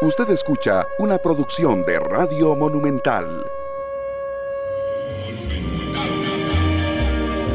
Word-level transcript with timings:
Usted 0.00 0.30
escucha 0.30 0.86
una 1.00 1.18
producción 1.18 1.84
de 1.84 1.98
Radio 1.98 2.54
Monumental. 2.54 3.44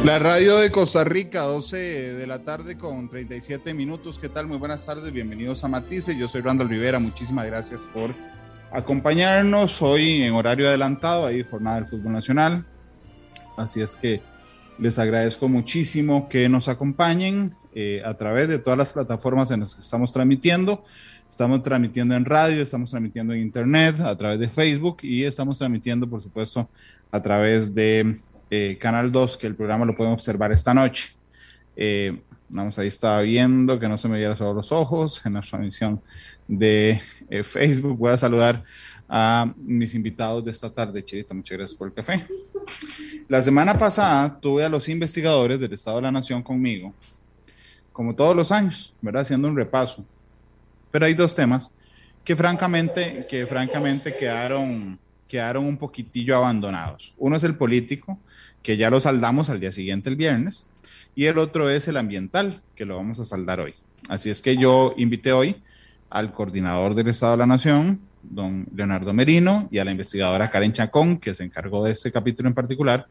La 0.03 0.19
radio 0.19 0.57
de 0.57 0.69
Costa 0.69 1.05
Rica, 1.05 1.43
12 1.43 1.77
de 1.77 2.27
la 2.27 2.39
tarde 2.39 2.77
con 2.77 3.07
37 3.07 3.73
minutos. 3.73 4.19
¿Qué 4.19 4.27
tal? 4.27 4.47
Muy 4.47 4.57
buenas 4.57 4.85
tardes, 4.85 5.13
bienvenidos 5.13 5.63
a 5.63 5.69
Matices. 5.69 6.17
Yo 6.17 6.27
soy 6.27 6.41
Randall 6.41 6.67
Rivera, 6.67 6.99
muchísimas 6.99 7.45
gracias 7.45 7.87
por 7.93 8.09
acompañarnos 8.73 9.81
hoy 9.81 10.23
en 10.23 10.33
horario 10.33 10.67
adelantado, 10.67 11.25
ahí 11.25 11.45
jornada 11.49 11.77
del 11.77 11.85
fútbol 11.85 12.11
nacional. 12.11 12.65
Así 13.55 13.81
es 13.81 13.95
que 13.95 14.21
les 14.79 14.99
agradezco 14.99 15.47
muchísimo 15.47 16.27
que 16.27 16.49
nos 16.49 16.67
acompañen 16.67 17.55
eh, 17.75 18.01
a 18.05 18.13
través 18.13 18.47
de 18.47 18.59
todas 18.59 18.77
las 18.77 18.91
plataformas 18.91 19.49
en 19.51 19.61
las 19.61 19.75
que 19.75 19.81
estamos 19.81 20.11
transmitiendo. 20.11 20.83
Estamos 21.29 21.63
transmitiendo 21.63 22.15
en 22.15 22.25
radio, 22.25 22.61
estamos 22.61 22.91
transmitiendo 22.91 23.33
en 23.33 23.39
internet, 23.39 23.99
a 23.99 24.15
través 24.15 24.39
de 24.39 24.47
Facebook 24.47 24.97
y 25.01 25.23
estamos 25.23 25.57
transmitiendo, 25.57 26.07
por 26.07 26.21
supuesto, 26.21 26.69
a 27.11 27.21
través 27.21 27.73
de 27.73 28.17
eh, 28.51 28.77
Canal 28.79 29.11
2, 29.11 29.37
que 29.37 29.47
el 29.47 29.55
programa 29.55 29.85
lo 29.85 29.95
pueden 29.95 30.13
observar 30.13 30.51
esta 30.51 30.73
noche. 30.73 31.15
Eh, 31.75 32.21
vamos, 32.49 32.77
ahí 32.77 32.87
estaba 32.87 33.21
viendo 33.21 33.79
que 33.79 33.87
no 33.87 33.97
se 33.97 34.07
me 34.07 34.19
viera 34.19 34.35
solo 34.35 34.53
los 34.53 34.71
ojos 34.71 35.25
en 35.25 35.33
la 35.33 35.41
transmisión 35.41 35.99
de 36.47 37.01
Facebook. 37.43 37.97
Voy 37.97 38.11
a 38.11 38.17
saludar 38.17 38.63
a 39.09 39.51
mis 39.57 39.95
invitados 39.95 40.45
de 40.45 40.51
esta 40.51 40.69
tarde, 40.69 41.03
Chirita. 41.03 41.33
Muchas 41.33 41.57
gracias 41.57 41.77
por 41.77 41.87
el 41.87 41.93
café. 41.93 42.25
La 43.27 43.41
semana 43.41 43.77
pasada 43.77 44.39
tuve 44.39 44.63
a 44.63 44.69
los 44.69 44.87
investigadores 44.89 45.59
del 45.59 45.73
Estado 45.73 45.97
de 45.97 46.03
la 46.03 46.11
Nación 46.11 46.43
conmigo 46.43 46.93
como 47.93 48.15
todos 48.15 48.35
los 48.35 48.51
años, 48.51 48.93
¿verdad? 49.01 49.21
Haciendo 49.21 49.47
un 49.47 49.55
repaso. 49.55 50.03
Pero 50.91 51.05
hay 51.05 51.13
dos 51.13 51.33
temas 51.33 51.71
que 52.23 52.35
francamente, 52.35 53.25
que 53.29 53.45
francamente 53.45 54.15
quedaron, 54.15 54.99
quedaron 55.27 55.65
un 55.65 55.77
poquitillo 55.77 56.35
abandonados. 56.35 57.13
Uno 57.17 57.35
es 57.35 57.43
el 57.43 57.55
político, 57.55 58.19
que 58.61 58.77
ya 58.77 58.89
lo 58.89 58.99
saldamos 58.99 59.49
al 59.49 59.59
día 59.59 59.71
siguiente, 59.71 60.09
el 60.09 60.15
viernes, 60.15 60.65
y 61.15 61.25
el 61.25 61.37
otro 61.37 61.69
es 61.69 61.87
el 61.87 61.97
ambiental, 61.97 62.61
que 62.75 62.85
lo 62.85 62.95
vamos 62.95 63.19
a 63.19 63.23
saldar 63.23 63.59
hoy. 63.59 63.75
Así 64.09 64.29
es 64.29 64.41
que 64.41 64.57
yo 64.57 64.93
invité 64.97 65.31
hoy 65.31 65.61
al 66.09 66.33
coordinador 66.33 66.95
del 66.95 67.09
Estado 67.09 67.33
de 67.33 67.37
la 67.39 67.45
Nación, 67.45 67.99
don 68.23 68.65
Leonardo 68.73 69.13
Merino, 69.13 69.67
y 69.71 69.79
a 69.79 69.85
la 69.85 69.91
investigadora 69.91 70.49
Karen 70.49 70.73
Chacón, 70.73 71.17
que 71.17 71.35
se 71.35 71.43
encargó 71.43 71.83
de 71.83 71.91
este 71.91 72.11
capítulo 72.11 72.47
en 72.49 72.55
particular, 72.55 73.07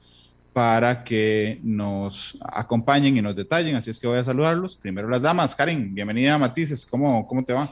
para 0.53 1.03
que 1.05 1.59
nos 1.63 2.39
acompañen 2.43 3.17
y 3.17 3.23
nos 3.23 3.35
detallen. 3.35 3.77
Así 3.77 3.91
es 3.91 3.99
que 3.99 4.07
voy 4.07 4.19
a 4.19 4.25
saludarlos. 4.25 4.77
Primero 4.77 5.09
las 5.09 5.23
damas. 5.23 5.55
Karen, 5.57 5.95
bienvenida 5.95 6.35
a 6.35 6.39
Matices. 6.39 6.85
¿Cómo, 6.85 7.27
cómo 7.27 7.43
te 7.45 7.53
va? 7.53 7.69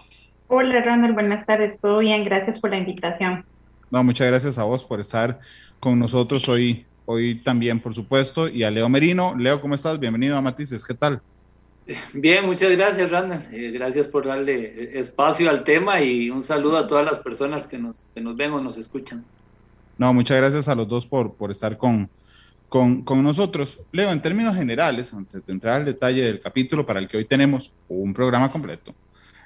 Hola, 0.49 0.83
Ronald. 0.83 1.15
Buenas 1.15 1.45
tardes. 1.47 1.79
Todo 1.81 1.99
bien. 1.99 2.25
Gracias 2.25 2.59
por 2.59 2.71
la 2.71 2.79
invitación. 2.79 3.45
No, 3.91 4.03
muchas 4.03 4.29
gracias 4.29 4.59
a 4.59 4.65
vos 4.65 4.85
por 4.85 5.01
estar 5.01 5.41
con 5.79 5.99
nosotros 5.99 6.49
hoy, 6.49 6.87
hoy 7.07 7.37
también, 7.37 7.81
por 7.81 7.95
supuesto. 7.95 8.49
Y 8.49 8.65
a 8.65 8.71
Leo 8.71 8.89
Merino. 8.89 9.35
Leo, 9.37 9.61
¿cómo 9.61 9.75
estás? 9.75 10.01
Bienvenido 10.01 10.37
a 10.37 10.41
Matices. 10.41 10.85
¿Qué 10.85 10.95
tal? 10.95 11.21
Bien, 12.15 12.47
muchas 12.47 12.71
gracias, 12.71 13.11
Randa. 13.11 13.47
Eh, 13.53 13.73
gracias 13.73 14.07
por 14.07 14.27
darle 14.27 14.99
espacio 14.99 15.51
al 15.51 15.65
tema 15.65 16.01
y 16.01 16.31
un 16.31 16.43
saludo 16.43 16.79
a 16.79 16.87
todas 16.87 17.05
las 17.05 17.19
personas 17.19 17.67
que 17.67 17.79
nos, 17.79 18.05
que 18.15 18.21
nos 18.21 18.37
ven 18.37 18.53
o 18.53 18.61
nos 18.61 18.79
escuchan. 18.79 19.25
No, 19.99 20.15
muchas 20.15 20.39
gracias 20.39 20.69
a 20.69 20.75
los 20.75 20.89
dos 20.89 21.05
por, 21.05 21.35
por 21.35 21.51
estar 21.51 21.77
con, 21.77 22.09
con, 22.71 23.03
con, 23.03 23.23
nosotros. 23.23 23.81
Leo, 23.93 24.11
en 24.11 24.23
términos 24.23 24.57
generales, 24.57 25.13
antes 25.13 25.45
de 25.45 25.53
entrar 25.53 25.77
al 25.77 25.85
detalle 25.85 26.25
del 26.25 26.41
capítulo 26.41 26.87
para 26.87 27.01
el 27.01 27.09
que 27.09 27.19
hoy 27.19 27.27
tenemos 27.27 27.75
un 27.89 28.15
programa 28.15 28.49
completo, 28.49 28.95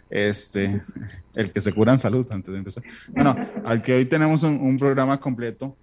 este, 0.08 0.80
el 1.34 1.50
que 1.50 1.60
se 1.60 1.72
cura 1.72 1.90
en 1.90 1.98
salud 1.98 2.24
antes 2.30 2.52
de 2.52 2.58
empezar. 2.58 2.84
Bueno, 3.08 3.34
al 3.64 3.82
que 3.82 3.94
hoy 3.94 4.04
tenemos 4.04 4.44
un, 4.44 4.60
un 4.60 4.78
programa 4.78 5.18
completo. 5.18 5.74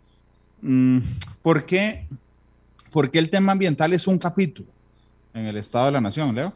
Mm, 0.62 1.00
¿por 1.42 1.66
qué, 1.66 2.08
¿Por 2.92 3.10
qué 3.10 3.20
el 3.20 3.30
tema 3.30 3.54
ambiental 3.54 3.94
es 3.94 4.06
un 4.06 4.20
capítulo 4.20 4.70
en 5.34 5.46
el 5.48 5.58
Estado 5.58 5.88
de 5.88 5.92
la 5.94 6.02
Nación, 6.02 6.36
Leo? 6.36 6.54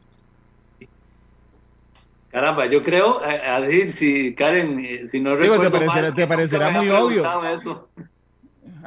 Caramba, 2.29 2.66
yo 2.66 2.84
creo, 2.84 3.22
a, 3.23 3.62
decir, 3.62 3.94
si 3.94 4.35
Karen, 4.35 4.78
eh, 4.81 5.07
si 5.07 5.22
no 5.22 5.38
Digo, 5.38 5.57
te 5.57 5.72
parecerá, 5.72 6.12
te 6.12 6.28
parecerá 6.28 6.69
muy 6.69 6.90
obvio. 6.90 7.44
Eso. 7.46 7.88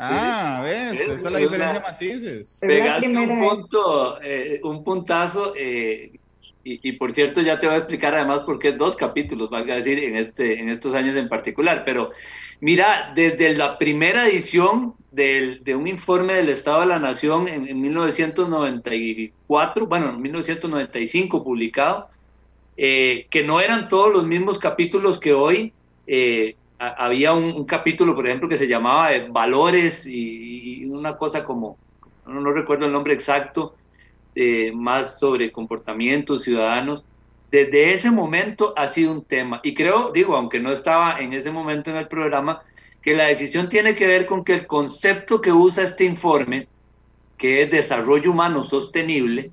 Ah, 0.01 0.61
ves, 0.63 1.01
esa 1.01 1.15
es 1.15 1.23
la 1.25 1.39
diferencia 1.39 1.81
matices. 1.81 2.59
Pegaste 2.61 3.09
un 3.09 3.41
punto, 3.41 4.21
eh, 4.23 4.61
un 4.63 4.85
puntazo, 4.85 5.55
eh, 5.57 6.13
y, 6.65 6.93
por 6.93 7.13
cierto 7.13 7.41
ya 7.41 7.59
te 7.59 7.67
voy 7.67 7.77
a 7.77 7.79
explicar 7.79 8.15
además 8.15 8.41
por 8.41 8.59
qué 8.59 8.73
dos 8.73 8.95
capítulos, 8.95 9.49
valga 9.49 9.77
decir, 9.77 9.99
en, 9.99 10.17
este, 10.17 10.61
en 10.61 10.69
estos 10.69 10.95
años 10.95 11.17
en 11.17 11.29
particular, 11.29 11.83
pero 11.85 12.11
mira, 12.61 13.13
desde 13.15 13.55
la 13.55 13.79
primera 13.79 14.29
edición 14.29 14.95
del, 15.11 15.65
de 15.65 15.75
un 15.75 15.89
informe 15.89 16.35
del 16.35 16.51
Estado 16.51 16.81
de 16.81 16.87
la 16.87 16.99
Nación 16.99 17.49
en, 17.49 17.67
en 17.67 17.81
1994, 17.81 19.87
bueno, 19.87 20.11
en 20.11 20.21
1995 20.21 21.43
publicado, 21.43 22.11
eh, 22.81 23.27
que 23.31 23.43
no 23.43 23.61
eran 23.61 23.89
todos 23.89 24.13
los 24.13 24.25
mismos 24.25 24.57
capítulos 24.57 25.19
que 25.19 25.33
hoy, 25.33 25.73
eh, 26.07 26.55
había 26.79 27.33
un, 27.33 27.65
capítulo, 27.65 28.15
por 28.15 28.27
ejemplo, 28.27 28.49
que 28.49 28.57
se 28.57 28.69
llamaba 28.69 29.11
Valores 29.31 30.07
y, 30.07 30.85
una 30.87 31.17
cosa 31.17 31.45
como, 31.45 31.77
no, 32.27 32.53
recuerdo 32.53 32.87
el 32.87 32.93
nombre 32.93 33.15
exacto, 33.15 33.75
eh, 34.35 34.73
más 34.75 35.19
sobre 35.19 35.51
comportamientos 35.51 36.43
ciudadanos. 36.43 37.05
Desde 37.51 37.93
ese 37.93 38.11
momento 38.11 38.75
ha 38.77 38.87
sido 38.87 39.13
un 39.13 39.25
tema. 39.25 39.61
Y 39.65 39.75
creo, 39.75 40.13
digo, 40.13 40.37
aunque 40.37 40.61
no 40.61 40.71
estaba 40.71 41.19
en 41.19 41.33
ese 41.33 41.51
momento 41.51 41.91
en 41.91 41.97
el 41.97 42.07
programa, 42.07 42.63
que 43.03 43.15
la 43.15 43.25
decisión 43.25 43.69
tiene 43.69 43.95
que 43.95 44.07
ver 44.07 44.27
con 44.27 44.45
que 44.45 44.55
el 44.55 44.67
concepto 44.67 45.41
que 45.41 45.53
usa 45.53 45.85
este 45.85 46.05
informe, 46.05 46.69
que 47.37 47.63
es 47.63 47.71
desarrollo 47.71 48.33
humano 48.33 48.63
sostenible, 48.63 49.51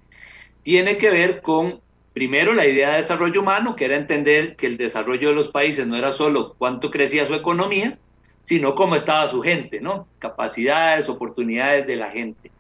tiene 0.63 0.97
que 0.97 1.09
ver 1.09 1.41
con 1.41 1.79
Primero, 2.15 2.53
la 2.53 2.65
idea 2.65 2.91
de 2.91 2.95
desarrollo 2.95 3.41
humano, 3.41 3.75
que 3.75 3.83
era 3.83 3.97
entender 3.97 4.55
que 4.55 4.67
el 4.67 4.77
desarrollo 4.77 5.27
de 5.27 5.35
los 5.35 5.49
países 5.49 5.85
no 5.85 5.97
era 5.97 6.13
solo 6.13 6.55
cuánto 6.57 6.89
crecía 6.89 7.25
su 7.25 7.33
economía, 7.33 7.99
sino 8.41 8.73
cómo 8.73 8.95
estaba 8.95 9.27
su 9.27 9.41
gente, 9.41 9.81
¿no? 9.81 10.07
Capacidades, 10.19 11.09
oportunidades 11.09 11.85
de 11.87 11.97
la 11.97 12.11
gente. 12.11 12.51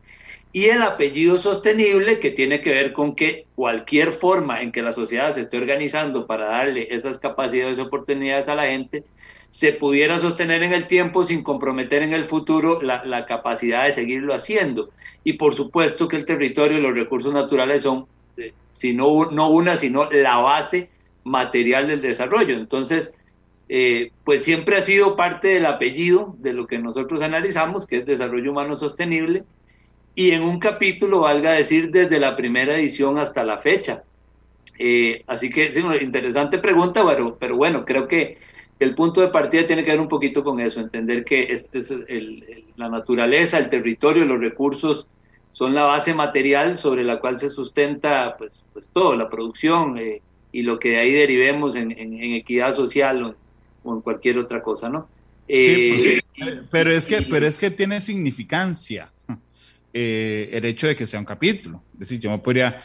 Y 0.51 0.65
el 0.65 0.81
apellido 0.81 1.37
sostenible, 1.37 2.19
que 2.19 2.31
tiene 2.31 2.59
que 2.59 2.71
ver 2.71 2.91
con 2.91 3.15
que 3.15 3.45
cualquier 3.55 4.11
forma 4.11 4.61
en 4.61 4.73
que 4.73 4.81
la 4.81 4.91
sociedad 4.91 5.31
se 5.31 5.41
esté 5.41 5.57
organizando 5.57 6.27
para 6.27 6.47
darle 6.47 6.93
esas 6.93 7.17
capacidades 7.17 7.77
y 7.77 7.81
oportunidades 7.81 8.49
a 8.49 8.55
la 8.55 8.65
gente, 8.65 9.05
se 9.51 9.71
pudiera 9.71 10.19
sostener 10.19 10.63
en 10.63 10.73
el 10.73 10.85
tiempo 10.85 11.23
sin 11.23 11.43
comprometer 11.43 12.03
en 12.03 12.11
el 12.11 12.25
futuro 12.25 12.81
la, 12.81 13.05
la 13.05 13.25
capacidad 13.25 13.85
de 13.85 13.93
seguirlo 13.93 14.33
haciendo. 14.33 14.89
Y 15.23 15.33
por 15.33 15.55
supuesto 15.55 16.09
que 16.09 16.17
el 16.17 16.25
territorio 16.25 16.77
y 16.77 16.81
los 16.81 16.93
recursos 16.93 17.31
naturales 17.33 17.83
son 17.83 18.05
sino 18.71 19.31
no 19.31 19.49
una, 19.49 19.77
sino 19.77 20.09
la 20.11 20.37
base 20.37 20.89
material 21.23 21.87
del 21.87 22.01
desarrollo. 22.01 22.55
Entonces, 22.55 23.13
eh, 23.67 24.11
pues 24.23 24.43
siempre 24.43 24.77
ha 24.77 24.81
sido 24.81 25.15
parte 25.15 25.47
del 25.47 25.65
apellido 25.65 26.35
de 26.39 26.53
lo 26.53 26.67
que 26.67 26.77
nosotros 26.77 27.21
analizamos, 27.21 27.87
que 27.87 27.97
es 27.97 28.05
desarrollo 28.05 28.51
humano 28.51 28.75
sostenible, 28.75 29.43
y 30.13 30.31
en 30.31 30.43
un 30.43 30.59
capítulo, 30.59 31.21
valga 31.21 31.51
decir, 31.51 31.91
desde 31.91 32.19
la 32.19 32.35
primera 32.35 32.77
edición 32.77 33.17
hasta 33.17 33.43
la 33.43 33.57
fecha. 33.57 34.03
Eh, 34.77 35.23
así 35.27 35.49
que, 35.49 35.73
sí, 35.73 35.79
una 35.81 36.01
interesante 36.01 36.57
pregunta, 36.57 37.05
pero, 37.07 37.37
pero 37.37 37.55
bueno, 37.55 37.85
creo 37.85 38.07
que 38.07 38.37
el 38.79 38.93
punto 38.93 39.21
de 39.21 39.29
partida 39.29 39.65
tiene 39.65 39.83
que 39.83 39.91
ver 39.91 39.99
un 39.99 40.09
poquito 40.09 40.43
con 40.43 40.59
eso, 40.59 40.79
entender 40.79 41.23
que 41.23 41.43
este 41.43 41.79
es 41.79 41.93
la 42.75 42.89
naturaleza, 42.89 43.57
el 43.57 43.69
territorio, 43.69 44.25
los 44.25 44.39
recursos 44.39 45.07
son 45.55 45.73
la 45.73 45.83
base 45.83 46.13
material 46.13 46.75
sobre 46.75 47.05
la 47.05 47.21
cual 47.21 47.39
se 47.39 47.47
sustenta 47.47 48.35
pues, 48.37 48.65
pues 48.73 48.89
todo, 48.91 49.15
la 49.15 49.29
producción 49.29 49.97
eh, 49.97 50.21
y 50.51 50.63
lo 50.63 50.77
que 50.77 50.89
de 50.89 50.97
ahí 50.97 51.13
derivemos 51.13 51.77
en, 51.77 51.93
equidad 52.35 52.73
social 52.73 53.37
o, 53.85 53.95
en 53.95 54.01
cualquier 54.01 54.37
otra 54.37 54.61
cosa, 54.61 54.89
¿no? 54.89 55.07
Eh, 55.47 56.19
eh, 56.35 56.61
pero, 56.69 56.91
es 56.91 57.07
que, 57.07 57.21
pero 57.21 57.47
es 57.47 57.57
que 57.57 57.71
tiene 57.71 58.01
significancia 58.01 59.13
el 59.93 60.65
hecho 60.65 60.87
de 60.87 60.95
que 60.97 61.07
sea 61.07 61.21
un 61.21 61.25
capítulo. 61.25 61.81
Es 61.93 61.99
decir, 61.99 62.19
yo 62.19 62.31
me 62.31 62.39
podría, 62.39 62.83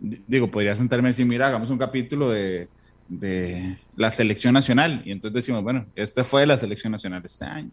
digo, 0.00 0.50
podría 0.50 0.74
sentarme 0.74 1.10
y 1.10 1.12
decir, 1.12 1.24
mira, 1.24 1.46
hagamos 1.46 1.70
un 1.70 1.78
capítulo 1.78 2.30
de, 2.30 2.66
de 3.06 3.78
la 3.94 4.10
selección 4.10 4.54
nacional 4.54 5.02
y 5.04 5.12
entonces 5.12 5.34
decimos, 5.34 5.62
bueno, 5.62 5.86
este 5.94 6.24
fue 6.24 6.44
la 6.46 6.58
selección 6.58 6.90
nacional 6.90 7.22
este 7.24 7.44
año. 7.44 7.70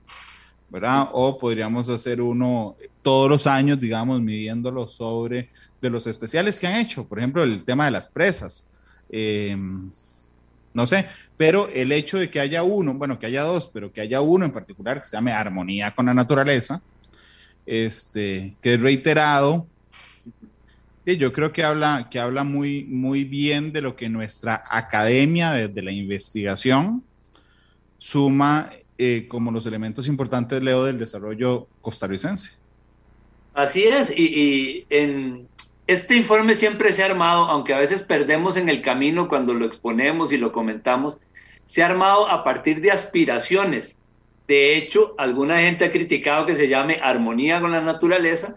¿Verdad? 0.70 1.10
O 1.14 1.38
podríamos 1.38 1.90
hacer 1.90 2.22
uno 2.22 2.76
todos 3.02 3.30
los 3.30 3.48
años, 3.48 3.80
digamos, 3.80 4.22
midiéndolo 4.22 4.88
sobre 4.88 5.50
de 5.82 5.90
los 5.90 6.08
especiales 6.08 6.60
que 6.60 6.68
han 6.68 6.80
hecho, 6.80 7.06
por 7.06 7.20
ejemplo, 7.20 7.44
el 7.44 7.64
tema 7.64 7.86
de 7.86 7.92
las 7.92 8.10
presas. 8.10 8.66
Em, 9.10 9.92
no 10.74 10.88
sé, 10.88 11.06
pero 11.38 11.70
el 11.70 11.92
hecho 11.92 12.18
de 12.18 12.30
que 12.30 12.40
haya 12.40 12.64
uno, 12.64 12.94
bueno, 12.96 13.18
que 13.18 13.28
haya 13.28 13.44
dos, 13.44 13.70
pero 13.74 13.94
que 13.94 14.02
haya 14.02 14.22
uno 14.22 14.46
en 14.46 14.52
particular 14.52 15.00
que 15.00 15.08
se 15.08 15.16
llame 15.16 15.32
Armonía 15.32 15.92
con 15.92 16.08
la 16.08 16.14
Naturaleza, 16.14 16.82
este, 17.66 18.56
que 18.62 18.74
es 18.74 18.82
reiterado, 18.82 19.68
y 21.06 21.18
yo 21.18 21.32
creo 21.32 21.54
que 21.54 21.64
habla, 21.64 22.08
que 22.10 22.20
habla 22.20 22.44
muy, 22.44 22.84
muy 22.86 23.24
bien 23.24 23.72
de 23.72 23.82
lo 23.82 23.96
que 23.96 24.10
nuestra 24.10 24.64
academia 24.68 25.52
de, 25.52 25.68
de 25.68 25.82
la 25.84 25.92
investigación 25.92 27.04
suma 28.00 28.72
eh, 28.98 29.28
como 29.28 29.52
los 29.52 29.66
elementos 29.66 30.08
importantes, 30.08 30.62
Leo, 30.62 30.86
del 30.86 30.98
desarrollo 30.98 31.68
costarricense. 31.82 32.54
Así 33.54 33.84
es, 33.84 34.12
y, 34.16 34.24
y 34.24 34.86
en 34.90 35.48
este 35.88 36.16
informe 36.16 36.56
siempre 36.56 36.92
se 36.92 37.04
ha 37.04 37.06
armado, 37.06 37.46
aunque 37.46 37.74
a 37.74 37.80
veces 37.80 38.02
perdemos 38.02 38.58
en 38.58 38.70
el 38.70 38.82
camino 38.82 39.28
cuando 39.28 39.54
lo 39.54 39.66
exponemos 39.66 40.32
y 40.32 40.38
lo 40.38 40.52
comentamos, 40.52 41.20
se 41.66 41.84
ha 41.84 41.88
armado 41.88 42.28
a 42.28 42.44
partir 42.44 42.82
de 42.82 42.92
aspiraciones. 42.92 43.98
De 44.48 44.78
hecho, 44.78 45.16
alguna 45.18 45.60
gente 45.60 45.86
ha 45.86 45.92
criticado 45.92 46.46
que 46.46 46.56
se 46.56 46.68
llame 46.68 47.00
armonía 47.02 47.62
con 47.62 47.72
la 47.72 47.82
naturaleza 47.82 48.56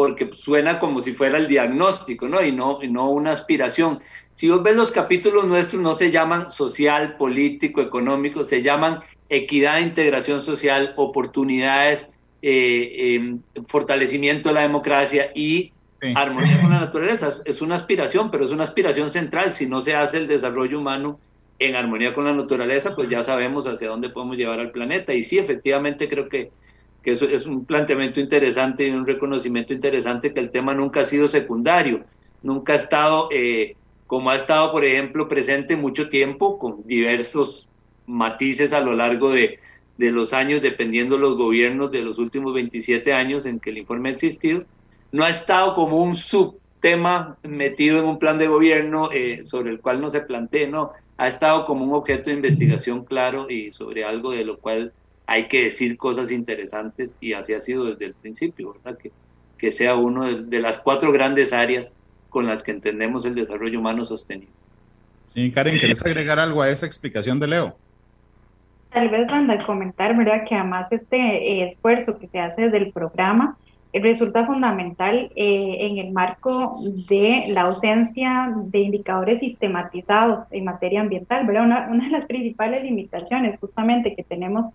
porque 0.00 0.30
suena 0.32 0.78
como 0.78 1.02
si 1.02 1.12
fuera 1.12 1.36
el 1.36 1.46
diagnóstico, 1.46 2.26
¿no? 2.26 2.42
Y 2.42 2.52
no, 2.52 2.78
y 2.80 2.88
no 2.88 3.10
una 3.10 3.32
aspiración. 3.32 4.00
Si 4.32 4.48
vos 4.48 4.62
ves 4.62 4.74
los 4.74 4.90
capítulos 4.90 5.44
nuestros, 5.44 5.82
no 5.82 5.92
se 5.92 6.10
llaman 6.10 6.48
social, 6.48 7.18
político, 7.18 7.82
económico, 7.82 8.42
se 8.42 8.62
llaman 8.62 9.00
equidad, 9.28 9.80
integración 9.80 10.40
social, 10.40 10.94
oportunidades, 10.96 12.08
eh, 12.40 13.14
em, 13.14 13.42
fortalecimiento 13.66 14.48
de 14.48 14.54
la 14.54 14.62
democracia 14.62 15.32
y 15.34 15.70
armonía 16.14 16.62
con 16.62 16.70
la 16.70 16.80
naturaleza. 16.80 17.28
Es 17.44 17.60
una 17.60 17.74
aspiración, 17.74 18.30
pero 18.30 18.46
es 18.46 18.50
una 18.52 18.62
aspiración 18.62 19.10
central. 19.10 19.52
Si 19.52 19.66
no 19.66 19.80
se 19.80 19.94
hace 19.94 20.16
el 20.16 20.28
desarrollo 20.28 20.78
humano 20.78 21.20
en 21.58 21.76
armonía 21.76 22.14
con 22.14 22.24
la 22.24 22.32
naturaleza, 22.32 22.96
pues 22.96 23.10
ya 23.10 23.22
sabemos 23.22 23.66
hacia 23.66 23.88
dónde 23.88 24.08
podemos 24.08 24.38
llevar 24.38 24.60
al 24.60 24.70
planeta. 24.70 25.12
Y 25.12 25.22
sí, 25.22 25.36
efectivamente 25.36 26.08
creo 26.08 26.26
que, 26.30 26.52
que 27.02 27.12
eso 27.12 27.26
es 27.26 27.46
un 27.46 27.64
planteamiento 27.64 28.20
interesante 28.20 28.86
y 28.86 28.90
un 28.90 29.06
reconocimiento 29.06 29.72
interesante 29.72 30.34
que 30.34 30.40
el 30.40 30.50
tema 30.50 30.74
nunca 30.74 31.00
ha 31.00 31.04
sido 31.04 31.28
secundario, 31.28 32.04
nunca 32.42 32.74
ha 32.74 32.76
estado, 32.76 33.28
eh, 33.32 33.76
como 34.06 34.30
ha 34.30 34.36
estado, 34.36 34.72
por 34.72 34.84
ejemplo, 34.84 35.28
presente 35.28 35.76
mucho 35.76 36.08
tiempo, 36.08 36.58
con 36.58 36.86
diversos 36.86 37.68
matices 38.06 38.72
a 38.72 38.80
lo 38.80 38.94
largo 38.94 39.30
de, 39.30 39.58
de 39.96 40.10
los 40.10 40.32
años, 40.32 40.62
dependiendo 40.62 41.16
los 41.16 41.36
gobiernos 41.36 41.90
de 41.90 42.02
los 42.02 42.18
últimos 42.18 42.54
27 42.54 43.12
años 43.12 43.46
en 43.46 43.60
que 43.60 43.70
el 43.70 43.78
informe 43.78 44.08
ha 44.08 44.12
existido, 44.12 44.64
no 45.12 45.24
ha 45.24 45.30
estado 45.30 45.74
como 45.74 46.02
un 46.02 46.16
subtema 46.16 47.36
metido 47.42 47.98
en 47.98 48.04
un 48.04 48.18
plan 48.18 48.38
de 48.38 48.48
gobierno 48.48 49.10
eh, 49.12 49.44
sobre 49.44 49.70
el 49.70 49.80
cual 49.80 50.00
no 50.00 50.08
se 50.08 50.20
plantee, 50.20 50.66
no, 50.66 50.92
ha 51.18 51.28
estado 51.28 51.66
como 51.66 51.84
un 51.84 51.94
objeto 51.94 52.30
de 52.30 52.36
investigación 52.36 53.04
claro 53.04 53.50
y 53.50 53.72
sobre 53.72 54.04
algo 54.04 54.32
de 54.32 54.44
lo 54.44 54.58
cual 54.58 54.92
hay 55.30 55.46
que 55.46 55.62
decir 55.62 55.96
cosas 55.96 56.32
interesantes 56.32 57.16
y 57.20 57.34
así 57.34 57.54
ha 57.54 57.60
sido 57.60 57.84
desde 57.84 58.06
el 58.06 58.14
principio, 58.14 58.72
¿verdad? 58.72 58.98
Que, 58.98 59.12
que 59.58 59.70
sea 59.70 59.94
uno 59.94 60.24
de, 60.24 60.58
las 60.58 60.80
cuatro 60.80 61.12
grandes 61.12 61.52
áreas 61.52 61.92
con 62.30 62.48
las 62.48 62.64
que 62.64 62.72
entendemos 62.72 63.24
el 63.24 63.36
desarrollo 63.36 63.78
humano 63.78 64.04
sostenible. 64.04 64.52
Sí, 65.32 65.52
Karen, 65.52 65.78
¿quieres 65.78 66.04
agregar 66.04 66.40
algo 66.40 66.62
a 66.62 66.68
esa 66.68 66.84
explicación 66.84 67.38
de 67.38 67.46
Leo? 67.46 67.76
Tal 68.92 69.08
vez, 69.08 69.30
Randa, 69.30 69.64
comentar, 69.64 70.16
¿verdad? 70.16 70.44
Que 70.48 70.56
además 70.56 70.90
este 70.90 71.16
eh, 71.16 71.68
esfuerzo 71.68 72.18
que 72.18 72.26
se 72.26 72.40
hace 72.40 72.62
desde 72.62 72.78
el 72.78 72.92
programa 72.92 73.56
resulta 73.92 74.44
fundamental 74.46 75.30
eh, 75.36 75.76
en 75.78 75.98
el 75.98 76.10
marco 76.10 76.76
de 77.08 77.44
la 77.50 77.62
ausencia 77.62 78.52
de 78.64 78.80
indicadores 78.80 79.38
sistematizados 79.38 80.40
en 80.50 80.64
materia 80.64 81.02
ambiental, 81.02 81.46
¿verdad? 81.46 81.66
Una, 81.66 81.88
una 81.88 82.04
de 82.06 82.10
las 82.10 82.24
principales 82.24 82.82
limitaciones 82.82 83.60
justamente 83.60 84.16
que 84.16 84.24
tenemos 84.24 84.66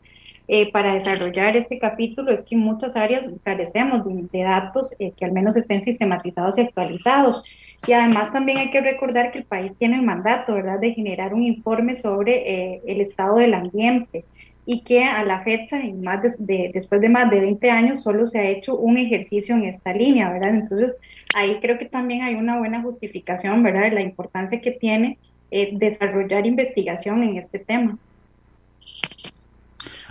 eh, 0.47 0.71
para 0.71 0.93
desarrollar 0.93 1.55
este 1.55 1.79
capítulo 1.79 2.31
es 2.31 2.43
que 2.43 2.55
en 2.55 2.61
muchas 2.61 2.95
áreas 2.95 3.27
carecemos 3.43 4.03
de, 4.05 4.43
datos 4.43 4.93
eh, 4.99 5.11
que 5.17 5.25
al 5.25 5.31
menos 5.31 5.55
estén 5.55 5.81
sistematizados 5.81 6.57
y 6.57 6.61
actualizados. 6.61 7.43
Y 7.87 7.93
además 7.93 8.31
también 8.31 8.57
hay 8.57 8.69
que 8.71 8.81
recordar 8.81 9.31
que 9.31 9.39
el 9.39 9.45
país 9.45 9.73
tiene 9.77 9.95
el 9.95 10.01
mandato, 10.01 10.53
¿verdad?, 10.53 10.79
de 10.79 10.93
generar 10.93 11.33
un 11.33 11.43
informe 11.43 11.95
sobre 11.95 12.81
el 12.85 13.01
estado 13.01 13.35
del 13.35 13.53
ambiente 13.53 14.25
y 14.65 14.81
que 14.81 15.03
a 15.03 15.23
la 15.23 15.41
fecha, 15.41 15.83
y 15.83 15.93
más 15.93 16.21
de, 16.39 16.71
después 16.73 16.99
de 16.99 17.09
más 17.09 17.29
de 17.29 17.39
20 17.39 17.69
años, 17.69 18.01
solo 18.01 18.25
se 18.27 18.39
ha 18.39 18.49
hecho 18.49 18.75
un 18.75 18.97
ejercicio 18.97 19.55
en 19.55 19.65
esta 19.65 19.93
línea, 19.93 20.31
¿verdad? 20.31 20.55
Entonces, 20.55 20.97
ahí 21.35 21.59
creo 21.61 21.77
que 21.77 21.85
también 21.85 22.23
hay 22.23 22.35
una 22.35 22.57
buena 22.57 22.81
justificación, 22.81 23.61
¿verdad?, 23.61 23.83
de 23.83 23.91
la 23.91 24.01
importancia 24.01 24.59
que 24.61 24.71
tiene 24.71 25.19
eh, 25.51 25.69
desarrollar 25.73 26.47
investigación 26.47 27.21
en 27.23 27.37
este 27.37 27.59
tema. 27.59 27.97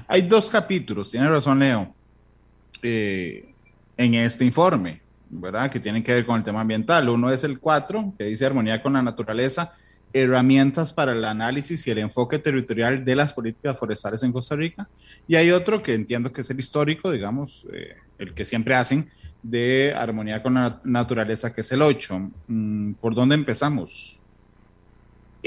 Hay 0.06 0.22
dos 0.22 0.50
capítulos, 0.50 1.10
tiene 1.10 1.28
razón 1.28 1.58
Leo, 1.58 1.94
eh, 2.82 3.52
en 3.96 4.14
este 4.14 4.44
informe, 4.44 5.00
¿verdad?, 5.30 5.70
que 5.70 5.80
tienen 5.80 6.02
que 6.02 6.12
ver 6.12 6.26
con 6.26 6.36
el 6.36 6.44
tema 6.44 6.60
ambiental. 6.60 7.08
Uno 7.08 7.30
es 7.30 7.44
el 7.44 7.58
4, 7.58 8.14
que 8.18 8.24
dice 8.24 8.44
armonía 8.44 8.82
con 8.82 8.92
la 8.92 9.02
naturaleza, 9.02 9.72
herramientas 10.12 10.92
para 10.92 11.12
el 11.12 11.24
análisis 11.24 11.86
y 11.86 11.90
el 11.90 11.98
enfoque 11.98 12.38
territorial 12.38 13.04
de 13.04 13.16
las 13.16 13.32
políticas 13.32 13.78
forestales 13.78 14.22
en 14.22 14.32
Costa 14.32 14.54
Rica. 14.54 14.88
Y 15.26 15.34
hay 15.36 15.50
otro 15.50 15.82
que 15.82 15.94
entiendo 15.94 16.32
que 16.32 16.42
es 16.42 16.50
el 16.50 16.60
histórico, 16.60 17.10
digamos, 17.10 17.66
eh, 17.72 17.96
el 18.18 18.32
que 18.32 18.44
siempre 18.44 18.74
hacen, 18.74 19.10
de 19.42 19.92
armonía 19.96 20.42
con 20.42 20.54
la 20.54 20.80
naturaleza, 20.84 21.52
que 21.52 21.62
es 21.62 21.72
el 21.72 21.82
8. 21.82 22.30
Mm, 22.46 22.92
¿Por 22.94 23.14
dónde 23.14 23.34
empezamos? 23.34 24.22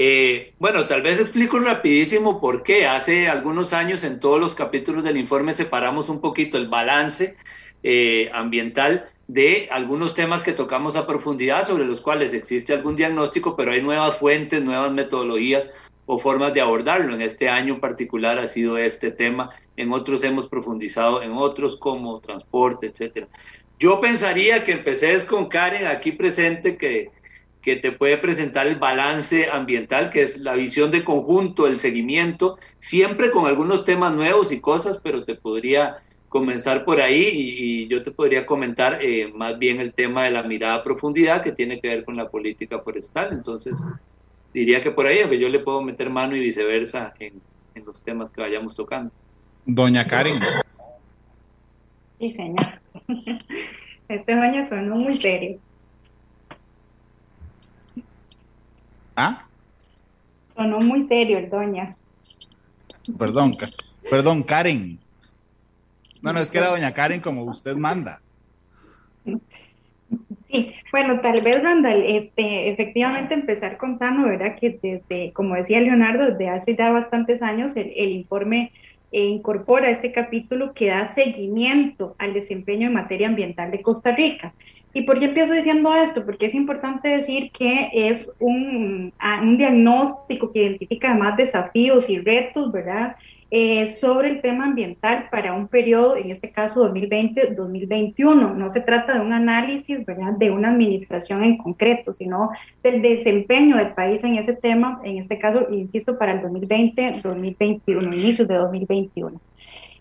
Eh, 0.00 0.54
bueno, 0.60 0.86
tal 0.86 1.02
vez 1.02 1.18
explico 1.18 1.58
rapidísimo 1.58 2.40
por 2.40 2.62
qué. 2.62 2.86
Hace 2.86 3.26
algunos 3.26 3.72
años 3.72 4.04
en 4.04 4.20
todos 4.20 4.40
los 4.40 4.54
capítulos 4.54 5.02
del 5.02 5.16
informe 5.16 5.54
separamos 5.54 6.08
un 6.08 6.20
poquito 6.20 6.56
el 6.56 6.68
balance 6.68 7.36
eh, 7.82 8.30
ambiental 8.32 9.08
de 9.26 9.68
algunos 9.72 10.14
temas 10.14 10.44
que 10.44 10.52
tocamos 10.52 10.94
a 10.94 11.04
profundidad, 11.04 11.66
sobre 11.66 11.84
los 11.84 12.00
cuales 12.00 12.32
existe 12.32 12.72
algún 12.72 12.94
diagnóstico, 12.94 13.56
pero 13.56 13.72
hay 13.72 13.82
nuevas 13.82 14.16
fuentes, 14.16 14.62
nuevas 14.62 14.92
metodologías 14.92 15.68
o 16.06 16.16
formas 16.16 16.54
de 16.54 16.60
abordarlo. 16.60 17.12
En 17.12 17.20
este 17.20 17.48
año 17.48 17.74
en 17.74 17.80
particular 17.80 18.38
ha 18.38 18.46
sido 18.46 18.78
este 18.78 19.10
tema, 19.10 19.50
en 19.76 19.92
otros 19.92 20.22
hemos 20.22 20.46
profundizado 20.46 21.22
en 21.22 21.32
otros 21.32 21.76
como 21.76 22.20
transporte, 22.20 22.86
etcétera. 22.86 23.26
Yo 23.80 24.00
pensaría 24.00 24.62
que 24.62 24.72
empecé 24.72 25.26
con 25.26 25.48
Karen 25.48 25.88
aquí 25.88 26.12
presente, 26.12 26.76
que, 26.76 27.10
que 27.68 27.76
te 27.76 27.92
puede 27.92 28.16
presentar 28.16 28.66
el 28.66 28.76
balance 28.76 29.50
ambiental, 29.50 30.08
que 30.08 30.22
es 30.22 30.38
la 30.38 30.54
visión 30.54 30.90
de 30.90 31.04
conjunto, 31.04 31.66
el 31.66 31.78
seguimiento, 31.78 32.58
siempre 32.78 33.30
con 33.30 33.44
algunos 33.44 33.84
temas 33.84 34.14
nuevos 34.14 34.52
y 34.52 34.60
cosas, 34.60 35.00
pero 35.02 35.24
te 35.24 35.34
podría 35.34 35.98
comenzar 36.30 36.86
por 36.86 36.98
ahí 36.98 37.28
y, 37.30 37.88
yo 37.88 38.02
te 38.02 38.10
podría 38.10 38.46
comentar 38.46 39.00
eh, 39.02 39.30
más 39.34 39.58
bien 39.58 39.80
el 39.80 39.92
tema 39.92 40.24
de 40.24 40.30
la 40.30 40.44
mirada 40.44 40.76
a 40.76 40.82
profundidad 40.82 41.42
que 41.42 41.52
tiene 41.52 41.78
que 41.78 41.88
ver 41.88 42.04
con 42.06 42.16
la 42.16 42.30
política 42.30 42.78
forestal. 42.78 43.32
Entonces, 43.32 43.74
diría 44.54 44.80
que 44.80 44.90
por 44.90 45.06
ahí, 45.06 45.18
que 45.28 45.38
yo 45.38 45.50
le 45.50 45.58
puedo 45.58 45.82
meter 45.82 46.08
mano 46.08 46.36
y 46.36 46.40
viceversa 46.40 47.12
en, 47.18 47.34
en 47.74 47.84
los 47.84 48.02
temas 48.02 48.30
que 48.30 48.40
vayamos 48.40 48.74
tocando. 48.74 49.12
Doña 49.66 50.06
Karen. 50.06 50.40
Sí, 52.18 52.32
señor. 52.32 52.80
Este 54.08 54.34
doña 54.34 54.66
sonó 54.70 54.96
muy 54.96 55.18
serio. 55.18 55.58
¿Ah? 59.20 59.48
Sonó 60.54 60.78
muy 60.78 61.08
serio 61.08 61.38
el 61.38 61.50
doña. 61.50 61.96
Perdón, 63.18 63.52
perdón, 64.08 64.44
Karen. 64.44 65.00
No, 66.22 66.32
no, 66.32 66.38
es 66.38 66.52
que 66.52 66.58
era 66.58 66.68
doña 66.68 66.94
Karen 66.94 67.20
como 67.20 67.42
usted 67.42 67.74
manda. 67.74 68.20
Sí, 70.46 70.72
bueno, 70.92 71.20
tal 71.20 71.40
vez, 71.40 71.60
Randall, 71.60 72.04
este, 72.06 72.70
efectivamente 72.70 73.34
empezar 73.34 73.76
contando, 73.76 74.28
¿verdad? 74.28 74.54
Que 74.54 74.78
desde, 74.80 75.32
como 75.32 75.56
decía 75.56 75.80
Leonardo, 75.80 76.26
desde 76.26 76.50
hace 76.50 76.76
ya 76.76 76.92
bastantes 76.92 77.42
años 77.42 77.74
el, 77.74 78.12
informe 78.12 78.70
eh, 79.10 79.24
incorpora 79.24 79.90
este 79.90 80.12
capítulo 80.12 80.74
que 80.74 80.86
da 80.86 81.12
seguimiento 81.12 82.14
al 82.18 82.34
desempeño 82.34 82.86
en 82.86 82.94
materia 82.94 83.26
ambiental 83.26 83.72
de 83.72 83.82
Costa 83.82 84.12
Rica. 84.12 84.54
¿Y 84.94 85.02
por 85.02 85.18
qué 85.18 85.26
empiezo 85.26 85.52
diciendo 85.52 85.94
esto? 85.94 86.24
Porque 86.24 86.46
es 86.46 86.54
importante 86.54 87.08
decir 87.08 87.50
que 87.52 87.90
es 87.92 88.34
un, 88.38 89.12
un 89.42 89.58
diagnóstico 89.58 90.50
que 90.50 90.62
identifica 90.62 91.10
además 91.10 91.36
desafíos 91.36 92.08
y 92.08 92.18
retos, 92.18 92.72
¿verdad? 92.72 93.16
Eh, 93.50 93.88
sobre 93.88 94.28
el 94.28 94.42
tema 94.42 94.66
ambiental 94.66 95.28
para 95.30 95.54
un 95.54 95.68
periodo, 95.68 96.16
en 96.16 96.30
este 96.30 96.50
caso 96.50 96.86
2020-2021. 96.92 98.54
No 98.54 98.68
se 98.68 98.80
trata 98.80 99.14
de 99.14 99.20
un 99.20 99.32
análisis 99.32 100.04
¿verdad? 100.04 100.32
de 100.32 100.50
una 100.50 100.68
administración 100.68 101.42
en 101.42 101.56
concreto, 101.56 102.12
sino 102.12 102.50
del 102.82 103.00
desempeño 103.00 103.78
del 103.78 103.94
país 103.94 104.22
en 104.22 104.34
ese 104.34 104.52
tema, 104.52 105.00
en 105.02 105.16
este 105.18 105.38
caso, 105.38 105.66
insisto, 105.70 106.18
para 106.18 106.32
el 106.32 106.42
2020-2021, 106.42 108.14
inicios 108.14 108.46
de 108.48 108.54
2021. 108.54 109.40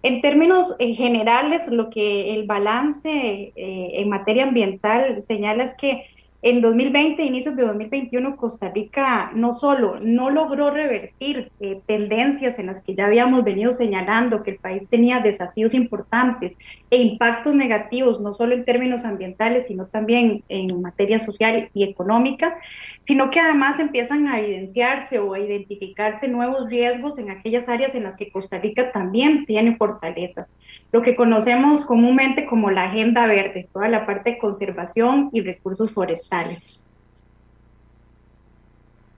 En 0.08 0.22
términos 0.22 0.74
eh, 0.80 0.94
generales, 0.94 1.68
lo 1.68 1.90
que 1.90 2.34
el 2.34 2.46
balance 2.46 3.10
eh, 3.10 3.52
en 3.56 4.08
materia 4.08 4.44
ambiental 4.44 5.22
señala 5.22 5.66
es 5.66 5.76
que 5.76 6.06
en 6.44 6.62
2020, 6.62 7.24
inicios 7.24 7.56
de 7.56 7.66
2021, 7.66 8.38
Costa 8.38 8.70
Rica 8.70 9.32
no 9.34 9.54
solo 9.54 10.00
no 10.00 10.30
logró 10.30 10.70
revertir 10.70 11.52
eh, 11.60 11.82
tendencias 11.88 12.60
en 12.60 12.68
las 12.68 12.82
que 12.82 12.94
ya 12.94 13.08
habíamos 13.08 13.44
venido 13.44 13.72
señalando 13.72 14.44
que 14.44 14.52
el 14.52 14.58
país 14.58 14.88
tenía 14.88 15.20
desafíos 15.20 15.74
importantes 15.74 16.56
e 16.92 16.98
impactos 16.98 17.56
negativos, 17.56 18.22
no 18.22 18.34
solo 18.34 18.54
en 18.54 18.66
términos 18.66 19.04
ambientales, 19.04 19.66
sino 19.68 19.88
también 19.88 20.44
en 20.48 20.80
materia 20.80 21.20
social 21.20 21.72
y 21.74 21.84
económica, 21.84 22.56
sino 23.02 23.32
que 23.32 23.40
además 23.40 23.80
empiezan 23.80 24.28
a 24.28 24.40
evidenciarse 24.40 25.18
o 25.18 25.34
a 25.34 25.40
identificarse 25.40 26.28
nuevos 26.28 26.70
riesgos 26.70 27.18
en 27.18 27.32
aquellas 27.32 27.68
áreas 27.68 27.96
en 27.96 28.04
las 28.04 28.16
que 28.16 28.30
Costa 28.30 28.60
Rica 28.60 28.92
también 28.92 29.46
tiene 29.48 29.76
fortalezas 29.76 30.50
lo 30.92 31.02
que 31.02 31.16
conocemos 31.16 31.86
comúnmente 31.86 32.46
como 32.46 32.72
la 32.72 32.86
Agenda 32.86 33.28
Verde, 33.28 33.68
toda 33.74 33.90
la 33.90 34.06
parte 34.06 34.32
de 34.32 34.38
conservación 34.38 35.30
y 35.34 35.42
recursos 35.42 35.92
forestales. 35.92 36.27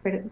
Perdón, 0.03 0.31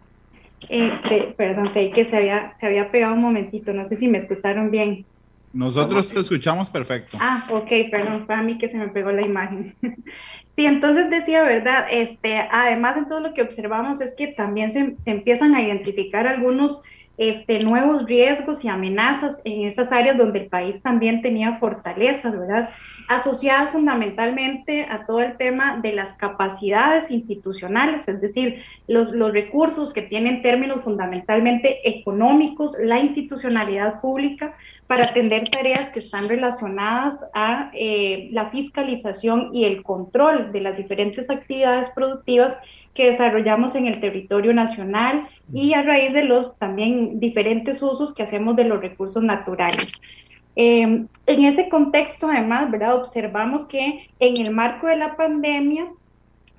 eh, 0.70 1.34
perdón 1.38 1.70
creí 1.72 1.92
que 1.92 2.06
se 2.06 2.18
había, 2.18 2.54
se 2.56 2.66
había 2.66 2.90
pegado 2.92 3.14
un 3.14 3.22
momentito, 3.22 3.74
no 3.74 3.86
sé 3.86 3.96
si 3.96 4.08
me 4.08 4.18
escucharon 4.18 4.72
bien. 4.72 5.06
Nosotros 5.54 6.08
te 6.08 6.20
escuchamos 6.20 6.70
perfecto. 6.70 7.18
Ah, 7.22 7.44
ok, 7.50 7.70
perdón, 7.90 8.26
fue 8.26 8.36
a 8.36 8.42
mí 8.42 8.58
que 8.58 8.70
se 8.70 8.78
me 8.78 8.90
pegó 8.90 9.12
la 9.12 9.22
imagen. 9.22 9.76
Sí, 10.58 10.66
entonces 10.66 11.12
decía, 11.12 11.44
¿verdad? 11.44 11.86
Este, 11.92 12.40
además, 12.52 12.98
todo 13.08 13.20
lo 13.20 13.36
que 13.36 13.44
observamos 13.44 14.02
es 14.02 14.16
que 14.18 14.30
también 14.30 14.72
se, 14.72 14.98
se 14.98 15.12
empiezan 15.12 15.54
a 15.54 15.62
identificar 15.62 16.26
algunos 16.26 16.82
este, 17.18 17.60
nuevos 17.60 18.06
riesgos 18.06 18.64
y 18.64 18.68
amenazas 18.68 19.40
en 19.44 19.68
esas 19.68 19.92
áreas 19.92 20.18
donde 20.18 20.40
el 20.40 20.50
país 20.50 20.82
también 20.82 21.22
tenía 21.22 21.58
fortalezas, 21.60 22.32
¿verdad? 22.32 22.70
Asociadas 23.08 23.72
fundamentalmente 23.72 24.86
a 24.90 25.06
todo 25.06 25.22
el 25.22 25.38
tema 25.38 25.80
de 25.82 25.94
las 25.94 26.14
capacidades 26.14 27.10
institucionales, 27.10 28.08
es 28.08 28.20
decir, 28.20 28.64
los, 28.88 29.12
los 29.12 29.32
recursos 29.32 29.94
que 29.94 30.02
tienen 30.02 30.42
términos 30.42 30.82
fundamentalmente 30.82 31.88
económicos, 31.88 32.76
la 32.80 33.00
institucionalidad 33.00 34.02
pública, 34.02 34.56
para 34.88 35.06
atender 35.06 35.50
tareas 35.50 35.90
que 35.90 36.00
están 36.00 36.30
relacionadas 36.30 37.16
a 37.34 37.72
eh, 37.74 38.30
la 38.32 38.50
fiscalización 38.50 39.50
y 39.54 39.66
el 39.66 39.84
control 39.84 40.52
de 40.52 40.62
las 40.62 40.78
diferentes 40.78 41.30
actividades 41.30 41.90
productivas 41.90 42.58
que 42.94 43.12
desarrollamos 43.12 43.76
en 43.76 43.86
el 43.86 44.00
territorio 44.00 44.54
nacional 44.54 45.28
y 45.54 45.74
a 45.74 45.82
raíz 45.82 46.14
de 46.14 46.24
los 46.24 46.58
también 46.58 47.20
diferentes 47.20 47.82
usos 47.82 48.14
que 48.14 48.24
hacemos 48.24 48.56
de 48.56 48.64
los 48.64 48.82
recursos 48.82 49.22
naturales. 49.22 49.92
Em, 50.60 51.08
en 51.28 51.46
ese 51.46 51.70
contexto, 51.70 52.28
además, 52.28 52.72
¿verdad? 52.72 52.96
observamos 52.96 53.66
que 53.66 54.10
en 54.20 54.42
el 54.42 54.52
marco 54.52 54.88
de 54.88 54.98
la 54.98 55.16
pandemia, 55.16 55.88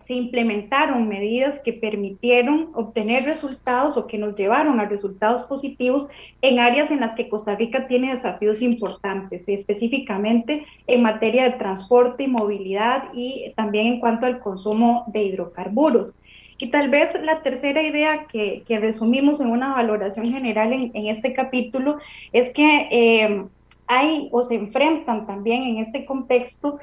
se 0.09 0.14
implementaron 0.14 1.07
medidas 1.07 1.61
que 1.61 1.75
permitieron 1.75 2.71
obtener 2.73 3.25
resultados 3.25 3.99
o 3.99 4.07
que 4.07 4.17
nos 4.17 4.37
llevaron 4.37 4.81
a 4.81 4.87
resultados 4.87 5.43
positivos 5.43 6.09
en 6.40 6.61
áreas 6.61 6.90
en 6.90 7.00
las 7.00 7.14
que 7.14 7.28
Costa 7.28 7.57
Rica 7.57 7.87
tiene 7.88 8.14
desafíos 8.14 8.62
importantes, 8.62 9.47
específicamente 9.50 10.64
en 10.87 11.02
materia 11.02 11.45
de 11.45 11.59
transporte 11.59 12.23
y 12.23 12.28
movilidad 12.28 13.11
y 13.12 13.52
también 13.55 13.87
en 13.87 14.00
cuanto 14.00 14.25
al 14.25 14.38
consumo 14.38 15.05
de 15.09 15.25
hidrocarburos. 15.25 16.14
Y 16.57 16.69
tal 16.69 16.88
vez 16.88 17.14
la 17.23 17.43
tercera 17.43 17.83
idea 17.83 18.28
que, 18.28 18.64
resumimos 18.81 19.43
en 19.43 19.50
una 19.50 19.75
valoración 19.75 20.33
general 20.33 20.73
en, 20.73 21.07
este 21.07 21.35
capítulo 21.35 21.99
es 22.33 22.49
que 22.49 22.88
eh, 22.90 23.45
hay 23.88 24.28
o 24.33 24.42
se 24.42 24.54
enfrentan 24.54 25.26
también 25.26 25.62
en 25.62 25.78
este 25.78 26.04
contexto 26.04 26.78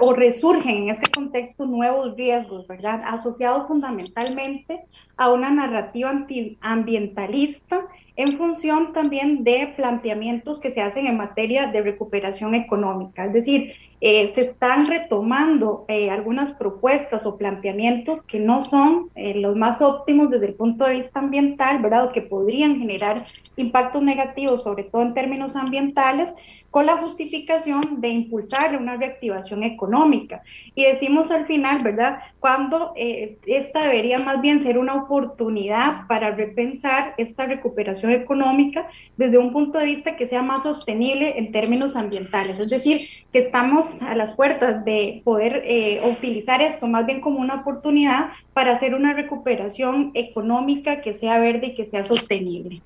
o 0.00 0.12
resurgen 0.12 0.76
en 0.76 0.90
este 0.90 1.10
contexto 1.10 1.64
nuevos 1.64 2.14
riesgos, 2.16 2.68
¿verdad? 2.68 3.02
Asociados 3.06 3.66
fundamentalmente 3.66 4.82
a 5.16 5.30
una 5.30 5.50
narrativa 5.50 6.26
ambientalista 6.60 7.86
en 8.16 8.36
función 8.36 8.92
también 8.92 9.42
de 9.42 9.72
planteamientos 9.76 10.60
que 10.60 10.70
se 10.70 10.82
hacen 10.82 11.06
en 11.06 11.16
materia 11.16 11.66
de 11.66 11.80
recuperación 11.80 12.54
económica. 12.54 13.24
Es 13.24 13.32
decir, 13.32 13.72
eh, 14.00 14.32
se 14.34 14.40
están 14.40 14.86
retomando 14.86 15.84
eh, 15.88 16.08
algunas 16.08 16.52
propuestas 16.52 17.26
o 17.26 17.36
planteamientos 17.36 18.22
que 18.22 18.40
no 18.40 18.62
son 18.62 19.10
eh, 19.14 19.34
los 19.34 19.56
más 19.56 19.82
óptimos 19.82 20.30
desde 20.30 20.46
el 20.46 20.54
punto 20.54 20.86
de 20.86 20.94
vista 20.94 21.20
ambiental, 21.20 21.82
¿verdad? 21.82 22.06
O 22.06 22.12
que 22.12 22.22
podrían 22.22 22.78
generar 22.78 23.24
impactos 23.56 24.02
negativos, 24.02 24.62
sobre 24.62 24.84
todo 24.84 25.02
en 25.02 25.12
términos 25.12 25.54
ambientales, 25.54 26.32
con 26.70 26.86
la 26.86 26.98
justificación 26.98 28.00
de 28.00 28.08
impulsar 28.08 28.76
una 28.76 28.96
reactivación 28.96 29.64
económica. 29.64 30.42
Y 30.74 30.84
decimos 30.84 31.30
al 31.30 31.46
final, 31.46 31.82
¿verdad? 31.82 32.20
Cuando 32.38 32.92
eh, 32.96 33.38
esta 33.46 33.82
debería 33.82 34.18
más 34.18 34.40
bien 34.40 34.60
ser 34.60 34.78
una 34.78 34.94
oportunidad 34.94 36.06
para 36.06 36.30
repensar 36.30 37.14
esta 37.18 37.46
recuperación 37.46 38.12
económica 38.12 38.88
desde 39.16 39.38
un 39.38 39.52
punto 39.52 39.78
de 39.78 39.86
vista 39.86 40.16
que 40.16 40.26
sea 40.26 40.42
más 40.42 40.62
sostenible 40.62 41.38
en 41.38 41.52
términos 41.52 41.96
ambientales. 41.96 42.60
Es 42.60 42.70
decir, 42.70 43.08
que 43.32 43.40
estamos 43.40 44.00
a 44.02 44.14
las 44.14 44.32
puertas 44.32 44.84
de 44.84 45.22
poder 45.24 45.62
eh, 45.64 46.00
utilizar 46.08 46.62
esto 46.62 46.86
más 46.86 47.04
bien 47.06 47.20
como 47.20 47.40
una 47.40 47.56
oportunidad 47.56 48.30
para 48.54 48.72
hacer 48.72 48.94
una 48.94 49.12
recuperación 49.12 50.12
económica 50.14 51.00
que 51.00 51.14
sea 51.14 51.38
verde 51.38 51.68
y 51.68 51.74
que 51.74 51.86
sea 51.86 52.04
sostenible. 52.04 52.80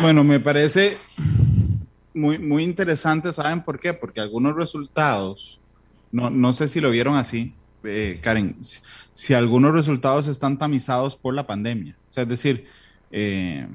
Bueno, 0.00 0.24
me 0.24 0.40
parece 0.40 0.96
muy, 2.14 2.38
muy 2.38 2.64
interesante, 2.64 3.32
¿saben 3.32 3.62
por 3.62 3.80
qué? 3.80 3.92
Porque 3.92 4.20
algunos 4.20 4.54
resultados, 4.56 5.60
no, 6.12 6.30
no 6.30 6.52
sé 6.52 6.68
si 6.68 6.80
lo 6.80 6.90
vieron 6.90 7.16
así, 7.16 7.54
eh, 7.84 8.18
Karen, 8.22 8.56
si, 9.12 9.34
algunos 9.34 9.72
resultados 9.72 10.26
están 10.26 10.58
tamizados 10.58 11.16
por 11.16 11.34
la 11.34 11.46
pandemia. 11.46 11.96
O 12.08 12.12
sea, 12.12 12.22
es 12.22 12.28
decir, 12.28 12.66
eh, 13.10 13.68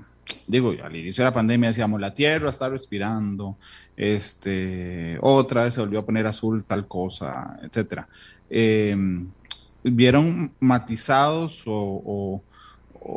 digo, 0.48 0.74
al 0.84 0.96
inicio 0.96 1.24
de 1.24 1.30
la 1.30 1.34
pandemia 1.34 1.70
decíamos, 1.70 2.01
la 2.01 2.13
Tierra 2.13 2.50
está 2.50 2.70
respirando, 2.70 3.58
este, 3.96 5.18
otra 5.22 5.63
vez 5.63 5.75
se 5.75 5.82
volvió 5.82 6.00
a 6.00 6.06
poner 6.06 6.25
azul 6.25 6.63
tal 6.63 6.88
cosa, 6.88 7.60
etcétera. 7.62 8.08
Eh, 8.50 8.96
¿Vieron 9.84 10.51
matizados 10.60 11.63
o 11.66 12.01
o 12.06 12.44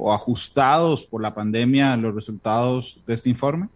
ajustados 0.06 1.04
por 1.04 1.22
la 1.22 1.34
pandemia 1.34 1.96
los 1.96 2.14
resultados 2.14 3.00
de 3.06 3.14
este 3.14 3.28
informe? 3.28 3.68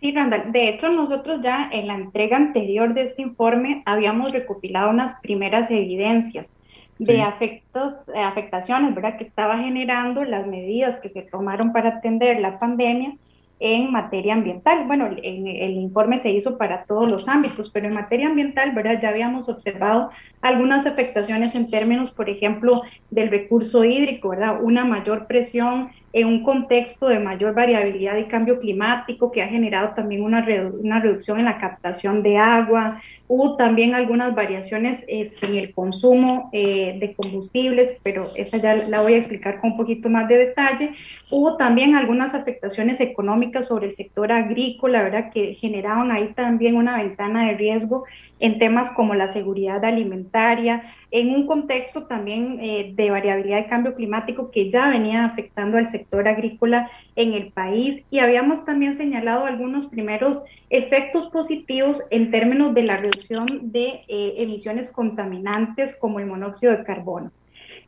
Sí, 0.00 0.12
Randall. 0.12 0.52
De 0.52 0.68
hecho, 0.68 0.90
nosotros 0.90 1.40
ya 1.42 1.70
en 1.72 1.86
la 1.86 1.94
entrega 1.94 2.36
anterior 2.36 2.92
de 2.92 3.04
este 3.04 3.22
informe 3.22 3.82
habíamos 3.86 4.32
recopilado 4.32 4.90
unas 4.90 5.14
primeras 5.22 5.70
evidencias 5.70 6.52
de 6.98 7.22
afectos, 7.22 8.06
eh, 8.14 8.20
afectaciones, 8.20 8.94
¿verdad? 8.94 9.16
Que 9.16 9.24
estaba 9.24 9.58
generando 9.58 10.24
las 10.24 10.46
medidas 10.46 10.98
que 10.98 11.08
se 11.08 11.22
tomaron 11.22 11.72
para 11.72 11.88
atender 11.88 12.40
la 12.40 12.58
pandemia 12.58 13.16
en 13.60 13.92
materia 13.92 14.34
ambiental. 14.34 14.86
Bueno, 14.86 15.08
en 15.22 15.46
el 15.46 15.72
informe 15.72 16.18
se 16.18 16.30
hizo 16.30 16.58
para 16.58 16.84
todos 16.84 17.10
los 17.10 17.28
ámbitos, 17.28 17.70
pero 17.70 17.88
en 17.88 17.94
materia 17.94 18.26
ambiental, 18.26 18.72
¿verdad? 18.72 19.00
Ya 19.00 19.10
habíamos 19.10 19.48
observado 19.48 20.10
algunas 20.42 20.86
afectaciones 20.86 21.54
en 21.54 21.70
términos, 21.70 22.10
por 22.10 22.28
ejemplo, 22.28 22.82
del 23.10 23.30
recurso 23.30 23.84
hídrico, 23.84 24.30
¿verdad? 24.30 24.58
Una 24.62 24.84
mayor 24.84 25.26
presión 25.26 25.90
en 26.12 26.28
un 26.28 26.44
contexto 26.44 27.08
de 27.08 27.18
mayor 27.18 27.54
variabilidad 27.54 28.16
y 28.16 28.24
cambio 28.24 28.60
climático 28.60 29.32
que 29.32 29.42
ha 29.42 29.48
generado 29.48 29.94
también 29.94 30.22
una, 30.22 30.46
una 30.80 31.00
reducción 31.00 31.38
en 31.38 31.44
la 31.44 31.58
captación 31.58 32.22
de 32.22 32.38
agua, 32.38 33.00
hubo 33.26 33.56
también 33.56 33.94
algunas 33.94 34.34
variaciones 34.34 35.04
en 35.08 35.56
el 35.56 35.72
consumo 35.72 36.50
eh, 36.52 36.96
de 37.00 37.14
combustibles, 37.14 37.94
pero 38.02 38.30
esa 38.36 38.58
ya 38.58 38.74
la 38.74 39.00
voy 39.00 39.14
a 39.14 39.16
explicar 39.16 39.60
con 39.60 39.72
un 39.72 39.76
poquito 39.76 40.10
más 40.10 40.28
de 40.28 40.38
detalle. 40.38 40.92
Hubo 41.30 41.56
también 41.56 41.94
algunas 41.94 42.34
afectaciones 42.34 43.00
económicas 43.00 43.66
sobre 43.66 43.86
el 43.86 43.94
sector 43.94 44.30
agrícola, 44.30 45.02
¿verdad? 45.02 45.30
Que 45.32 45.54
generaban 45.54 46.10
ahí 46.10 46.32
también 46.34 46.76
una 46.76 46.98
ventana 46.98 47.46
de 47.46 47.56
riesgo 47.56 48.04
en 48.40 48.58
temas 48.58 48.90
como 48.90 49.14
la 49.14 49.32
seguridad 49.32 49.84
alimentaria, 49.84 50.82
en 51.14 51.30
un 51.30 51.46
contexto 51.46 52.06
también 52.06 52.58
eh, 52.60 52.92
de 52.96 53.08
variabilidad 53.08 53.58
de 53.58 53.68
cambio 53.68 53.94
climático 53.94 54.50
que 54.50 54.68
ya 54.68 54.88
venía 54.88 55.24
afectando 55.24 55.78
al 55.78 55.86
sector 55.86 56.26
agrícola 56.26 56.90
en 57.14 57.34
el 57.34 57.52
país 57.52 58.02
y 58.10 58.18
habíamos 58.18 58.64
también 58.64 58.96
señalado 58.96 59.44
algunos 59.44 59.86
primeros 59.86 60.42
efectos 60.70 61.28
positivos 61.28 62.02
en 62.10 62.32
términos 62.32 62.74
de 62.74 62.82
la 62.82 62.96
reducción 62.96 63.46
de 63.70 64.02
eh, 64.08 64.34
emisiones 64.38 64.90
contaminantes 64.90 65.94
como 65.94 66.18
el 66.18 66.26
monóxido 66.26 66.76
de 66.76 66.82
carbono. 66.82 67.30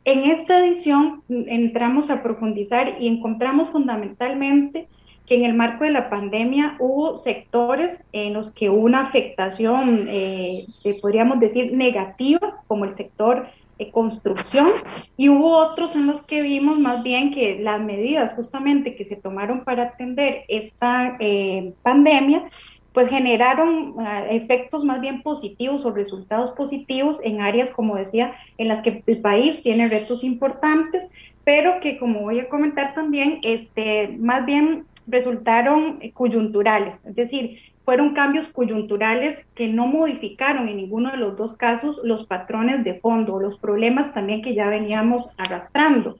En 0.05 0.19
esta 0.31 0.65
edición 0.65 1.21
mm, 1.27 1.49
entramos 1.49 2.09
a 2.09 2.23
profundizar 2.23 2.95
y 2.97 3.09
encontramos 3.09 3.71
fundamentalmente 3.71 4.87
que 5.27 5.35
en 5.35 5.43
el 5.43 5.53
marco 5.53 5.83
de 5.83 5.91
la 5.91 6.09
pandemia 6.09 6.77
hubo 6.79 7.17
sectores 7.17 7.99
en 8.13 8.33
los 8.33 8.49
que 8.51 8.69
hubo 8.69 8.85
una 8.85 9.01
afectación, 9.01 10.07
eh, 10.09 10.65
podríamos 11.01 11.39
decir, 11.39 11.73
negativa, 11.73 12.61
como 12.67 12.85
el 12.85 12.93
sector 12.93 13.47
de 13.77 13.91
construcción, 13.91 14.69
y 15.17 15.29
hubo 15.29 15.55
otros 15.57 15.95
en 15.95 16.07
los 16.07 16.23
que 16.23 16.41
vimos 16.41 16.79
más 16.79 17.03
bien 17.03 17.31
que 17.31 17.59
las 17.59 17.81
medidas 17.81 18.33
justamente 18.33 18.95
que 18.95 19.05
se 19.05 19.17
tomaron 19.17 19.63
para 19.63 19.83
atender 19.83 20.45
esta 20.47 21.13
eh, 21.19 21.73
pandemia 21.83 22.49
pues 22.97 23.09
generaron 23.09 23.93
ah, 23.99 24.25
efectos 24.27 24.83
más 24.83 24.99
bien 24.99 25.21
positivos 25.21 25.85
o 25.85 25.91
resultados 25.91 26.49
positivos 26.49 27.19
en 27.23 27.41
áreas, 27.41 27.69
como 27.69 27.95
decía, 27.95 28.33
en 28.57 28.69
las 28.69 28.81
que 28.81 29.03
el 29.05 29.21
país 29.21 29.61
tiene 29.61 29.87
retos 29.87 30.23
importantes, 30.23 31.07
pero 31.43 31.79
que 31.79 31.99
como 31.99 32.21
voy 32.21 32.39
a 32.39 32.49
comentar 32.49 32.95
también, 32.95 33.39
este, 33.43 34.17
más 34.17 34.47
bien 34.47 34.87
resultaron 35.07 35.99
coyunturales, 36.13 37.05
es 37.05 37.15
decir, 37.15 37.59
fueron 37.87 38.13
cambios 38.13 38.49
coyunturales 38.49 39.45
que 39.55 39.69
no 39.69 39.87
modificaron 39.87 40.67
en 40.67 40.75
ninguno 40.75 41.09
de 41.11 41.17
los 41.17 41.37
dos 41.37 41.53
casos 41.53 42.01
los 42.03 42.25
patrones 42.25 42.83
de 42.83 42.95
fondo, 42.95 43.39
los 43.39 43.57
problemas 43.57 44.13
también 44.13 44.41
que 44.41 44.53
ya 44.53 44.67
veníamos 44.67 45.29
arrastrando. 45.37 46.17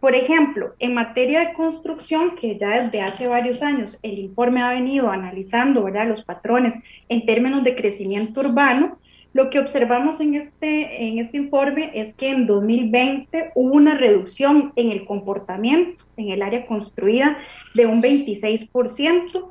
Por 0.00 0.14
ejemplo, 0.14 0.74
en 0.78 0.92
materia 0.92 1.40
de 1.40 1.54
construcción, 1.54 2.36
que 2.36 2.58
ya 2.58 2.82
desde 2.82 3.00
hace 3.00 3.26
varios 3.26 3.62
años 3.62 3.98
el 4.02 4.18
informe 4.18 4.62
ha 4.62 4.70
venido 4.70 5.10
analizando 5.10 5.82
¿verdad? 5.82 6.06
los 6.06 6.22
patrones 6.22 6.74
en 7.08 7.24
términos 7.24 7.64
de 7.64 7.74
crecimiento 7.74 8.40
urbano, 8.40 8.98
lo 9.32 9.50
que 9.50 9.58
observamos 9.58 10.20
en 10.20 10.34
este, 10.34 11.04
en 11.04 11.18
este 11.18 11.36
informe 11.36 11.90
es 11.94 12.14
que 12.14 12.30
en 12.30 12.46
2020 12.46 13.52
hubo 13.54 13.74
una 13.74 13.96
reducción 13.96 14.72
en 14.76 14.90
el 14.90 15.04
comportamiento 15.04 16.04
en 16.18 16.30
el 16.30 16.42
área 16.42 16.66
construida 16.66 17.38
de 17.74 17.86
un 17.86 18.02
26%, 18.02 19.50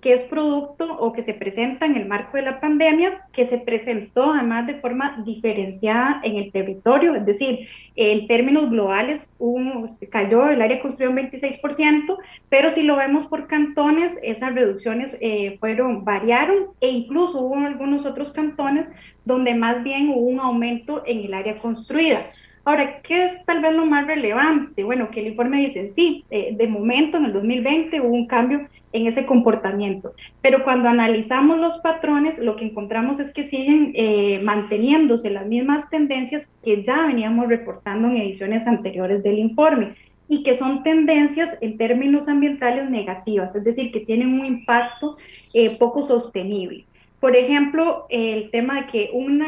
que 0.00 0.12
es 0.12 0.22
producto 0.22 0.96
o 0.98 1.12
que 1.12 1.22
se 1.22 1.32
presenta 1.32 1.86
en 1.86 1.96
el 1.96 2.06
marco 2.06 2.36
de 2.36 2.42
la 2.42 2.60
pandemia, 2.60 3.26
que 3.32 3.46
se 3.46 3.58
presentó 3.58 4.32
además 4.32 4.66
de 4.66 4.80
forma 4.80 5.22
diferenciada 5.24 6.20
en 6.24 6.36
el 6.36 6.50
territorio, 6.50 7.14
es 7.14 7.24
decir, 7.24 7.68
en 7.94 8.26
términos 8.26 8.68
globales 8.68 9.30
un, 9.38 9.84
este, 9.86 10.08
cayó 10.08 10.48
el 10.48 10.60
área 10.60 10.80
construida 10.80 11.10
un 11.10 11.16
26%, 11.16 12.18
pero 12.48 12.70
si 12.70 12.82
lo 12.82 12.96
vemos 12.96 13.26
por 13.26 13.46
cantones, 13.46 14.18
esas 14.22 14.54
reducciones 14.54 15.16
eh, 15.20 15.56
fueron, 15.60 16.04
variaron 16.04 16.66
e 16.80 16.88
incluso 16.88 17.40
hubo 17.40 17.56
algunos 17.56 18.04
otros 18.04 18.32
cantones 18.32 18.86
donde 19.24 19.54
más 19.54 19.82
bien 19.84 20.10
hubo 20.10 20.26
un 20.26 20.40
aumento 20.40 21.04
en 21.06 21.20
el 21.20 21.34
área 21.34 21.58
construida. 21.58 22.26
Ahora, 22.64 23.00
¿qué 23.02 23.26
es 23.26 23.44
tal 23.44 23.60
vez 23.60 23.76
lo 23.76 23.86
más 23.86 24.08
relevante? 24.08 24.82
Bueno, 24.82 25.08
que 25.12 25.20
el 25.20 25.28
informe 25.28 25.58
dice, 25.58 25.86
sí, 25.86 26.24
eh, 26.30 26.52
de 26.56 26.66
momento 26.66 27.16
en 27.16 27.26
el 27.26 27.32
2020 27.32 28.00
hubo 28.00 28.12
un 28.12 28.26
cambio 28.26 28.68
en 28.96 29.06
ese 29.06 29.26
comportamiento, 29.26 30.14
pero 30.40 30.64
cuando 30.64 30.88
analizamos 30.88 31.58
los 31.58 31.78
patrones, 31.78 32.38
lo 32.38 32.56
que 32.56 32.64
encontramos 32.64 33.18
es 33.18 33.30
que 33.30 33.44
siguen 33.44 33.92
eh, 33.94 34.40
manteniéndose 34.42 35.28
las 35.28 35.46
mismas 35.46 35.90
tendencias 35.90 36.48
que 36.64 36.82
ya 36.82 37.06
veníamos 37.06 37.48
reportando 37.48 38.08
en 38.08 38.16
ediciones 38.16 38.66
anteriores 38.66 39.22
del 39.22 39.38
informe 39.38 39.96
y 40.28 40.42
que 40.42 40.56
son 40.56 40.82
tendencias 40.82 41.58
en 41.60 41.76
términos 41.76 42.26
ambientales 42.26 42.88
negativas, 42.88 43.54
es 43.54 43.64
decir, 43.64 43.92
que 43.92 44.00
tienen 44.00 44.40
un 44.40 44.46
impacto 44.46 45.16
eh, 45.52 45.76
poco 45.76 46.02
sostenible. 46.02 46.86
Por 47.26 47.34
ejemplo, 47.34 48.06
el 48.08 48.52
tema 48.52 48.82
de 48.82 48.86
que 48.86 49.10
un 49.12 49.42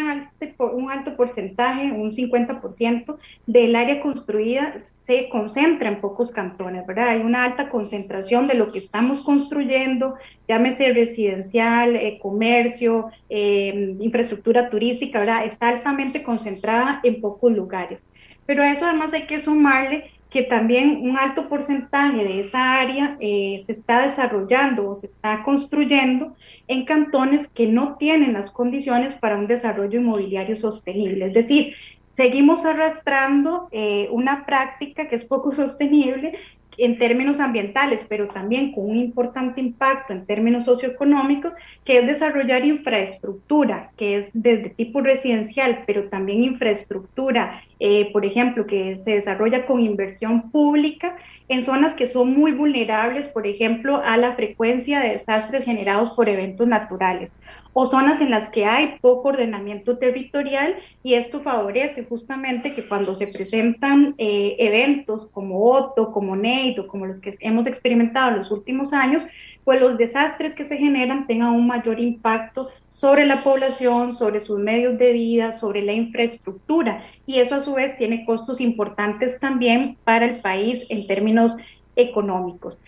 alto 0.91 1.17
porcentaje, 1.17 1.93
un 1.93 2.13
50% 2.13 3.19
del 3.47 3.77
área 3.77 4.01
construida 4.01 4.81
se 4.81 5.29
concentra 5.29 5.89
en 5.89 6.01
pocos 6.01 6.33
cantones, 6.33 6.85
¿verdad? 6.89 7.11
Hay 7.11 7.21
una 7.21 7.45
alta 7.45 7.69
concentración 7.69 8.49
de 8.49 8.55
lo 8.55 8.73
que 8.73 8.81
estamos 8.81 9.21
construyendo, 9.21 10.17
llámese 10.49 10.93
residencial, 10.93 11.95
eh, 11.95 12.19
comercio, 12.21 13.11
eh, 13.31 13.95
infraestructura 14.01 14.71
turística, 14.71 15.21
¿verdad? 15.21 15.47
Está 15.47 15.69
altamente 15.69 16.25
concentrada 16.25 16.99
en 17.05 17.21
pocos 17.21 17.53
lugares. 17.53 18.01
Pero 18.45 18.65
a 18.65 18.73
eso 18.73 18.87
además 18.87 19.13
hay 19.13 19.29
que 19.29 19.39
sumarle 19.39 20.11
que 20.31 20.43
también 20.43 21.01
un 21.03 21.17
alto 21.17 21.49
porcentaje 21.49 22.23
de 22.23 22.41
esa 22.41 22.81
área 22.81 23.17
eh, 23.21 23.61
se 23.65 23.73
está 23.73 24.03
desarrollando 24.03 24.91
o 24.91 24.97
se 24.97 25.07
está 25.07 25.43
construyendo 25.43 26.35
en 26.67 26.85
cantones 26.85 27.49
que 27.49 27.67
no 27.67 27.97
tienen 27.97 28.35
las 28.35 28.51
condiciones 28.51 29.15
para 29.15 29.39
un 29.39 29.47
desarrollo 29.47 30.01
inmobiliario 30.01 30.57
sostenible. 30.57 31.27
Es 31.27 31.35
decir, 31.35 31.75
seguimos 32.15 32.65
arrastrando 32.65 33.69
eh, 33.71 34.09
una 34.11 34.45
práctica 34.45 35.09
que 35.09 35.17
es 35.17 35.25
poco 35.25 35.53
sostenible 35.55 36.39
en 36.79 36.97
términos 36.97 37.41
ambientales, 37.41 38.07
pero 38.09 38.29
también 38.29 38.73
con 38.73 38.89
un 38.89 38.97
importante 38.97 39.61
impacto 39.61 40.13
en 40.13 40.25
términos 40.25 40.65
socioeconómicos, 40.65 41.53
que 41.85 41.99
es 41.99 42.07
desarrollar 42.07 42.65
infraestructura, 42.65 43.91
que 43.97 44.17
es 44.17 44.31
desde 44.33 44.71
tipo 44.71 45.01
residencial, 45.01 45.83
pero 45.87 46.09
también 46.09 46.45
infraestructura, 46.45 47.63
eh, 47.81 48.11
por 48.13 48.25
ejemplo, 48.25 48.67
que 48.67 48.99
se 48.99 49.13
desarrolla 49.13 49.67
con 49.67 49.81
inversión 49.81 50.51
pública 50.51 51.17
en 51.49 51.63
zonas 51.63 51.95
que 51.95 52.07
son 52.07 52.35
muy 52.35 52.53
vulnerables, 52.53 53.29
por 53.29 53.47
ejemplo, 53.47 54.03
a 54.05 54.17
la 54.17 54.35
frecuencia 54.35 55.01
de 55.01 55.11
desastres 55.11 55.65
generados 55.65 56.11
por 56.11 56.29
eventos 56.29 56.69
naturales, 56.69 57.35
o 57.73 57.87
zonas 57.87 58.21
en 58.21 58.31
las 58.31 58.51
que 58.51 58.67
hay 58.67 58.99
poco 59.01 59.29
ordenamiento 59.29 59.99
territorial 59.99 60.77
y 61.03 61.15
esto 61.15 61.41
favorece 61.41 62.05
justamente 62.05 62.75
que 62.75 62.87
cuando 62.87 63.15
se 63.15 63.29
presentan 63.29 64.15
eh, 64.19 64.57
eventos 64.59 65.27
como 65.27 65.73
Otto, 65.73 66.13
como 66.13 66.37
Neito, 66.37 66.87
como 66.87 67.07
los 67.07 67.21
que 67.21 67.37
hemos 67.41 67.67
experimentado 67.67 68.33
en 68.33 68.39
los 68.41 68.51
últimos 68.51 68.93
años, 68.93 69.23
pues 69.69 69.83
los 69.83 69.99
desastres 69.99 70.55
que 70.55 70.65
se 70.65 70.79
generan 70.79 71.27
tengan 71.27 71.51
un 71.51 71.67
mayor 71.67 72.01
impacto 72.01 72.71
sobre 72.95 73.27
la 73.27 73.45
población, 73.45 74.15
sobre 74.15 74.41
sus 74.41 74.59
medios 74.59 74.97
de 74.97 75.13
vida, 75.13 75.53
sobre 75.53 75.83
la 75.83 75.93
infraestructura. 75.93 77.05
Y 77.27 77.41
eso 77.41 77.57
a 77.57 77.61
su 77.61 77.75
vez 77.75 77.95
tiene 77.99 78.25
costos 78.25 78.63
importantes 78.63 79.39
también 79.39 79.99
para 80.05 80.25
el 80.25 80.41
país 80.41 80.87
en 80.89 81.07
términos 81.07 81.59
económicos. 81.97 82.79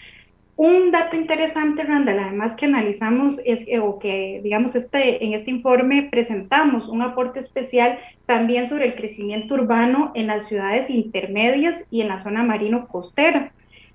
Un 0.56 0.90
dato 0.90 1.16
interesante, 1.16 1.82
Randall, 1.82 2.18
además 2.18 2.56
que 2.56 2.64
analizamos 2.64 3.42
es 3.44 3.66
o 3.78 3.98
que, 3.98 4.40
digamos, 4.42 4.74
este, 4.74 5.22
en 5.22 5.34
este 5.34 5.50
informe 5.50 6.08
presentamos 6.10 6.88
un 6.88 7.02
aporte 7.02 7.40
especial 7.40 7.98
también 8.24 8.70
sobre 8.70 8.86
el 8.86 8.94
crecimiento 8.94 9.52
urbano 9.52 10.12
en 10.14 10.28
las 10.28 10.46
ciudades 10.46 10.88
intermedias 10.88 11.84
y 11.90 12.00
en 12.00 12.08
la 12.08 12.20
zona 12.20 12.42
marino 12.42 12.88
costera. 12.88 13.52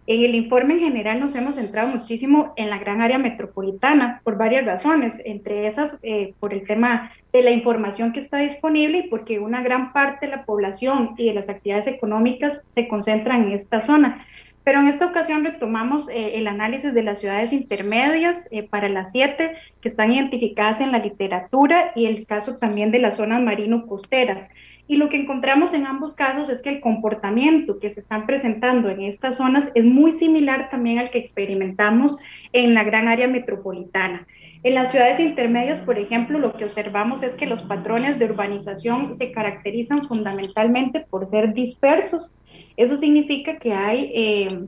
En 0.07 0.23
el 0.23 0.35
informe 0.35 0.75
en 0.75 0.81
general 0.81 1.19
nos 1.19 1.33
hemos 1.33 1.55
centrado 1.55 1.87
muchísimo 1.87 2.53
en 2.57 2.69
la 2.69 2.77
gran 2.77 3.01
área 3.01 3.17
metropolitana 3.17 4.21
por 4.23 4.37
varias 4.37 4.63
razones, 4.63 5.19
entre 5.25 5.65
esas 5.65 5.97
eh, 6.03 6.35
por 6.39 6.53
el 6.53 6.67
tema 6.67 7.11
de 7.33 7.41
la 7.41 7.49
información 7.49 8.13
que 8.13 8.19
está 8.19 8.37
disponible 8.37 8.99
y 8.99 9.09
porque 9.09 9.39
una 9.39 9.63
gran 9.63 9.93
parte 9.93 10.27
de 10.27 10.35
la 10.35 10.45
población 10.45 11.15
y 11.17 11.25
de 11.25 11.33
las 11.33 11.49
actividades 11.49 11.87
económicas 11.87 12.61
se 12.67 12.87
concentran 12.87 13.45
en 13.45 13.53
esta 13.53 13.81
zona. 13.81 14.23
Pero 14.63 14.79
en 14.79 14.87
esta 14.87 15.07
ocasión 15.07 15.43
retomamos 15.43 16.07
eh, 16.09 16.37
el 16.37 16.47
análisis 16.47 16.93
de 16.93 17.03
las 17.03 17.19
ciudades 17.19 17.51
intermedias 17.51 18.47
eh, 18.51 18.61
para 18.61 18.89
las 18.89 19.11
siete 19.11 19.55
que 19.81 19.89
están 19.89 20.11
identificadas 20.11 20.81
en 20.81 20.91
la 20.91 20.99
literatura 20.99 21.93
y 21.95 22.05
el 22.05 22.27
caso 22.27 22.57
también 22.57 22.91
de 22.91 22.99
las 22.99 23.17
zonas 23.17 23.41
marino-costeras. 23.41 24.47
Y 24.87 24.97
lo 24.97 25.09
que 25.09 25.17
encontramos 25.17 25.73
en 25.73 25.87
ambos 25.87 26.13
casos 26.13 26.49
es 26.49 26.61
que 26.61 26.69
el 26.69 26.79
comportamiento 26.79 27.79
que 27.79 27.89
se 27.89 27.99
están 27.99 28.25
presentando 28.25 28.89
en 28.89 29.01
estas 29.01 29.37
zonas 29.37 29.71
es 29.73 29.83
muy 29.83 30.11
similar 30.11 30.69
también 30.69 30.99
al 30.99 31.09
que 31.09 31.17
experimentamos 31.17 32.17
en 32.53 32.73
la 32.73 32.83
gran 32.83 33.07
área 33.07 33.27
metropolitana. 33.27 34.27
En 34.63 34.73
las 34.73 34.91
ciudades 34.91 35.19
intermedias, 35.19 35.79
por 35.79 35.99
ejemplo, 35.99 36.39
lo 36.39 36.53
que 36.53 36.65
observamos 36.65 37.23
es 37.23 37.35
que 37.35 37.45
los 37.45 37.61
patrones 37.61 38.17
de 38.17 38.25
urbanización 38.25 39.15
se 39.15 39.31
caracterizan 39.31 40.03
fundamentalmente 40.03 41.01
por 41.01 41.27
ser 41.27 41.53
dispersos. 41.53 42.31
Eso 42.75 42.97
significa 42.97 43.57
que 43.57 43.73
hay 43.73 44.11
eh, 44.15 44.65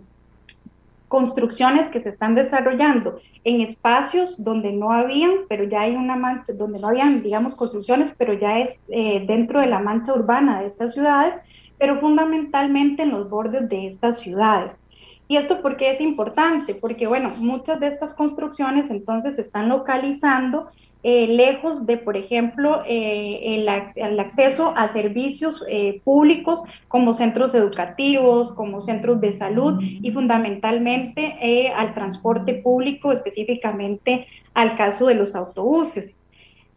construcciones 1.07 1.89
que 1.89 2.01
se 2.01 2.09
están 2.09 2.35
desarrollando 2.35 3.19
en 3.43 3.61
espacios 3.61 4.43
donde 4.43 4.71
no 4.73 4.91
habían, 4.91 5.31
pero 5.47 5.63
ya 5.63 5.81
hay 5.81 5.95
una 5.95 6.15
mancha, 6.15 6.53
donde 6.53 6.79
no 6.79 6.89
habían, 6.89 7.23
digamos, 7.23 7.55
construcciones, 7.55 8.11
pero 8.17 8.33
ya 8.33 8.59
es 8.59 8.75
eh, 8.89 9.23
dentro 9.25 9.61
de 9.61 9.67
la 9.67 9.79
mancha 9.79 10.13
urbana 10.13 10.59
de 10.59 10.67
estas 10.67 10.93
ciudades, 10.93 11.35
pero 11.77 11.99
fundamentalmente 11.99 13.03
en 13.03 13.11
los 13.11 13.29
bordes 13.29 13.69
de 13.69 13.87
estas 13.87 14.19
ciudades. 14.19 14.81
¿Y 15.29 15.37
esto 15.37 15.61
por 15.61 15.77
qué 15.77 15.91
es 15.91 16.01
importante? 16.01 16.75
Porque, 16.75 17.07
bueno, 17.07 17.33
muchas 17.37 17.79
de 17.79 17.87
estas 17.87 18.13
construcciones 18.13 18.89
entonces 18.89 19.35
se 19.35 19.41
están 19.41 19.69
localizando 19.69 20.69
eh, 21.09 21.25
lejos 21.25 21.85
de, 21.85 21.95
por 21.95 22.17
ejemplo, 22.17 22.83
eh, 22.85 23.55
el, 23.55 24.19
acceso 24.19 24.73
a 24.75 24.89
servicios 24.89 25.63
eh, 25.69 26.01
públicos 26.03 26.61
como 26.89 27.13
centros 27.13 27.55
educativos, 27.55 28.51
como 28.51 28.81
centros 28.81 29.21
de 29.21 29.31
salud 29.31 29.79
y 29.81 30.11
fundamentalmente 30.11 31.71
al 31.73 31.93
transporte 31.93 32.55
público, 32.55 33.13
específicamente 33.13 34.27
al 34.53 34.75
caso 34.75 35.05
de 35.05 35.13
los 35.13 35.33
autobuses. 35.33 36.17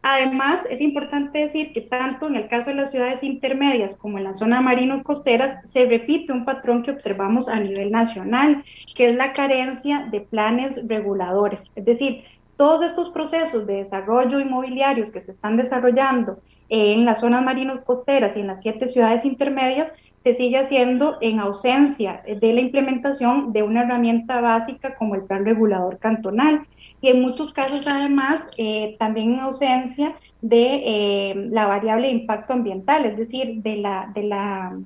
Además, 0.02 0.60
es 0.70 0.80
importante 0.80 1.40
decir 1.40 1.72
que 1.72 1.80
tanto 1.80 2.28
en 2.28 2.36
el 2.36 2.46
caso 2.46 2.70
de 2.70 2.76
las 2.76 2.92
ciudades 2.92 3.24
intermedias 3.24 3.96
como 3.96 4.16
en 4.16 4.24
la 4.24 4.34
zona 4.34 4.60
marino-costeras 4.60 5.58
se 5.68 5.86
repite 5.86 6.32
un 6.32 6.44
patrón 6.44 6.84
que 6.84 6.92
observamos 6.92 7.48
a 7.48 7.58
nivel 7.58 7.90
nacional, 7.90 8.64
que 8.94 9.10
es 9.10 9.16
la 9.16 9.32
carencia 9.32 10.06
de 10.08 10.20
planes 10.20 10.80
reguladores. 10.86 11.72
Es 11.74 11.84
decir, 11.84 12.22
todos 12.60 12.82
estos 12.82 13.08
procesos 13.08 13.66
de 13.66 13.76
desarrollo 13.76 14.38
inmobiliarios 14.38 15.08
que 15.08 15.22
se 15.22 15.30
están 15.30 15.56
desarrollando 15.56 16.40
en 16.68 17.06
las 17.06 17.20
zonas 17.20 17.42
marinos 17.42 17.80
costeras 17.86 18.36
y 18.36 18.40
en 18.40 18.48
las 18.48 18.60
siete 18.60 18.86
ciudades 18.86 19.24
intermedias 19.24 19.90
se 20.22 20.34
sigue 20.34 20.58
haciendo 20.58 21.16
en 21.22 21.40
ausencia 21.40 22.22
de 22.26 22.52
la 22.52 22.60
implementación 22.60 23.54
de 23.54 23.62
una 23.62 23.84
herramienta 23.84 24.42
básica 24.42 24.94
como 24.96 25.14
el 25.14 25.22
plan 25.22 25.46
regulador 25.46 25.96
cantonal. 25.96 26.66
y 27.00 27.08
en 27.08 27.22
muchos 27.22 27.54
casos 27.54 27.86
además 27.86 28.50
eh, 28.58 28.94
también 28.98 29.32
en 29.32 29.40
ausencia 29.40 30.16
de 30.42 30.82
eh, 30.84 31.48
la 31.50 31.64
variable 31.64 32.08
de 32.08 32.12
impacto 32.12 32.52
ambiental, 32.52 33.06
es 33.06 33.16
decir, 33.16 33.62
de 33.62 33.76
la, 33.76 34.12
de 34.14 34.22
la 34.24 34.78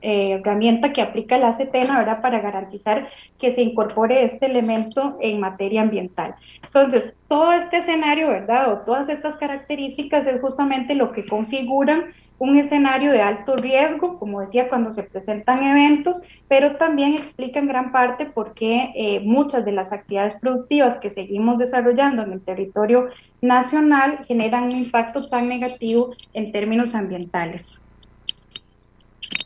eh, 0.00 0.32
herramienta 0.32 0.92
que 0.92 1.02
aplica 1.02 1.38
la 1.38 1.54
CETENA, 1.54 1.98
¿verdad? 1.98 2.22
Para 2.22 2.40
garantizar 2.40 3.08
que 3.38 3.54
se 3.54 3.62
incorpore 3.62 4.24
este 4.24 4.46
elemento 4.46 5.16
en 5.20 5.40
materia 5.40 5.82
ambiental. 5.82 6.34
Entonces, 6.62 7.14
todo 7.26 7.52
este 7.52 7.78
escenario, 7.78 8.28
¿verdad? 8.28 8.72
O 8.72 8.78
todas 8.78 9.08
estas 9.08 9.36
características 9.36 10.26
es 10.26 10.40
justamente 10.40 10.94
lo 10.94 11.12
que 11.12 11.26
configuran 11.26 12.14
un 12.38 12.56
escenario 12.56 13.10
de 13.10 13.20
alto 13.20 13.56
riesgo, 13.56 14.18
como 14.18 14.40
decía, 14.40 14.68
cuando 14.68 14.92
se 14.92 15.02
presentan 15.02 15.64
eventos, 15.64 16.22
pero 16.46 16.76
también 16.76 17.14
explica 17.14 17.58
en 17.58 17.66
gran 17.66 17.90
parte 17.90 18.26
por 18.26 18.54
qué 18.54 18.92
eh, 18.94 19.20
muchas 19.24 19.64
de 19.64 19.72
las 19.72 19.92
actividades 19.92 20.36
productivas 20.36 20.98
que 20.98 21.10
seguimos 21.10 21.58
desarrollando 21.58 22.22
en 22.22 22.32
el 22.32 22.40
territorio 22.40 23.08
nacional 23.40 24.24
generan 24.26 24.64
un 24.64 24.76
impacto 24.76 25.28
tan 25.28 25.48
negativo 25.48 26.14
en 26.32 26.52
términos 26.52 26.94
ambientales. 26.94 27.80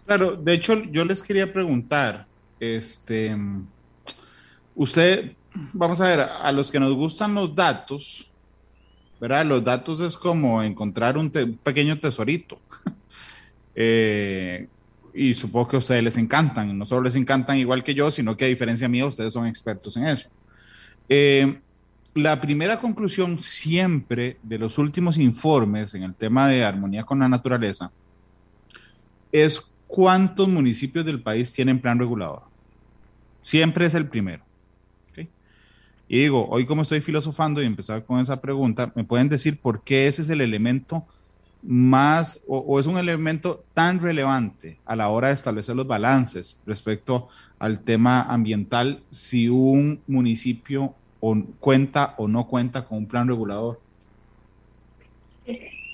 Claro, 0.07 0.37
de 0.37 0.53
hecho, 0.53 0.83
yo 0.85 1.05
les 1.05 1.23
quería 1.23 1.53
preguntar, 1.53 2.27
este, 2.61 3.37
usted, 4.75 5.33
vamos 5.73 6.01
a 6.01 6.07
ver, 6.07 6.21
a 6.21 6.53
los 6.53 6.71
que 6.71 6.81
nos 6.81 6.93
gustan 6.95 7.35
los 7.35 7.55
datos, 7.55 8.31
¿verdad? 9.21 9.47
Los 9.47 9.65
datos 9.65 10.01
es 10.01 10.17
como 10.17 10.63
encontrar 10.63 11.17
un, 11.17 11.31
pequeño 11.31 11.99
tesorito. 11.99 12.59
Eh, 13.75 14.69
y 15.15 15.33
supongo 15.33 15.69
que 15.69 15.77
a 15.77 15.79
ustedes 15.79 16.05
les 16.05 16.19
encantan, 16.19 16.77
no 16.77 16.85
solo 16.85 17.05
les 17.05 17.17
encantan 17.17 17.57
igual 17.57 17.83
que 17.83 17.95
yo, 17.95 18.11
sino 18.11 18.37
que 18.37 18.45
a 18.45 18.49
diferencia 18.49 18.87
mía, 18.87 19.07
ustedes 19.07 19.33
son 19.33 19.47
expertos 19.47 19.97
en 19.97 20.09
eso. 20.09 20.29
Eh, 21.09 21.59
la 22.15 22.39
primera 22.39 22.79
conclusión 22.79 23.39
siempre 23.39 24.37
de 24.43 24.59
los 24.59 24.77
últimos 24.77 25.17
informes 25.17 25.95
en 25.95 26.03
el 26.03 26.15
tema 26.15 26.49
de 26.49 26.65
armonía 26.65 27.05
con 27.05 27.19
la 27.19 27.29
naturaleza 27.31 27.91
es 29.31 29.72
cuántos 29.93 30.49
municipios 30.49 31.05
del 31.05 31.21
país 31.23 31.53
tienen 31.53 31.79
plan 31.79 31.99
regulador. 31.99 32.45
Siempre 33.43 33.85
es 33.85 33.95
el 33.95 34.09
primero. 34.09 34.43
Y 36.09 36.19
digo, 36.19 36.47
hoy 36.51 36.67
como 36.67 36.83
estoy 36.83 37.01
filosofando 37.01 37.63
y 37.63 37.67
empezar 37.67 38.05
con 38.05 38.21
esa 38.21 38.41
pregunta, 38.41 38.93
¿me 38.95 39.05
pueden 39.05 39.29
decir 39.29 39.59
por 39.59 39.83
qué 39.83 40.07
ese 40.07 40.23
es 40.23 40.31
el 40.31 40.41
elemento 40.41 41.07
más 41.63 42.41
o, 42.49 42.81
es 42.81 42.87
un 42.87 42.99
elemento 42.99 43.65
tan 43.73 44.01
relevante 44.01 44.79
a 44.85 44.97
la 44.97 45.09
hora 45.09 45.29
de 45.29 45.35
establecer 45.35 45.77
los 45.77 45.87
balances 45.87 46.59
respecto 46.67 47.29
al 47.59 47.81
tema 47.81 48.23
ambiental 48.23 49.03
si 49.11 49.49
un 49.49 50.01
municipio 50.07 50.95
cuenta 51.61 52.15
o 52.19 52.29
no 52.29 52.47
cuenta 52.47 52.85
con 52.85 52.99
un 52.99 53.07
plan 53.07 53.29
regulador? 53.29 53.81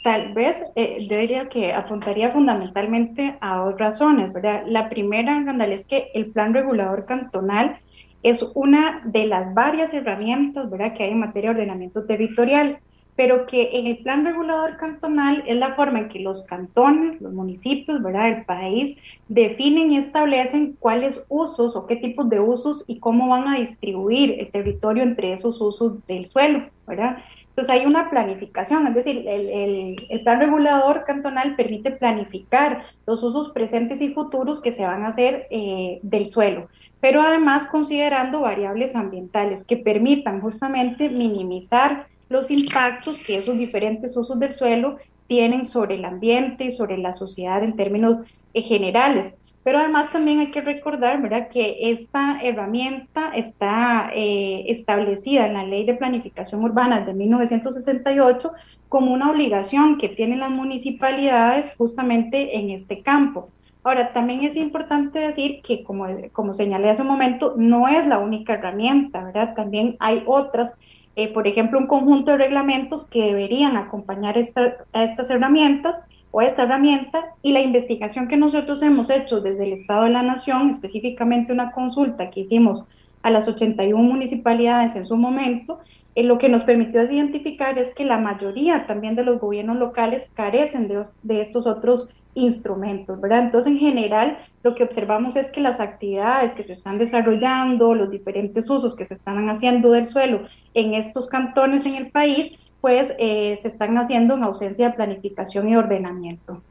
Tal 0.09 0.33
vez 0.33 0.63
eh, 0.75 1.07
yo 1.07 1.19
diría 1.19 1.51
que 1.51 1.75
apuntaría 1.75 2.33
fundamentalmente 2.33 3.37
a 3.43 3.59
dos 3.59 3.79
razones, 3.79 4.33
¿verdad? 4.33 4.63
La 4.67 4.89
primera, 4.89 5.35
Randall, 5.45 5.73
es 5.73 5.85
que 5.85 6.11
el 6.15 6.31
plan 6.31 6.55
regulador 6.55 7.05
cantonal 7.05 7.79
es 8.23 8.43
una 8.55 9.03
de 9.05 9.27
las 9.27 9.53
varias 9.53 9.93
herramientas 9.93 10.71
¿verdad? 10.71 10.95
que 10.95 11.03
hay 11.03 11.11
en 11.11 11.19
materia 11.19 11.51
de 11.51 11.57
ordenamiento 11.57 12.05
territorial, 12.05 12.79
pero 13.17 13.45
que 13.45 13.79
en 13.79 13.87
el 13.87 13.99
plan 13.99 14.25
regulador 14.25 14.79
cantonal 14.79 15.45
es 15.47 15.59
la 15.59 15.75
forma 15.75 15.99
en 15.99 16.09
que 16.09 16.21
los 16.21 16.47
cantones, 16.47 17.21
los 17.21 17.35
municipios 17.35 18.03
¿verdad? 18.03 18.35
del 18.35 18.47
país 18.47 18.97
definen 19.29 19.93
y 19.93 19.99
establecen 19.99 20.75
cuáles 20.81 21.27
usos 21.29 21.77
o 21.77 21.87
qué 21.87 21.97
tipos 21.97 22.31
de 22.31 22.41
usos 22.41 22.83
y 22.87 22.99
cómo 22.99 23.29
van 23.29 23.47
a 23.47 23.59
distribuir 23.59 24.37
el 24.41 24.51
territorio 24.51 25.03
entre 25.03 25.35
esos 25.35 25.61
usos 25.61 26.07
del 26.07 26.25
suelo. 26.25 26.63
¿verdad? 26.87 27.19
Entonces 27.59 27.75
hay 27.75 27.87
una 27.87 28.09
planificación, 28.09 28.87
es 28.87 28.95
decir, 28.95 29.25
el, 29.27 30.23
plan 30.23 30.39
regulador 30.39 31.03
cantonal 31.05 31.57
permite 31.57 31.91
planificar 31.91 32.85
los 33.05 33.21
usos 33.25 33.51
presentes 33.51 34.01
y 34.01 34.15
futuros 34.15 34.61
que 34.61 34.71
se 34.71 34.85
van 34.85 35.03
a 35.03 35.09
hacer 35.09 35.49
eh, 35.51 35.99
del 36.03 36.29
suelo 36.29 36.69
pero 37.01 37.23
además 37.23 37.67
considerando 37.67 38.41
variables 38.41 38.95
ambientales 38.95 39.65
que 39.65 39.77
permitan 39.77 40.41
justamente 40.41 41.09
minimizar 41.09 42.07
los 42.29 42.51
impactos 42.51 43.19
que 43.19 43.39
esos 43.39 43.57
diferentes 43.59 44.17
usos 44.17 44.39
del 44.39 44.53
suelo 44.53 44.99
tienen 45.27 45.67
sobre 45.67 45.97
el 45.97 46.05
ambiente 46.05 46.65
y 46.65 46.73
sobre 46.73 46.99
la 46.99 47.13
sociedad 47.13 47.63
en 47.63 47.77
términos 47.77 48.27
eh, 48.55 48.63
generales. 48.63 49.33
Pero 49.69 49.81
además 49.81 50.11
también 50.11 50.39
hay 50.41 50.51
que 50.51 50.63
recordar 50.63 51.21
¿verdad? 51.21 51.51
que 51.51 51.91
esta 51.91 52.41
herramienta 52.43 53.33
está 53.35 54.11
eh, 54.15 54.65
establecida 54.69 55.47
en 55.47 55.53
la 55.53 55.63
Ley 55.63 55.85
de 55.85 55.93
Planificación 55.93 56.65
Urbana 56.65 57.03
de 57.03 57.13
1968 57.13 58.51
como 58.89 59.13
una 59.13 59.31
obligación 59.31 59.99
que 59.99 60.09
tienen 60.09 60.41
las 60.41 60.49
municipalidades 60.49 61.75
justamente 61.77 62.57
en 62.57 62.71
este 62.71 63.03
campo. 63.03 63.51
Ahora, 63.85 64.15
también 64.15 64.43
es 64.43 64.57
importante 64.57 65.19
decir 65.19 65.61
que, 65.61 65.85
como, 65.85 66.07
como 66.33 66.55
señalé 66.55 66.89
hace 66.89 67.03
un 67.03 67.09
momento, 67.09 67.53
no 67.59 67.89
es 67.89 68.07
la 68.07 68.21
única 68.21 68.55
herramienta, 68.55 69.23
¿verdad? 69.23 69.53
También 69.55 69.97
hay 70.01 70.23
otras, 70.25 70.77
eh, 71.15 71.31
por 71.31 71.47
ejemplo, 71.47 71.79
un 71.79 71.89
conjunto 71.89 72.31
de 72.31 72.39
reglamentos 72.39 73.05
que 73.05 73.21
deberían 73.21 73.77
acompañar 73.77 74.39
a 74.39 75.05
estas 75.05 75.29
herramientas 75.29 76.01
o 76.31 76.43
esta 76.43 76.65
herramienta 76.65 77.35
y 77.43 77.53
la 77.53 77.61
investigación 77.61 78.29
que 78.29 78.37
nosotros 78.37 78.83
hemos 78.83 79.11
hecho 79.11 79.41
desde 79.41 79.65
el 79.65 79.73
Estado 79.73 80.05
de 80.05 80.11
la 80.11 80.23
Nación, 80.23 80.71
específicamente 80.71 81.53
una 81.53 81.73
consulta 81.73 82.31
que 82.31 82.41
hicimos 82.41 82.85
a 83.23 83.31
las 83.31 83.49
81 83.49 84.03
municipalidades 84.03 84.95
en 84.95 85.05
su 85.05 85.17
momento, 85.17 85.81
eh, 86.15 86.23
lo 86.23 86.39
que 86.39 86.49
nos 86.49 86.65
permitió 86.65 87.03
identificar 87.03 87.79
es 87.79 87.95
que 87.95 88.05
la 88.05 88.19
mayoría 88.19 88.87
también 88.87 89.15
de 89.17 89.25
los 89.25 89.41
gobiernos 89.41 89.77
locales 89.77 90.29
carecen 90.35 90.89
de, 90.89 91.03
de 91.23 91.41
estos 91.41 91.67
otros 91.67 92.09
instrumentos, 92.35 93.21
¿verdad? 93.21 93.45
Entonces, 93.45 93.73
en 93.73 93.79
general, 93.79 94.39
lo 94.63 94.75
que 94.75 94.85
observamos 94.85 95.37
es 95.37 95.51
que 95.51 95.61
las 95.61 95.81
actividades 95.81 96.53
que 96.53 96.63
se 96.63 96.73
están 96.73 96.99
desarrollando, 96.99 97.95
los 97.95 98.11
diferentes 98.11 98.69
usos 98.71 98.95
que 98.95 99.05
se 99.05 99.15
están 99.15 99.49
haciendo 99.49 99.91
del 99.91 100.09
suelo 100.09 100.43
en 100.75 100.95
estos 100.95 101.27
cantones 101.29 101.87
en 101.87 101.95
el 101.95 102.11
país, 102.11 102.53
pues 102.81 103.13
eh, 103.19 103.59
se 103.61 103.69
están 103.69 103.97
haciendo 103.99 104.35
en 104.35 104.45
ausencia 104.45 104.91
de 104.91 104.95
planificación 104.95 105.69
y 105.69 105.77
ordenamiento. 105.77 106.63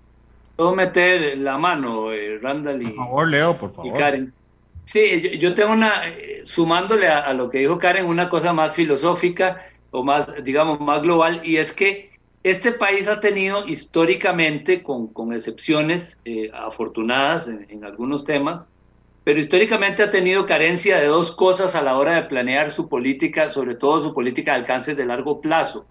¿Puedo 0.56 0.74
meter 0.74 1.38
la 1.38 1.58
mano, 1.58 2.12
eh, 2.12 2.40
Randall? 2.42 2.82
Y, 2.82 2.86
por 2.88 2.96
favor, 2.96 3.28
Leo, 3.28 3.58
por 3.58 3.72
favor. 3.72 3.98
Karen. 3.98 4.34
Sí, 4.86 5.38
yo, 5.38 5.54
tengo 5.54 5.74
una, 5.74 6.08
eh, 6.08 6.42
sumándole 6.44 7.08
a, 7.08 7.20
a, 7.20 7.34
lo 7.34 7.50
que 7.50 7.60
dijo 7.60 7.78
Karen, 7.78 8.06
una 8.06 8.30
cosa 8.30 8.54
más 8.54 8.74
filosófica 8.74 9.62
o 9.92 10.04
más, 10.04 10.28
digamos, 10.44 10.80
más 10.80 11.02
global, 11.02 11.42
y 11.44 11.58
es 11.58 11.74
que 11.74 12.08
este 12.50 12.72
país 12.72 13.10
ha 13.10 13.20
tenido 13.20 13.68
históricamente, 13.68 14.82
con, 14.82 15.08
con 15.08 15.34
excepciones 15.34 16.18
eh, 16.24 16.50
afortunadas 16.54 17.48
en, 17.48 17.84
algunos 17.84 18.24
temas, 18.24 18.70
pero 19.26 19.40
históricamente 19.40 20.02
ha 20.02 20.10
tenido 20.10 20.46
carencia 20.46 20.98
de 20.98 21.08
dos 21.08 21.34
cosas 21.34 21.76
a 21.76 21.82
la 21.82 21.98
hora 21.98 22.16
de 22.16 22.24
planear 22.24 22.70
su 22.70 22.88
política, 22.88 23.50
sobre 23.50 23.76
todo 23.76 24.00
su 24.00 24.14
política 24.14 24.54
de 24.54 24.60
alcance 24.60 24.96
de 24.96 25.06
largo 25.06 25.42
plazo. 25.42 25.86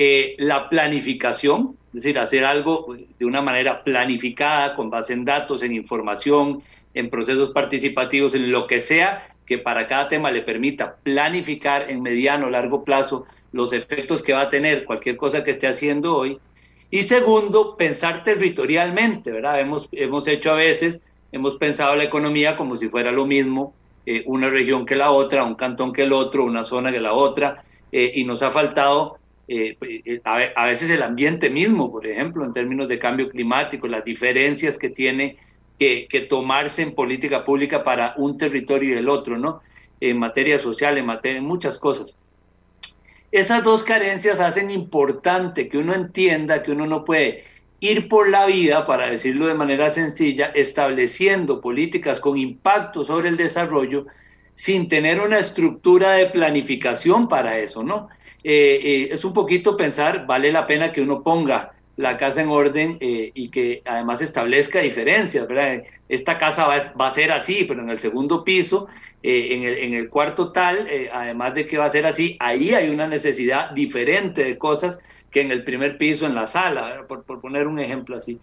Eh, 0.00 0.36
la 0.38 0.68
planificación, 0.68 1.76
es 1.88 1.94
decir, 2.04 2.20
hacer 2.20 2.44
algo 2.44 2.96
de 3.18 3.26
una 3.26 3.42
manera 3.42 3.80
planificada, 3.80 4.76
con 4.76 4.90
base 4.90 5.12
en 5.12 5.24
datos, 5.24 5.64
en 5.64 5.74
información, 5.74 6.62
en 6.94 7.10
procesos 7.10 7.50
participativos, 7.50 8.32
en 8.36 8.52
lo 8.52 8.68
que 8.68 8.78
sea 8.78 9.26
que 9.44 9.58
para 9.58 9.88
cada 9.88 10.06
tema 10.06 10.30
le 10.30 10.42
permita 10.42 10.98
planificar 11.02 11.90
en 11.90 12.00
mediano 12.00 12.46
o 12.46 12.50
largo 12.50 12.84
plazo 12.84 13.24
los 13.50 13.72
efectos 13.72 14.22
que 14.22 14.32
va 14.32 14.42
a 14.42 14.50
tener 14.50 14.84
cualquier 14.84 15.16
cosa 15.16 15.42
que 15.42 15.50
esté 15.50 15.66
haciendo 15.66 16.14
hoy. 16.14 16.38
Y 16.92 17.02
segundo, 17.02 17.76
pensar 17.76 18.22
territorialmente, 18.22 19.32
¿verdad? 19.32 19.58
Hemos, 19.58 19.88
hemos 19.90 20.28
hecho 20.28 20.52
a 20.52 20.54
veces, 20.54 21.02
hemos 21.32 21.56
pensado 21.56 21.96
la 21.96 22.04
economía 22.04 22.56
como 22.56 22.76
si 22.76 22.88
fuera 22.88 23.10
lo 23.10 23.26
mismo, 23.26 23.74
eh, 24.06 24.22
una 24.26 24.48
región 24.48 24.86
que 24.86 24.94
la 24.94 25.10
otra, 25.10 25.42
un 25.42 25.56
cantón 25.56 25.92
que 25.92 26.04
el 26.04 26.12
otro, 26.12 26.44
una 26.44 26.62
zona 26.62 26.92
que 26.92 27.00
la 27.00 27.14
otra, 27.14 27.64
eh, 27.90 28.12
y 28.14 28.22
nos 28.22 28.42
ha 28.44 28.52
faltado 28.52 29.18
eh, 29.48 30.20
a, 30.24 30.66
veces 30.66 30.90
el 30.90 31.02
ambiente 31.02 31.48
mismo, 31.48 31.90
por 31.90 32.06
ejemplo, 32.06 32.44
en 32.44 32.52
términos 32.52 32.86
de 32.86 32.98
cambio 32.98 33.30
climático, 33.30 33.88
las 33.88 34.04
diferencias 34.04 34.76
que 34.76 34.90
tiene 34.90 35.38
que, 35.78 36.06
que 36.08 36.20
tomarse 36.20 36.82
en 36.82 36.94
política 36.94 37.44
pública 37.44 37.82
para 37.82 38.14
un 38.18 38.36
territorio 38.36 38.94
y 38.94 38.98
el 38.98 39.08
otro, 39.08 39.38
¿no? 39.38 39.62
En 40.00 40.18
materia 40.18 40.58
social, 40.58 40.98
en 40.98 41.06
materia, 41.06 41.38
en 41.38 41.44
muchas 41.44 41.78
cosas. 41.78 42.18
Esas 43.32 43.64
dos 43.64 43.82
carencias 43.82 44.38
hacen 44.38 44.70
importante 44.70 45.68
que 45.68 45.78
uno 45.78 45.94
entienda 45.94 46.62
que 46.62 46.72
uno 46.72 46.86
no 46.86 47.04
puede 47.04 47.44
ir 47.80 48.08
por 48.08 48.28
la 48.28 48.46
vida, 48.46 48.86
para 48.86 49.08
decirlo 49.08 49.46
de 49.46 49.54
manera 49.54 49.88
sencilla, 49.90 50.46
estableciendo 50.54 51.60
políticas 51.60 52.20
con 52.20 52.36
impacto 52.36 53.02
sobre 53.02 53.28
el 53.28 53.36
desarrollo 53.36 54.06
sin 54.54 54.88
tener 54.88 55.20
una 55.20 55.38
estructura 55.38 56.12
de 56.12 56.26
planificación 56.26 57.28
para 57.28 57.58
eso, 57.58 57.82
¿no? 57.82 58.08
Eh, 58.44 58.80
eh, 58.82 59.08
es 59.10 59.24
un 59.24 59.32
poquito 59.32 59.76
pensar, 59.76 60.26
vale 60.26 60.52
la 60.52 60.66
pena 60.66 60.92
que 60.92 61.00
uno 61.00 61.22
ponga 61.22 61.72
la 61.96 62.16
casa 62.16 62.42
en 62.42 62.48
orden 62.48 62.96
eh, 63.00 63.32
y 63.34 63.48
que 63.48 63.82
además 63.84 64.22
establezca 64.22 64.80
diferencias, 64.80 65.48
¿verdad? 65.48 65.82
Esta 66.08 66.38
casa 66.38 66.68
va, 66.68 67.06
a 67.06 67.10
ser 67.10 67.32
así, 67.32 67.64
pero 67.64 67.82
en 67.82 67.90
el 67.90 67.98
segundo 67.98 68.44
piso, 68.44 68.86
eh, 69.24 69.48
en, 69.50 69.64
el, 69.64 69.78
en, 69.78 69.94
el, 69.94 70.08
cuarto 70.08 70.52
tal, 70.52 70.86
además 71.12 71.54
de 71.54 71.66
que 71.66 71.76
va 71.76 71.86
a 71.86 71.90
ser 71.90 72.06
así, 72.06 72.36
ahí 72.38 72.72
hay 72.72 72.88
una 72.90 73.08
necesidad 73.08 73.72
diferente 73.72 74.44
de 74.44 74.56
cosas 74.56 75.00
que 75.32 75.40
en 75.40 75.50
el 75.50 75.64
primer 75.64 75.98
piso, 75.98 76.24
en 76.24 76.36
la 76.36 76.46
sala, 76.46 77.04
por, 77.08 77.24
por, 77.24 77.40
poner 77.40 77.66
un 77.66 77.80
ejemplo 77.80 78.16
así. 78.16 78.38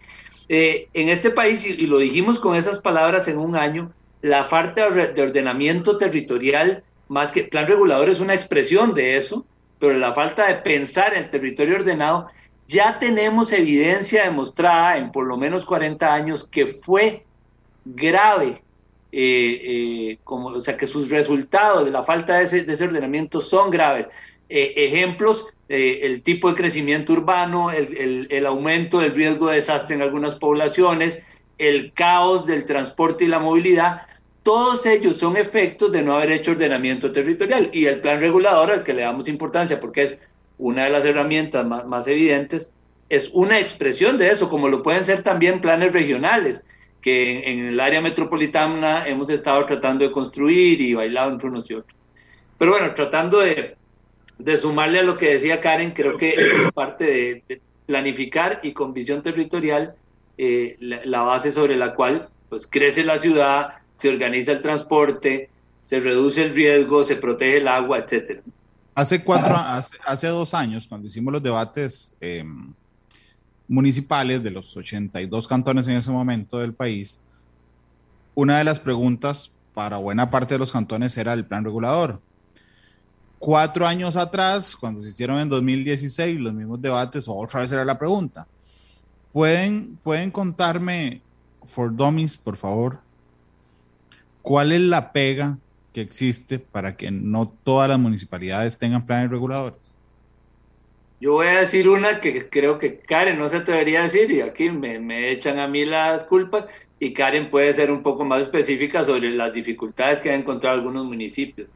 en 0.48 1.08
este 1.08 1.30
país, 1.30 1.64
y, 1.64 1.86
lo 1.86 1.96
dijimos 1.96 2.38
con 2.38 2.56
esas 2.56 2.80
palabras 2.80 3.26
en 3.26 3.38
un 3.38 3.56
año, 3.56 3.90
la 4.20 4.44
falta 4.44 4.90
de 4.90 5.22
ordenamiento 5.22 5.96
territorial, 5.96 6.84
más 7.08 7.32
que 7.32 7.44
plan 7.44 7.66
regulador 7.66 8.10
es 8.10 8.20
una 8.20 8.34
expresión 8.34 8.92
de 8.94 9.16
eso, 9.16 9.46
pero 9.78 9.94
la 9.94 10.12
falta 10.12 10.48
de 10.48 10.56
pensar 10.56 11.12
en 11.12 11.24
el 11.24 11.30
territorio 11.30 11.76
ordenado 11.76 12.28
ya 12.66 12.98
tenemos 12.98 13.52
evidencia 13.52 14.24
demostrada 14.24 14.98
en 14.98 15.12
por 15.12 15.26
lo 15.26 15.36
menos 15.36 15.64
40 15.64 16.12
años 16.12 16.46
que 16.46 16.66
fue 16.66 17.24
grave, 17.84 18.62
eh, 19.12 19.60
eh, 19.62 20.18
como, 20.24 20.48
o 20.48 20.60
sea, 20.60 20.76
que 20.76 20.86
sus 20.86 21.10
resultados 21.10 21.84
de 21.84 21.92
la 21.92 22.02
falta 22.02 22.38
de 22.38 22.44
ese, 22.44 22.84
ordenamiento 22.84 23.40
son 23.40 23.70
graves. 23.70 24.08
Eh, 24.48 24.74
ejemplos, 24.76 25.46
el 25.68 26.22
tipo 26.22 26.48
de 26.48 26.54
crecimiento 26.54 27.12
urbano, 27.12 27.72
el, 27.72 28.28
el, 28.30 28.46
aumento 28.46 29.00
del 29.00 29.14
riesgo 29.14 29.48
de 29.48 29.56
desastre 29.56 29.96
en 29.96 30.02
algunas 30.02 30.36
poblaciones, 30.36 31.18
el 31.58 31.92
caos 31.92 32.46
del 32.46 32.64
transporte 32.66 33.24
y 33.24 33.28
la 33.28 33.40
movilidad, 33.40 34.02
todos 34.46 34.86
ellos 34.86 35.16
son 35.16 35.36
efectos 35.36 35.90
de 35.90 36.02
no 36.02 36.14
haber 36.14 36.30
hecho 36.30 36.52
ordenamiento 36.52 37.10
territorial 37.10 37.68
y 37.72 37.86
el 37.86 37.98
plan 37.98 38.20
regulador 38.20 38.70
al 38.70 38.84
que 38.84 38.94
le 38.94 39.02
damos 39.02 39.26
importancia 39.26 39.80
porque 39.80 40.04
es 40.04 40.20
una 40.56 40.84
de 40.84 40.90
las 40.90 41.04
herramientas 41.04 41.66
más, 41.66 42.06
evidentes, 42.06 42.70
es 43.08 43.28
una 43.32 43.58
expresión 43.58 44.18
de 44.18 44.28
eso, 44.28 44.48
como 44.48 44.68
lo 44.68 44.84
pueden 44.84 45.02
ser 45.02 45.24
también 45.24 45.60
planes 45.60 45.92
regionales, 45.92 46.62
que 47.02 47.40
en, 47.50 47.66
el 47.66 47.80
área 47.80 48.00
metropolitana 48.00 49.08
hemos 49.08 49.30
estado 49.30 49.66
tratando 49.66 50.04
de 50.04 50.12
construir 50.12 50.80
y 50.80 50.94
bailado 50.94 51.32
entre 51.32 51.48
unos 51.48 51.68
y 51.68 51.74
otros. 51.74 51.98
Pero 52.56 52.70
bueno, 52.70 52.94
tratando 52.94 53.40
de, 53.40 53.76
sumarle 54.58 55.00
a 55.00 55.02
lo 55.02 55.16
que 55.16 55.32
decía 55.32 55.60
Karen, 55.60 55.90
creo 55.90 56.16
que 56.16 56.34
es 56.34 56.72
parte 56.72 57.42
de, 57.48 57.60
planificar 57.84 58.60
y 58.62 58.72
con 58.72 58.94
visión 58.94 59.22
territorial 59.22 59.96
eh, 60.38 60.76
la, 60.78 61.22
base 61.22 61.50
sobre 61.50 61.76
la 61.76 61.96
cual 61.96 62.28
pues, 62.48 62.68
crece 62.68 63.02
la 63.02 63.18
ciudad, 63.18 63.80
se 63.96 64.08
organiza 64.08 64.52
el 64.52 64.60
transporte, 64.60 65.50
se 65.82 66.00
reduce 66.00 66.42
el 66.42 66.54
riesgo, 66.54 67.04
se 67.04 67.16
protege 67.16 67.58
el 67.58 67.68
agua, 67.68 67.98
etcétera. 67.98 68.42
Hace 68.94 69.22
cuatro, 69.22 69.54
hace, 70.06 70.26
dos 70.28 70.54
años, 70.54 70.88
cuando 70.88 71.06
hicimos 71.06 71.32
los 71.32 71.42
debates 71.42 72.14
em, 72.20 72.72
municipales 73.68 74.42
de 74.42 74.50
los 74.50 74.74
82 74.74 75.46
cantones 75.46 75.86
en 75.88 75.96
ese 75.96 76.10
momento 76.10 76.58
del 76.58 76.72
país, 76.72 77.20
una 78.34 78.58
de 78.58 78.64
las 78.64 78.80
preguntas 78.80 79.52
para 79.74 79.98
buena 79.98 80.30
parte 80.30 80.54
de 80.54 80.58
los 80.58 80.72
cantones 80.72 81.16
era 81.18 81.34
el 81.34 81.44
plan 81.44 81.62
regulador. 81.62 82.20
Cuatro 83.38 83.86
años 83.86 84.16
atrás, 84.16 84.74
cuando 84.74 85.02
se 85.02 85.10
hicieron 85.10 85.38
en 85.40 85.50
2016 85.50 86.40
los 86.40 86.54
mismos 86.54 86.80
debates, 86.80 87.26
otra 87.28 87.60
vez 87.60 87.70
era 87.72 87.84
la 87.84 87.98
pregunta. 87.98 88.46
¿Pueden, 89.32 89.98
pueden 90.02 90.30
contarme, 90.30 91.20
for 91.66 91.94
dummies, 91.94 92.38
por 92.38 92.56
favor, 92.56 93.00
cuál 94.46 94.70
es 94.70 94.80
la 94.80 95.12
pega 95.12 95.58
que 95.92 96.00
existe 96.00 96.60
para 96.60 96.96
que 96.96 97.10
no 97.10 97.52
todas 97.64 97.88
las 97.88 97.98
municipalidades 97.98 98.78
tengan 98.78 99.04
planes 99.04 99.28
reguladores? 99.28 99.92
Yo 101.20 101.32
voy 101.32 101.48
a 101.48 101.58
decir 101.58 101.88
una 101.88 102.20
que 102.20 102.48
creo 102.48 102.78
que 102.78 102.98
Karen 102.98 103.40
no 103.40 103.48
se 103.48 103.56
atrevería 103.56 103.98
a 103.98 104.02
decir 104.04 104.30
y 104.30 104.42
aquí 104.42 104.70
me, 104.70 105.32
echan 105.32 105.58
a 105.58 105.66
mí 105.66 105.84
las 105.84 106.22
culpas 106.22 106.66
y 107.00 107.12
Karen 107.12 107.50
puede 107.50 107.72
ser 107.72 107.90
un 107.90 108.04
poco 108.04 108.24
más 108.24 108.42
específica 108.42 109.02
sobre 109.02 109.30
las 109.30 109.52
dificultades 109.52 110.20
que 110.20 110.30
han 110.30 110.42
encontrado 110.42 110.76
algunos 110.76 111.04
municipios. 111.06 111.68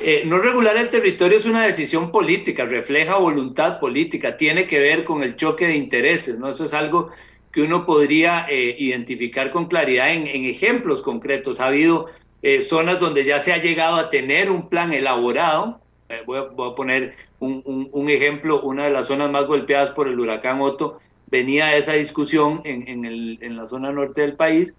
Eh, 0.00 0.22
no 0.24 0.38
regular 0.38 0.78
el 0.78 0.88
territorio 0.88 1.36
es 1.36 1.44
una 1.44 1.66
decisión 1.66 2.10
política, 2.10 2.64
refleja 2.64 3.18
voluntad 3.18 3.78
política, 3.78 4.38
tiene 4.38 4.66
que 4.66 4.80
ver 4.80 5.04
con 5.04 5.22
el 5.22 5.36
choque 5.36 5.66
de 5.66 5.76
intereses, 5.76 6.38
¿no? 6.38 6.48
Eso 6.48 6.64
es 6.64 6.72
algo 6.72 7.10
que 7.52 7.62
uno 7.62 7.84
podría 7.84 8.46
eh, 8.48 8.76
identificar 8.78 9.50
con 9.50 9.66
claridad 9.66 10.12
en, 10.12 10.26
en, 10.26 10.44
ejemplos 10.44 11.02
concretos. 11.02 11.60
Ha 11.60 11.66
habido 11.66 12.06
eh, 12.42 12.62
zonas 12.62 12.98
donde 12.98 13.24
ya 13.24 13.38
se 13.38 13.52
ha 13.52 13.58
llegado 13.58 13.96
a 13.96 14.10
tener 14.10 14.50
un 14.50 14.68
plan 14.68 14.92
elaborado. 14.94 15.80
Eh, 16.08 16.22
voy, 16.26 16.38
a, 16.38 16.74
poner 16.74 17.14
un, 17.38 18.08
ejemplo, 18.08 18.62
una 18.62 18.84
de 18.84 18.90
las 18.90 19.06
zonas 19.06 19.30
más 19.30 19.46
golpeadas 19.46 19.90
por 19.90 20.08
el 20.08 20.18
huracán 20.18 20.60
Otto 20.60 21.00
venía 21.26 21.76
esa 21.76 21.92
discusión 21.92 22.60
en, 22.64 23.56
la 23.56 23.66
zona 23.66 23.92
norte 23.92 24.22
del 24.22 24.34
país 24.34 24.74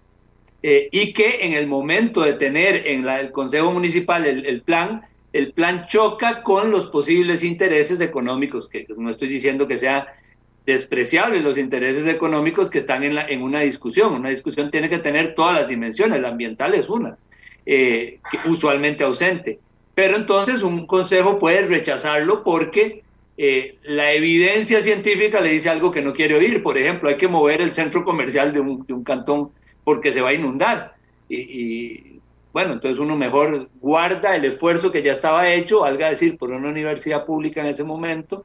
eh, 0.62 0.88
y 0.92 1.14
que 1.14 1.46
en 1.46 1.54
el 1.54 1.66
momento 1.66 2.20
de 2.20 2.34
tener 2.34 2.86
en 2.86 3.06
la, 3.06 3.20
el 3.20 3.30
Consejo 3.30 3.72
Municipal 3.72 4.26
el, 4.26 4.60
plan, 4.62 5.02
el 5.32 5.52
plan 5.52 5.86
choca 5.86 6.42
con 6.42 6.70
los 6.70 6.88
posibles 6.88 7.42
intereses 7.42 8.00
económicos, 8.00 8.68
que 8.68 8.86
no 8.96 9.08
estoy 9.08 9.28
diciendo 9.28 9.66
que 9.66 9.78
sea 9.78 10.14
despreciable 10.64 11.40
los 11.40 11.58
intereses 11.58 12.06
económicos 12.06 12.70
que 12.70 12.78
están 12.78 13.02
en, 13.02 13.14
la, 13.14 13.22
en 13.22 13.42
una 13.42 13.60
discusión. 13.60 14.12
Una 14.12 14.28
discusión 14.28 14.70
tiene 14.70 14.88
que 14.88 14.98
tener 14.98 15.34
todas 15.34 15.60
las 15.60 15.68
dimensiones, 15.68 16.20
la 16.20 16.28
ambiental 16.28 16.74
es 16.74 16.88
una. 16.88 17.16
Eh, 17.64 18.18
usualmente 18.46 19.04
ausente. 19.04 19.58
Pero 19.94 20.16
entonces 20.16 20.62
un 20.62 20.86
consejo 20.86 21.38
puede 21.38 21.66
rechazarlo 21.66 22.42
porque 22.42 23.02
eh, 23.36 23.76
la 23.84 24.12
evidencia 24.12 24.80
científica 24.80 25.40
le 25.40 25.52
dice 25.52 25.68
algo 25.68 25.90
que 25.90 26.02
no 26.02 26.12
quiere 26.12 26.36
oír. 26.36 26.62
Por 26.62 26.78
ejemplo, 26.78 27.08
hay 27.08 27.16
que 27.16 27.28
mover 27.28 27.60
el 27.60 27.72
centro 27.72 28.04
comercial 28.04 28.52
de 28.52 28.60
un, 28.60 29.04
cantón 29.04 29.50
porque 29.84 30.12
se 30.12 30.22
va 30.22 30.30
a 30.30 30.34
inundar. 30.34 30.94
Y, 31.28 32.20
bueno, 32.52 32.74
entonces 32.74 32.98
uno 32.98 33.16
mejor 33.16 33.68
guarda 33.80 34.36
el 34.36 34.44
esfuerzo 34.44 34.92
que 34.92 35.02
ya 35.02 35.12
estaba 35.12 35.50
hecho, 35.52 35.80
valga 35.80 36.10
decir, 36.10 36.36
por 36.36 36.50
una 36.50 36.68
universidad 36.68 37.24
pública 37.24 37.60
en 37.60 37.68
ese 37.68 37.84
momento, 37.84 38.44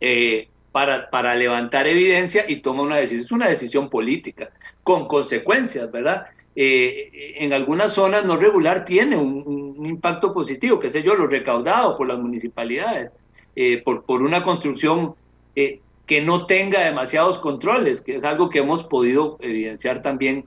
eh, 0.00 0.48
para, 0.72 1.34
levantar 1.34 1.86
evidencia 1.86 2.44
y 2.48 2.60
toma 2.60 2.82
una 2.82 2.96
decisión. 2.96 3.24
Es 3.24 3.32
una 3.32 3.48
decisión 3.48 3.88
política, 3.88 4.50
con 4.82 5.06
consecuencias, 5.06 5.90
¿verdad? 5.90 6.26
Eh, 6.54 7.36
en 7.38 7.52
algunas 7.52 7.92
zonas 7.92 8.24
no 8.24 8.36
regular 8.36 8.84
tiene 8.84 9.16
un, 9.16 9.86
impacto 9.86 10.34
positivo, 10.34 10.80
qué 10.80 10.90
sé 10.90 11.02
yo, 11.02 11.14
lo 11.14 11.26
recaudado 11.26 11.96
por 11.96 12.08
las 12.08 12.18
municipalidades, 12.18 13.12
eh, 13.54 13.80
por, 13.82 14.04
por 14.04 14.22
una 14.22 14.42
construcción 14.42 15.14
eh, 15.54 15.80
que 16.06 16.20
no 16.20 16.46
tenga 16.46 16.84
demasiados 16.84 17.38
controles, 17.38 18.00
que 18.00 18.16
es 18.16 18.24
algo 18.24 18.50
que 18.50 18.58
hemos 18.58 18.84
podido 18.84 19.36
evidenciar 19.40 20.02
también 20.02 20.44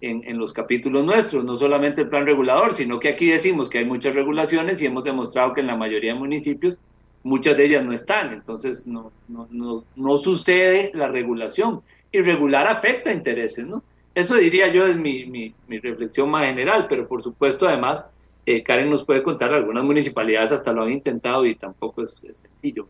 en, 0.00 0.22
en, 0.26 0.38
los 0.38 0.52
capítulos 0.52 1.04
nuestros, 1.04 1.44
no 1.44 1.56
solamente 1.56 2.02
el 2.02 2.08
plan 2.08 2.26
regulador, 2.26 2.74
sino 2.74 3.00
que 3.00 3.08
aquí 3.08 3.26
decimos 3.30 3.70
que 3.70 3.78
hay 3.78 3.84
muchas 3.86 4.14
regulaciones 4.14 4.82
y 4.82 4.86
hemos 4.86 5.02
demostrado 5.02 5.54
que 5.54 5.62
en 5.62 5.66
la 5.66 5.76
mayoría 5.76 6.12
de 6.12 6.18
municipios 6.18 6.78
muchas 7.24 7.56
de 7.56 7.64
ellas 7.64 7.84
no 7.84 7.92
están, 7.92 8.32
entonces 8.32 8.86
no, 8.86 9.10
no, 9.26 9.48
no, 9.50 9.84
no 9.96 10.16
sucede 10.18 10.92
la 10.94 11.08
regulación. 11.08 11.82
Y 12.12 12.20
regular 12.20 12.68
afecta 12.68 13.12
intereses, 13.12 13.66
¿no? 13.66 13.82
Eso 14.14 14.36
diría 14.36 14.68
yo 14.68 14.86
es 14.86 14.96
mi, 14.96 15.26
mi, 15.26 15.78
reflexión 15.80 16.30
más 16.30 16.46
general, 16.46 16.86
pero 16.88 17.08
por 17.08 17.20
supuesto 17.22 17.66
además 17.66 18.04
eh, 18.46 18.62
Karen 18.62 18.88
nos 18.88 19.04
puede 19.04 19.24
contar, 19.24 19.52
algunas 19.52 19.82
municipalidades 19.82 20.52
hasta 20.52 20.72
lo 20.72 20.82
han 20.82 20.92
intentado 20.92 21.44
y 21.44 21.56
tampoco 21.56 22.02
es, 22.02 22.22
sencillo. 22.32 22.86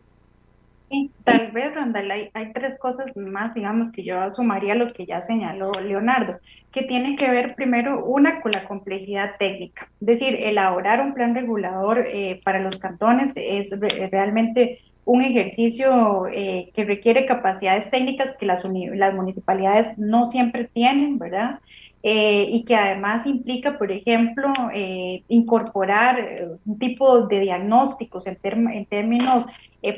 Sí, 0.89 1.09
tal 1.23 1.51
vez, 1.51 1.73
Randall, 1.73 2.11
hay, 2.11 2.53
tres 2.53 2.77
cosas 2.77 3.15
más, 3.17 3.55
digamos, 3.55 3.91
que 3.91 4.03
yo 4.03 4.29
sumaría 4.29 4.73
a 4.73 4.75
lo 4.75 4.93
que 4.93 5.07
ya 5.07 5.19
señaló 5.19 5.71
Leonardo, 5.83 6.37
que 6.71 6.83
tienen 6.83 7.17
que 7.17 7.29
ver 7.29 7.55
primero, 7.55 8.05
una, 8.05 8.39
con 8.41 8.51
la 8.51 8.65
complejidad 8.65 9.31
técnica. 9.39 9.89
Es 9.99 10.07
decir, 10.07 10.35
elaborar 10.35 11.01
un 11.01 11.15
plan 11.15 11.33
regulador 11.33 12.05
eh, 12.07 12.39
para 12.43 12.59
los 12.59 12.77
cantones 12.77 13.33
es 13.35 13.71
realmente 14.11 14.79
un 15.05 15.23
ejercicio 15.23 16.27
eh, 16.27 16.69
que 16.75 16.83
requiere 16.83 17.25
capacidades 17.25 17.89
técnicas 17.89 18.35
que 18.37 18.45
las, 18.45 18.63
las 18.63 19.13
municipalidades 19.13 19.97
no 19.97 20.25
siempre 20.25 20.65
tienen, 20.65 21.17
¿verdad? 21.17 21.61
Eh, 22.03 22.47
y 22.51 22.63
que 22.65 22.75
además 22.75 23.25
implica, 23.25 23.79
por 23.79 23.91
ejemplo, 23.91 24.53
incorporar 25.27 26.59
un 26.63 26.77
tipo 26.77 27.21
de 27.25 27.39
diagnósticos 27.39 28.27
en, 28.27 28.37
en 28.43 28.85
términos, 28.85 29.47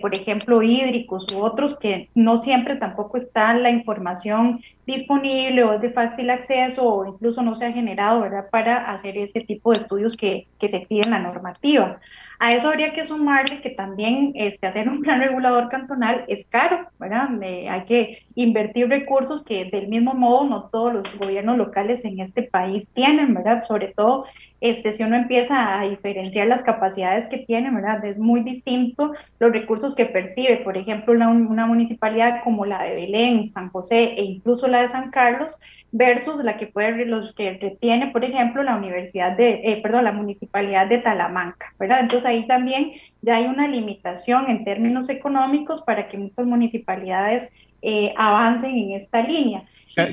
por 0.02 0.16
ejemplo, 0.16 0.62
hídricos 0.62 1.26
u 1.34 1.40
otros 1.40 1.78
que 1.78 2.10
no 2.14 2.38
siempre 2.38 2.76
tampoco 2.76 3.18
está 3.18 3.54
la 3.54 3.70
información 3.70 4.62
disponible 4.86 5.64
o 5.64 5.74
es 5.74 5.82
de 5.82 5.92
fácil 5.92 6.30
acceso 6.30 6.84
o 6.84 7.06
incluso 7.06 7.42
no 7.42 7.56
se 7.56 7.66
ha 7.66 7.72
generado, 7.72 8.22
¿verdad?, 8.22 8.50
para 8.52 8.92
hacer 8.92 9.18
ese 9.18 9.42
tipo 9.42 9.72
de 9.72 9.80
estudios 9.80 10.16
que, 10.16 10.48
que 10.60 10.70
se 10.70 10.82
piden 10.82 11.12
la 11.12 11.20
normativa. 11.20 12.00
A 12.40 12.52
eso 12.52 12.70
habría 12.70 12.94
que 12.94 13.06
sumarle 13.06 13.62
que 13.62 13.72
también 13.72 14.32
este, 14.36 14.68
hacer 14.68 14.88
un 14.88 15.02
plan 15.02 15.20
regulador 15.20 15.70
cantonal 15.70 16.24
es 16.28 16.46
caro, 16.46 16.88
¿verdad? 17.00 17.30
hay 17.42 17.84
que 17.86 18.24
invertir 18.36 18.88
recursos 18.90 19.44
que 19.44 19.66
del 19.66 19.88
mismo 19.88 20.14
modo 20.14 20.46
no 20.46 20.64
todos 20.66 20.94
los 20.94 21.18
gobiernos 21.18 21.58
locales 21.58 22.06
en 22.06 22.20
este 22.20 22.44
país 22.44 22.90
tienen, 22.94 23.34
¿verdad? 23.34 23.64
Sobre 23.64 23.88
todo 23.88 24.26
este, 24.60 24.94
si 24.94 25.04
uno 25.04 25.16
empieza 25.16 25.80
a 25.80 25.88
diferenciar 25.88 26.48
las 26.48 26.64
capacidades 26.64 27.28
que 27.28 27.38
tiene, 27.38 27.72
¿verdad? 27.72 28.04
Es 28.06 28.18
muy 28.18 28.42
distinto 28.42 29.14
los 29.40 29.52
recursos 29.52 29.96
que 29.96 30.06
percibe, 30.06 30.58
por 30.58 30.78
ejemplo, 30.78 31.14
una, 31.14 31.30
una 31.30 31.66
municipalidad 31.66 32.44
como 32.44 32.66
la 32.66 32.84
de 32.84 32.96
Belén, 32.96 33.48
San 33.48 33.70
José 33.70 34.14
e 34.18 34.24
incluso 34.24 34.68
la 34.68 34.82
de 34.82 34.90
San 34.90 35.12
Carlos, 35.12 35.58
versus 35.92 36.44
la 36.44 36.58
que 36.58 36.68
puede, 36.68 37.06
los 37.06 37.34
que 37.34 37.54
retiene, 37.54 38.08
por 38.08 38.24
ejemplo, 38.24 38.64
la 38.64 38.76
universidad 38.76 39.38
de, 39.38 39.62
eh, 39.64 39.80
perdón, 39.82 40.04
la 40.04 40.12
municipalidad 40.12 40.88
de 40.88 40.98
Talamanca, 41.00 41.74
¿verdad? 41.80 42.02
Entonces 42.02 42.26
ahí 42.26 42.46
también 42.46 42.94
ya 43.22 43.38
hay 43.38 43.46
una 43.46 43.68
limitación 43.68 44.50
en 44.50 44.64
términos 44.64 45.10
económicos 45.10 45.82
para 45.82 46.10
que 46.10 46.18
muchas 46.18 46.46
municipalidades 46.46 47.50
eh, 47.82 48.14
avancen 48.18 48.78
en 48.78 48.92
esta 48.94 49.22
línea. 49.22 49.64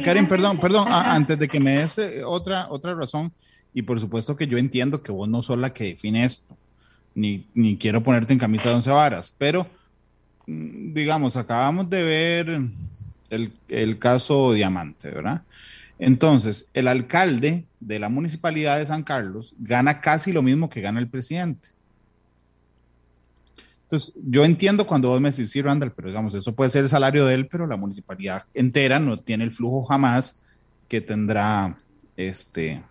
Karen, 0.02 0.26
perdón, 0.26 0.58
perdón, 0.58 0.86
antes 0.90 1.38
de 1.38 1.46
que 1.46 1.60
me 1.60 1.72
des 1.72 1.98
eh, 1.98 2.24
otra, 2.24 2.68
otra 2.70 2.94
razón, 2.94 3.32
y 3.74 3.82
por 3.82 4.00
supuesto 4.00 4.36
que 4.36 4.46
yo 4.46 4.56
entiendo 4.56 5.02
que 5.02 5.12
vos 5.12 5.28
no 5.28 5.42
sos 5.42 5.58
la 5.58 5.74
que 5.74 5.84
define 5.84 6.24
esto, 6.24 6.56
ni, 7.14 7.46
ni 7.54 7.76
quiero 7.76 8.02
ponerte 8.02 8.32
en 8.32 8.38
camisa 8.38 8.70
de 8.70 8.76
once 8.76 8.90
varas, 8.90 9.34
pero 9.36 9.66
mm, 10.46 10.94
digamos, 10.94 11.36
acabamos 11.36 11.90
de 11.90 12.02
ver 12.02 12.60
el, 13.30 13.52
el 13.68 13.98
caso 13.98 14.52
Diamante, 14.52 15.10
¿verdad? 15.10 15.42
Entonces, 15.98 16.70
el 16.74 16.88
alcalde 16.88 17.66
de 17.80 17.98
la 17.98 18.08
municipalidad 18.08 18.78
de 18.78 18.86
San 18.86 19.02
Carlos 19.02 19.54
gana 19.58 20.00
casi 20.00 20.32
lo 20.32 20.42
mismo 20.42 20.68
que 20.68 20.80
gana 20.80 21.00
el 21.00 21.08
presidente. 21.08 21.68
Entonces, 23.84 24.14
yo 24.24 24.44
entiendo 24.44 24.86
cuando 24.86 25.10
vos 25.10 25.20
me 25.20 25.30
decís, 25.30 25.50
sí, 25.50 25.62
Randall, 25.62 25.92
pero 25.92 26.08
digamos, 26.08 26.34
eso 26.34 26.54
puede 26.54 26.70
ser 26.70 26.84
el 26.84 26.88
salario 26.88 27.26
de 27.26 27.34
él, 27.34 27.46
pero 27.46 27.66
la 27.66 27.76
municipalidad 27.76 28.44
entera 28.54 28.98
no 28.98 29.16
tiene 29.18 29.44
el 29.44 29.52
flujo 29.52 29.84
jamás 29.84 30.42
que 30.88 31.00
tendrá 31.00 31.78
este, 32.16 32.82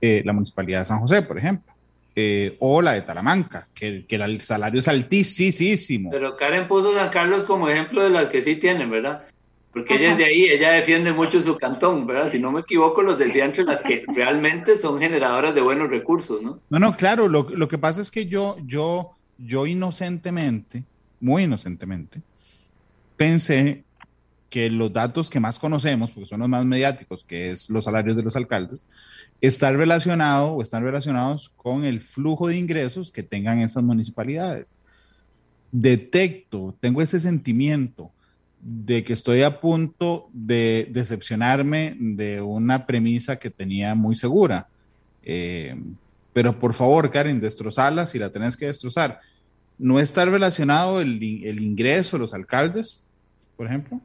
eh, 0.00 0.22
la 0.24 0.32
municipalidad 0.32 0.80
de 0.80 0.84
San 0.84 1.00
José, 1.00 1.22
por 1.22 1.38
ejemplo, 1.38 1.72
eh, 2.14 2.56
o 2.60 2.82
la 2.82 2.92
de 2.92 3.02
Talamanca, 3.02 3.68
que, 3.74 4.04
que, 4.06 4.16
el 4.16 4.40
salario 4.40 4.80
es 4.80 4.88
altísimo. 4.88 6.10
Pero 6.10 6.36
Karen 6.36 6.66
puso 6.66 6.94
San 6.94 7.10
Carlos 7.10 7.44
como 7.44 7.68
ejemplo 7.68 8.02
de 8.02 8.10
las 8.10 8.28
que 8.28 8.40
sí 8.40 8.56
tienen, 8.56 8.90
¿verdad? 8.90 9.24
Porque 9.72 9.94
ella 9.94 10.12
es 10.12 10.18
de 10.18 10.24
ahí, 10.24 10.44
ella 10.46 10.72
defiende 10.72 11.12
mucho 11.12 11.40
su 11.40 11.56
cantón, 11.56 12.06
¿verdad? 12.06 12.32
Si 12.32 12.38
no 12.38 12.50
me 12.50 12.60
equivoco, 12.60 13.02
los 13.02 13.18
decía 13.18 13.44
entre 13.44 13.64
las 13.64 13.82
que 13.82 14.04
realmente 14.14 14.76
son 14.76 14.98
generadoras 14.98 15.54
de 15.54 15.60
buenos 15.60 15.90
recursos, 15.90 16.42
¿no? 16.42 16.58
No, 16.70 16.78
no, 16.78 16.96
claro, 16.96 17.28
lo, 17.28 17.46
lo 17.50 17.68
que 17.68 17.78
pasa 17.78 18.00
es 18.00 18.10
que 18.10 18.26
yo, 18.26 18.56
yo, 18.66 19.12
yo 19.36 19.66
inocentemente, 19.66 20.82
muy 21.20 21.44
inocentemente, 21.44 22.20
pensé 23.16 23.84
que 24.50 24.70
los 24.70 24.92
datos 24.92 25.28
que 25.30 25.40
más 25.40 25.58
conocemos, 25.58 26.10
porque 26.10 26.26
son 26.26 26.40
los 26.40 26.48
más 26.48 26.64
mediáticos, 26.64 27.24
que 27.24 27.50
es 27.50 27.68
los 27.68 27.84
salarios 27.84 28.16
de 28.16 28.22
los 28.22 28.34
alcaldes, 28.34 28.84
estar 29.40 29.76
relacionado 29.76 30.52
o 30.52 30.62
están 30.62 30.82
relacionados 30.82 31.48
con 31.50 31.84
el 31.84 32.00
flujo 32.00 32.48
de 32.48 32.56
ingresos 32.56 33.12
que 33.12 33.22
tengan 33.22 33.60
esas 33.60 33.82
municipalidades. 33.82 34.76
Detecto, 35.70 36.74
tengo 36.80 37.02
ese 37.02 37.20
sentimiento 37.20 38.10
de 38.60 39.04
que 39.04 39.12
estoy 39.12 39.42
a 39.42 39.60
punto 39.60 40.28
de 40.32 40.88
decepcionarme 40.90 41.96
de 41.98 42.40
una 42.40 42.86
premisa 42.86 43.38
que 43.38 43.50
tenía 43.50 43.94
muy 43.94 44.16
segura. 44.16 44.66
Eh, 45.22 45.76
pero 46.32 46.58
por 46.58 46.74
favor, 46.74 47.10
Karen, 47.10 47.40
destrozarla 47.40 48.06
si 48.06 48.18
la 48.18 48.30
tenés 48.30 48.56
que 48.56 48.66
destrozar. 48.66 49.20
¿No 49.78 50.00
está 50.00 50.24
relacionado 50.24 51.00
el, 51.00 51.22
el 51.44 51.62
ingreso 51.62 52.16
de 52.16 52.22
los 52.22 52.34
alcaldes, 52.34 53.04
por 53.56 53.66
ejemplo? 53.66 54.00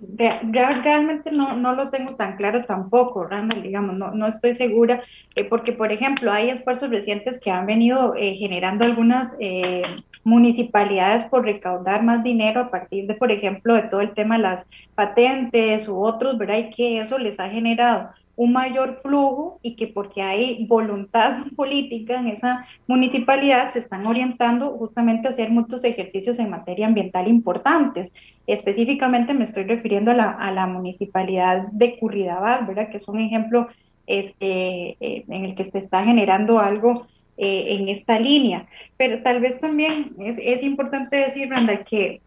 Realmente 0.00 1.30
no, 1.30 1.56
no 1.56 1.74
lo 1.74 1.90
tengo 1.90 2.14
tan 2.16 2.36
claro 2.36 2.64
tampoco, 2.64 3.24
Randall, 3.24 3.62
digamos, 3.62 3.96
no, 3.96 4.10
no 4.10 4.26
estoy 4.26 4.54
segura, 4.54 5.02
eh, 5.34 5.44
porque 5.44 5.72
por 5.72 5.92
ejemplo 5.92 6.32
hay 6.32 6.50
esfuerzos 6.50 6.90
recientes 6.90 7.38
que 7.38 7.50
han 7.50 7.66
venido 7.66 8.14
eh, 8.16 8.34
generando 8.34 8.84
algunas 8.84 9.34
eh, 9.40 9.82
municipalidades 10.24 11.24
por 11.24 11.44
recaudar 11.44 12.02
más 12.02 12.22
dinero 12.22 12.60
a 12.60 12.70
partir 12.70 13.06
de, 13.06 13.14
por 13.14 13.30
ejemplo, 13.30 13.74
de 13.74 13.82
todo 13.82 14.00
el 14.00 14.14
tema 14.14 14.36
de 14.36 14.42
las 14.42 14.66
patentes 14.94 15.88
u 15.88 15.98
otros, 16.02 16.38
¿verdad? 16.38 16.58
Y 16.58 16.70
que 16.70 17.00
eso 17.00 17.18
les 17.18 17.38
ha 17.40 17.48
generado 17.48 18.10
un 18.36 18.52
mayor 18.52 19.00
flujo 19.02 19.58
y 19.62 19.76
que 19.76 19.86
porque 19.86 20.22
hay 20.22 20.66
voluntad 20.66 21.44
política 21.56 22.18
en 22.18 22.28
esa 22.28 22.66
municipalidad 22.86 23.72
se 23.72 23.78
están 23.78 24.06
orientando 24.06 24.70
justamente 24.72 25.28
a 25.28 25.30
hacer 25.30 25.50
muchos 25.50 25.84
ejercicios 25.84 26.38
en 26.38 26.50
materia 26.50 26.86
ambiental 26.86 27.28
importantes. 27.28 28.12
Específicamente 28.46 29.34
me 29.34 29.44
estoy 29.44 29.64
refiriendo 29.64 30.10
a 30.10 30.14
la, 30.14 30.30
a 30.30 30.50
la 30.50 30.66
municipalidad 30.66 31.68
de 31.68 31.98
Curridabad, 31.98 32.66
¿verdad? 32.66 32.90
Que 32.90 32.96
es 32.98 33.08
un 33.08 33.20
ejemplo 33.20 33.68
este, 34.06 34.96
eh, 35.00 35.24
en 35.28 35.44
el 35.44 35.54
que 35.54 35.64
se 35.64 35.78
está 35.78 36.04
generando 36.04 36.58
algo 36.58 37.06
eh, 37.36 37.76
en 37.76 37.88
esta 37.88 38.18
línea. 38.18 38.66
Pero 38.96 39.22
tal 39.22 39.40
vez 39.40 39.58
también 39.60 40.14
es, 40.18 40.38
es 40.40 40.62
importante 40.62 41.16
decir, 41.16 41.48
Randa, 41.48 41.84
que 41.84 42.20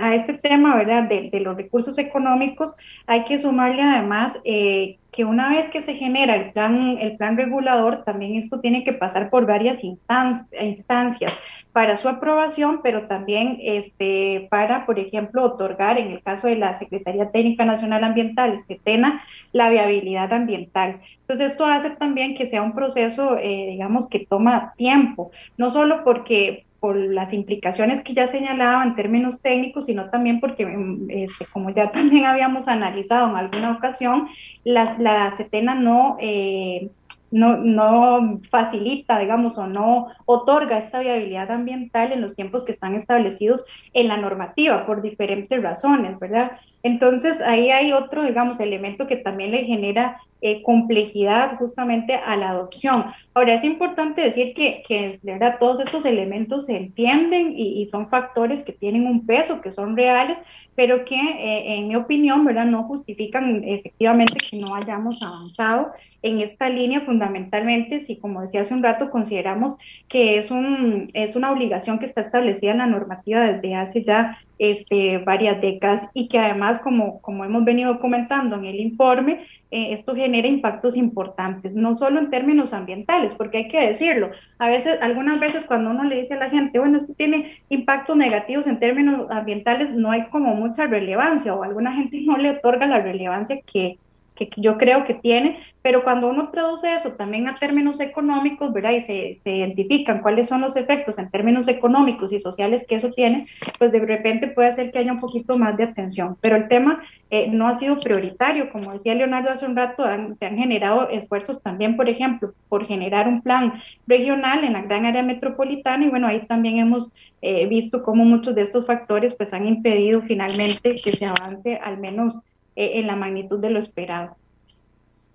a 0.00 0.14
este 0.14 0.34
tema, 0.34 0.76
¿verdad?, 0.76 1.04
de, 1.04 1.40
los 1.40 1.56
recursos 1.56 1.98
económicos, 1.98 2.74
hay 3.06 3.24
que 3.24 3.38
sumarle 3.38 3.82
además 3.82 4.38
eh, 4.44 4.98
que 5.10 5.24
una 5.24 5.50
vez 5.50 5.68
que 5.70 5.82
se 5.82 5.94
genera 5.94 6.36
el 6.36 6.52
plan, 6.52 6.98
el 7.00 7.16
plan 7.16 7.36
regulador, 7.36 8.04
también 8.04 8.36
esto 8.36 8.60
tiene 8.60 8.84
que 8.84 8.92
pasar 8.92 9.30
por 9.30 9.46
varias 9.46 9.82
instancias 9.82 11.38
para 11.72 11.96
su 11.96 12.08
aprobación, 12.08 12.80
pero 12.82 13.08
también 13.08 13.58
este, 13.60 14.46
para, 14.48 14.86
por 14.86 15.00
ejemplo, 15.00 15.44
otorgar, 15.44 15.98
en 15.98 16.12
el 16.12 16.22
caso 16.22 16.46
de 16.46 16.54
la 16.54 16.74
Secretaría 16.74 17.30
Técnica 17.30 17.64
Nacional 17.64 18.04
Ambiental, 18.04 18.58
SETENA, 18.58 19.24
la 19.52 19.70
viabilidad 19.70 20.32
ambiental. 20.32 21.00
Entonces, 21.22 21.52
esto 21.52 21.66
hace 21.66 21.90
también 21.90 22.36
que 22.36 22.46
sea 22.46 22.62
un 22.62 22.74
proceso, 22.74 23.38
eh, 23.38 23.66
digamos, 23.70 24.06
que 24.08 24.24
toma 24.24 24.72
tiempo, 24.76 25.32
no 25.56 25.68
solo 25.68 26.04
porque 26.04 26.64
por 26.84 26.96
las 26.96 27.32
implicaciones 27.32 28.02
que 28.02 28.12
ya 28.12 28.26
señalaba 28.26 28.84
en 28.84 28.94
términos 28.94 29.40
técnicos, 29.40 29.86
sino 29.86 30.10
también 30.10 30.38
porque, 30.38 30.66
mm, 30.66 31.06
este, 31.08 31.46
como 31.50 31.70
ya 31.70 31.88
también 31.90 32.26
habíamos 32.26 32.68
analizado 32.68 33.30
en 33.30 33.36
alguna 33.36 33.72
ocasión, 33.72 34.28
la, 34.64 34.94
la 34.98 35.34
CETENA 35.38 35.76
no, 35.76 36.18
eh, 36.20 36.90
no, 37.30 37.56
no 37.56 38.38
facilita, 38.50 39.18
digamos, 39.18 39.56
o 39.56 39.66
no 39.66 40.08
otorga 40.26 40.76
esta 40.76 41.00
viabilidad 41.00 41.50
ambiental 41.50 42.12
en 42.12 42.20
los 42.20 42.36
tiempos 42.36 42.64
que 42.64 42.72
están 42.72 42.94
establecidos 42.94 43.64
en 43.94 44.08
la 44.08 44.18
normativa 44.18 44.84
por 44.84 45.00
diferentes 45.00 45.62
razones, 45.62 46.18
¿verdad? 46.18 46.52
Entonces, 46.84 47.40
ahí 47.40 47.70
hay 47.70 47.92
otro, 47.94 48.22
digamos, 48.22 48.60
elemento 48.60 49.06
que 49.06 49.16
también 49.16 49.50
le 49.50 49.64
genera 49.64 50.20
eh, 50.42 50.62
complejidad 50.62 51.56
justamente 51.56 52.14
a 52.14 52.36
la 52.36 52.50
adopción. 52.50 53.06
Ahora, 53.32 53.54
es 53.54 53.64
importante 53.64 54.20
decir 54.20 54.52
que, 54.52 54.82
que 54.86 55.18
¿verdad? 55.22 55.56
todos 55.58 55.80
estos 55.80 56.04
elementos 56.04 56.66
se 56.66 56.76
entienden 56.76 57.54
y, 57.56 57.86
son 57.86 58.10
factores 58.10 58.62
que 58.62 58.72
tienen 58.74 59.06
un 59.06 59.24
peso, 59.24 59.62
que 59.62 59.72
son 59.72 59.96
reales, 59.96 60.38
pero 60.74 61.06
que, 61.06 61.16
eh, 61.16 61.76
en 61.76 61.88
mi 61.88 61.96
opinión, 61.96 62.44
¿verdad? 62.44 62.66
no 62.66 62.82
justifican 62.82 63.64
efectivamente 63.64 64.36
que 64.36 64.58
no 64.58 64.74
hayamos 64.74 65.22
avanzado 65.22 65.92
en 66.24 66.40
esta 66.40 66.68
línea 66.68 67.02
fundamentalmente 67.02 68.00
si, 68.00 68.16
como 68.16 68.40
decía 68.40 68.62
hace 68.62 68.74
un 68.74 68.82
rato, 68.82 69.10
consideramos 69.10 69.76
que 70.08 70.38
es, 70.38 70.50
un, 70.50 71.10
es 71.12 71.36
una 71.36 71.52
obligación 71.52 71.98
que 71.98 72.06
está 72.06 72.22
establecida 72.22 72.72
en 72.72 72.78
la 72.78 72.86
normativa 72.86 73.40
desde 73.46 73.74
hace 73.74 74.04
ya 74.04 74.38
este, 74.58 75.18
varias 75.18 75.60
décadas 75.60 76.06
y 76.14 76.28
que 76.28 76.38
además, 76.38 76.80
como, 76.80 77.20
como 77.20 77.44
hemos 77.44 77.64
venido 77.64 77.98
comentando 77.98 78.56
en 78.56 78.64
el 78.66 78.80
informe, 78.80 79.46
eh, 79.70 79.92
esto 79.92 80.14
genera 80.14 80.46
impactos 80.46 80.96
importantes, 80.96 81.74
no 81.74 81.94
solo 81.94 82.20
en 82.20 82.30
términos 82.30 82.72
ambientales, 82.72 83.34
porque 83.34 83.58
hay 83.58 83.68
que 83.68 83.88
decirlo, 83.88 84.30
a 84.58 84.68
veces, 84.68 84.98
algunas 85.02 85.40
veces 85.40 85.64
cuando 85.64 85.90
uno 85.90 86.04
le 86.04 86.20
dice 86.20 86.34
a 86.34 86.38
la 86.38 86.50
gente, 86.50 86.78
bueno, 86.78 86.98
esto 86.98 87.12
tiene 87.14 87.58
impactos 87.68 88.16
negativos 88.16 88.66
en 88.68 88.78
términos 88.78 89.26
ambientales, 89.30 89.96
no 89.96 90.12
hay 90.12 90.26
como 90.26 90.54
mucha 90.54 90.86
relevancia 90.86 91.54
o 91.54 91.64
alguna 91.64 91.92
gente 91.92 92.20
no 92.20 92.36
le 92.36 92.50
otorga 92.50 92.86
la 92.86 93.00
relevancia 93.00 93.60
que, 93.62 93.98
que 94.34 94.50
yo 94.56 94.76
creo 94.78 95.04
que 95.04 95.14
tiene, 95.14 95.60
pero 95.80 96.02
cuando 96.02 96.28
uno 96.28 96.50
traduce 96.50 96.92
eso 96.94 97.10
también 97.12 97.46
a 97.46 97.56
términos 97.56 98.00
económicos, 98.00 98.72
¿verdad? 98.72 98.92
Y 98.92 99.00
se, 99.02 99.34
se, 99.34 99.50
identifican 99.50 100.22
cuáles 100.22 100.48
son 100.48 100.62
los 100.62 100.76
efectos 100.76 101.18
en 101.18 101.30
términos 101.30 101.68
económicos 101.68 102.32
y 102.32 102.38
sociales 102.38 102.84
que 102.88 102.96
eso 102.96 103.10
tiene, 103.10 103.46
pues 103.78 103.92
de 103.92 104.00
repente 104.00 104.48
puede 104.48 104.72
ser 104.72 104.90
que 104.90 104.98
haya 104.98 105.12
un 105.12 105.20
poquito 105.20 105.58
más 105.58 105.76
de 105.76 105.84
atención. 105.84 106.36
Pero 106.40 106.56
el 106.56 106.68
tema 106.68 107.02
eh, 107.30 107.48
no 107.48 107.68
ha 107.68 107.74
sido 107.74 107.98
prioritario, 107.98 108.70
como 108.70 108.92
decía 108.92 109.14
Leonardo 109.14 109.50
hace 109.50 109.66
un 109.66 109.76
rato, 109.76 110.04
se 110.34 110.46
han 110.46 110.56
generado 110.56 111.08
esfuerzos 111.10 111.62
también, 111.62 111.96
por 111.96 112.08
ejemplo, 112.08 112.54
por 112.68 112.86
generar 112.86 113.28
un 113.28 113.42
plan 113.42 113.74
regional 114.06 114.64
en 114.64 114.72
la 114.72 114.82
gran 114.82 115.04
área 115.04 115.22
metropolitana 115.22 116.06
y 116.06 116.10
bueno, 116.10 116.26
ahí 116.26 116.46
también 116.46 116.78
hemos 116.78 117.10
eh, 117.42 117.66
visto 117.66 118.02
cómo 118.02 118.24
muchos 118.24 118.54
de 118.54 118.62
estos 118.62 118.86
factores 118.86 119.34
pues 119.34 119.52
han 119.52 119.66
impedido 119.66 120.22
finalmente 120.22 120.94
que 120.94 121.12
se 121.12 121.26
avance 121.26 121.76
al 121.76 121.98
menos 121.98 122.40
eh, 122.76 122.92
en 122.94 123.06
la 123.06 123.16
magnitud 123.16 123.58
de 123.58 123.70
lo 123.70 123.78
esperado. 123.78 124.36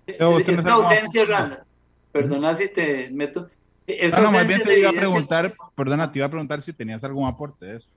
Esta 0.06 0.72
ausencia, 0.72 1.24
Randa, 1.24 1.64
perdona 2.12 2.54
si 2.54 2.68
te 2.68 3.10
meto. 3.10 3.48
Esta 3.86 4.20
no, 4.20 4.30
más 4.30 4.46
bien 4.46 4.62
te 4.62 4.78
iba 4.78 4.90
a 4.90 4.92
preguntar, 4.92 5.54
perdona, 5.74 6.10
te 6.10 6.18
iba 6.18 6.26
a 6.26 6.30
preguntar 6.30 6.62
si 6.62 6.72
tenías 6.72 7.02
algún 7.04 7.26
aporte 7.26 7.66
de 7.66 7.76
eso. 7.78 7.88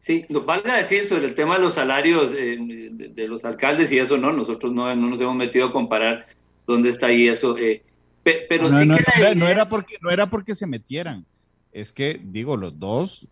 Sí, 0.00 0.24
nos 0.28 0.44
valga 0.44 0.76
decir 0.76 1.04
sobre 1.04 1.26
el 1.26 1.34
tema 1.34 1.56
de 1.56 1.62
los 1.62 1.74
salarios 1.74 2.32
eh, 2.36 2.58
de, 2.58 3.28
los 3.28 3.44
alcaldes 3.44 3.92
y 3.92 3.98
eso 3.98 4.18
no, 4.18 4.32
nosotros 4.32 4.72
no, 4.72 4.94
no 4.96 5.08
nos 5.08 5.20
hemos 5.20 5.36
metido 5.36 5.66
a 5.66 5.72
comparar 5.72 6.26
dónde 6.66 6.88
está 6.88 7.06
ahí 7.06 7.28
eso. 7.28 7.56
Eh, 7.56 7.82
pero 8.24 8.68
no, 8.68 8.78
sí 8.78 8.86
no, 8.86 8.96
que 8.96 9.34
no, 9.34 9.46
era 9.46 9.64
porque, 9.64 9.96
no 10.00 10.10
era 10.10 10.26
porque 10.28 10.54
se 10.54 10.66
metieran, 10.66 11.24
es 11.72 11.92
que, 11.92 12.20
digo, 12.22 12.56
los 12.56 12.78
dos 12.78 13.28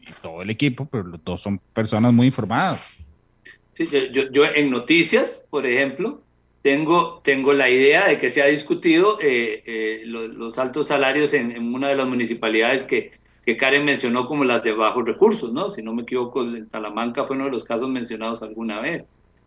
y 0.00 0.12
todo 0.22 0.42
el 0.42 0.50
equipo, 0.50 0.86
pero 0.86 1.04
los 1.04 1.24
dos 1.24 1.40
son 1.40 1.60
personas 1.72 2.12
muy 2.12 2.26
informadas. 2.26 2.96
Sí, 3.78 3.86
yo, 4.10 4.44
en 4.44 4.70
noticias, 4.70 5.46
por 5.50 5.64
ejemplo, 5.64 6.20
tengo, 6.62 7.20
tengo 7.22 7.52
la 7.52 7.70
idea 7.70 8.08
de 8.08 8.18
que 8.18 8.28
se 8.28 8.42
ha 8.42 8.46
discutido 8.46 9.20
eh, 9.20 9.62
eh, 9.64 10.02
los, 10.04 10.58
altos 10.58 10.88
salarios 10.88 11.32
en, 11.32 11.72
una 11.72 11.86
de 11.86 11.94
las 11.94 12.08
municipalidades 12.08 12.82
que, 12.82 13.12
que 13.46 13.56
Karen 13.56 13.84
mencionó 13.84 14.26
como 14.26 14.42
las 14.42 14.64
de 14.64 14.72
bajos 14.72 15.04
recursos, 15.04 15.52
¿no? 15.52 15.70
Si 15.70 15.80
no 15.80 15.94
me 15.94 16.02
equivoco, 16.02 16.42
en 16.42 16.68
Talamanca 16.68 17.24
fue 17.24 17.36
uno 17.36 17.44
de 17.44 17.52
los 17.52 17.64
casos 17.64 17.88
mencionados 17.88 18.42
alguna 18.42 18.80
vez. 18.80 19.04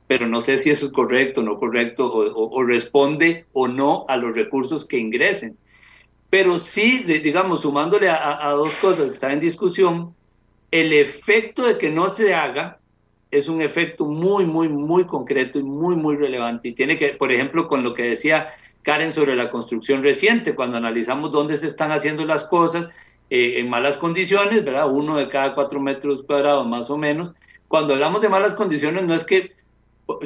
Pero 0.07 0.25
no 0.27 0.39
sé 0.39 0.59
si 0.59 0.69
eso 0.69 0.85
es 0.85 0.93
correcto 0.93 1.41
no 1.41 1.59
correcto, 1.59 2.09
o 2.09 2.63
responde 2.63 3.47
o 3.51 3.67
no 3.67 4.05
a 4.07 4.15
los 4.15 4.33
recursos 4.33 4.85
que 4.85 4.97
ingresen. 4.97 5.57
Pero 6.29 6.57
sí, 6.57 6.99
digamos, 6.99 7.63
sumándole 7.63 8.07
a, 8.07 8.47
a 8.47 8.51
dos 8.53 8.73
cosas 8.75 9.07
que 9.07 9.13
están 9.13 9.31
en 9.33 9.39
discusión, 9.41 10.15
el 10.71 10.93
efecto 10.93 11.63
de 11.67 11.77
que 11.77 11.89
no 11.89 12.07
se 12.07 12.33
haga 12.33 12.80
es 13.31 13.47
un 13.47 13.61
efecto 13.61 14.05
muy, 14.05 14.45
muy, 14.45 14.69
muy 14.69 15.05
concreto 15.05 15.57
y 15.57 15.63
muy, 15.63 15.95
muy 15.95 16.17
relevante. 16.17 16.69
Y 16.69 16.73
tiene 16.73 16.97
que, 16.97 17.09
por 17.09 17.31
ejemplo, 17.31 17.67
con 17.67 17.83
lo 17.83 17.93
que 17.93 18.03
decía 18.03 18.49
Karen 18.83 19.13
sobre 19.13 19.35
la 19.35 19.49
construcción 19.49 20.03
reciente, 20.03 20.53
cuando 20.53 20.77
analizamos 20.77 21.31
dónde 21.31 21.55
se 21.55 21.67
están 21.67 21.91
haciendo 21.91 22.25
las 22.25 22.43
cosas 22.43 22.89
eh, 23.29 23.59
en 23.59 23.69
malas 23.69 23.97
condiciones, 23.97 24.65
¿verdad? 24.65 24.91
Uno 24.91 25.17
de 25.17 25.29
cada 25.29 25.55
cuatro 25.55 25.79
metros 25.79 26.23
cuadrados 26.23 26.67
más 26.67 26.89
o 26.89 26.97
menos. 26.97 27.33
Cuando 27.67 27.93
hablamos 27.93 28.21
de 28.21 28.29
malas 28.29 28.53
condiciones, 28.53 29.03
no 29.03 29.13
es 29.13 29.23
que 29.23 29.53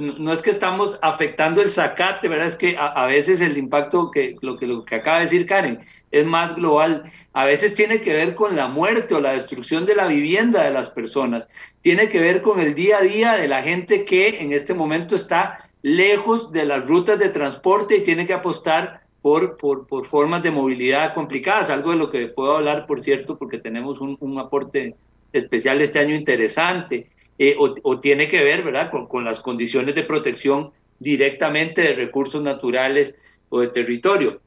no 0.01 0.33
es 0.33 0.41
que 0.41 0.49
estamos 0.49 0.97
afectando 1.03 1.61
el 1.61 1.69
zacate, 1.69 2.27
¿verdad? 2.27 2.47
Es 2.47 2.55
que 2.55 2.75
a, 2.75 2.87
a, 2.87 3.05
veces 3.05 3.39
el 3.41 3.55
impacto, 3.55 4.09
que 4.09 4.35
lo, 4.41 4.57
que 4.57 4.65
lo 4.65 4.83
que 4.83 4.95
acaba 4.95 5.17
de 5.17 5.25
decir 5.25 5.45
Karen, 5.45 5.79
es 6.19 6.25
más 6.25 6.55
global. 6.55 7.11
A 7.33 7.45
veces 7.45 7.75
tiene 7.75 7.99
que 8.01 8.13
ver 8.13 8.35
con 8.35 8.55
la 8.55 8.67
muerte 8.67 9.15
o 9.15 9.19
la 9.19 9.33
destrucción 9.33 9.85
de 9.85 9.95
la 9.95 10.07
vivienda 10.07 10.63
de 10.63 10.71
las 10.71 10.89
personas. 10.89 11.49
Tiene 11.81 12.07
que 12.07 12.21
ver 12.21 12.41
con 12.41 12.59
el 12.59 12.73
día 12.73 12.99
a 12.99 13.01
día 13.01 13.33
de 13.33 13.49
la 13.49 13.61
gente 13.61 14.05
que 14.05 14.39
en 14.39 14.53
este 14.53 14.73
momento 14.73 15.15
está 15.15 15.69
lejos 15.81 16.51
de 16.51 16.65
las 16.65 16.87
rutas 16.87 17.19
de 17.19 17.29
transporte 17.29 17.97
y 17.97 18.03
tiene 18.03 18.25
que 18.25 18.33
apostar 18.33 19.01
por, 19.21 19.57
por, 19.57 20.05
formas 20.05 20.41
de 20.43 20.51
movilidad 20.51 21.13
complicadas, 21.13 21.69
algo 21.69 21.91
de 21.91 21.97
lo 21.97 22.09
que 22.09 22.27
puedo 22.27 22.55
hablar, 22.55 22.85
por 22.85 23.01
cierto, 23.01 23.37
porque 23.37 23.57
tenemos 23.57 23.99
un, 23.99 24.15
un 24.19 24.39
aporte 24.39 24.95
especial 25.33 25.81
este 25.81 25.99
año 25.99 26.15
interesante 26.15 27.09
eh, 27.37 27.55
o, 27.59 27.73
o, 27.83 27.99
tiene 27.99 28.29
que 28.29 28.43
ver, 28.43 28.63
¿verdad?, 28.63 28.89
con, 28.89 29.07
con, 29.07 29.25
las 29.25 29.39
condiciones 29.39 29.95
de 29.95 30.03
protección 30.03 30.71
directamente 30.99 31.81
de 31.81 31.93
recursos 31.93 32.41
naturales 32.41 33.15
o 33.49 33.59
de 33.59 33.67
territorio. 33.67 34.39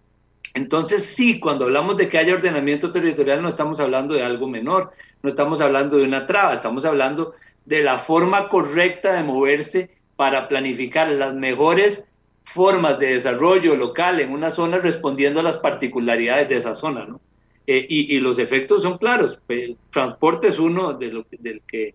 Entonces, 0.54 1.04
sí, 1.04 1.38
cuando 1.38 1.64
hablamos 1.64 1.96
de 1.96 2.08
que 2.08 2.18
haya 2.18 2.34
ordenamiento 2.34 2.90
territorial, 2.90 3.42
no 3.42 3.48
estamos 3.48 3.80
hablando 3.80 4.14
de 4.14 4.22
algo 4.22 4.48
menor, 4.48 4.92
no 5.22 5.28
estamos 5.28 5.60
hablando 5.60 5.96
de 5.96 6.04
una 6.04 6.26
traba, 6.26 6.54
estamos 6.54 6.84
hablando 6.84 7.34
de 7.64 7.82
la 7.82 7.98
forma 7.98 8.48
correcta 8.48 9.14
de 9.14 9.22
moverse 9.22 9.90
para 10.16 10.48
planificar 10.48 11.08
las 11.08 11.34
mejores 11.34 12.04
formas 12.44 12.98
de 12.98 13.14
desarrollo 13.14 13.76
local 13.76 14.20
en 14.20 14.30
una 14.30 14.50
zona 14.50 14.78
respondiendo 14.78 15.40
a 15.40 15.42
las 15.42 15.58
particularidades 15.58 16.48
de 16.48 16.56
esa 16.56 16.74
zona, 16.74 17.04
¿no? 17.04 17.20
Eh, 17.66 17.86
y, 17.86 18.16
y, 18.16 18.20
los 18.20 18.38
efectos 18.38 18.82
son 18.82 18.96
claros. 18.96 19.38
El 19.46 19.76
transporte 19.90 20.48
es 20.48 20.58
uno 20.58 20.94
de 20.94 21.12
lo, 21.12 21.26
del 21.38 21.60
que 21.66 21.94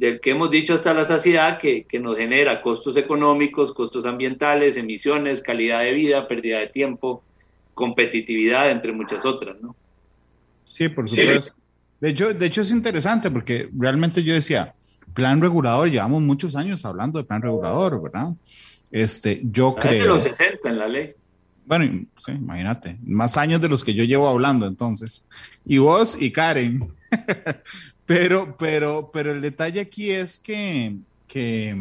del 0.00 0.18
que 0.20 0.30
hemos 0.30 0.50
dicho 0.50 0.72
hasta 0.72 0.94
la 0.94 1.04
saciedad, 1.04 1.58
que, 1.58 1.84
que, 1.84 1.98
nos 1.98 2.16
genera 2.16 2.62
costos 2.62 2.96
económicos, 2.96 3.74
costos 3.74 4.06
ambientales, 4.06 4.78
emisiones, 4.78 5.42
calidad 5.42 5.82
de 5.82 5.92
vida, 5.92 6.26
pérdida 6.26 6.60
de 6.60 6.68
tiempo, 6.68 7.22
competitividad, 7.80 8.70
entre 8.70 8.92
muchas 8.92 9.24
otras, 9.24 9.56
¿no? 9.60 9.74
Sí, 10.68 10.88
por 10.88 11.08
supuesto. 11.08 11.54
De, 12.00 12.10
hecho, 12.10 12.32
de 12.32 12.46
hecho, 12.46 12.60
es 12.60 12.70
interesante 12.70 13.30
porque 13.30 13.68
realmente 13.76 14.22
yo 14.22 14.34
decía, 14.34 14.74
plan 15.14 15.40
regulador, 15.40 15.90
llevamos 15.90 16.22
muchos 16.22 16.54
años 16.54 16.84
hablando 16.84 17.18
de 17.18 17.24
plan 17.24 17.42
regulador, 17.42 18.00
¿verdad? 18.00 18.28
Este, 18.92 19.40
yo 19.44 19.74
creo... 19.74 20.02
de 20.02 20.08
los 20.08 20.22
60 20.22 20.68
en 20.68 20.78
la 20.78 20.86
ley. 20.86 21.14
Bueno, 21.66 22.06
sí, 22.16 22.32
imagínate, 22.32 22.98
más 23.02 23.36
años 23.36 23.60
de 23.60 23.68
los 23.68 23.82
que 23.82 23.94
yo 23.94 24.04
llevo 24.04 24.28
hablando 24.28 24.66
entonces. 24.66 25.28
Y 25.64 25.78
vos 25.78 26.16
y 26.20 26.30
Karen. 26.30 26.92
Pero, 28.10 28.56
pero, 28.58 29.08
pero 29.12 29.30
el 29.30 29.40
detalle 29.40 29.78
aquí 29.78 30.10
es 30.10 30.40
que, 30.40 30.96
que, 31.28 31.76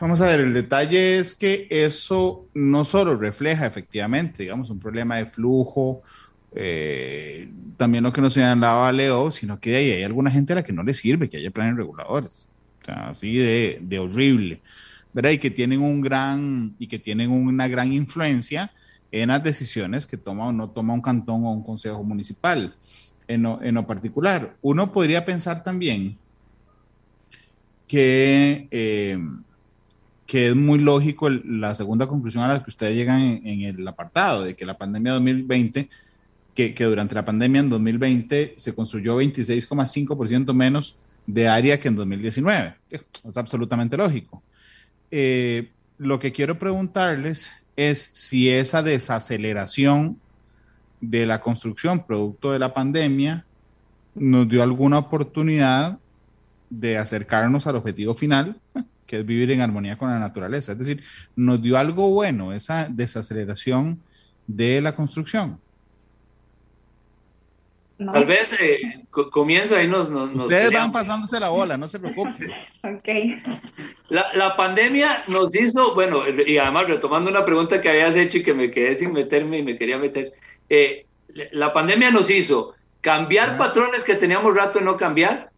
vamos 0.00 0.20
a 0.20 0.26
ver, 0.26 0.40
el 0.40 0.54
detalle 0.54 1.18
es 1.18 1.34
que 1.34 1.66
eso 1.70 2.46
no 2.54 2.84
solo 2.84 3.16
refleja 3.16 3.66
efectivamente, 3.66 4.42
digamos, 4.42 4.70
un 4.70 4.78
problema 4.78 5.16
de 5.16 5.26
flujo, 5.26 6.02
eh, 6.54 7.50
también 7.76 8.04
lo 8.04 8.12
que 8.12 8.20
nos 8.20 8.32
señalaba 8.32 8.90
Leo, 8.92 9.30
sino 9.30 9.60
que 9.60 9.76
hay, 9.76 9.90
hay 9.90 10.02
alguna 10.02 10.30
gente 10.30 10.52
a 10.52 10.56
la 10.56 10.64
que 10.64 10.72
no 10.72 10.82
le 10.82 10.94
sirve 10.94 11.28
que 11.28 11.36
haya 11.36 11.50
planes 11.50 11.76
reguladores, 11.76 12.48
o 12.82 12.84
sea, 12.84 13.08
así 13.10 13.36
de, 13.36 13.78
de 13.80 13.98
horrible, 13.98 14.60
¿verdad? 15.12 15.30
Y 15.30 15.38
que 15.38 15.50
tienen 15.50 15.80
un 15.80 16.00
gran, 16.00 16.74
y 16.78 16.86
que 16.86 16.98
tienen 16.98 17.30
una 17.30 17.68
gran 17.68 17.92
influencia 17.92 18.72
en 19.10 19.28
las 19.28 19.42
decisiones 19.42 20.06
que 20.06 20.16
toma 20.16 20.46
o 20.46 20.52
no 20.52 20.70
toma 20.70 20.94
un 20.94 21.00
cantón 21.00 21.44
o 21.44 21.52
un 21.52 21.62
consejo 21.62 22.02
municipal 22.04 22.74
en 23.26 23.42
lo, 23.42 23.62
en 23.62 23.74
lo 23.74 23.86
particular. 23.86 24.56
Uno 24.62 24.92
podría 24.92 25.24
pensar 25.24 25.62
también 25.62 26.18
que, 27.86 28.68
eh, 28.70 29.18
que 30.28 30.48
es 30.48 30.54
muy 30.54 30.78
lógico 30.78 31.30
la 31.30 31.74
segunda 31.74 32.06
conclusión 32.06 32.44
a 32.44 32.48
la 32.48 32.62
que 32.62 32.68
ustedes 32.68 32.94
llegan 32.94 33.22
en, 33.22 33.46
en, 33.46 33.62
el 33.62 33.88
apartado, 33.88 34.44
de 34.44 34.54
que 34.54 34.66
la 34.66 34.76
pandemia 34.76 35.12
2020, 35.14 35.88
que, 36.54 36.74
que 36.74 36.84
durante 36.84 37.14
la 37.14 37.24
pandemia 37.24 37.62
en 37.62 37.70
2020 37.70 38.52
se 38.58 38.74
construyó 38.74 39.18
26,5% 39.22 40.52
menos 40.52 40.96
de 41.26 41.48
área 41.48 41.80
que 41.80 41.88
en 41.88 41.96
2019. 41.96 42.74
Es 42.90 43.36
absolutamente 43.38 43.96
lógico. 43.96 44.42
Eh, 45.10 45.70
lo 45.96 46.18
que 46.18 46.30
quiero 46.30 46.58
preguntarles 46.58 47.54
es 47.74 48.10
si 48.12 48.50
esa 48.50 48.82
desaceleración 48.82 50.20
de 51.00 51.24
la 51.24 51.40
construcción 51.40 52.04
producto 52.04 52.52
de 52.52 52.58
la 52.58 52.74
pandemia 52.74 53.46
nos 54.14 54.46
dio 54.46 54.62
alguna 54.62 54.98
oportunidad 54.98 55.98
de 56.68 56.98
acercarnos 56.98 57.66
al 57.66 57.76
objetivo 57.76 58.14
final, 58.14 58.60
que 59.08 59.16
es 59.16 59.26
vivir 59.26 59.50
en 59.50 59.62
armonía 59.62 59.96
con 59.96 60.10
la 60.10 60.18
naturaleza. 60.20 60.72
Es 60.72 60.78
decir, 60.78 61.02
nos 61.34 61.60
dio 61.60 61.76
algo 61.76 62.10
bueno 62.10 62.52
esa 62.52 62.86
desaceleración 62.88 63.98
de 64.46 64.80
la 64.80 64.94
construcción. 64.94 65.58
No. 67.96 68.12
Tal 68.12 68.26
vez 68.26 68.52
eh, 68.60 69.06
comienzo 69.10 69.74
ahí 69.74 69.88
nos... 69.88 70.08
nos 70.08 70.30
Ustedes 70.42 70.70
nos 70.70 70.80
van 70.80 70.92
pasándose 70.92 71.40
la 71.40 71.48
bola, 71.48 71.76
no 71.76 71.88
se 71.88 71.98
preocupen. 71.98 72.52
ok. 72.84 73.08
La, 74.10 74.26
la, 74.34 74.56
pandemia 74.56 75.24
nos 75.26 75.52
hizo, 75.56 75.94
bueno, 75.94 76.22
y 76.46 76.58
además 76.58 76.86
retomando 76.86 77.28
una 77.28 77.44
pregunta 77.44 77.80
que 77.80 77.88
habías 77.88 78.14
hecho 78.14 78.38
y 78.38 78.42
que 78.44 78.54
me 78.54 78.70
quedé 78.70 78.94
sin 78.94 79.12
meterme 79.12 79.58
y 79.58 79.62
me 79.64 79.76
quería 79.76 79.98
meter, 79.98 80.32
eh, 80.68 81.06
la 81.50 81.72
pandemia 81.72 82.12
nos 82.12 82.30
hizo 82.30 82.74
cambiar 83.00 83.50
¿verdad? 83.50 83.66
patrones 83.66 84.04
que 84.04 84.14
teníamos 84.14 84.54
rato 84.54 84.78
de 84.78 84.84
no 84.84 84.96
cambiar, 84.96 85.50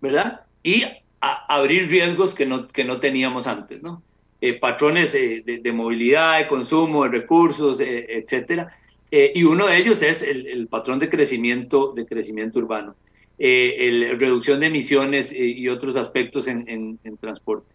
¿verdad? 0.00 0.42
Y 0.62 0.84
a, 1.32 1.56
abrir 1.56 1.88
riesgos 1.88 2.34
que 2.34 2.46
no, 2.46 2.68
que 2.68 2.84
no 2.84 3.00
teníamos 3.00 3.46
antes. 3.46 3.80
Eh, 4.40 4.54
patrones 4.54 5.14
eh, 5.14 5.42
de, 5.44 5.72
movilidad, 5.72 6.38
de 6.38 6.48
consumo, 6.48 7.04
de 7.04 7.10
recursos, 7.10 7.80
eh, 7.80 8.06
etcétera. 8.08 8.70
Eh, 9.10 9.32
y 9.34 9.44
uno 9.44 9.66
de 9.66 9.78
ellos 9.78 10.02
es 10.02 10.22
el, 10.22 10.66
patrón 10.68 10.98
de 10.98 11.08
crecimiento, 11.08 11.92
de 11.94 12.04
crecimiento 12.06 12.58
urbano, 12.58 12.94
el, 13.38 14.18
reducción 14.18 14.60
de 14.60 14.66
emisiones 14.66 15.32
y 15.32 15.68
otros 15.68 15.96
aspectos 15.96 16.48
en, 16.48 16.98
transporte. 17.20 17.74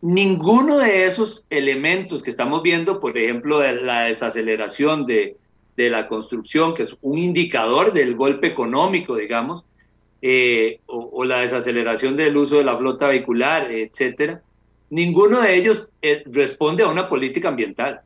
Ninguno 0.00 0.78
de 0.78 1.06
esos 1.06 1.44
elementos 1.50 2.22
que 2.22 2.30
estamos 2.30 2.62
viendo, 2.62 3.00
por 3.00 3.18
ejemplo, 3.18 3.60
la 3.72 4.02
desaceleración 4.02 5.06
de, 5.06 5.36
de 5.76 5.90
la 5.90 6.06
construcción, 6.06 6.74
que 6.74 6.82
es 6.82 6.96
un 7.00 7.18
indicador 7.18 7.92
del 7.92 8.14
golpe 8.14 8.46
económico, 8.48 9.16
digamos, 9.16 9.64
eh, 10.20 10.80
o, 10.86 11.24
la 11.24 11.40
desaceleración 11.40 12.16
del 12.16 12.36
uso 12.36 12.58
de 12.58 12.64
la 12.64 12.76
flota 12.76 13.08
vehicular, 13.08 13.70
etcétera, 13.70 14.42
ninguno 14.90 15.40
de 15.40 15.54
ellos 15.54 15.90
eh, 16.02 16.24
responde 16.26 16.82
a 16.82 16.88
una 16.88 17.08
política 17.08 17.48
ambiental 17.48 18.00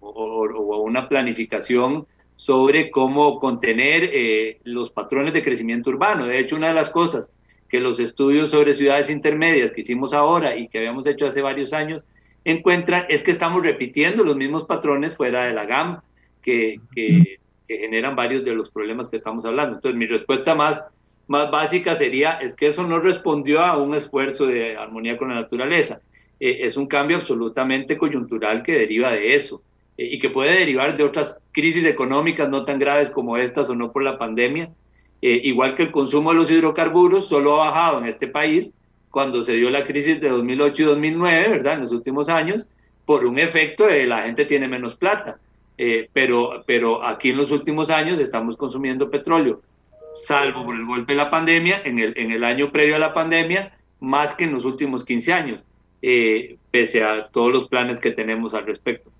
o, 0.00 0.74
a 0.74 0.80
una 0.80 1.08
planificación 1.08 2.06
sobre 2.36 2.90
cómo 2.90 3.38
contener 3.38 4.10
eh, 4.12 4.58
los 4.64 4.90
patrones 4.90 5.32
de 5.32 5.44
crecimiento 5.44 5.90
urbano. 5.90 6.26
De 6.26 6.40
hecho, 6.40 6.56
una 6.56 6.68
de 6.68 6.74
las 6.74 6.90
cosas 6.90 7.30
que 7.68 7.80
los 7.80 8.00
estudios 8.00 8.50
sobre 8.50 8.74
ciudades 8.74 9.10
intermedias 9.10 9.70
que 9.70 9.82
hicimos 9.82 10.12
ahora 10.12 10.56
y 10.56 10.68
que 10.68 10.78
habíamos 10.78 11.06
hecho 11.06 11.26
hace 11.26 11.40
varios 11.40 11.72
años 11.72 12.04
encuentran 12.44 13.06
es 13.08 13.22
que 13.22 13.30
estamos 13.30 13.62
repitiendo 13.62 14.24
los 14.24 14.36
mismos 14.36 14.64
patrones 14.64 15.16
fuera 15.16 15.44
de 15.44 15.52
la 15.52 16.02
que, 16.42 16.80
que, 16.94 17.38
que, 17.68 17.78
generan 17.78 18.16
varios 18.16 18.44
de 18.44 18.54
los 18.54 18.68
problemas 18.68 19.08
que 19.08 19.18
estamos 19.18 19.46
hablando. 19.46 19.76
Entonces, 19.76 19.96
mi 19.96 20.06
respuesta 20.06 20.54
más, 20.54 20.84
más 21.26 21.50
básica 21.50 21.94
sería, 21.94 22.32
es 22.32 22.56
que 22.56 22.66
eso 22.66 22.82
no 22.84 22.98
respondió 23.00 23.60
a 23.60 23.76
un 23.76 23.94
esfuerzo 23.94 24.46
de 24.46 24.76
armonía 24.76 25.16
con 25.16 25.28
la 25.28 25.36
naturaleza. 25.36 26.00
es 26.40 26.76
un 26.76 26.86
cambio 26.86 27.16
absolutamente 27.16 27.96
coyuntural 27.96 28.62
que 28.62 28.72
deriva 28.72 29.12
de 29.12 29.34
eso 29.34 29.62
y 29.96 30.18
que 30.18 30.30
puede 30.30 30.58
derivar 30.58 30.96
de 30.96 31.04
otras 31.04 31.38
crisis 31.52 31.84
económicas 31.84 32.48
no 32.48 32.64
tan 32.64 32.78
graves 32.80 33.10
como 33.10 33.36
estas 33.36 33.70
o 33.70 33.76
no 33.76 33.92
por 33.92 34.02
la 34.02 34.18
pandemia. 34.18 34.70
igual 35.20 35.76
que 35.76 35.84
el 35.84 35.92
consumo 35.92 36.30
de 36.32 36.36
los 36.38 36.50
hidrocarburos 36.50 37.28
solo 37.28 37.62
ha 37.62 37.70
bajado 37.70 37.98
en 37.98 38.06
este 38.06 38.26
país 38.26 38.74
cuando 39.12 39.44
se 39.44 39.52
dio 39.52 39.70
la 39.70 39.84
crisis 39.84 40.20
de 40.20 40.30
2008 40.30 40.82
y 40.82 40.86
2009, 40.86 41.48
¿verdad? 41.50 41.74
En 41.74 41.80
los 41.82 41.92
últimos 41.92 42.28
años, 42.28 42.66
por 43.04 43.24
un 43.26 43.38
efecto 43.38 43.86
de 43.86 44.06
la 44.06 44.22
gente 44.22 44.46
tiene 44.46 44.66
menos 44.66 44.96
plata. 44.96 45.38
Eh, 45.78 46.08
pero, 46.12 46.64
pero 46.66 47.04
aquí 47.04 47.30
en 47.30 47.36
los 47.36 47.50
últimos 47.50 47.90
años 47.90 48.18
estamos 48.18 48.56
consumiendo 48.56 49.10
petróleo, 49.10 49.60
salvo 50.14 50.64
por 50.64 50.74
el 50.74 50.84
golpe 50.84 51.12
de 51.12 51.18
la 51.18 51.30
pandemia, 51.30 51.82
en 51.84 51.98
el, 51.98 52.14
en 52.16 52.30
el 52.30 52.44
año 52.44 52.70
previo 52.70 52.96
a 52.96 52.98
la 52.98 53.14
pandemia, 53.14 53.76
más 54.00 54.34
que 54.34 54.44
en 54.44 54.52
los 54.52 54.64
últimos 54.64 55.04
15 55.04 55.32
años, 55.32 55.66
eh, 56.02 56.56
pese 56.70 57.04
a 57.04 57.28
todos 57.28 57.52
los 57.52 57.68
planes 57.68 58.00
que 58.00 58.10
tenemos 58.10 58.54
al 58.54 58.66
respecto. 58.66 59.10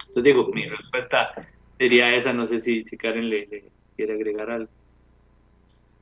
Entonces 0.00 0.24
digo, 0.24 0.48
mi 0.52 0.66
respuesta 0.66 1.32
sería 1.78 2.14
esa, 2.14 2.32
no 2.32 2.46
sé 2.46 2.58
si, 2.58 2.84
si 2.84 2.96
Karen 2.96 3.28
le 3.28 3.64
quiere 3.96 4.14
agregar 4.14 4.50
algo. 4.50 4.70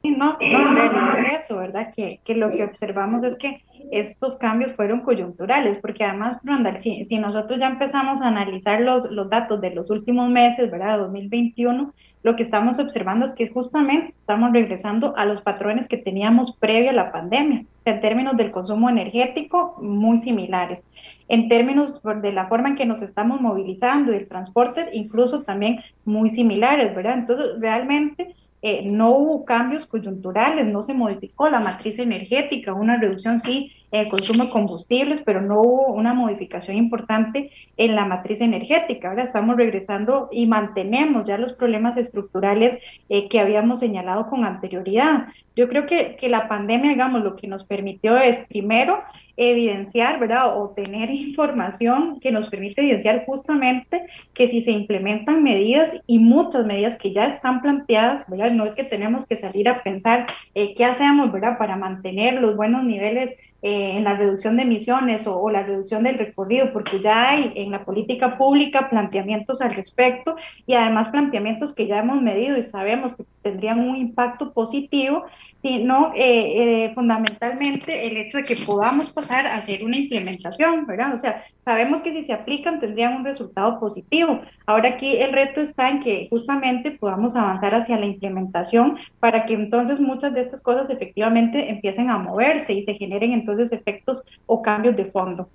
No, 0.02 0.38
no, 0.40 1.16
eso, 1.36 1.58
¿verdad? 1.58 1.92
Que, 1.94 2.20
que, 2.24 2.34
lo 2.34 2.50
que 2.50 2.64
observamos 2.64 3.22
es 3.22 3.36
que 3.36 3.62
estos 3.90 4.36
cambios 4.36 4.74
fueron 4.74 5.00
coyunturales, 5.00 5.78
porque 5.82 6.04
además, 6.04 6.40
Randall, 6.42 6.80
si, 6.80 7.04
si 7.04 7.18
nosotros 7.18 7.60
ya 7.60 7.66
empezamos 7.66 8.22
a 8.22 8.28
analizar 8.28 8.80
los, 8.80 9.10
los 9.10 9.28
datos 9.28 9.60
de 9.60 9.74
los 9.74 9.90
últimos 9.90 10.30
meses, 10.30 10.70
¿verdad? 10.70 10.98
2021, 10.98 11.92
lo 12.22 12.36
que 12.36 12.42
estamos 12.42 12.78
observando 12.78 13.24
es 13.24 13.32
que 13.32 13.48
justamente 13.48 14.14
estamos 14.18 14.52
regresando 14.52 15.16
a 15.16 15.24
los 15.24 15.40
patrones 15.40 15.88
que 15.88 15.96
teníamos 15.96 16.54
previo 16.56 16.90
a 16.90 16.94
la 16.94 17.12
pandemia, 17.12 17.64
en 17.84 18.00
términos 18.00 18.36
del 18.36 18.50
consumo 18.50 18.90
energético, 18.90 19.76
muy 19.80 20.18
similares. 20.18 20.80
En 21.28 21.48
términos 21.48 22.00
de 22.02 22.32
la 22.32 22.46
forma 22.48 22.70
en 22.70 22.76
que 22.76 22.84
nos 22.84 23.02
estamos 23.02 23.40
movilizando 23.40 24.12
y 24.12 24.16
el 24.16 24.28
transporte, 24.28 24.88
incluso 24.92 25.42
también 25.42 25.80
muy 26.04 26.28
similares, 26.28 26.94
¿verdad? 26.94 27.18
Entonces, 27.18 27.46
realmente 27.60 28.34
eh, 28.62 28.82
no 28.84 29.10
hubo 29.10 29.44
cambios 29.44 29.86
coyunturales, 29.86 30.66
no 30.66 30.82
se 30.82 30.92
modificó 30.92 31.48
la 31.48 31.60
matriz 31.60 31.98
energética, 31.98 32.74
una 32.74 32.98
reducción 32.98 33.38
sí 33.38 33.72
en 33.90 34.02
el 34.02 34.08
consumo 34.08 34.44
de 34.44 34.50
combustibles, 34.50 35.22
pero 35.24 35.40
no 35.40 35.60
hubo 35.62 35.86
una 35.94 36.14
modificación 36.14 36.76
importante 36.76 37.50
en 37.76 37.96
la 37.96 38.04
matriz 38.04 38.40
energética. 38.40 39.08
Ahora 39.08 39.24
estamos 39.24 39.56
regresando 39.56 40.28
y 40.30 40.46
mantenemos 40.46 41.26
ya 41.26 41.38
los 41.38 41.54
problemas 41.54 41.96
estructurales 41.96 42.78
eh, 43.08 43.28
que 43.28 43.40
habíamos 43.40 43.80
señalado 43.80 44.28
con 44.28 44.44
anterioridad. 44.44 45.28
Yo 45.56 45.68
creo 45.68 45.86
que, 45.86 46.16
que 46.20 46.28
la 46.28 46.46
pandemia, 46.46 46.90
digamos, 46.90 47.22
lo 47.22 47.36
que 47.36 47.48
nos 47.48 47.64
permitió 47.64 48.18
es 48.18 48.38
primero 48.48 49.00
evidenciar, 49.40 50.20
¿verdad? 50.20 50.58
O 50.58 50.70
tener 50.70 51.10
información 51.10 52.20
que 52.20 52.30
nos 52.30 52.48
permite 52.48 52.82
evidenciar 52.82 53.24
justamente 53.24 54.04
que 54.34 54.48
si 54.48 54.60
se 54.60 54.70
implementan 54.70 55.42
medidas 55.42 55.92
y 56.06 56.18
muchas 56.18 56.66
medidas 56.66 56.98
que 56.98 57.12
ya 57.12 57.24
están 57.24 57.62
planteadas, 57.62 58.24
¿verdad? 58.28 58.50
No 58.50 58.66
es 58.66 58.74
que 58.74 58.84
tenemos 58.84 59.26
que 59.26 59.36
salir 59.36 59.68
a 59.70 59.82
pensar 59.82 60.26
eh, 60.54 60.74
qué 60.74 60.84
hacemos, 60.84 61.32
¿verdad? 61.32 61.56
Para 61.56 61.76
mantener 61.76 62.34
los 62.34 62.54
buenos 62.54 62.84
niveles 62.84 63.30
eh, 63.62 63.96
en 63.96 64.04
la 64.04 64.14
reducción 64.14 64.56
de 64.56 64.62
emisiones 64.62 65.26
o, 65.26 65.38
o, 65.38 65.50
la 65.50 65.62
reducción 65.62 66.02
del 66.02 66.18
recorrido, 66.18 66.72
porque 66.72 67.00
ya 67.00 67.30
hay 67.30 67.52
en 67.56 67.70
la 67.70 67.84
política 67.84 68.36
pública 68.38 68.88
planteamientos 68.88 69.60
al 69.60 69.74
respecto 69.74 70.36
y 70.66 70.74
además 70.74 71.08
planteamientos 71.08 71.74
que 71.74 71.86
ya 71.86 71.98
hemos 71.98 72.22
medido 72.22 72.56
y 72.56 72.62
sabemos 72.62 73.14
que 73.14 73.24
tendrían 73.42 73.80
un 73.80 73.96
impacto 73.96 74.52
positivo 74.52 75.24
sino 75.60 76.12
eh, 76.14 76.86
eh, 76.86 76.92
fundamentalmente 76.94 78.06
el 78.06 78.16
hecho 78.16 78.38
de 78.38 78.44
que 78.44 78.56
podamos 78.56 79.10
pasar 79.10 79.46
a 79.46 79.56
hacer 79.56 79.84
una 79.84 79.96
implementación, 79.96 80.86
¿verdad? 80.86 81.14
O 81.14 81.18
sea, 81.18 81.44
sabemos 81.58 82.00
que 82.00 82.12
si 82.12 82.22
se 82.22 82.32
aplican 82.32 82.80
tendrían 82.80 83.14
un 83.14 83.24
resultado 83.24 83.78
positivo. 83.78 84.40
Ahora 84.66 84.90
aquí 84.90 85.16
el 85.16 85.32
reto 85.32 85.60
está 85.60 85.90
en 85.90 86.02
que 86.02 86.28
justamente 86.30 86.92
podamos 86.92 87.36
avanzar 87.36 87.74
hacia 87.74 87.98
la 87.98 88.06
implementación 88.06 88.98
para 89.18 89.44
que 89.44 89.54
entonces 89.54 90.00
muchas 90.00 90.32
de 90.32 90.40
estas 90.40 90.62
cosas 90.62 90.88
efectivamente 90.88 91.68
empiecen 91.68 92.08
a 92.08 92.18
moverse 92.18 92.72
y 92.72 92.82
se 92.82 92.94
generen 92.94 93.32
entonces 93.32 93.70
efectos 93.72 94.24
o 94.46 94.62
cambios 94.62 94.96
de 94.96 95.04
fondo. 95.06 95.48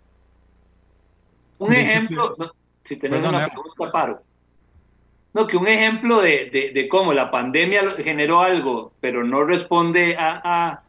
Un 1.58 1.74
ejemplo, 1.74 2.36
si 2.84 2.98
tenemos 2.98 3.28
una 3.28 3.48
pregunta, 3.48 3.92
Paro. 3.92 4.20
No, 5.36 5.48
que 5.48 5.58
un 5.58 5.68
ejemplo 5.68 6.22
de, 6.22 6.72
de, 6.74 6.88
cómo 6.88 7.12
la 7.12 7.30
pandemia 7.30 7.84
generó 7.98 8.40
algo, 8.40 8.94
pero 9.02 9.22
no 9.22 9.44
responde 9.44 10.16
a, 10.18 10.82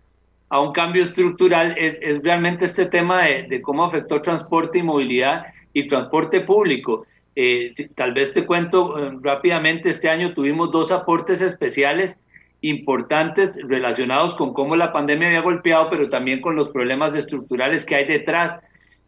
a, 0.48 0.60
un 0.60 0.70
cambio 0.70 1.02
estructural, 1.02 1.74
es, 1.76 1.98
es 2.00 2.22
realmente 2.22 2.64
este 2.64 2.86
tema 2.86 3.24
de, 3.24 3.60
cómo 3.60 3.84
afectó 3.84 4.20
transporte 4.20 4.78
y 4.78 4.84
movilidad 4.84 5.46
y 5.72 5.88
transporte 5.88 6.42
público. 6.42 7.06
Eh, 7.34 7.74
tal 7.96 8.14
vez 8.14 8.30
te 8.30 8.46
cuento 8.46 8.96
eh, 8.96 9.18
rápidamente, 9.20 9.88
este 9.88 10.08
año 10.08 10.32
tuvimos 10.32 10.70
dos 10.70 10.92
aportes 10.92 11.42
especiales 11.42 12.16
importantes 12.60 13.58
relacionados 13.64 14.32
con 14.32 14.54
cómo 14.54 14.76
la 14.76 14.92
pandemia 14.92 15.26
había 15.26 15.40
golpeado, 15.40 15.90
pero 15.90 16.08
también 16.08 16.40
con 16.40 16.54
los 16.54 16.70
problemas 16.70 17.16
estructurales 17.16 17.84
que 17.84 17.96
hay 17.96 18.04
detrás. 18.04 18.60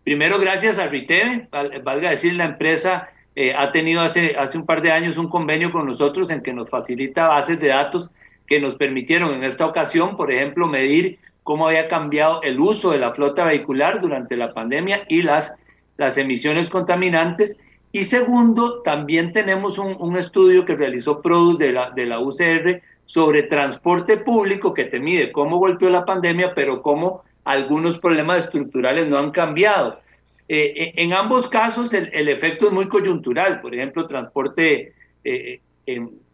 Primero, 0.02 0.40
gracias 0.40 0.80
a 0.80 0.88
RITEVE, 0.88 1.46
valga 1.84 2.10
decir, 2.10 2.34
la 2.34 2.46
empresa 2.46 3.08
eh, 3.40 3.54
ha 3.56 3.70
tenido 3.70 4.00
hace, 4.00 4.34
hace 4.36 4.58
un 4.58 4.66
par 4.66 4.82
de 4.82 4.90
años 4.90 5.16
un 5.16 5.28
convenio 5.28 5.70
con 5.70 5.86
nosotros 5.86 6.28
en 6.32 6.42
que 6.42 6.52
nos 6.52 6.70
facilita 6.70 7.28
bases 7.28 7.60
de 7.60 7.68
datos 7.68 8.10
que 8.48 8.58
nos 8.58 8.74
permitieron 8.74 9.32
en 9.32 9.44
esta 9.44 9.64
ocasión, 9.64 10.16
por 10.16 10.32
ejemplo, 10.32 10.66
medir 10.66 11.20
cómo 11.44 11.68
había 11.68 11.86
cambiado 11.86 12.42
el 12.42 12.58
uso 12.58 12.90
de 12.90 12.98
la 12.98 13.12
flota 13.12 13.44
vehicular 13.44 14.00
durante 14.00 14.36
la 14.36 14.52
pandemia 14.52 15.04
y 15.08 15.22
las, 15.22 15.54
las 15.98 16.18
emisiones 16.18 16.68
contaminantes. 16.68 17.56
Y 17.92 18.02
segundo, 18.02 18.82
también 18.82 19.30
tenemos 19.30 19.78
un, 19.78 19.94
un 20.00 20.16
estudio 20.16 20.64
que 20.64 20.74
realizó 20.74 21.22
Product 21.22 21.60
de 21.60 21.72
la, 21.72 21.90
de 21.90 22.06
la 22.06 22.18
UCR 22.18 22.82
sobre 23.04 23.44
transporte 23.44 24.16
público 24.16 24.74
que 24.74 24.86
te 24.86 24.98
mide 24.98 25.30
cómo 25.30 25.58
golpeó 25.58 25.90
la 25.90 26.04
pandemia, 26.04 26.54
pero 26.54 26.82
cómo 26.82 27.22
algunos 27.44 28.00
problemas 28.00 28.46
estructurales 28.46 29.06
no 29.06 29.16
han 29.16 29.30
cambiado. 29.30 30.00
Eh, 30.48 30.72
eh, 30.76 30.92
en 30.96 31.12
ambos 31.12 31.46
casos 31.46 31.92
el, 31.92 32.28
efecto 32.28 32.66
es 32.66 32.72
muy 32.72 32.88
coyuntural. 32.88 33.60
Por 33.60 33.74
ejemplo, 33.74 34.06
transporte, 34.06 34.94
eh, 35.22 35.60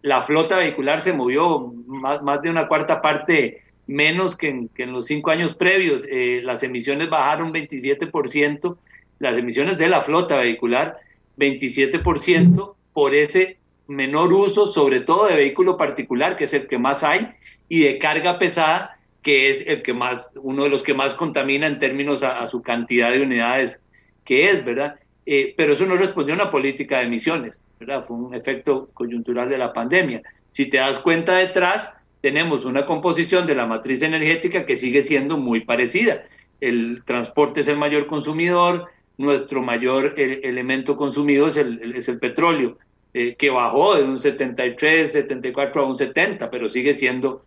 la 0.03 0.23
flota 0.23 0.59
vehicular 0.59 1.01
se 1.01 1.13
movió 1.13 1.59
más, 1.87 2.23
más 2.23 2.41
de 2.43 2.51
una 2.51 2.69
cuarta 2.69 3.01
parte 3.01 3.63
menos 3.87 4.37
que 4.37 4.49
en, 4.49 4.69
que 4.69 4.85
en 4.85 4.93
los 4.93 5.07
cinco 5.07 5.31
años 5.31 5.55
previos. 5.55 6.07
las 6.43 6.63
emisiones 6.63 7.11
bajaron 7.11 7.53
27%, 7.53 8.77
las 9.19 9.39
emisiones 9.39 9.79
de 9.79 9.89
la 9.89 10.01
flota 10.01 10.37
vehicular 10.37 10.99
27% 11.37 12.75
por 12.93 13.15
ese 13.15 13.59
menor 13.87 14.33
uso, 14.33 14.67
sobre 14.67 15.01
todo 15.01 15.27
de 15.27 15.35
vehículo 15.35 15.77
particular, 15.77 16.37
que 16.37 16.45
es 16.45 16.55
el 16.55 16.67
que 16.67 16.79
más 16.79 17.03
hay, 17.03 17.33
y 17.69 17.83
de 17.83 17.99
carga 17.99 18.39
pesada, 18.39 18.99
que 19.23 19.51
es 19.51 19.67
el 19.67 19.83
que 19.83 19.93
más, 19.93 20.33
uno 20.37 20.63
de 20.63 20.71
los 20.71 20.83
que 20.83 20.95
más 20.95 21.15
contamina 21.15 21.67
en 21.67 21.79
términos 21.79 22.23
a 22.23 22.47
su 22.47 22.63
cantidad 22.63 23.11
de 23.11 23.23
unidades 23.23 23.83
que 24.25 24.51
es, 24.51 24.65
¿verdad? 24.65 24.97
Eh, 25.27 25.55
pero 25.57 25.73
eso 25.73 25.87
no 25.87 25.97
respondió 25.97 26.35
a 26.35 26.43
una 26.43 26.51
política 26.51 26.99
de 26.99 27.07
emisiones, 27.07 27.65
¿verdad? 27.81 28.05
Fue 28.05 28.17
un 28.17 28.35
efecto 28.35 28.87
coyuntural 28.93 29.49
de 29.49 29.59
la 29.59 29.73
pandemia. 29.73 30.23
Si 30.53 30.67
te 30.67 30.79
das 30.79 30.99
cuenta 30.99 31.37
detrás, 31.37 31.97
tenemos 32.21 32.65
una 32.65 32.87
composición 32.87 33.47
de 33.47 33.55
la 33.55 33.67
matriz 33.67 34.03
energética 34.03 34.67
que 34.67 34.77
sigue 34.77 35.03
siendo 35.03 35.37
muy 35.37 35.61
parecida. 35.61 36.25
El 36.61 37.03
transporte 37.05 37.61
es 37.61 37.69
el 37.69 37.77
mayor 37.77 38.07
consumidor, 38.07 38.89
nuestro 39.17 39.63
mayor 39.63 40.15
elemento 40.17 40.97
consumido 40.97 41.47
es 41.47 41.57
el, 41.57 41.95
es 41.95 42.09
el 42.09 42.19
petróleo, 42.19 42.79
eh, 43.13 43.37
que 43.37 43.51
bajó 43.51 43.95
de 43.95 44.05
un 44.05 44.19
73, 44.19 45.13
74 45.13 45.83
a 45.83 45.87
un 45.87 45.97
70, 45.97 46.51
pero 46.51 46.69
sigue 46.69 46.95
siendo 46.95 47.45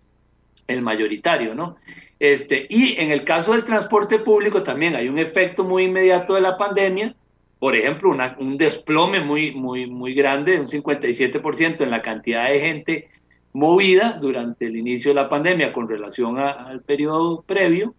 el 0.67 0.81
mayoritario, 0.81 1.55
¿no? 1.55 1.77
Este, 2.19 2.65
y 2.69 2.99
en 2.99 3.11
el 3.11 3.23
caso 3.23 3.53
del 3.53 3.63
transporte 3.63 4.19
público 4.19 4.63
también 4.63 4.95
hay 4.95 5.07
un 5.07 5.19
efecto 5.19 5.63
muy 5.63 5.83
inmediato 5.83 6.33
de 6.33 6.41
la 6.41 6.57
pandemia, 6.57 7.15
por 7.59 7.75
ejemplo, 7.75 8.15
un 8.39 8.57
desplome 8.57 9.19
muy, 9.19 9.51
muy, 9.51 9.87
muy 9.87 10.13
grande, 10.13 10.59
un 10.59 10.67
57% 10.67 11.81
en 11.81 11.89
la 11.89 12.01
cantidad 12.01 12.49
de 12.49 12.59
gente 12.59 13.09
movida 13.53 14.19
durante 14.21 14.67
el 14.67 14.75
inicio 14.75 15.11
de 15.11 15.15
la 15.15 15.29
pandemia 15.29 15.73
con 15.73 15.89
relación 15.89 16.37
al 16.37 16.81
periodo 16.81 17.41
previo, 17.41 17.95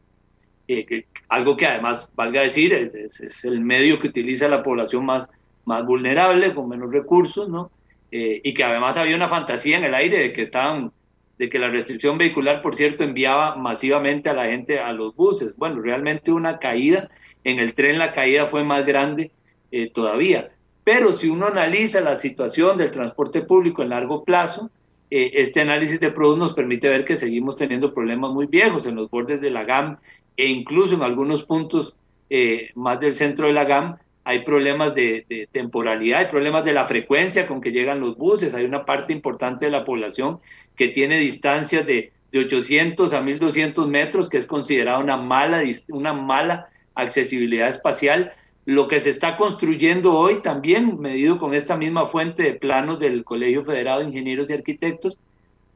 eh, 0.69 1.05
algo 1.29 1.57
que 1.57 1.67
además, 1.67 2.11
valga 2.15 2.43
decir, 2.43 2.73
es, 2.73 3.45
el 3.45 3.61
medio 3.61 3.99
que 3.99 4.09
utiliza 4.09 4.49
la 4.49 4.63
población 4.63 5.05
más, 5.05 5.29
más 5.65 5.85
vulnerable, 5.85 6.55
con 6.55 6.69
menos 6.69 6.93
recursos, 6.93 7.49
¿no? 7.49 7.71
Eh, 8.13 8.41
y 8.45 8.55
que 8.55 8.65
además 8.65 8.97
había 8.97 9.17
una 9.17 9.29
fantasía 9.29 9.77
en 9.77 9.85
el 9.85 9.95
aire 9.95 10.21
de 10.21 10.33
que 10.33 10.43
estaban 10.43 10.93
de 11.39 11.49
que 11.49 11.59
la 11.59 11.71
restricción 11.71 12.19
vehicular, 12.19 12.63
por 12.63 12.75
cierto, 12.75 13.05
enviaba 13.05 13.57
masivamente 13.57 14.29
a 14.29 14.35
la 14.35 14.47
gente 14.47 14.81
a 14.81 14.93
los 14.93 15.15
buses. 15.15 15.57
Bueno, 15.57 15.81
realmente 15.81 16.33
una 16.33 16.59
caída, 16.59 17.09
en 17.45 17.61
el 17.61 17.75
tren 17.75 17.99
la 17.99 18.13
caída 18.13 18.47
fue 18.47 18.65
más 18.65 18.85
grande 18.85 19.31
eh, 19.71 19.91
todavía. 19.91 20.51
Pero 20.83 21.13
si 21.13 21.29
uno 21.29 21.47
analiza 21.47 22.01
la 22.01 22.17
situación 22.17 22.77
del 22.77 22.91
transporte 22.91 23.43
público 23.43 23.83
en 23.83 23.91
largo 23.91 24.25
plazo, 24.25 24.71
eh, 25.11 25.31
este 25.35 25.61
análisis 25.61 26.01
de 26.01 26.11
productos 26.11 26.39
nos 26.39 26.55
permite 26.55 26.89
ver 26.89 27.05
que 27.05 27.17
seguimos 27.17 27.57
teniendo 27.57 27.95
problemas 27.95 28.33
muy 28.33 28.47
viejos 28.47 28.87
en 28.87 28.97
los 28.97 29.09
bordes 29.09 29.41
de 29.41 29.51
la 29.51 29.65
GAM 29.65 29.99
e 30.37 30.47
incluso 30.47 30.97
en 30.97 31.03
algunos 31.03 31.45
puntos 31.45 31.95
eh, 32.31 32.71
más 32.75 33.01
del 33.01 33.15
centro 33.15 33.47
de 33.47 33.53
la 33.53 33.65
GAM, 33.65 33.97
hay 34.29 34.41
problemas 34.41 34.95
de, 34.95 35.49
temporalidad, 35.53 36.19
hay 36.19 36.27
problemas 36.27 36.63
de 36.63 36.75
la 36.75 36.85
frecuencia 36.85 37.47
con 37.47 37.63
que 37.63 37.73
llegan 37.73 38.01
los 38.01 38.19
buses, 38.19 38.53
hay 38.53 38.67
una 38.67 38.85
parte 38.85 39.15
importante 39.15 39.65
de 39.65 39.71
la 39.71 39.85
población 39.85 40.39
que 40.77 40.89
tiene 40.89 41.19
distancias 41.19 41.87
de, 41.87 42.13
de 42.31 42.41
800 42.41 43.15
a 43.15 43.23
1200 43.23 43.89
metros, 43.89 44.29
que 44.29 44.37
es 44.37 44.45
considerada 44.45 44.99
una 44.99 45.17
mala, 45.17 45.63
una 45.89 46.13
mala 46.13 46.69
accesibilidad 46.95 47.71
espacial. 47.71 48.35
Lo 48.67 48.87
que 48.87 49.01
se 49.01 49.09
está 49.09 49.35
construyendo 49.35 50.13
hoy 50.13 50.43
también, 50.43 51.01
medido 51.01 51.39
con 51.39 51.55
esta 51.55 51.79
misma 51.79 52.05
fuente 52.05 52.43
de 52.43 52.53
planos 52.53 52.99
del 52.99 53.25
Colegio 53.25 53.65
Federado 53.65 54.01
de 54.01 54.09
Ingenieros 54.09 54.51
y 54.51 54.53
Arquitectos, 54.53 55.17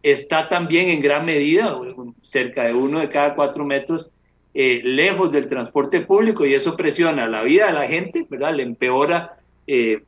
está 0.03 0.49
también 0.49 0.91
en 0.91 1.01
gran 1.01 1.25
medida, 1.25 1.75
cerca 2.21 2.65
de 2.65 2.75
uno 2.75 2.99
de 2.99 3.09
cada 3.09 3.35
cuatro 3.35 3.65
metros, 3.65 4.11
eh, 4.55 4.83
lejos 4.85 5.33
del 5.33 5.47
transporte 5.47 6.03
público 6.03 6.45
y 6.45 6.53
eso 6.53 6.77
presiona 6.77 7.27
la 7.27 7.43
vida 7.43 7.67
de 7.67 7.73
la 7.73 7.87
gente, 7.87 8.27
¿verdad? 8.29 8.55
Le 8.55 8.63
empeora 8.63 9.39
eh, 9.67 10.03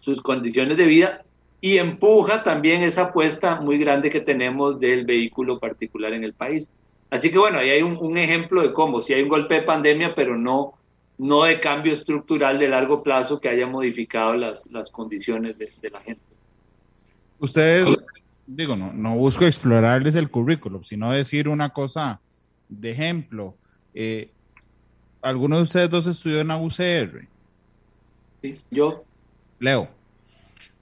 sus 0.00 0.20
condiciones 0.20 0.76
de 0.76 0.84
vida 0.84 1.24
y 1.62 1.78
empuja 1.78 2.42
también 2.42 2.82
esa 2.82 3.04
apuesta 3.04 3.60
muy 3.60 3.78
grande 3.78 4.10
que 4.10 4.20
tenemos 4.20 4.78
del 4.80 5.06
vehículo 5.06 5.58
particular 5.58 6.12
en 6.12 6.24
el 6.24 6.34
país. 6.34 6.68
Así 7.10 7.30
que 7.30 7.38
bueno, 7.38 7.58
ahí 7.58 7.70
hay 7.70 7.82
un, 7.82 8.16
ejemplo 8.18 8.62
de 8.62 8.72
cómo, 8.72 9.00
si 9.00 9.14
hay 9.14 9.22
un 9.22 9.28
golpe 9.28 9.54
de 9.54 9.62
pandemia, 9.62 10.14
pero 10.14 10.36
no, 10.36 10.74
no 11.18 11.44
de 11.44 11.58
cambio 11.58 11.92
estructural 11.92 12.58
de 12.58 12.68
largo 12.68 13.02
plazo 13.02 13.40
que 13.40 13.48
haya 13.48 13.66
modificado 13.66 14.34
las, 14.34 14.66
las 14.70 14.90
condiciones 14.90 15.58
de, 15.58 15.90
la 15.90 16.00
gente. 16.00 16.22
Ustedes, 17.38 17.98
digo, 18.46 18.76
no, 18.76 18.92
no 18.92 19.16
busco 19.16 19.44
explorarles 19.44 20.14
el 20.14 20.30
currículum, 20.30 20.84
sino 20.84 21.10
decir 21.10 21.48
una 21.48 21.70
cosa 21.70 22.20
de 22.68 22.90
ejemplo. 22.90 23.56
Eh, 23.94 24.30
¿Alguno 25.22 25.56
de 25.56 25.62
ustedes 25.62 25.90
dos 25.90 26.06
estudió 26.06 26.40
en 26.40 26.48
la 26.48 26.56
UCR? 26.56 27.26
Sí, 28.42 28.60
yo. 28.70 29.04
Leo. 29.58 29.88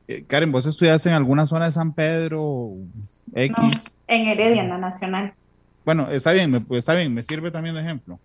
Eh, 0.06 0.24
Karen, 0.26 0.52
¿vos 0.52 0.64
estudiaste 0.64 1.08
en 1.08 1.14
alguna 1.14 1.46
zona 1.46 1.66
de 1.66 1.72
San 1.72 1.92
Pedro 1.92 2.74
X? 3.34 3.56
No, 3.58 3.70
en 4.06 4.28
Heredia, 4.28 4.62
en 4.62 4.68
la 4.68 4.78
Nacional. 4.78 5.34
Bueno, 5.84 6.08
está 6.10 6.32
bien, 6.32 6.50
me, 6.50 6.60
pues 6.60 6.78
está 6.78 6.94
bien, 6.94 7.12
me 7.12 7.22
sirve 7.22 7.50
también 7.50 7.74
de 7.74 7.80
ejemplo. 7.80 8.18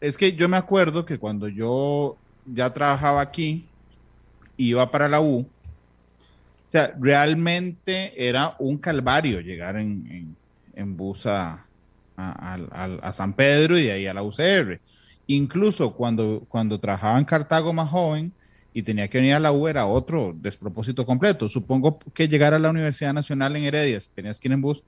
Es 0.00 0.16
que 0.16 0.34
yo 0.34 0.48
me 0.48 0.56
acuerdo 0.56 1.04
que 1.04 1.18
cuando 1.18 1.48
yo 1.48 2.16
ya 2.46 2.72
trabajaba 2.72 3.20
aquí, 3.20 3.66
iba 4.56 4.90
para 4.90 5.08
la 5.08 5.20
U, 5.20 5.40
o 5.40 6.70
sea, 6.70 6.94
realmente 6.98 8.12
era 8.28 8.56
un 8.58 8.78
calvario 8.78 9.40
llegar 9.40 9.76
en, 9.76 10.36
en 10.74 10.96
bus 10.96 11.26
a, 11.26 11.65
a, 12.16 13.12
San 13.12 13.32
Pedro 13.34 13.78
y 13.78 13.84
de 13.84 13.92
ahí 13.92 14.06
a 14.06 14.14
la 14.14 14.22
UCR. 14.22 14.80
Incluso 15.26 15.92
cuando, 15.92 16.44
cuando 16.48 16.78
trabajaba 16.78 17.18
en 17.18 17.24
Cartago 17.24 17.72
más 17.72 17.90
joven 17.90 18.32
y 18.72 18.82
tenía 18.82 19.08
que 19.08 19.18
venir 19.18 19.34
a 19.34 19.40
la 19.40 19.52
U 19.52 19.66
era 19.66 19.86
otro 19.86 20.34
despropósito 20.36 21.04
completo. 21.04 21.48
Supongo 21.48 21.98
que 22.14 22.28
llegar 22.28 22.54
a 22.54 22.58
la 22.58 22.70
Universidad 22.70 23.12
Nacional 23.12 23.56
en 23.56 23.64
Heredia, 23.64 24.00
si 24.00 24.10
tenías 24.10 24.38
que 24.38 24.48
ir 24.48 24.52
en 24.52 24.60
bus, 24.60 24.82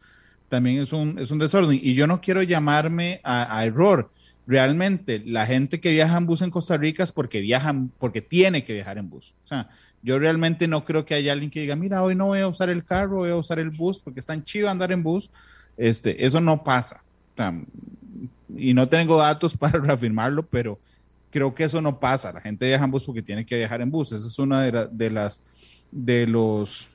también 0.49 0.79
es 0.79 0.93
un, 0.93 1.19
es 1.19 1.31
un 1.31 1.39
desorden. 1.39 1.79
Y 1.83 1.95
yo 1.95 2.07
no 2.07 2.21
quiero 2.21 2.43
llamarme 2.43 3.21
a, 3.25 3.65
error. 3.65 4.11
Realmente, 4.47 5.23
la 5.27 5.45
gente 5.45 5.81
que 5.81 5.91
viaja 5.91 6.17
en 6.17 6.27
bus 6.27 6.41
en 6.43 6.51
Costa 6.51 6.77
Rica 6.77 7.03
es 7.03 7.13
porque 7.13 7.41
viajan, 7.41 7.91
porque 7.99 8.23
tiene 8.23 8.65
que 8.65 8.73
viajar 8.73 8.97
en 8.97 9.11
bus. 9.11 9.35
O 9.45 9.49
sea, 9.49 9.69
yo 10.03 10.19
realmente 10.19 10.69
no 10.69 10.85
creo 10.85 11.05
que 11.05 11.15
haya 11.15 11.33
alguien 11.33 11.51
que 11.51 11.61
diga, 11.61 11.77
mira, 11.77 12.03
hoy 12.03 12.15
no 12.15 12.27
voy 12.27 12.41
a 12.41 12.49
usar 12.49 12.71
el 12.71 12.85
carro, 12.85 13.17
voy 13.17 13.31
a 13.31 13.37
usar 13.37 13.59
el 13.59 13.71
bus 13.71 14.01
porque 14.01 14.21
es 14.21 14.27
tan 14.27 14.45
chido 14.45 14.71
andar 14.71 14.93
en 14.93 15.03
bus. 15.03 15.31
Este, 15.77 16.25
eso 16.25 16.41
no 16.41 16.65
pasa 16.65 17.03
y 18.57 18.75
no 18.75 18.89
tengo 18.89 19.19
datos 19.19 19.57
para 19.59 19.79
reafirmarlo, 19.79 20.47
pero 20.47 20.79
creo 21.31 21.55
que 21.55 21.65
eso 21.65 21.81
no 21.81 21.99
pasa. 22.01 22.33
La 22.33 22.41
gente 22.41 22.67
viaja 22.67 22.85
en 22.85 22.91
bus 22.91 23.05
porque 23.05 23.23
tiene 23.23 23.45
que 23.45 23.57
viajar 23.57 23.81
en 23.81 23.91
bus. 23.91 24.13
Esa 24.13 24.27
es 24.27 24.39
una 24.39 24.63
de, 24.63 25.11
las 25.11 25.41
de 25.91 26.27
los 26.27 26.89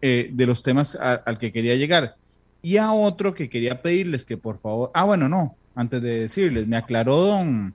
eh, 0.00 0.30
de 0.32 0.46
los 0.46 0.62
temas 0.62 0.94
al 0.96 1.38
que 1.38 1.52
quería 1.52 1.74
llegar. 1.76 2.16
Y 2.62 2.76
a 2.76 2.92
otro 2.92 3.34
que 3.34 3.48
quería 3.48 3.82
pedirles 3.82 4.24
que 4.24 4.36
por 4.36 4.58
favor, 4.58 4.90
ah, 4.94 5.04
bueno, 5.04 5.28
no, 5.28 5.56
antes 5.74 6.02
de 6.02 6.20
decirles, 6.20 6.66
me 6.66 6.76
aclaró 6.76 7.16
don, 7.16 7.74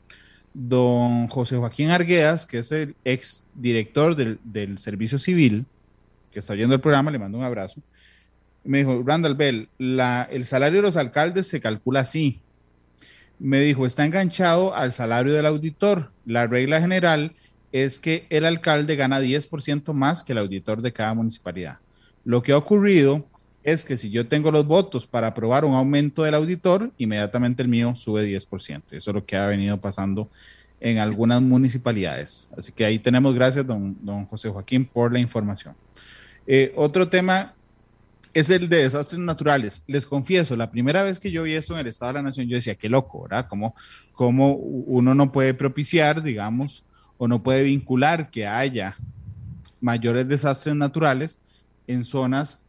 don 0.54 1.28
José 1.28 1.56
Joaquín 1.56 1.90
Arguedas, 1.90 2.46
que 2.46 2.60
es 2.60 2.72
el 2.72 2.96
ex 3.06 3.46
director 3.56 4.16
del, 4.16 4.40
del 4.44 4.78
Servicio 4.78 5.18
Civil, 5.18 5.66
que 6.32 6.40
está 6.40 6.54
oyendo 6.54 6.76
el 6.76 6.82
programa, 6.82 7.12
le 7.12 7.20
mando 7.20 7.38
un 7.38 7.46
abrazo 7.46 7.82
me 8.64 8.80
dijo, 8.80 9.04
Randall 9.06 9.36
Bell, 9.36 9.70
el 9.80 10.46
salario 10.46 10.78
de 10.78 10.88
los 10.88 10.98
alcaldes 10.98 11.48
se 11.48 11.60
calcula 11.60 12.02
así. 12.02 12.40
Me 13.40 13.60
dijo, 13.60 13.86
está 13.86 14.06
enganchado 14.06 14.76
al 14.76 14.92
salario 14.92 15.34
del 15.34 15.46
auditor. 15.46 16.12
La 16.26 16.48
regla 16.48 16.80
general 16.80 17.34
es 17.72 18.00
que 18.00 18.26
el 18.30 18.46
alcalde 18.46 18.96
gana 18.96 19.20
10% 19.20 19.92
más 19.94 20.24
que 20.24 20.32
el 20.32 20.38
auditor 20.38 20.82
de 20.82 20.94
cada 20.94 21.14
municipalidad. 21.14 21.80
Lo 22.24 22.42
que 22.42 22.54
ha 22.54 22.58
ocurrido 22.58 23.26
es 23.64 23.86
que 23.86 23.98
si 23.98 24.10
yo 24.10 24.28
tengo 24.28 24.52
los 24.52 24.66
votos 24.66 25.08
para 25.08 25.28
aprobar 25.28 25.66
un 25.66 25.74
aumento 25.74 26.24
del 26.24 26.36
auditor, 26.36 26.92
inmediatamente 26.98 27.64
el 27.64 27.70
mío 27.70 27.96
sube 27.96 28.26
10%. 28.26 28.84
Eso 28.92 29.12
es 29.12 29.16
lo 29.16 29.26
que 29.26 29.36
ha 29.36 29.48
venido 29.48 29.80
pasando 29.80 30.30
en 30.80 31.00
algunas 31.00 31.42
municipalidades. 31.42 32.48
Así 32.58 32.72
que 32.72 32.86
ahí 32.86 33.00
tenemos, 33.00 33.34
gracias, 33.34 33.66
don, 33.66 33.98
don 34.02 34.26
José 34.26 34.50
Joaquín, 34.50 34.86
por 34.86 35.12
la 35.12 35.20
información. 35.20 35.76
Eh, 36.46 36.74
otro 36.76 37.08
tema 37.08 37.54
es 38.34 38.50
el 38.50 38.68
de 38.70 38.84
desastres 38.84 39.22
naturales. 39.22 39.84
Les 39.88 40.06
confieso, 40.06 40.56
la 40.56 40.72
primera 40.72 41.04
vez 41.04 41.20
que 41.20 41.32
yo 41.32 41.44
vi 41.44 41.54
esto 41.54 41.74
en 41.74 41.82
el 41.82 41.88
Estado 41.88 42.14
de 42.14 42.20
la 42.20 42.24
Nación, 42.24 42.48
yo 42.48 42.56
decía, 42.56 42.76
qué 42.76 42.90
loco, 42.90 43.24
¿verdad? 43.24 43.48
Como, 43.48 43.76
como 44.14 44.54
uno 44.54 45.14
no 45.14 45.32
puede 45.32 45.54
propiciar, 45.54 46.22
digamos, 46.24 46.84
o 47.18 47.28
no 47.28 47.44
puede 47.44 47.64
vincular 47.64 48.32
que 48.32 48.48
haya 48.48 48.98
mayores 49.80 50.28
desastres 50.28 50.76
naturales 50.76 51.38
en 51.88 52.04
zonas 52.04 52.60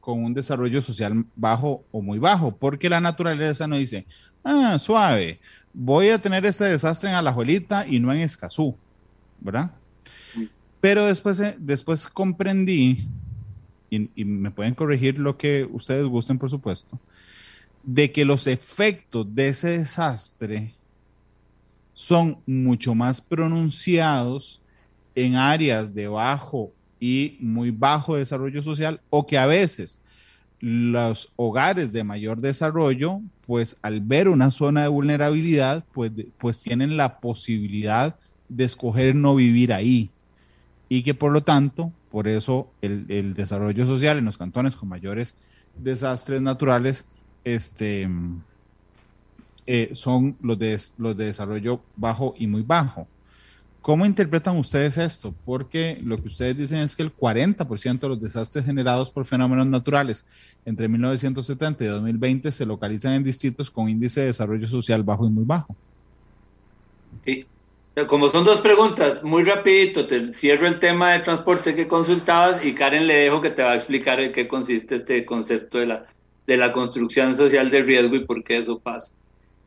con 0.00 0.22
un 0.22 0.34
desarrollo 0.34 0.82
social 0.82 1.24
bajo 1.34 1.82
o 1.90 2.02
muy 2.02 2.18
bajo, 2.18 2.54
porque 2.54 2.90
la 2.90 3.00
naturaleza 3.00 3.66
no 3.66 3.76
dice, 3.76 4.04
ah, 4.44 4.78
suave, 4.78 5.40
voy 5.72 6.10
a 6.10 6.20
tener 6.20 6.44
este 6.44 6.64
desastre 6.64 7.08
en 7.08 7.16
Alajuelita 7.16 7.86
y 7.86 8.00
no 8.00 8.12
en 8.12 8.20
Escazú, 8.20 8.76
¿verdad? 9.40 9.70
Pero 10.80 11.06
después, 11.06 11.40
eh, 11.40 11.56
después 11.58 12.06
comprendí 12.06 13.08
y, 13.94 14.24
me 14.24 14.50
pueden 14.50 14.74
corregir 14.74 15.18
lo 15.18 15.36
que 15.36 15.68
ustedes 15.70 16.06
gusten, 16.06 16.38
por 16.38 16.50
supuesto, 16.50 16.98
de 17.82 18.10
que 18.12 18.24
los 18.24 18.46
efectos 18.46 19.26
de 19.34 19.48
ese 19.48 19.78
desastre 19.78 20.74
son 21.92 22.38
mucho 22.46 22.94
más 22.94 23.20
pronunciados 23.20 24.60
en 25.14 25.36
áreas 25.36 25.94
de 25.94 26.08
bajo 26.08 26.72
y 26.98 27.36
muy 27.40 27.70
bajo 27.70 28.16
desarrollo 28.16 28.62
social 28.62 29.00
o 29.10 29.26
que 29.26 29.38
a 29.38 29.46
veces 29.46 30.00
los 30.60 31.30
hogares 31.36 31.92
de 31.92 32.04
mayor 32.04 32.40
desarrollo, 32.40 33.20
pues 33.46 33.76
al 33.82 34.00
ver 34.00 34.28
una 34.28 34.50
zona 34.50 34.82
de 34.82 34.88
vulnerabilidad, 34.88 35.84
pues, 35.92 36.10
pues 36.38 36.60
tienen 36.60 36.96
la 36.96 37.20
posibilidad 37.20 38.16
de 38.48 38.64
escoger 38.64 39.14
no 39.14 39.34
vivir 39.34 39.72
ahí 39.72 40.10
y 40.88 41.02
que 41.02 41.14
por 41.14 41.32
lo 41.32 41.42
tanto 41.42 41.92
por 42.14 42.28
eso 42.28 42.70
el, 42.80 43.34
desarrollo 43.34 43.84
social 43.84 44.18
en 44.18 44.26
los 44.26 44.38
cantones 44.38 44.76
con 44.76 44.88
mayores 44.88 45.34
desastres 45.76 46.40
naturales 46.40 47.06
este, 47.42 48.08
eh, 49.66 49.90
son 49.94 50.36
los 50.40 50.56
de, 50.56 50.80
los 50.96 51.16
de 51.16 51.24
desarrollo 51.24 51.80
bajo 51.96 52.36
y 52.38 52.46
muy 52.46 52.62
bajo. 52.62 53.08
¿Cómo 53.82 54.06
interpretan 54.06 54.56
ustedes 54.56 54.96
esto? 54.96 55.34
Porque 55.44 55.98
lo 56.04 56.16
que 56.22 56.28
ustedes 56.28 56.56
dicen 56.56 56.78
es 56.78 56.94
que 56.94 57.02
el 57.02 57.12
40% 57.12 57.98
de 57.98 58.08
los 58.08 58.22
desastres 58.22 58.64
generados 58.64 59.10
por 59.10 59.26
fenómenos 59.26 59.66
naturales 59.66 60.24
entre 60.64 60.86
1970 60.86 61.82
y 61.82 61.88
2020 61.88 62.52
se 62.52 62.64
localizan 62.64 63.14
en 63.14 63.24
distritos 63.24 63.68
con 63.68 63.88
índice 63.88 64.20
de 64.20 64.26
desarrollo 64.26 64.68
social 64.68 65.02
bajo 65.02 65.26
y 65.26 65.30
muy 65.30 65.44
bajo. 65.44 65.74
Sí, 67.24 67.44
como 68.08 68.28
son 68.28 68.42
dos 68.42 68.60
preguntas, 68.60 69.22
muy 69.22 69.44
rapidito, 69.44 70.06
te 70.06 70.32
cierro 70.32 70.66
el 70.66 70.80
tema 70.80 71.12
de 71.12 71.20
transporte 71.20 71.76
que 71.76 71.86
consultabas 71.86 72.64
y 72.64 72.74
Karen 72.74 73.06
le 73.06 73.14
dejo 73.14 73.40
que 73.40 73.50
te 73.50 73.62
va 73.62 73.72
a 73.72 73.76
explicar 73.76 74.20
en 74.20 74.32
qué 74.32 74.48
consiste 74.48 74.96
este 74.96 75.24
concepto 75.24 75.78
de 75.78 75.86
la, 75.86 76.06
de 76.46 76.56
la 76.56 76.72
construcción 76.72 77.34
social 77.34 77.70
del 77.70 77.86
riesgo 77.86 78.16
y 78.16 78.24
por 78.24 78.42
qué 78.42 78.58
eso 78.58 78.80
pasa. 78.80 79.12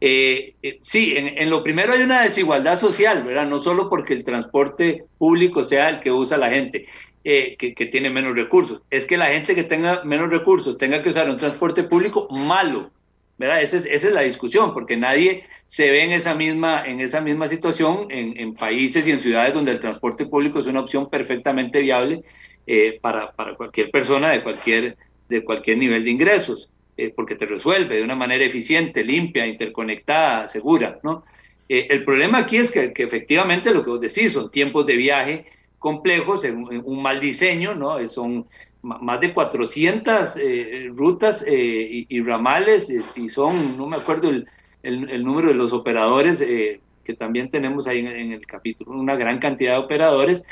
Eh, 0.01 0.53
eh, 0.61 0.77
sí, 0.81 1.13
en, 1.15 1.49
lo 1.49 1.63
primero 1.63 1.93
hay 1.93 2.01
una 2.01 2.21
desigualdad 2.21 2.77
social, 2.77 3.23
¿verdad? 3.23 3.47
No 3.47 3.59
solo 3.59 3.89
porque 3.89 4.13
el 4.13 4.23
transporte 4.23 5.05
público 5.17 5.63
sea 5.63 5.89
el 5.89 5.99
que 6.01 6.11
usa 6.11 6.37
la 6.37 6.49
gente 6.49 6.85
eh, 7.23 7.55
que, 7.57 7.73
que, 7.73 7.85
tiene 7.87 8.09
menos 8.09 8.35
recursos, 8.35 8.83
es 8.91 9.05
que 9.05 9.17
la 9.17 9.27
gente 9.27 9.55
que 9.55 9.63
tenga 9.63 10.03
menos 10.03 10.29
recursos 10.29 10.77
tenga 10.77 11.01
que 11.01 11.09
usar 11.09 11.29
un 11.29 11.37
transporte 11.37 11.83
público 11.83 12.27
malo, 12.29 12.91
Esa 13.39 13.77
es, 13.77 14.03
la 14.05 14.21
discusión, 14.21 14.73
porque 14.73 14.97
nadie 14.97 15.43
se 15.67 15.91
ve 15.91 16.03
en 16.03 16.11
esa 16.11 16.33
misma, 16.33 16.83
en 16.87 16.99
esa 17.01 17.21
misma 17.21 17.47
situación 17.47 18.07
en, 18.09 18.55
países 18.55 19.07
y 19.07 19.11
en 19.11 19.19
ciudades 19.19 19.53
donde 19.53 19.71
el 19.71 19.79
transporte 19.79 20.25
público 20.25 20.57
es 20.57 20.65
una 20.65 20.79
opción 20.79 21.07
perfectamente 21.07 21.79
viable 21.81 22.23
eh, 22.65 22.97
para, 22.99 23.33
cualquier 23.55 23.91
persona 23.91 24.31
de 24.31 24.41
cualquier, 24.41 24.97
de 25.29 25.43
cualquier 25.43 25.77
nivel 25.77 26.03
de 26.03 26.09
ingresos, 26.09 26.71
eh, 26.97 27.13
porque 27.15 27.35
te 27.35 27.45
resuelve 27.45 27.97
de 27.97 28.03
una 28.03 28.15
manera 28.15 28.43
eficiente, 28.43 29.03
limpia, 29.03 29.45
interconectada, 29.45 30.47
segura, 30.47 30.99
¿no? 31.03 31.23
Eh, 31.69 31.85
el 31.91 32.03
problema 32.05 32.39
aquí 32.39 32.57
es 32.57 32.71
que, 32.71 32.91
efectivamente 32.95 33.71
lo 33.71 33.83
que 33.83 33.91
vos 33.91 34.01
decís 34.01 34.33
son 34.33 34.49
tiempos 34.49 34.87
de 34.87 34.95
viaje 34.95 35.45
complejos, 35.77 36.43
un 36.43 37.01
mal 37.03 37.19
diseño, 37.19 37.75
¿no? 37.75 38.05
Son 38.07 38.47
más 38.87 39.19
de 39.19 39.33
400 39.33 40.37
eh, 40.37 40.91
rutas 40.95 41.43
eh, 41.47 42.05
y, 42.07 42.21
ramales 42.21 42.91
y 43.15 43.29
son, 43.29 43.77
no 43.77 43.87
me 43.87 43.97
acuerdo 43.97 44.29
el, 44.29 44.47
el, 44.83 45.23
número 45.23 45.49
de 45.49 45.53
los 45.53 45.73
operadores 45.73 46.39
que 46.39 47.13
también 47.13 47.49
tenemos 47.49 47.87
ahí 47.87 47.99
en, 47.99 48.31
el 48.31 48.45
capítulo, 48.45 48.91
una 48.91 49.15
gran 49.15 49.39
cantidad 49.39 49.73
de 49.73 49.85
operadores, 49.85 50.43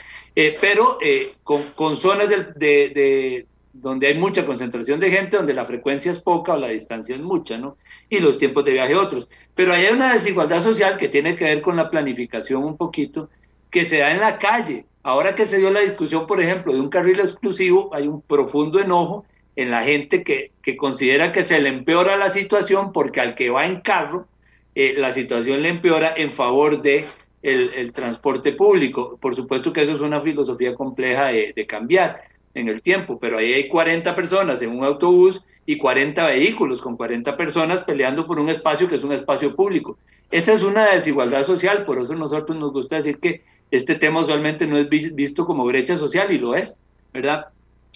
pero 0.61 0.97
con, 1.43 1.63
con, 1.75 1.95
zonas 1.95 2.29
de, 2.29 2.37
de, 2.55 3.45
donde 3.73 4.07
hay 4.07 4.17
mucha 4.17 4.45
concentración 4.45 4.99
de 4.99 5.11
gente, 5.11 5.37
donde 5.37 5.53
la 5.53 5.65
frecuencia 5.65 6.11
es 6.11 6.19
poca 6.19 6.53
o 6.53 6.57
la 6.57 6.69
distancia 6.69 7.15
es 7.15 7.21
mucha, 7.21 7.57
¿no? 7.57 7.77
Y 8.09 8.19
los 8.19 8.37
tiempos 8.37 8.63
de 8.63 8.71
viaje 8.71 8.95
otros. 8.95 9.27
Pero 9.53 9.73
hay 9.73 9.87
una 9.87 10.13
desigualdad 10.13 10.61
social 10.61 10.97
que 10.97 11.09
tiene 11.09 11.35
que 11.35 11.45
ver 11.45 11.61
con 11.61 11.75
la 11.75 11.89
planificación 11.89 12.63
un 12.63 12.77
poquito, 12.77 13.29
que 13.69 13.83
se 13.83 13.97
da 13.97 14.11
en 14.11 14.21
la 14.21 14.37
calle. 14.37 14.85
Ahora 15.05 15.35
que 15.35 15.45
se 15.45 15.59
dio 15.59 15.69
la 15.69 15.81
discusión, 15.81 16.25
por 16.25 16.41
ejemplo, 16.41 16.73
de 16.73 16.79
un 16.79 16.89
carril 16.89 17.19
exclusivo, 17.19 17.93
hay 17.93 18.07
un 18.07 18.23
profundo 18.23 18.79
enojo 18.79 19.23
en 19.55 19.69
la 19.69 19.83
gente 19.83 20.23
que, 20.23 20.49
que 20.63 20.75
considera 20.75 21.31
que 21.31 21.43
se 21.43 21.61
le 21.61 21.69
empeora 21.69 22.17
la 22.17 22.31
situación 22.31 22.91
porque 22.91 23.21
al 23.21 23.35
que 23.35 23.51
va 23.51 23.67
en 23.67 23.81
carro, 23.81 24.25
eh, 24.73 24.95
la 24.97 25.11
situación 25.11 25.61
le 25.61 25.69
empeora 25.69 26.11
en 26.17 26.33
favor 26.33 26.81
de 26.81 27.05
el, 27.43 27.93
transporte 27.93 28.53
público. 28.53 29.19
Por 29.21 29.35
supuesto 29.35 29.71
que 29.71 29.83
eso 29.83 29.91
es 29.91 30.01
una 30.01 30.21
filosofía 30.21 30.73
compleja 30.73 31.27
de, 31.27 31.53
de 31.55 31.67
cambiar 31.67 32.23
en 32.55 32.67
el 32.67 32.81
tiempo, 32.81 33.19
pero 33.19 33.37
ahí 33.37 33.53
hay 33.53 33.67
40 33.67 34.15
personas 34.15 34.59
en 34.63 34.71
un 34.71 34.83
autobús 34.83 35.43
y 35.67 35.77
40 35.77 36.25
vehículos 36.25 36.81
con 36.81 36.97
40 36.97 37.37
personas 37.37 37.83
peleando 37.83 38.25
por 38.25 38.39
un 38.39 38.49
espacio 38.49 38.87
que 38.87 38.95
es 38.95 39.03
un 39.03 39.13
espacio 39.13 39.55
público. 39.55 39.99
Esa 40.31 40.53
es 40.53 40.63
una 40.63 40.95
desigualdad 40.95 41.43
social, 41.43 41.85
por 41.85 41.99
eso 41.99 42.15
nosotros 42.15 42.57
nos 42.57 42.71
gusta 42.71 42.95
decir 42.95 43.19
que 43.19 43.43
este 43.75 43.95
tema 43.95 44.21
usualmente 44.21 44.67
no 44.67 44.77
es 44.77 45.15
visto 45.15 45.45
como 45.45 45.65
brecha 45.65 45.97
social 45.97 46.31
y 46.31 46.37
lo 46.37 46.55
es, 46.55 46.79
¿verdad? 47.13 47.47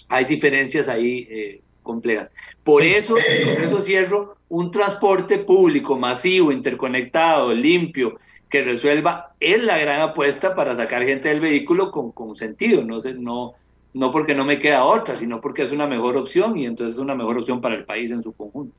Hay 0.08 0.24
diferencias 0.24 0.88
ahí 0.88 1.26
eh, 1.30 1.60
complejas. 1.82 2.30
Por 2.64 2.82
eso, 2.82 3.14
por 3.14 3.62
eso 3.62 3.80
cierro, 3.80 4.36
un 4.48 4.70
transporte 4.70 5.38
público 5.38 5.98
masivo, 5.98 6.52
interconectado, 6.52 7.52
limpio, 7.54 8.18
que 8.48 8.62
resuelva, 8.62 9.32
es 9.38 9.62
la 9.62 9.78
gran 9.78 10.00
apuesta 10.00 10.54
para 10.54 10.74
sacar 10.74 11.04
gente 11.04 11.28
del 11.28 11.40
vehículo 11.40 11.90
con, 11.90 12.10
con 12.10 12.34
sentido, 12.34 12.82
no, 12.84 12.98
no, 13.18 13.54
no 13.94 14.12
porque 14.12 14.34
no 14.34 14.44
me 14.44 14.58
queda 14.58 14.84
otra, 14.84 15.14
sino 15.14 15.40
porque 15.40 15.62
es 15.62 15.72
una 15.72 15.86
mejor 15.86 16.16
opción 16.16 16.58
y 16.58 16.66
entonces 16.66 16.94
es 16.94 17.00
una 17.00 17.14
mejor 17.14 17.38
opción 17.38 17.60
para 17.60 17.76
el 17.76 17.84
país 17.84 18.10
en 18.10 18.22
su 18.22 18.32
conjunto. 18.32 18.74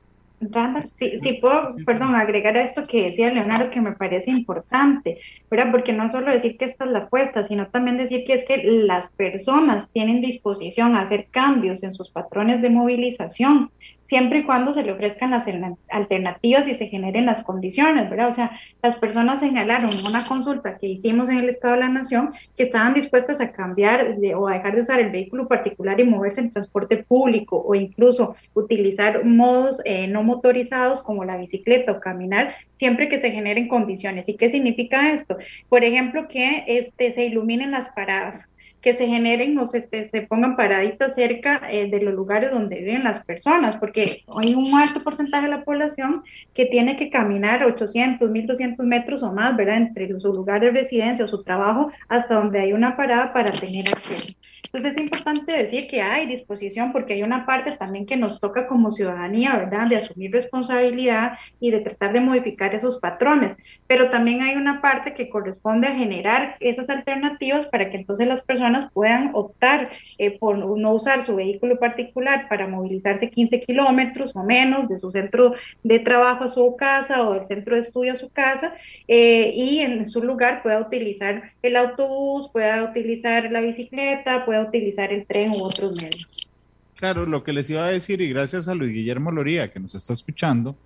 Sí, 0.94 1.18
sí 1.22 1.34
puedo, 1.34 1.74
perdón, 1.84 2.14
agregar 2.14 2.56
a 2.56 2.62
esto 2.62 2.84
que 2.86 3.04
decía 3.04 3.32
Leonardo 3.32 3.70
que 3.70 3.80
me 3.80 3.92
parece 3.92 4.30
importante, 4.30 5.18
¿verdad? 5.50 5.70
Porque 5.70 5.92
no 5.92 6.08
solo 6.08 6.32
decir 6.32 6.56
que 6.56 6.64
esta 6.64 6.84
es 6.84 6.90
la 6.90 7.00
apuesta, 7.00 7.44
sino 7.44 7.68
también 7.68 7.96
decir 7.96 8.24
que 8.26 8.34
es 8.34 8.44
que 8.44 8.58
las 8.62 9.08
personas 9.10 9.88
tienen 9.92 10.20
disposición 10.20 10.96
a 10.96 11.02
hacer 11.02 11.28
cambios 11.30 11.82
en 11.82 11.92
sus 11.92 12.10
patrones 12.10 12.62
de 12.62 12.70
movilización 12.70 13.70
siempre 14.04 14.40
y 14.40 14.44
cuando 14.44 14.72
se 14.72 14.82
le 14.82 14.92
ofrezcan 14.92 15.30
las 15.30 15.46
alternativas 15.88 16.66
y 16.66 16.74
se 16.74 16.88
generen 16.88 17.26
las 17.26 17.42
condiciones, 17.44 18.10
¿verdad? 18.10 18.28
O 18.28 18.32
sea, 18.32 18.50
las 18.82 18.96
personas 18.96 19.40
señalaron 19.40 19.90
una 20.06 20.24
consulta 20.24 20.78
que 20.78 20.86
hicimos 20.86 21.28
en 21.30 21.38
el 21.38 21.48
Estado 21.48 21.74
de 21.74 21.80
la 21.80 21.88
Nación 21.88 22.32
que 22.56 22.62
estaban 22.62 22.94
dispuestas 22.94 23.40
a 23.40 23.52
cambiar 23.52 24.16
o 24.36 24.48
a 24.48 24.54
dejar 24.54 24.74
de 24.74 24.82
usar 24.82 25.00
el 25.00 25.10
vehículo 25.10 25.48
particular 25.48 25.98
y 26.00 26.04
moverse 26.04 26.40
en 26.40 26.52
transporte 26.52 26.98
público 26.98 27.62
o 27.64 27.74
incluso 27.74 28.36
utilizar 28.54 29.24
modos 29.24 29.80
eh, 29.84 30.06
no 30.08 30.22
motorizados 30.22 31.02
como 31.02 31.24
la 31.24 31.36
bicicleta 31.36 31.92
o 31.92 32.00
caminar, 32.00 32.54
siempre 32.76 33.08
que 33.08 33.18
se 33.18 33.30
generen 33.30 33.68
condiciones. 33.68 34.28
¿Y 34.28 34.36
qué 34.36 34.50
significa 34.50 35.12
esto? 35.12 35.36
Por 35.68 35.84
ejemplo, 35.84 36.28
que 36.28 36.64
este, 36.66 37.12
se 37.12 37.24
iluminen 37.24 37.70
las 37.70 37.88
paradas 37.90 38.46
que 38.82 38.94
se 38.94 39.06
generen 39.06 39.56
o 39.58 39.66
se, 39.66 39.78
este, 39.78 40.04
se 40.04 40.22
pongan 40.22 40.56
paraditas 40.56 41.14
cerca 41.14 41.60
eh, 41.70 41.88
de 41.88 42.00
los 42.00 42.14
lugares 42.14 42.50
donde 42.50 42.80
viven 42.80 43.04
las 43.04 43.20
personas, 43.20 43.76
porque 43.76 44.24
hay 44.36 44.54
un 44.54 44.74
alto 44.78 45.02
porcentaje 45.02 45.44
de 45.44 45.50
la 45.50 45.64
población 45.64 46.22
que 46.52 46.66
tiene 46.66 46.96
que 46.96 47.08
caminar 47.08 47.64
800, 47.64 48.28
1200 48.28 48.84
metros 48.84 49.22
o 49.22 49.32
más, 49.32 49.56
¿verdad?, 49.56 49.76
entre 49.76 50.20
su 50.20 50.32
lugar 50.32 50.60
de 50.60 50.72
residencia 50.72 51.24
o 51.24 51.28
su 51.28 51.42
trabajo 51.42 51.90
hasta 52.08 52.34
donde 52.34 52.60
hay 52.60 52.72
una 52.72 52.96
parada 52.96 53.32
para 53.32 53.52
tener 53.52 53.86
acceso. 53.88 54.34
Entonces 54.64 54.92
es 54.92 54.98
importante 54.98 55.56
decir 55.56 55.88
que 55.88 56.00
hay 56.00 56.26
disposición 56.26 56.92
porque 56.92 57.14
hay 57.14 57.22
una 57.22 57.44
parte 57.44 57.72
también 57.72 58.06
que 58.06 58.16
nos 58.16 58.40
toca 58.40 58.66
como 58.66 58.90
ciudadanía, 58.90 59.56
¿verdad?, 59.56 59.88
de 59.88 59.96
asumir 59.96 60.32
responsabilidad 60.32 61.32
y 61.60 61.70
de 61.70 61.80
tratar 61.80 62.12
de 62.12 62.20
modificar 62.20 62.74
esos 62.74 62.98
patrones, 62.98 63.56
pero 63.86 64.10
también 64.10 64.42
hay 64.42 64.56
una 64.56 64.80
parte 64.80 65.14
que 65.14 65.28
corresponde 65.28 65.88
a 65.88 65.94
generar 65.94 66.56
esas 66.60 66.88
alternativas 66.88 67.66
para 67.66 67.90
que 67.90 67.96
entonces 67.96 68.26
las 68.26 68.40
personas 68.42 68.90
puedan 68.92 69.30
optar 69.34 69.90
eh, 70.18 70.38
por 70.38 70.56
no 70.56 70.92
usar 70.92 71.22
su 71.22 71.36
vehículo 71.36 71.78
particular 71.78 72.48
para 72.48 72.66
movilizarse 72.66 73.30
15 73.30 73.60
kilómetros 73.62 74.34
o 74.34 74.42
menos 74.42 74.88
de 74.88 74.98
su 74.98 75.10
centro 75.10 75.54
de 75.82 75.98
trabajo 75.98 76.44
a 76.44 76.48
su 76.48 76.76
casa 76.76 77.28
o 77.28 77.34
del 77.34 77.46
centro 77.46 77.76
de 77.76 77.82
estudio 77.82 78.12
a 78.12 78.16
su 78.16 78.30
casa 78.30 78.74
eh, 79.08 79.52
y 79.54 79.80
en 79.80 80.06
su 80.08 80.22
lugar 80.22 80.62
pueda 80.62 80.80
utilizar 80.80 81.52
el 81.62 81.76
autobús, 81.76 82.48
pueda 82.52 82.84
utilizar 82.84 83.50
la 83.50 83.60
bicicleta, 83.60 84.44
pueda 84.44 84.51
utilizar 84.60 85.12
el 85.12 85.26
tren 85.26 85.50
u 85.52 85.62
otros 85.62 86.00
medios. 86.02 86.48
Claro, 86.96 87.26
lo 87.26 87.42
que 87.42 87.52
les 87.52 87.68
iba 87.70 87.84
a 87.84 87.88
decir, 87.88 88.20
y 88.20 88.28
gracias 88.28 88.68
a 88.68 88.74
Luis 88.74 88.92
Guillermo 88.92 89.32
Loría 89.32 89.72
que 89.72 89.80
nos 89.80 89.94
está 89.94 90.12
escuchando, 90.12 90.76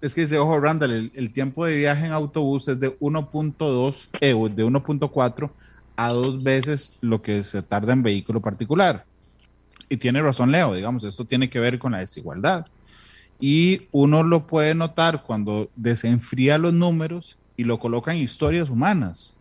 es 0.00 0.14
que 0.14 0.20
dice, 0.20 0.38
ojo, 0.38 0.60
Randall, 0.60 1.10
el, 1.12 1.32
tiempo 1.32 1.66
de 1.66 1.76
viaje 1.76 2.06
en 2.06 2.12
autobús 2.12 2.68
es 2.68 2.78
de 2.78 2.96
1.2, 2.98 4.08
eh, 4.20 4.28
de 4.28 4.64
1.4 4.64 5.50
a 5.96 6.08
dos 6.10 6.42
veces 6.42 6.92
lo 7.00 7.22
que 7.22 7.42
se 7.42 7.62
tarda 7.62 7.92
en 7.92 8.04
vehículo 8.04 8.40
particular. 8.40 9.04
Y 9.88 9.96
tiene 9.96 10.22
razón 10.22 10.52
Leo, 10.52 10.74
digamos, 10.74 11.02
esto 11.02 11.24
tiene 11.24 11.50
que 11.50 11.58
ver 11.58 11.78
con 11.80 11.92
la 11.92 11.98
desigualdad. 11.98 12.66
Y 13.40 13.82
uno 13.90 14.22
lo 14.22 14.46
puede 14.46 14.74
notar 14.74 15.24
cuando 15.24 15.70
desenfría 15.74 16.58
los 16.58 16.72
números 16.72 17.36
y 17.56 17.64
lo 17.64 17.80
coloca 17.80 18.12
en 18.14 18.22
historias 18.22 18.70
humanas, 18.70 19.34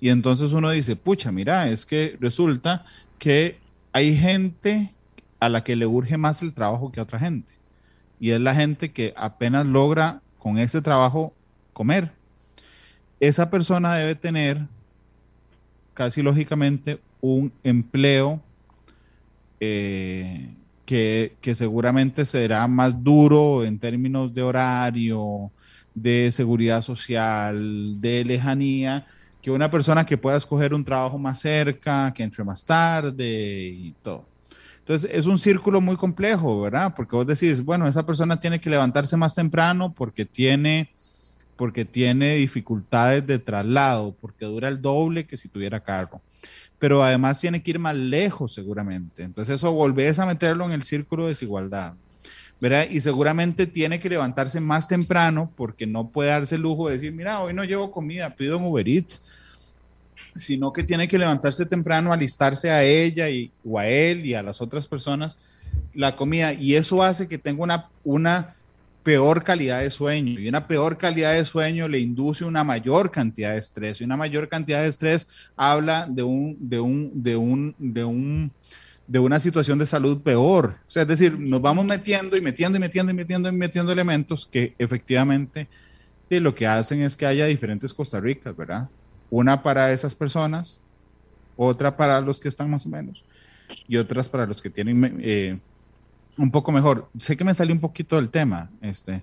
Y 0.00 0.10
entonces 0.10 0.52
uno 0.52 0.70
dice, 0.70 0.96
pucha, 0.96 1.32
mira, 1.32 1.68
es 1.68 1.86
que 1.86 2.16
resulta 2.20 2.84
que 3.18 3.58
hay 3.92 4.16
gente 4.16 4.92
a 5.40 5.48
la 5.48 5.62
que 5.64 5.76
le 5.76 5.86
urge 5.86 6.16
más 6.16 6.42
el 6.42 6.52
trabajo 6.52 6.90
que 6.90 7.00
a 7.00 7.04
otra 7.04 7.18
gente. 7.18 7.52
Y 8.20 8.30
es 8.30 8.40
la 8.40 8.54
gente 8.54 8.92
que 8.92 9.12
apenas 9.16 9.66
logra 9.66 10.20
con 10.38 10.58
ese 10.58 10.80
trabajo 10.80 11.34
comer. 11.72 12.12
Esa 13.20 13.50
persona 13.50 13.94
debe 13.94 14.14
tener, 14.14 14.66
casi 15.94 16.22
lógicamente, 16.22 17.00
un 17.20 17.52
empleo 17.62 18.42
eh, 19.60 20.50
que, 20.84 21.36
que, 21.40 21.54
seguramente 21.54 22.24
será 22.26 22.66
más 22.68 23.02
duro 23.02 23.64
en 23.64 23.78
términos 23.78 24.34
de 24.34 24.42
horario, 24.42 25.50
de 25.94 26.30
seguridad 26.32 26.82
social, 26.82 28.00
de 28.00 28.24
lejanía, 28.24 29.06
que 29.40 29.50
una 29.50 29.70
persona 29.70 30.04
que 30.04 30.18
pueda 30.18 30.36
escoger 30.36 30.74
un 30.74 30.84
trabajo 30.84 31.18
más 31.18 31.40
cerca, 31.40 32.12
que 32.12 32.22
entre 32.22 32.44
más 32.44 32.64
tarde 32.64 33.68
y 33.74 33.94
todo. 34.02 34.26
Entonces, 34.78 35.10
es 35.12 35.24
un 35.26 35.38
círculo 35.38 35.80
muy 35.80 35.96
complejo, 35.96 36.60
¿verdad? 36.60 36.92
Porque 36.94 37.16
vos 37.16 37.26
decís, 37.26 37.64
bueno, 37.64 37.88
esa 37.88 38.04
persona 38.04 38.38
tiene 38.38 38.60
que 38.60 38.68
levantarse 38.68 39.16
más 39.16 39.34
temprano 39.34 39.94
porque 39.94 40.26
tiene, 40.26 40.90
porque 41.56 41.86
tiene 41.86 42.34
dificultades 42.34 43.26
de 43.26 43.38
traslado, 43.38 44.14
porque 44.20 44.44
dura 44.44 44.68
el 44.68 44.82
doble 44.82 45.26
que 45.26 45.38
si 45.38 45.48
tuviera 45.48 45.80
carro. 45.80 46.20
Pero 46.78 47.02
además 47.02 47.40
tiene 47.40 47.62
que 47.62 47.70
ir 47.70 47.78
más 47.78 47.94
lejos, 47.94 48.52
seguramente. 48.52 49.22
Entonces, 49.22 49.54
eso 49.54 49.72
volvés 49.72 50.18
a 50.18 50.26
meterlo 50.26 50.66
en 50.66 50.72
el 50.72 50.82
círculo 50.82 51.22
de 51.22 51.30
desigualdad. 51.30 51.94
¿Verdad? 52.64 52.86
Y 52.88 53.02
seguramente 53.02 53.66
tiene 53.66 54.00
que 54.00 54.08
levantarse 54.08 54.58
más 54.58 54.88
temprano 54.88 55.52
porque 55.54 55.86
no 55.86 56.08
puede 56.08 56.30
darse 56.30 56.54
el 56.54 56.62
lujo 56.62 56.88
de 56.88 56.94
decir, 56.94 57.12
mira, 57.12 57.42
hoy 57.42 57.52
no 57.52 57.62
llevo 57.62 57.90
comida, 57.90 58.34
pido 58.36 58.56
un 58.56 59.06
sino 60.36 60.72
que 60.72 60.82
tiene 60.82 61.06
que 61.06 61.18
levantarse 61.18 61.66
temprano, 61.66 62.10
alistarse 62.10 62.70
a 62.70 62.82
ella 62.82 63.28
y, 63.28 63.52
o 63.66 63.78
a 63.78 63.86
él 63.86 64.24
y 64.24 64.32
a 64.32 64.42
las 64.42 64.62
otras 64.62 64.88
personas 64.88 65.36
la 65.92 66.16
comida. 66.16 66.54
Y 66.54 66.74
eso 66.74 67.02
hace 67.02 67.28
que 67.28 67.36
tenga 67.36 67.62
una, 67.62 67.90
una 68.02 68.54
peor 69.02 69.44
calidad 69.44 69.80
de 69.80 69.90
sueño. 69.90 70.40
Y 70.40 70.48
una 70.48 70.66
peor 70.66 70.96
calidad 70.96 71.34
de 71.34 71.44
sueño 71.44 71.86
le 71.86 71.98
induce 71.98 72.46
una 72.46 72.64
mayor 72.64 73.10
cantidad 73.10 73.52
de 73.52 73.58
estrés. 73.58 74.00
Y 74.00 74.04
una 74.04 74.16
mayor 74.16 74.48
cantidad 74.48 74.80
de 74.80 74.88
estrés 74.88 75.26
habla 75.54 76.06
de 76.08 76.22
un, 76.22 76.56
de 76.58 76.80
un, 76.80 77.10
de 77.22 77.36
un, 77.36 77.74
de 77.78 78.04
un 78.04 78.52
de 79.06 79.18
una 79.18 79.38
situación 79.40 79.78
de 79.78 79.86
salud 79.86 80.22
peor. 80.22 80.76
O 80.86 80.90
sea, 80.90 81.02
es 81.02 81.08
decir, 81.08 81.38
nos 81.38 81.60
vamos 81.60 81.84
metiendo 81.84 82.36
y 82.36 82.40
metiendo 82.40 82.78
y 82.78 82.80
metiendo 82.80 83.12
y 83.12 83.14
metiendo 83.14 83.48
y 83.48 83.52
metiendo 83.52 83.92
elementos 83.92 84.48
que 84.50 84.74
efectivamente 84.78 85.68
lo 86.40 86.54
que 86.54 86.66
hacen 86.66 87.02
es 87.02 87.16
que 87.16 87.26
haya 87.26 87.46
diferentes 87.46 87.92
Costa 87.92 88.20
Ricas, 88.20 88.56
¿verdad? 88.56 88.88
Una 89.30 89.62
para 89.62 89.92
esas 89.92 90.14
personas, 90.14 90.80
otra 91.56 91.96
para 91.96 92.20
los 92.20 92.40
que 92.40 92.48
están 92.48 92.70
más 92.70 92.86
o 92.86 92.88
menos, 92.88 93.24
y 93.88 93.96
otras 93.96 94.28
para 94.28 94.46
los 94.46 94.62
que 94.62 94.70
tienen 94.70 95.20
eh, 95.22 95.58
un 96.36 96.50
poco 96.50 96.72
mejor. 96.72 97.08
Sé 97.18 97.36
que 97.36 97.44
me 97.44 97.54
salió 97.54 97.74
un 97.74 97.80
poquito 97.80 98.16
del 98.16 98.30
tema, 98.30 98.70
este, 98.80 99.22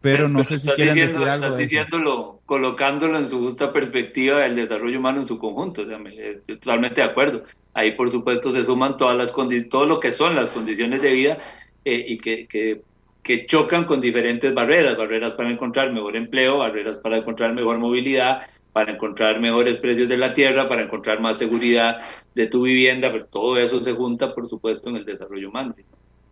pero 0.00 0.28
no 0.28 0.44
sé 0.44 0.58
si 0.58 0.70
quieren 0.70 0.94
decir 0.94 1.28
algo. 1.28 1.46
Estás 1.46 1.58
diciéndolo, 1.58 2.40
colocándolo 2.46 3.18
en 3.18 3.28
su 3.28 3.40
justa 3.40 3.72
perspectiva 3.72 4.40
del 4.40 4.56
desarrollo 4.56 4.98
humano 4.98 5.22
en 5.22 5.28
su 5.28 5.38
conjunto. 5.38 5.82
estoy 5.82 6.58
totalmente 6.58 7.00
de 7.00 7.06
acuerdo. 7.06 7.44
Ahí, 7.74 7.92
por 7.92 8.10
supuesto, 8.10 8.52
se 8.52 8.64
suman 8.64 8.96
todas 8.96 9.16
las 9.16 9.32
todo 9.68 9.86
lo 9.86 10.00
que 10.00 10.12
son 10.12 10.36
las 10.36 10.50
condiciones 10.50 11.02
de 11.02 11.12
vida 11.12 11.38
eh, 11.84 12.04
y 12.08 12.18
que, 12.18 12.46
que, 12.46 12.82
que, 13.22 13.46
chocan 13.46 13.84
con 13.84 14.00
diferentes 14.00 14.54
barreras, 14.54 14.96
barreras 14.96 15.34
para 15.34 15.50
encontrar 15.50 15.92
mejor 15.92 16.16
empleo, 16.16 16.58
barreras 16.58 16.98
para 16.98 17.16
encontrar 17.16 17.52
mejor 17.52 17.78
movilidad, 17.78 18.42
para 18.72 18.92
encontrar 18.92 19.40
mejores 19.40 19.76
precios 19.78 20.08
de 20.08 20.16
la 20.16 20.32
tierra, 20.32 20.68
para 20.68 20.82
encontrar 20.82 21.20
más 21.20 21.38
seguridad 21.38 21.98
de 22.34 22.46
tu 22.46 22.62
vivienda, 22.62 23.10
pero 23.10 23.26
todo 23.26 23.56
eso 23.56 23.82
se 23.82 23.92
junta, 23.92 24.34
por 24.34 24.48
supuesto, 24.48 24.88
en 24.90 24.96
el 24.96 25.04
desarrollo 25.04 25.48
humano. 25.48 25.74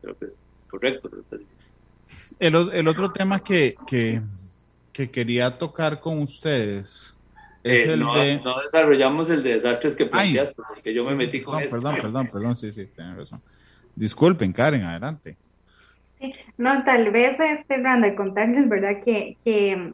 Creo 0.00 0.18
que 0.18 0.26
es 0.26 0.36
correcto. 0.68 1.10
El, 2.38 2.54
el 2.72 2.88
otro 2.88 3.12
tema 3.12 3.42
que, 3.42 3.76
que, 3.86 4.20
que, 4.92 5.10
quería 5.10 5.58
tocar 5.58 6.00
con 6.00 6.20
ustedes 6.20 7.16
es 7.62 7.86
eh, 7.86 7.92
el 7.92 8.00
no, 8.00 8.16
de... 8.16 8.40
No 8.40 8.60
desarrollamos 8.60 9.30
el 9.30 9.42
de 9.42 9.54
desastres 9.54 9.94
que 9.94 10.06
planteaste, 10.06 10.60
porque 10.68 10.92
yo 10.92 11.04
me 11.04 11.14
metí 11.14 11.42
con 11.42 11.62
no, 11.62 11.70
Perdón, 11.70 11.96
perdón, 12.00 12.28
perdón, 12.32 12.56
sí, 12.56 12.72
sí, 12.72 12.86
tienen 12.94 13.16
razón. 13.16 13.40
Disculpen, 13.94 14.52
Karen, 14.52 14.84
adelante. 14.84 15.36
Sí, 16.20 16.34
no, 16.56 16.84
tal 16.84 17.10
vez, 17.10 17.38
este, 17.38 17.76
Randa, 17.78 18.14
contarles, 18.14 18.68
¿verdad? 18.68 19.02
Que, 19.04 19.36
que 19.44 19.92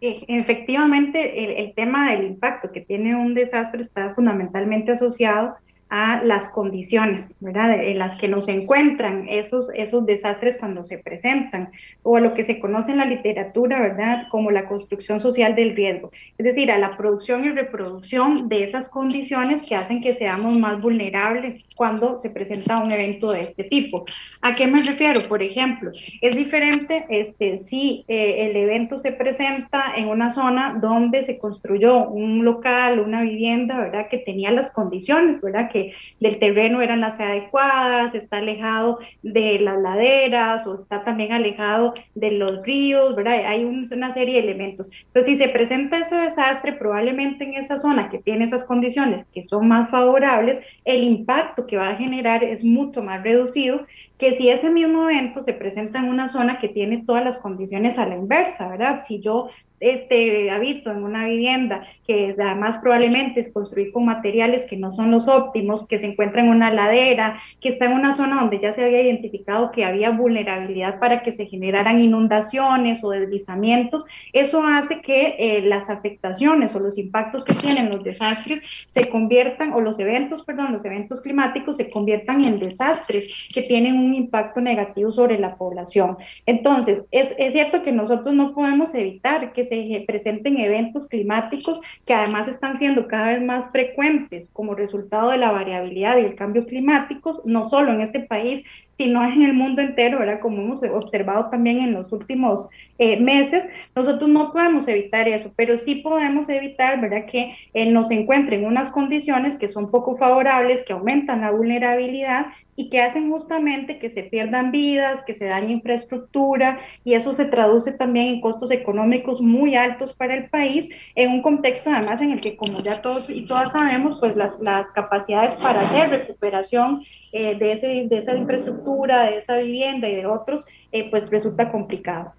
efectivamente 0.00 1.44
el, 1.44 1.66
el, 1.66 1.74
tema 1.74 2.10
del 2.10 2.24
impacto 2.24 2.72
que 2.72 2.80
tiene 2.80 3.14
un 3.14 3.34
desastre 3.34 3.82
está 3.82 4.14
fundamentalmente 4.14 4.92
asociado 4.92 5.56
a 5.90 6.22
las 6.22 6.48
condiciones, 6.48 7.34
¿verdad? 7.40 7.82
En 7.82 7.98
las 7.98 8.16
que 8.16 8.28
nos 8.28 8.46
encuentran 8.46 9.28
esos, 9.28 9.70
esos 9.74 10.06
desastres 10.06 10.56
cuando 10.56 10.84
se 10.84 10.98
presentan, 10.98 11.70
o 12.04 12.16
a 12.16 12.20
lo 12.20 12.32
que 12.34 12.44
se 12.44 12.60
conoce 12.60 12.92
en 12.92 12.98
la 12.98 13.04
literatura, 13.04 13.80
¿verdad? 13.80 14.28
Como 14.30 14.52
la 14.52 14.66
construcción 14.66 15.20
social 15.20 15.56
del 15.56 15.74
riesgo, 15.74 16.12
es 16.38 16.44
decir, 16.44 16.70
a 16.70 16.78
la 16.78 16.96
producción 16.96 17.44
y 17.44 17.50
reproducción 17.50 18.48
de 18.48 18.62
esas 18.62 18.88
condiciones 18.88 19.62
que 19.62 19.74
hacen 19.74 20.00
que 20.00 20.14
seamos 20.14 20.56
más 20.56 20.80
vulnerables 20.80 21.68
cuando 21.74 22.20
se 22.20 22.30
presenta 22.30 22.78
un 22.78 22.92
evento 22.92 23.32
de 23.32 23.42
este 23.42 23.64
tipo. 23.64 24.04
¿A 24.40 24.54
qué 24.54 24.68
me 24.68 24.82
refiero? 24.82 25.20
Por 25.28 25.42
ejemplo, 25.42 25.90
es 26.20 26.36
diferente 26.36 27.04
este, 27.08 27.58
si 27.58 28.04
eh, 28.06 28.48
el 28.48 28.56
evento 28.56 28.96
se 28.96 29.10
presenta 29.10 29.92
en 29.96 30.06
una 30.06 30.30
zona 30.30 30.78
donde 30.80 31.24
se 31.24 31.38
construyó 31.38 32.08
un 32.08 32.44
local, 32.44 33.00
una 33.00 33.22
vivienda, 33.22 33.78
¿verdad? 33.78 34.06
Que 34.08 34.18
tenía 34.18 34.52
las 34.52 34.70
condiciones, 34.70 35.40
¿verdad? 35.40 35.68
Que 35.70 35.79
del 36.20 36.38
terreno 36.38 36.82
eran 36.82 37.00
las 37.00 37.18
adecuadas, 37.18 38.14
está 38.14 38.38
alejado 38.38 38.98
de 39.22 39.58
las 39.58 39.78
laderas 39.78 40.66
o 40.66 40.74
está 40.74 41.04
también 41.04 41.32
alejado 41.32 41.94
de 42.14 42.32
los 42.32 42.64
ríos, 42.64 43.16
¿verdad? 43.16 43.46
Hay 43.46 43.64
una 43.64 44.12
serie 44.12 44.34
de 44.34 44.50
elementos. 44.50 44.90
Entonces, 45.06 45.32
si 45.32 45.36
se 45.36 45.48
presenta 45.48 45.98
ese 45.98 46.16
desastre, 46.16 46.72
probablemente 46.72 47.44
en 47.44 47.54
esa 47.54 47.78
zona 47.78 48.10
que 48.10 48.18
tiene 48.18 48.44
esas 48.44 48.64
condiciones 48.64 49.24
que 49.32 49.42
son 49.42 49.68
más 49.68 49.90
favorables, 49.90 50.60
el 50.84 51.02
impacto 51.02 51.66
que 51.66 51.76
va 51.76 51.90
a 51.90 51.96
generar 51.96 52.44
es 52.44 52.64
mucho 52.64 53.02
más 53.02 53.22
reducido 53.22 53.86
que 54.18 54.34
si 54.34 54.50
ese 54.50 54.68
mismo 54.68 55.08
evento 55.08 55.40
se 55.40 55.54
presenta 55.54 55.98
en 55.98 56.10
una 56.10 56.28
zona 56.28 56.58
que 56.58 56.68
tiene 56.68 57.02
todas 57.06 57.24
las 57.24 57.38
condiciones 57.38 57.98
a 57.98 58.06
la 58.06 58.16
inversa, 58.16 58.68
¿verdad? 58.68 59.02
Si 59.08 59.18
yo 59.20 59.48
este, 59.80 60.50
habito 60.50 60.90
en 60.90 61.02
una 61.02 61.26
vivienda 61.26 61.86
que 62.06 62.34
además 62.38 62.78
probablemente 62.78 63.40
es 63.40 63.52
construir 63.52 63.92
con 63.92 64.04
materiales 64.04 64.66
que 64.66 64.76
no 64.76 64.92
son 64.92 65.10
los 65.10 65.26
óptimos, 65.28 65.86
que 65.86 65.98
se 65.98 66.06
encuentra 66.06 66.42
en 66.42 66.48
una 66.48 66.72
ladera, 66.72 67.40
que 67.60 67.70
está 67.70 67.86
en 67.86 67.92
una 67.92 68.12
zona 68.12 68.40
donde 68.40 68.60
ya 68.60 68.72
se 68.72 68.84
había 68.84 69.02
identificado 69.02 69.70
que 69.70 69.84
había 69.84 70.10
vulnerabilidad 70.10 70.98
para 70.98 71.22
que 71.22 71.32
se 71.32 71.46
generaran 71.46 72.00
inundaciones 72.00 73.02
o 73.04 73.10
deslizamientos, 73.10 74.04
eso 74.32 74.62
hace 74.64 75.00
que 75.00 75.36
eh, 75.38 75.62
las 75.62 75.88
afectaciones 75.88 76.74
o 76.74 76.80
los 76.80 76.98
impactos 76.98 77.44
que 77.44 77.54
tienen 77.54 77.90
los 77.90 78.04
desastres 78.04 78.60
se 78.88 79.08
conviertan, 79.08 79.72
o 79.72 79.80
los 79.80 79.98
eventos, 79.98 80.42
perdón, 80.42 80.72
los 80.72 80.84
eventos 80.84 81.20
climáticos 81.20 81.76
se 81.76 81.88
conviertan 81.90 82.44
en 82.44 82.58
desastres 82.58 83.26
que 83.54 83.62
tienen 83.62 83.96
un 83.96 84.14
impacto 84.14 84.60
negativo 84.60 85.12
sobre 85.12 85.38
la 85.38 85.56
población. 85.56 86.18
Entonces, 86.44 87.02
es, 87.10 87.34
es 87.38 87.52
cierto 87.52 87.82
que 87.82 87.92
nosotros 87.92 88.34
no 88.34 88.54
podemos 88.54 88.94
evitar 88.94 89.52
que 89.52 89.64
se 89.70 90.04
presenten 90.06 90.58
eventos 90.58 91.06
climáticos 91.06 91.80
que 92.04 92.12
además 92.12 92.48
están 92.48 92.78
siendo 92.78 93.06
cada 93.06 93.28
vez 93.28 93.42
más 93.42 93.70
frecuentes 93.70 94.50
como 94.52 94.74
resultado 94.74 95.30
de 95.30 95.38
la 95.38 95.52
variabilidad 95.52 96.18
y 96.18 96.24
el 96.26 96.34
cambio 96.34 96.66
climático, 96.66 97.40
no 97.44 97.64
solo 97.64 97.92
en 97.92 98.00
este 98.00 98.20
país, 98.20 98.64
sino 99.00 99.24
en 99.24 99.40
el 99.40 99.54
mundo 99.54 99.80
entero, 99.80 100.18
¿verdad? 100.18 100.40
Como 100.40 100.60
hemos 100.60 100.82
observado 100.82 101.48
también 101.48 101.78
en 101.78 101.94
los 101.94 102.12
últimos 102.12 102.66
eh, 102.98 103.18
meses, 103.18 103.64
nosotros 103.96 104.28
no 104.28 104.52
podemos 104.52 104.86
evitar 104.88 105.26
eso, 105.26 105.50
pero 105.56 105.78
sí 105.78 105.94
podemos 105.94 106.50
evitar, 106.50 107.00
¿verdad? 107.00 107.24
Que 107.24 107.56
eh, 107.72 107.86
nos 107.86 108.10
encuentren 108.10 108.66
unas 108.66 108.90
condiciones 108.90 109.56
que 109.56 109.70
son 109.70 109.90
poco 109.90 110.18
favorables, 110.18 110.84
que 110.84 110.92
aumentan 110.92 111.40
la 111.40 111.50
vulnerabilidad 111.50 112.48
y 112.76 112.90
que 112.90 113.00
hacen 113.00 113.30
justamente 113.30 113.98
que 113.98 114.10
se 114.10 114.22
pierdan 114.22 114.70
vidas, 114.70 115.22
que 115.24 115.34
se 115.34 115.46
dañe 115.46 115.72
infraestructura 115.72 116.80
y 117.02 117.14
eso 117.14 117.32
se 117.32 117.46
traduce 117.46 117.92
también 117.92 118.26
en 118.28 118.40
costos 118.42 118.70
económicos 118.70 119.40
muy 119.40 119.76
altos 119.76 120.12
para 120.12 120.34
el 120.34 120.50
país 120.50 120.90
en 121.14 121.30
un 121.30 121.42
contexto 121.42 121.90
además 121.90 122.20
en 122.20 122.32
el 122.32 122.40
que 122.40 122.56
como 122.56 122.82
ya 122.82 123.02
todos 123.02 123.28
y 123.28 123.44
todas 123.46 123.72
sabemos 123.72 124.18
pues 124.18 124.36
las, 124.36 124.58
las 124.60 124.86
capacidades 124.92 125.54
para 125.54 125.82
hacer 125.82 126.10
recuperación 126.10 127.02
eh, 127.32 127.56
de, 127.56 127.72
ese, 127.72 127.86
de 128.08 128.18
esa 128.18 128.36
infraestructura, 128.36 129.24
de 129.24 129.38
esa 129.38 129.56
vivienda 129.58 130.08
y 130.08 130.16
de 130.16 130.26
otros 130.26 130.64
eh, 130.92 131.08
pues 131.10 131.30
resulta 131.30 131.70
complicado. 131.70 132.32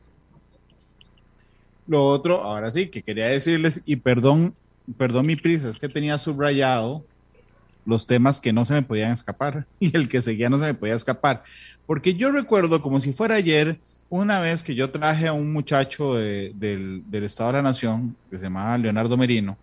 Lo 1.88 2.06
otro, 2.06 2.44
ahora 2.44 2.72
sí, 2.72 2.88
que 2.88 3.02
quería 3.02 3.28
decirles, 3.28 3.82
y 3.86 3.96
perdón, 3.96 4.56
perdón 4.98 5.26
mi 5.26 5.36
prisa, 5.36 5.70
es 5.70 5.78
que 5.78 5.90
tenía 5.90 6.18
subrayado 6.18 7.04
los 7.86 8.06
temas 8.06 8.40
que 8.40 8.54
no 8.54 8.64
se 8.66 8.74
me 8.74 8.82
podían 8.84 9.12
escapar 9.12 9.66
y 9.80 9.96
el 9.96 10.08
que 10.08 10.22
seguía 10.22 10.50
no 10.50 10.60
se 10.60 10.66
me 10.66 10.74
podía 10.74 10.96
escapar. 10.96 11.44
Porque 11.86 12.14
yo 12.14 12.32
recuerdo 12.32 12.82
como 12.82 13.00
si 13.00 13.14
fuera 13.14 13.36
ayer, 13.36 13.80
una 14.10 14.40
vez 14.40 14.64
que 14.64 14.76
yo 14.76 14.92
traje 14.92 15.28
a 15.28 15.34
un 15.34 15.52
muchacho 15.52 16.16
del, 16.16 17.04
Estado 17.12 17.52
de 17.52 17.58
la 17.58 17.64
Nación, 17.64 18.16
que 18.30 18.38
se 18.38 18.44
llamaba 18.44 18.78
Leonardo 18.78 19.18
Merino, 19.18 19.58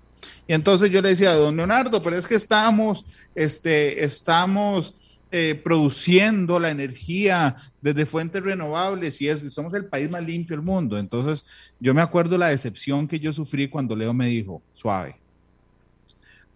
y 0.47 0.55
entonces 0.55 0.91
yo 0.91 1.01
le 1.01 1.11
decía, 1.11 1.33
don 1.35 1.57
Leonardo, 1.57 2.03
pero 2.03 2.17
es 2.17 2.27
que 2.27 2.35
estamos, 2.35 3.05
este, 3.35 4.05
estamos 4.05 4.95
eh, 5.31 5.61
produciendo 5.63 6.59
la 6.59 6.71
energía 6.71 7.57
desde 7.81 8.07
fuentes 8.07 8.43
renovables 8.43 9.21
y 9.21 9.29
eso, 9.29 9.51
somos 9.51 9.75
el 9.75 9.87
país 9.87 10.11
más 10.11 10.25
limpio 10.25 10.57
del 10.57 10.65
mundo. 10.65 10.99
Entonces 10.99 11.45
yo 11.81 11.95
me 11.95 12.03
acuerdo 12.03 12.39
la 12.39 12.49
decepción 12.49 13.07
que 13.07 13.21
yo 13.21 13.33
sufrí 13.33 13.69
cuando 13.69 13.95
Leo 13.95 14.13
me 14.13 14.29
dijo, 14.29 14.63
suave 14.75 15.17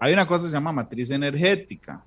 hay 0.03 0.13
una 0.13 0.27
cosa 0.27 0.47
que 0.47 0.51
se 0.51 0.57
llama 0.57 0.73
matriz 0.73 1.13
energética 1.13 2.05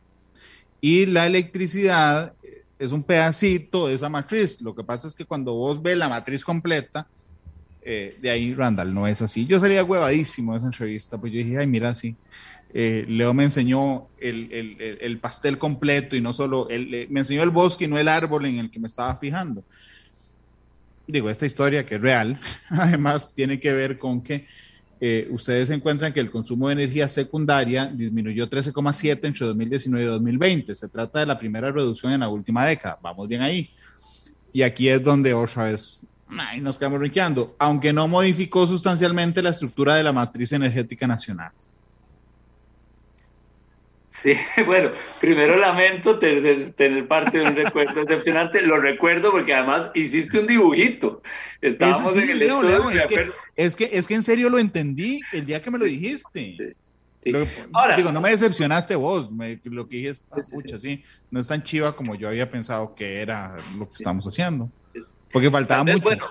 y 0.82 1.06
la 1.06 1.28
electricidad 1.28 2.34
es 2.78 2.92
un 2.92 3.02
pedacito 3.02 3.88
de 3.88 3.94
esa 3.94 4.10
matriz. 4.10 4.60
Lo 4.60 4.76
que 4.76 4.84
pasa 4.84 5.08
es 5.08 5.16
que 5.16 5.24
cuando 5.24 5.54
vos 5.54 5.82
ves 5.82 5.96
la 5.96 6.10
matriz 6.10 6.44
completa, 6.44 7.08
eh, 7.82 8.18
de 8.22 8.30
ahí 8.30 8.54
Randall 8.54 8.94
no 8.94 9.08
es 9.08 9.22
así. 9.22 9.46
Yo 9.46 9.58
salía 9.60 9.82
huevadísimo 9.82 10.52
de 10.52 10.58
esa 10.58 10.68
entrevista, 10.68 11.18
pues 11.18 11.32
yo 11.32 11.38
dije, 11.40 11.58
ay, 11.58 11.68
mira, 11.68 11.94
sí. 11.94 12.18
Eh, 12.74 13.06
Leo 13.08 13.34
me 13.34 13.46
enseñó 13.46 14.08
el, 14.20 14.52
el, 14.52 14.98
el, 15.00 15.18
pastel 15.20 15.58
completo 15.58 16.16
y 16.16 16.22
no 16.22 16.34
solo, 16.34 16.68
el, 16.70 17.08
me 17.10 17.22
enseñó 17.22 17.42
el 17.42 17.50
bosque 17.50 17.86
y 17.86 17.88
no 17.88 17.98
el 17.98 18.10
árbol 18.10 18.46
en 18.46 18.58
el 18.58 18.70
que 18.70 18.80
me 18.80 18.88
estaba 18.88 19.16
fijando. 19.16 19.64
Digo, 21.08 21.30
esta 21.30 21.46
historia 21.46 21.86
que 21.86 21.96
es 21.96 22.02
real, 22.02 22.40
además 22.70 23.34
tiene 23.34 23.60
que 23.60 23.72
ver 23.72 23.98
con 23.98 24.22
que 24.22 24.46
eh, 25.00 25.28
ustedes 25.30 25.70
encuentran 25.70 26.14
que 26.14 26.20
el 26.20 26.32
consumo 26.32 26.68
de 26.68 26.74
energía 26.74 27.08
secundaria 27.08 27.86
disminuyó 27.86 28.50
13,7 28.50 29.20
entre 29.24 29.46
2019 29.46 30.04
y 30.04 30.08
2020. 30.08 30.76
Se 30.76 30.88
trata 30.90 31.20
de 31.20 31.26
la 31.26 31.38
primera 31.38 31.72
reducción 31.72 32.12
en 32.12 32.22
la 32.22 32.30
última 32.30 32.66
década. 32.66 32.98
Vamos 33.02 33.28
bien 33.28 33.42
ahí. 33.42 33.70
Y 34.52 34.62
aquí 34.64 34.88
es 34.88 35.04
donde 35.04 35.34
otra 35.34 35.66
vez 35.66 36.02
nos 36.60 36.78
quedamos 36.78 37.00
rinqueando, 37.00 37.56
aunque 37.60 37.94
no 37.94 38.08
modificó 38.08 38.66
sustancialmente 38.66 39.44
la 39.44 39.50
estructura 39.50 39.96
de 39.96 40.04
la 40.04 40.12
matriz 40.12 40.52
energética 40.54 41.06
nacional. 41.06 41.52
Sí, 44.16 44.34
bueno, 44.66 44.92
primero 45.20 45.58
lamento 45.58 46.18
tener, 46.18 47.08
parte 47.08 47.40
de 47.40 47.44
un 47.44 47.56
recuerdo 47.56 48.06
decepcionante. 48.06 48.62
Lo 48.62 48.80
recuerdo 48.80 49.30
porque 49.32 49.54
además 49.54 49.92
hiciste 49.94 50.40
un 50.40 50.48
dibujito. 50.48 51.22
Estábamos 51.62 52.16
en 52.16 52.30
el 52.30 52.40
Leo, 52.40 52.90
es, 52.92 53.06
que, 53.08 53.30
es, 53.58 53.76
que, 53.76 53.90
es, 53.92 54.08
que, 54.08 54.14
en 54.16 54.24
serio 54.24 54.50
lo 54.50 54.58
entendí 54.58 55.20
el 55.34 55.46
día 55.46 55.62
que 55.62 55.70
me 55.70 55.78
lo 55.78 55.84
dijiste. 55.84 56.76
digo, 57.26 58.12
no 58.14 58.22
me 58.22 58.30
decepcionaste 58.30 58.96
vos. 58.96 59.30
lo 59.66 59.90
que 59.90 59.98
dije 59.98 60.10
es, 60.12 60.24
escucha, 60.38 60.80
sí, 60.80 61.04
no 61.30 61.42
es 61.42 61.48
tan 61.48 61.62
chiva 61.62 61.94
como 61.94 62.16
yo 62.16 62.30
había 62.30 62.50
pensado 62.50 62.96
que 62.96 63.20
era 63.20 63.58
lo 63.78 63.86
que 63.90 63.96
estamos 63.96 64.26
haciendo. 64.26 64.70
Porque 65.30 65.52
faltaba 65.52 65.84
mucho. 65.84 66.00
Bueno, 66.00 66.30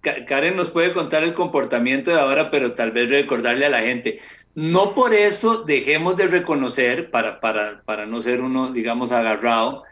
Karen 0.00 0.56
nos 0.56 0.70
puede 0.70 0.94
contar 0.94 1.22
el 1.24 1.34
comportamiento 1.34 2.10
de 2.10 2.20
ahora, 2.20 2.50
pero 2.50 2.72
tal 2.72 2.92
vez 2.92 3.10
recordarle 3.10 3.66
a 3.66 3.68
la 3.68 3.80
gente. 3.80 4.20
No 4.58 4.92
por 4.92 5.14
eso 5.14 5.62
dejemos 5.62 6.16
de 6.16 6.26
reconocer, 6.26 7.12
para, 7.12 7.38
para, 7.38 7.80
para 7.84 8.06
no 8.06 8.20
ser 8.20 8.40
uno, 8.40 8.72
digamos, 8.72 9.12
agarrado, 9.12 9.84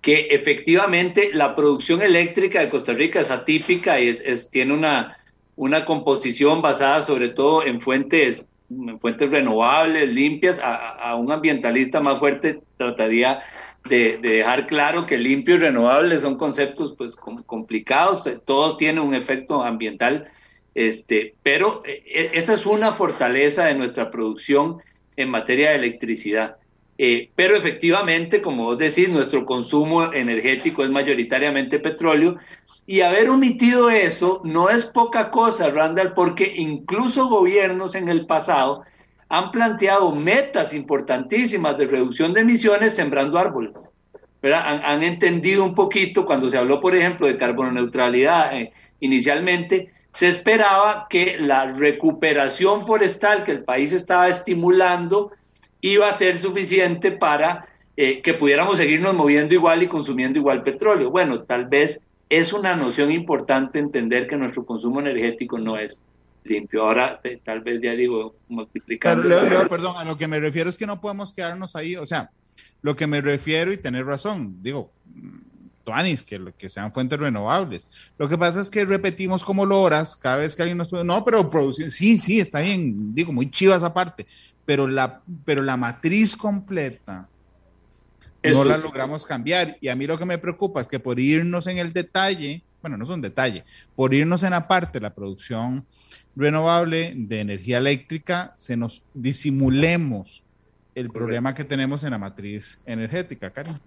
que 0.00 0.28
efectivamente 0.30 1.28
la 1.34 1.54
producción 1.54 2.00
eléctrica 2.00 2.60
de 2.60 2.70
Costa 2.70 2.94
Rica 2.94 3.20
es 3.20 3.30
atípica 3.30 4.00
y 4.00 4.08
es, 4.08 4.50
tiene 4.50 4.72
una, 4.72 5.18
una 5.56 5.84
composición 5.84 6.62
basada 6.62 7.02
sobre 7.02 7.28
todo 7.28 7.66
en 7.66 7.82
fuentes, 7.82 8.48
en 8.70 8.98
fuentes 8.98 9.30
renovables, 9.30 10.08
limpias. 10.08 10.58
A, 10.64 11.14
un 11.16 11.30
ambientalista 11.30 12.00
más 12.00 12.18
fuerte 12.18 12.60
trataría 12.78 13.42
de, 13.90 14.16
dejar 14.22 14.66
claro 14.68 15.04
que 15.04 15.18
limpio 15.18 15.56
y 15.56 15.58
renovable 15.58 16.18
son 16.18 16.38
conceptos 16.38 16.94
pues 16.96 17.14
complicados, 17.14 18.26
todos 18.46 18.78
tienen 18.78 19.04
un 19.04 19.14
efecto 19.14 19.62
ambiental, 19.62 20.30
este, 20.74 21.34
pero 21.42 21.82
e, 21.84 22.02
e, 22.06 22.30
esa 22.38 22.54
es 22.54 22.66
una 22.66 22.92
fortaleza 22.92 23.66
de 23.66 23.74
nuestra 23.74 24.10
producción 24.10 24.78
en 25.16 25.30
materia 25.30 25.70
de 25.70 25.76
electricidad. 25.76 26.56
Eh, 26.96 27.30
pero 27.34 27.56
efectivamente, 27.56 28.40
como 28.40 28.64
vos 28.64 28.78
decís, 28.78 29.08
nuestro 29.08 29.44
consumo 29.44 30.12
energético 30.12 30.84
es 30.84 30.90
mayoritariamente 30.90 31.80
petróleo 31.80 32.36
y 32.86 33.00
haber 33.00 33.30
omitido 33.30 33.90
eso 33.90 34.40
no 34.44 34.70
es 34.70 34.84
poca 34.84 35.30
cosa, 35.30 35.70
Randall, 35.70 36.12
porque 36.12 36.54
incluso 36.56 37.28
gobiernos 37.28 37.96
en 37.96 38.08
el 38.08 38.26
pasado 38.26 38.84
han 39.28 39.50
planteado 39.50 40.14
metas 40.14 40.72
importantísimas 40.72 41.76
de 41.76 41.86
reducción 41.86 42.32
de 42.32 42.42
emisiones 42.42 42.94
sembrando 42.94 43.38
árboles. 43.38 43.90
Han, 44.42 45.02
entendido 45.02 45.64
un 45.64 45.74
poquito, 45.74 46.26
cuando 46.26 46.50
se 46.50 46.58
habló, 46.58 46.78
por 46.78 46.94
ejemplo, 46.94 47.26
de 47.26 47.38
carbono 47.38 47.72
neutralidad 47.72 48.54
eh, 48.56 48.72
inicialmente, 49.00 49.90
se 50.14 50.28
esperaba 50.28 51.06
que 51.10 51.36
la 51.38 51.66
recuperación 51.66 52.80
forestal 52.80 53.42
que 53.42 53.50
el 53.50 53.64
país 53.64 53.92
estaba 53.92 54.28
estimulando 54.28 55.32
iba 55.80 56.08
a 56.08 56.12
ser 56.12 56.38
suficiente 56.38 57.10
para 57.10 57.66
eh, 57.96 58.22
que 58.22 58.34
pudiéramos 58.34 58.76
seguirnos 58.76 59.12
moviendo 59.12 59.54
igual 59.54 59.82
y 59.82 59.88
consumiendo 59.88 60.38
igual 60.38 60.62
petróleo. 60.62 61.10
Bueno, 61.10 61.42
tal 61.42 61.66
vez 61.66 62.00
es 62.28 62.52
una 62.52 62.76
noción 62.76 63.10
importante 63.10 63.80
entender 63.80 64.28
que 64.28 64.36
nuestro 64.36 64.64
consumo 64.64 65.00
energético 65.00 65.58
no 65.58 65.76
es 65.76 66.00
limpio. 66.44 66.84
Ahora, 66.84 67.20
eh, 67.24 67.40
tal 67.42 67.62
vez 67.62 67.80
ya 67.82 67.92
digo, 67.92 68.36
multiplicando. 68.48 69.28
perdón, 69.68 69.96
a 69.96 70.04
lo 70.04 70.16
que 70.16 70.28
me 70.28 70.38
refiero 70.38 70.70
es 70.70 70.78
que 70.78 70.86
no 70.86 71.00
podemos 71.00 71.32
quedarnos 71.32 71.74
ahí, 71.74 71.96
o 71.96 72.06
sea, 72.06 72.30
lo 72.82 72.94
que 72.94 73.08
me 73.08 73.20
refiero 73.20 73.72
y 73.72 73.78
tener 73.78 74.06
razón, 74.06 74.62
digo, 74.62 74.92
Tuanis, 75.84 76.22
que, 76.22 76.52
que 76.58 76.68
sean 76.68 76.92
fuentes 76.92 77.18
renovables. 77.18 77.86
Lo 78.18 78.28
que 78.28 78.38
pasa 78.38 78.60
es 78.60 78.70
que 78.70 78.84
repetimos 78.84 79.44
como 79.44 79.66
loras 79.66 80.16
cada 80.16 80.38
vez 80.38 80.56
que 80.56 80.62
alguien 80.62 80.78
nos 80.78 80.88
puede, 80.88 81.04
no, 81.04 81.24
pero 81.24 81.48
producir, 81.48 81.90
sí, 81.90 82.18
sí, 82.18 82.40
está 82.40 82.60
bien, 82.60 83.14
digo, 83.14 83.32
muy 83.32 83.50
chivas 83.50 83.82
aparte, 83.82 84.26
pero 84.64 84.86
la, 84.86 85.20
pero 85.44 85.62
la 85.62 85.76
matriz 85.76 86.34
completa 86.34 87.28
no 88.42 88.64
la 88.64 88.78
logramos 88.78 89.24
cambiar. 89.24 89.76
Y 89.80 89.88
a 89.88 89.96
mí 89.96 90.06
lo 90.06 90.18
que 90.18 90.24
me 90.24 90.38
preocupa 90.38 90.80
es 90.80 90.88
que 90.88 91.00
por 91.00 91.20
irnos 91.20 91.66
en 91.66 91.78
el 91.78 91.92
detalle, 91.92 92.62
bueno, 92.82 92.96
no 92.96 93.04
es 93.04 93.10
un 93.10 93.20
detalle, 93.20 93.64
por 93.96 94.12
irnos 94.12 94.42
en 94.42 94.50
la 94.50 94.68
parte 94.68 94.98
de 94.98 95.02
la 95.02 95.14
producción 95.14 95.86
renovable 96.36 97.12
de 97.16 97.40
energía 97.40 97.78
eléctrica, 97.78 98.52
se 98.56 98.76
nos 98.76 99.02
disimulemos 99.14 100.42
el 100.94 101.10
problema 101.10 101.54
que 101.54 101.64
tenemos 101.64 102.04
en 102.04 102.10
la 102.10 102.18
matriz 102.18 102.80
energética, 102.86 103.50
Karen. 103.50 103.80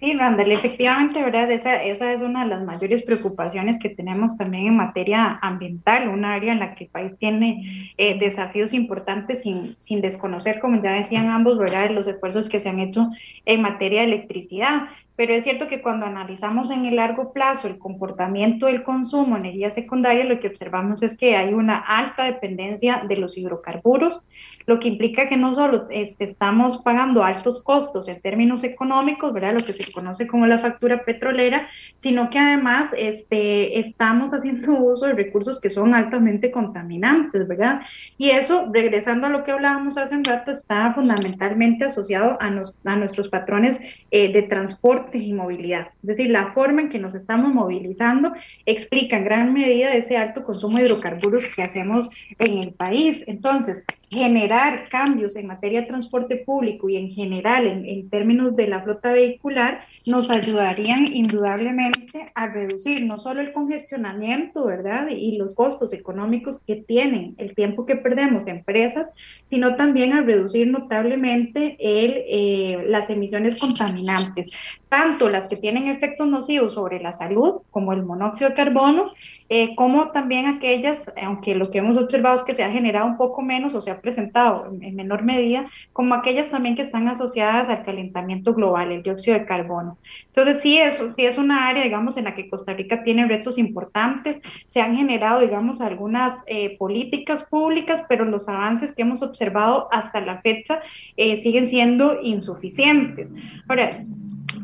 Sí, 0.00 0.14
Randall, 0.14 0.52
efectivamente, 0.52 1.20
¿verdad? 1.20 1.50
Esa, 1.50 1.82
esa 1.82 2.12
es 2.12 2.22
una 2.22 2.44
de 2.44 2.50
las 2.50 2.62
mayores 2.62 3.02
preocupaciones 3.02 3.80
que 3.80 3.88
tenemos 3.88 4.36
también 4.36 4.68
en 4.68 4.76
materia 4.76 5.40
ambiental, 5.42 6.08
un 6.08 6.24
área 6.24 6.52
en 6.52 6.60
la 6.60 6.76
que 6.76 6.84
el 6.84 6.90
país 6.90 7.16
tiene 7.18 7.92
eh, 7.98 8.16
desafíos 8.16 8.72
importantes 8.74 9.42
sin, 9.42 9.76
sin 9.76 10.00
desconocer, 10.00 10.60
como 10.60 10.80
ya 10.80 10.92
decían 10.92 11.26
ambos, 11.26 11.58
¿verdad? 11.58 11.90
Los 11.90 12.06
esfuerzos 12.06 12.48
que 12.48 12.60
se 12.60 12.68
han 12.68 12.78
hecho 12.78 13.08
en 13.44 13.60
materia 13.60 14.02
de 14.02 14.06
electricidad. 14.06 14.82
Pero 15.16 15.34
es 15.34 15.42
cierto 15.42 15.66
que 15.66 15.82
cuando 15.82 16.06
analizamos 16.06 16.70
en 16.70 16.84
el 16.84 16.94
largo 16.94 17.32
plazo 17.32 17.66
el 17.66 17.78
comportamiento 17.78 18.66
del 18.66 18.84
consumo 18.84 19.36
en 19.36 19.46
energía 19.46 19.72
secundaria, 19.72 20.22
lo 20.22 20.38
que 20.38 20.46
observamos 20.46 21.02
es 21.02 21.16
que 21.16 21.34
hay 21.34 21.52
una 21.52 21.76
alta 21.76 22.22
dependencia 22.22 23.02
de 23.08 23.16
los 23.16 23.36
hidrocarburos, 23.36 24.20
lo 24.68 24.78
que 24.78 24.88
implica 24.88 25.30
que 25.30 25.38
no 25.38 25.54
solo 25.54 25.88
este, 25.90 26.24
estamos 26.24 26.76
pagando 26.76 27.24
altos 27.24 27.62
costos 27.62 28.06
en 28.06 28.20
términos 28.20 28.62
económicos, 28.64 29.32
¿verdad? 29.32 29.54
Lo 29.54 29.64
que 29.64 29.72
se 29.72 29.90
conoce 29.90 30.26
como 30.26 30.46
la 30.46 30.58
factura 30.58 31.04
petrolera, 31.06 31.66
sino 31.96 32.28
que 32.28 32.38
además 32.38 32.90
este, 32.94 33.80
estamos 33.80 34.34
haciendo 34.34 34.72
uso 34.78 35.06
de 35.06 35.14
recursos 35.14 35.58
que 35.58 35.70
son 35.70 35.94
altamente 35.94 36.50
contaminantes, 36.50 37.48
¿verdad? 37.48 37.80
Y 38.18 38.28
eso, 38.28 38.68
regresando 38.70 39.26
a 39.26 39.30
lo 39.30 39.42
que 39.42 39.52
hablábamos 39.52 39.96
hace 39.96 40.14
un 40.14 40.24
rato, 40.24 40.50
está 40.50 40.92
fundamentalmente 40.92 41.86
asociado 41.86 42.36
a, 42.38 42.48
a 42.48 42.96
nuestros 42.96 43.28
patrones 43.28 43.80
eh, 44.10 44.30
de 44.30 44.42
transporte 44.42 45.16
y 45.16 45.32
movilidad. 45.32 45.88
Es 46.02 46.08
decir, 46.08 46.28
la 46.28 46.52
forma 46.52 46.82
en 46.82 46.90
que 46.90 46.98
nos 46.98 47.14
estamos 47.14 47.54
movilizando 47.54 48.34
explica 48.66 49.16
en 49.16 49.24
gran 49.24 49.54
medida 49.54 49.94
ese 49.94 50.18
alto 50.18 50.44
consumo 50.44 50.76
de 50.76 50.84
hidrocarburos 50.84 51.46
que 51.56 51.62
hacemos 51.62 52.10
en 52.38 52.58
el 52.58 52.72
país. 52.72 53.24
Entonces, 53.26 53.82
generar 54.10 54.88
cambios 54.88 55.36
en 55.36 55.46
materia 55.46 55.82
de 55.82 55.86
transporte 55.86 56.36
público 56.36 56.88
y 56.88 56.96
en 56.96 57.10
general 57.10 57.66
en, 57.66 58.08
términos 58.08 58.56
de 58.56 58.66
la 58.66 58.82
flota 58.82 59.12
vehicular 59.12 59.84
nos 60.08 60.30
ayudarían 60.30 61.06
indudablemente 61.06 62.32
a 62.34 62.46
reducir 62.46 63.04
no 63.04 63.18
solo 63.18 63.40
el 63.40 63.52
congestionamiento, 63.52 64.64
¿verdad? 64.64 65.08
Y 65.10 65.36
los 65.36 65.54
costos 65.54 65.92
económicos 65.92 66.62
que 66.66 66.76
tienen 66.76 67.34
el 67.38 67.54
tiempo 67.54 67.86
que 67.86 67.96
perdemos 67.96 68.46
empresas, 68.46 69.12
sino 69.44 69.76
también 69.76 70.12
a 70.12 70.22
reducir 70.22 70.66
notablemente 70.66 71.76
el, 71.78 72.24
eh, 72.28 72.84
las 72.88 73.10
emisiones 73.10 73.58
contaminantes, 73.58 74.50
tanto 74.88 75.28
las 75.28 75.46
que 75.46 75.56
tienen 75.56 75.88
efectos 75.88 76.26
nocivos 76.26 76.74
sobre 76.74 77.00
la 77.00 77.12
salud, 77.12 77.60
como 77.70 77.92
el 77.92 78.02
monóxido 78.02 78.50
de 78.50 78.56
carbono, 78.56 79.10
eh, 79.50 79.74
como 79.76 80.08
también 80.08 80.46
aquellas, 80.46 81.10
aunque 81.22 81.54
lo 81.54 81.70
que 81.70 81.78
hemos 81.78 81.96
observado 81.96 82.36
es 82.36 82.42
que 82.42 82.54
se 82.54 82.64
ha 82.64 82.70
generado 82.70 83.06
un 83.06 83.16
poco 83.16 83.42
menos 83.42 83.74
o 83.74 83.80
se 83.80 83.90
ha 83.90 84.00
presentado 84.00 84.66
en, 84.80 84.94
menor 84.94 85.22
medida, 85.22 85.66
como 85.92 86.14
aquellas 86.14 86.50
también 86.50 86.76
que 86.76 86.82
están 86.82 87.08
asociadas 87.08 87.68
al 87.68 87.84
calentamiento 87.84 88.54
global, 88.54 88.92
el 88.92 89.02
dióxido 89.02 89.38
de 89.38 89.46
carbono. 89.46 89.97
Entonces, 90.28 90.62
sí, 90.62 90.78
eso, 90.78 91.10
sí 91.10 91.26
es 91.26 91.36
una 91.36 91.66
área, 91.66 91.82
digamos, 91.82 92.16
en 92.16 92.24
la 92.24 92.34
que 92.34 92.48
Costa 92.48 92.72
Rica 92.72 93.02
tiene 93.02 93.26
retos 93.26 93.58
importantes, 93.58 94.40
se 94.66 94.80
han 94.80 94.96
generado, 94.96 95.40
digamos, 95.40 95.80
algunas 95.80 96.34
eh, 96.46 96.76
políticas 96.78 97.42
públicas, 97.44 98.04
pero 98.08 98.24
los 98.24 98.48
avances 98.48 98.92
que 98.92 99.02
hemos 99.02 99.22
observado 99.22 99.88
hasta 99.90 100.20
la 100.20 100.40
fecha 100.40 100.80
eh, 101.16 101.40
siguen 101.42 101.66
siendo 101.66 102.20
insuficientes. 102.22 103.32
Ahora, 103.68 104.00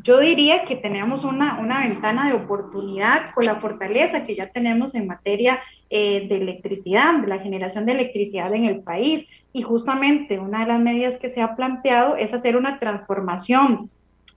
yo 0.05 0.21
diría 0.21 0.65
que 0.65 0.77
tenemos 0.77 1.25
una, 1.25 1.59
una, 1.59 1.81
ventana 1.81 2.29
de 2.29 2.35
oportunidad 2.35 3.33
con 3.35 3.47
la 3.47 3.57
fortaleza 3.57 4.25
que 4.25 4.35
ya 4.35 4.51
tenemos 4.51 4.95
en 4.95 5.07
materia 5.07 5.61
eh, 5.89 6.27
de 6.29 6.37
electricidad, 6.37 7.21
de 7.21 7.27
la 7.27 7.39
generación 7.39 7.87
de 7.87 7.93
electricidad 7.93 8.53
en 8.55 8.65
el 8.65 8.81
país. 8.81 9.27
Y 9.53 9.63
justamente 9.63 10.39
una 10.39 10.61
de 10.61 10.67
las 10.67 10.81
medidas 10.81 11.17
que 11.17 11.31
se 11.31 11.41
ha 11.41 11.57
planteado 11.57 12.17
es 12.17 12.35
hacer 12.35 12.57
una 12.57 12.79
transformación 12.79 13.91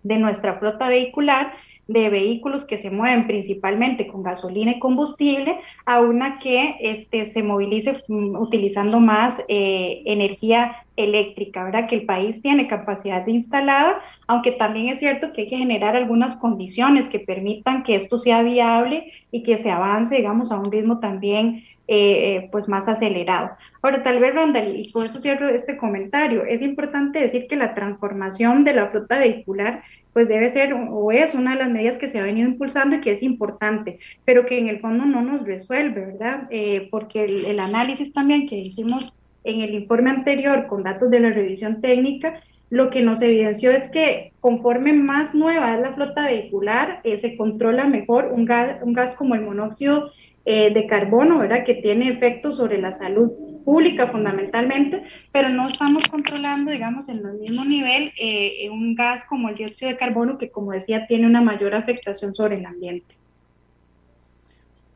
de 0.04 0.18
nuestra 0.18 0.60
flota 0.60 0.88
vehicular 0.88 1.54
de 1.88 2.10
vehículos 2.10 2.66
que 2.66 2.78
se 2.78 2.90
mueven 2.90 3.28
principalmente 3.28 4.08
con 4.08 4.22
gasolina 4.22 4.72
y 4.72 4.80
combustible 4.80 5.60
a 5.86 6.02
una 6.02 6.38
que 6.38 6.76
este, 6.82 7.26
se 7.26 7.44
movilice 7.44 7.98
mm, 8.08 8.36
utilizando 8.36 9.00
más 9.00 9.40
eh, 9.48 10.02
energía 10.06 10.84
eléctrica, 10.98 11.64
¿verdad? 11.64 11.88
Que 11.88 11.96
el 11.96 12.06
país 12.06 12.42
tiene 12.42 12.68
capacidad 12.68 13.26
de 13.26 13.32
instalada, 13.32 14.00
aunque 14.28 14.52
también 14.52 14.90
es 14.90 15.00
cierto 15.00 15.32
que 15.32 15.44
hay 15.44 15.50
que 15.50 15.58
generar 15.58 15.96
algunas 15.96 16.36
condiciones 16.36 17.08
que 17.08 17.20
permitan 17.20 17.84
que 17.84 17.96
esto 17.96 18.20
sea 18.20 18.44
viable 18.44 19.12
y 19.32 19.44
que 19.44 19.58
se 19.58 19.72
avance, 19.72 20.16
digamos, 20.16 20.52
a 20.52 20.58
un 20.58 20.72
ritmo 20.72 21.00
también 21.00 21.64
eh, 21.88 22.50
pues 22.52 22.68
más 22.68 22.88
acelerado. 22.88 23.52
Ahora, 23.82 24.04
tal 24.04 24.20
vez, 24.20 24.36
Randall, 24.36 24.76
y 24.76 24.92
por 24.92 25.06
eso 25.06 25.20
cierro 25.20 25.50
este 25.50 25.78
comentario, 25.78 26.44
es 26.44 26.62
importante 26.62 27.20
decir 27.20 27.48
que 27.48 27.56
la 27.56 27.74
transformación 27.74 28.64
de 28.64 28.74
la 28.74 28.88
flota 28.88 29.20
vehicular 29.20 29.84
pues 30.18 30.28
debe 30.28 30.50
ser 30.50 30.74
o 30.74 31.12
es 31.12 31.36
una 31.36 31.52
de 31.52 31.60
las 31.60 31.70
medidas 31.70 32.00
que 32.00 32.10
se 32.10 32.18
ha 32.18 32.24
venido 32.24 32.50
impulsando 32.50 32.96
y 32.96 33.02
que 33.02 33.12
es 33.12 33.22
importante, 33.22 34.00
pero 34.26 34.48
que 34.48 34.58
en 34.58 34.68
el 34.68 34.80
fondo 34.80 35.06
no 35.06 35.22
nos 35.22 35.46
resuelve, 35.46 36.08
¿verdad? 36.08 36.48
Eh, 36.50 36.88
porque 36.90 37.24
el, 37.26 37.60
análisis 37.60 38.14
también 38.14 38.50
que 38.50 38.56
hicimos 38.56 39.14
en 39.44 39.62
el 39.62 39.76
informe 39.76 40.10
anterior 40.10 40.66
con 40.66 40.82
datos 40.82 41.12
de 41.12 41.20
la 41.20 41.30
revisión 41.30 41.82
técnica, 41.82 42.42
lo 42.72 42.90
que 42.90 43.04
nos 43.04 43.22
evidenció 43.22 43.70
es 43.70 43.90
que 43.90 44.34
conforme 44.40 44.92
más 44.92 45.36
nueva 45.36 45.76
es 45.76 45.82
la 45.82 45.94
flota 45.94 46.26
vehicular, 46.26 47.00
eh, 47.04 47.20
se 47.20 47.38
controla 47.38 47.86
mejor 47.86 48.32
un 48.34 48.46
gas 48.46 49.14
como 49.14 49.36
el 49.36 49.42
monóxido 49.42 50.10
eh, 50.50 50.74
de 50.74 50.88
carbono, 50.88 51.40
¿verdad? 51.40 51.66
Que 51.66 51.74
tiene 51.74 52.08
efectos 52.08 52.56
sobre 52.56 52.78
la 52.78 52.94
salud 52.94 53.30
pública 53.66 54.08
fundamentalmente, 54.08 55.04
pero 55.34 55.50
no 55.50 55.68
estamos 55.68 56.08
controlando, 56.08 56.72
digamos, 56.72 57.10
en 57.10 57.18
el 57.18 57.34
mismo 57.34 57.66
nivel 57.66 58.14
eh, 58.18 58.70
un 58.72 58.96
gas 58.96 59.26
como 59.26 59.50
el 59.50 59.58
dióxido 59.58 59.92
de 59.92 59.98
carbono, 59.98 60.38
que 60.38 60.50
como 60.50 60.72
decía, 60.72 61.06
tiene 61.06 61.28
una 61.28 61.42
mayor 61.42 61.76
afectación 61.76 62.34
sobre 62.34 62.60
el 62.60 62.66
ambiente. 62.66 63.14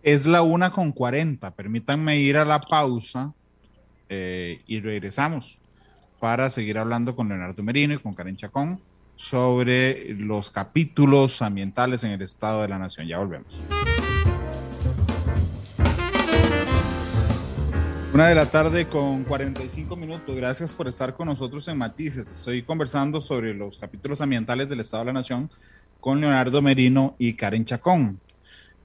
Es 0.04 0.26
la 0.26 0.41
una 0.41 0.72
con 0.72 0.93
40. 0.93 1.52
Permítanme 1.54 2.16
ir 2.16 2.38
a 2.38 2.45
la 2.45 2.62
pausa 2.62 3.34
eh, 4.08 4.62
y 4.68 4.80
regresamos 4.80 5.60
para 6.22 6.49
seguir 6.49 6.78
hablando 6.78 7.14
con 7.14 7.28
Leonardo 7.28 7.62
Merino 7.62 7.93
y 7.93 7.97
con 7.97 8.14
Karen 8.14 8.38
Chacón 8.38 8.80
sobre 9.18 10.14
los 10.14 10.49
capítulos 10.49 11.41
ambientales 11.41 12.06
en 12.06 12.12
el 12.12 12.22
Estado 12.22 12.62
de 12.62 12.70
la 12.70 12.80
Nación. 12.80 13.06
Ya 13.06 13.20
volvemos. 13.20 13.62
Una 18.14 18.28
de 18.28 18.36
la 18.36 18.45
tarde 18.45 18.88
con 18.88 19.24
45 19.24 19.95
minutos. 19.95 20.36
Gracias 20.36 20.74
por 20.74 20.86
estar 20.89 21.16
con 21.16 21.28
nosotros 21.28 21.66
en 21.70 21.78
Matices. 21.78 22.30
Estoy 22.30 22.62
conversando 22.62 23.22
sobre 23.22 23.53
los 23.53 23.78
capítulos 23.78 24.20
ambientales 24.20 24.68
del 24.68 24.82
Estado 24.82 25.03
de 25.03 25.07
la 25.07 25.20
Nación 25.20 25.49
con 26.01 26.20
Leonardo 26.20 26.62
Merino 26.62 27.16
y 27.18 27.36
Karen 27.36 27.64
Chacón. 27.64 28.20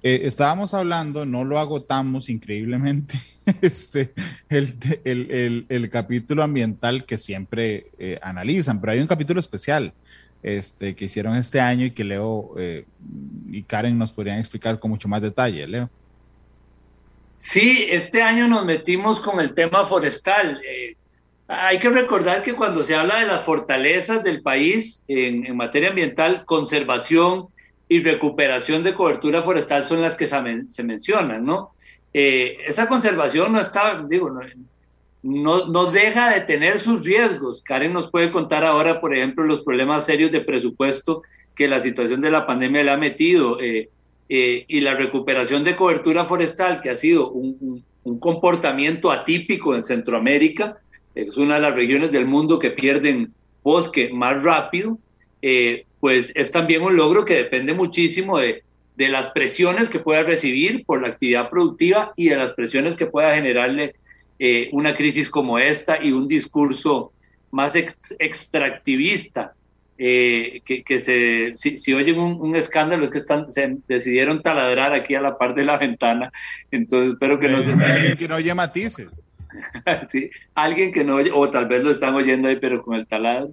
Eh, 0.05 0.21
estábamos 0.23 0.75
hablando, 0.75 1.27
no 1.27 1.45
lo 1.45 1.59
agotamos 1.59 2.29
increíblemente, 2.29 3.19
este, 3.63 4.13
el, 4.49 4.77
el, 5.05 5.67
el, 5.69 5.91
capítulo 5.91 6.45
ambiental 6.45 7.05
que 7.05 7.19
siempre 7.19 7.87
eh, 7.99 8.21
analizan, 8.23 8.81
pero 8.81 8.93
hay 8.93 9.01
un 9.01 9.09
capítulo 9.09 9.41
especial 9.41 9.93
este, 10.45 10.95
que 10.95 11.07
hicieron 11.07 11.35
este 11.35 11.61
año 11.61 11.87
y 11.87 11.91
que 11.91 12.05
Leo 12.05 12.55
eh, 12.59 12.87
y 13.51 13.65
Karen 13.65 13.99
nos 13.99 14.13
podrían 14.13 14.39
explicar 14.39 14.79
con 14.79 14.93
mucho 14.93 15.09
más 15.09 15.21
detalle. 15.21 15.67
Leo. 15.67 15.91
Sí, 17.47 17.87
este 17.91 18.23
año 18.23 18.49
nos 18.49 18.65
metimos 18.65 19.21
con 19.21 19.41
el 19.41 19.55
tema 19.55 19.85
forestal. 19.85 20.61
hay 21.47 21.79
que 21.79 21.91
recordar 21.91 22.43
que 22.43 22.55
cuando 22.55 22.83
se 22.83 22.97
habla 22.97 23.21
de 23.21 23.27
las 23.27 23.45
fortalezas 23.45 24.25
del 24.25 24.43
país 24.43 25.05
en, 25.07 25.47
en 25.47 25.57
materia 25.57 25.91
ambiental, 25.91 26.45
conservación, 26.45 27.49
y 27.89 28.01
recuperación 28.01 28.83
de 28.83 28.95
cobertura 28.95 29.43
forestal 29.43 29.85
son 29.85 30.03
las 30.03 30.17
que 30.17 30.27
se, 30.27 30.83
mencionan, 30.83 31.45
¿no? 31.45 31.71
Eh, 32.13 32.59
esa 32.67 32.89
conservación 32.89 33.53
no 33.53 33.61
está, 33.61 34.05
digo, 34.09 34.31
no, 35.23 35.67
no, 35.67 35.87
deja 35.93 36.31
de 36.31 36.41
tener 36.41 36.79
sus 36.79 37.05
riesgos. 37.05 37.63
Karen 37.63 37.93
nos 37.93 38.11
puede 38.11 38.31
contar 38.31 38.65
ahora, 38.65 39.01
por 39.01 39.15
ejemplo, 39.15 39.45
los 39.45 39.63
problemas 39.63 40.07
serios 40.07 40.33
de 40.33 40.41
presupuesto 40.41 41.23
que 41.55 41.69
la 41.69 41.81
situación 41.81 42.21
de 42.21 42.31
la 42.31 42.47
pandemia 42.47 42.83
le 42.83 42.91
ha 42.91 42.97
metido 42.97 43.61
eh, 43.61 43.89
eh, 44.29 44.65
y 44.67 44.81
la 44.81 44.95
recuperación 44.95 45.65
de 45.65 45.77
cobertura 45.77 46.25
forestal, 46.25 46.81
que 46.81 46.91
ha 46.91 46.95
sido 46.97 47.31
un, 47.31 47.85
un, 48.05 48.19
comportamiento 48.19 49.11
atípico 49.11 49.75
en 49.75 49.85
Centroamérica, 49.85 50.79
es 51.15 51.37
una 51.37 51.57
de 51.57 51.63
las 51.63 51.75
regiones 51.75 52.13
del 52.13 52.27
mundo 52.27 52.59
que 52.59 52.71
pierden 52.71 53.33
bosque 53.63 54.11
más 54.13 54.43
rápido 54.43 54.99
pues 56.01 56.33
es 56.37 56.53
también 56.53 56.83
un 56.83 56.97
logro 56.97 57.25
que 57.25 57.35
depende 57.35 57.75
muchísimo 57.75 58.39
de, 58.39 58.63
las 58.97 59.31
presiones 59.33 59.89
que 59.89 59.99
pueda 59.99 60.23
recibir 60.23 60.85
por 60.87 61.03
la 61.03 61.09
actividad 61.09 61.51
productiva 61.51 62.13
y 62.17 62.29
de 62.29 62.37
las 62.37 62.53
presiones 62.53 62.95
que 62.95 63.07
pueda 63.07 63.35
generarle 63.35 63.97
eh, 64.39 64.71
una 64.73 64.95
crisis 64.95 65.29
como 65.29 65.59
esta 65.59 66.03
y 66.03 66.13
un 66.13 66.29
discurso 66.29 67.13
más 67.51 67.75
extractivista. 67.75 69.55
Eh, 69.99 70.61
que, 70.65 70.99
se, 71.01 71.55
si, 71.55 71.95
oyen 71.95 72.19
un, 72.19 72.55
escándalo 72.55 73.05
es 73.05 73.11
que 73.11 73.17
están, 73.17 73.51
se 73.51 73.79
decidieron 73.89 74.43
taladrar 74.43 74.93
aquí 74.93 75.15
a 75.15 75.23
la 75.23 75.39
par 75.39 75.55
de 75.55 75.65
la 75.65 75.79
ventana, 75.79 76.31
entonces 76.71 77.15
espero 77.15 77.41
que 77.41 77.49
no 77.49 77.63
se 77.63 77.73
Alguien 77.73 78.17
que 78.17 78.29
no 78.29 78.35
oye 78.35 78.55
matices. 78.55 79.23
sí, 80.11 80.31
alguien 80.55 80.93
que 80.93 81.03
no 81.03 81.17
oye, 81.17 81.31
o 81.33 81.51
tal 81.51 81.67
vez 81.67 81.83
lo 81.83 81.91
están 81.91 82.15
oyendo 82.15 82.49
ahí, 82.49 82.57
pero 82.61 82.83
con 82.83 82.95
el 82.95 83.07
taladro. 83.07 83.53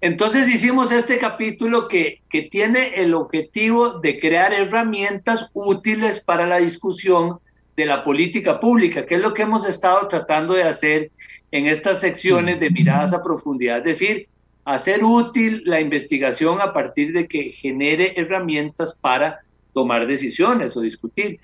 Entonces 0.00 0.48
hicimos 0.48 0.90
este 0.90 1.18
capítulo 1.18 1.86
que, 1.86 2.20
que 2.28 2.42
tiene 2.42 2.94
el 2.94 3.14
objetivo 3.14 4.00
de 4.00 4.18
crear 4.18 4.52
herramientas 4.52 5.50
útiles 5.52 6.18
para 6.18 6.46
la 6.46 6.56
discusión 6.56 7.38
de 7.76 7.86
la 7.86 8.02
política 8.02 8.58
pública, 8.58 9.06
que 9.06 9.16
es 9.16 9.22
lo 9.22 9.34
que 9.34 9.42
hemos 9.42 9.66
estado 9.66 10.08
tratando 10.08 10.54
de 10.54 10.64
hacer 10.64 11.10
en 11.52 11.66
estas 11.66 12.00
secciones 12.00 12.58
de 12.60 12.70
miradas 12.70 13.12
a 13.12 13.22
profundidad, 13.22 13.78
es 13.78 13.84
decir, 13.84 14.28
hacer 14.74 15.04
útil 15.04 15.62
la 15.64 15.80
investigación 15.80 16.60
a 16.60 16.72
partir 16.72 17.12
de 17.12 17.26
que 17.26 17.52
genere 17.52 18.14
herramientas 18.16 18.96
para 19.00 19.40
tomar 19.72 20.06
decisiones 20.06 20.76
o 20.76 20.80
discutir. 20.80 21.40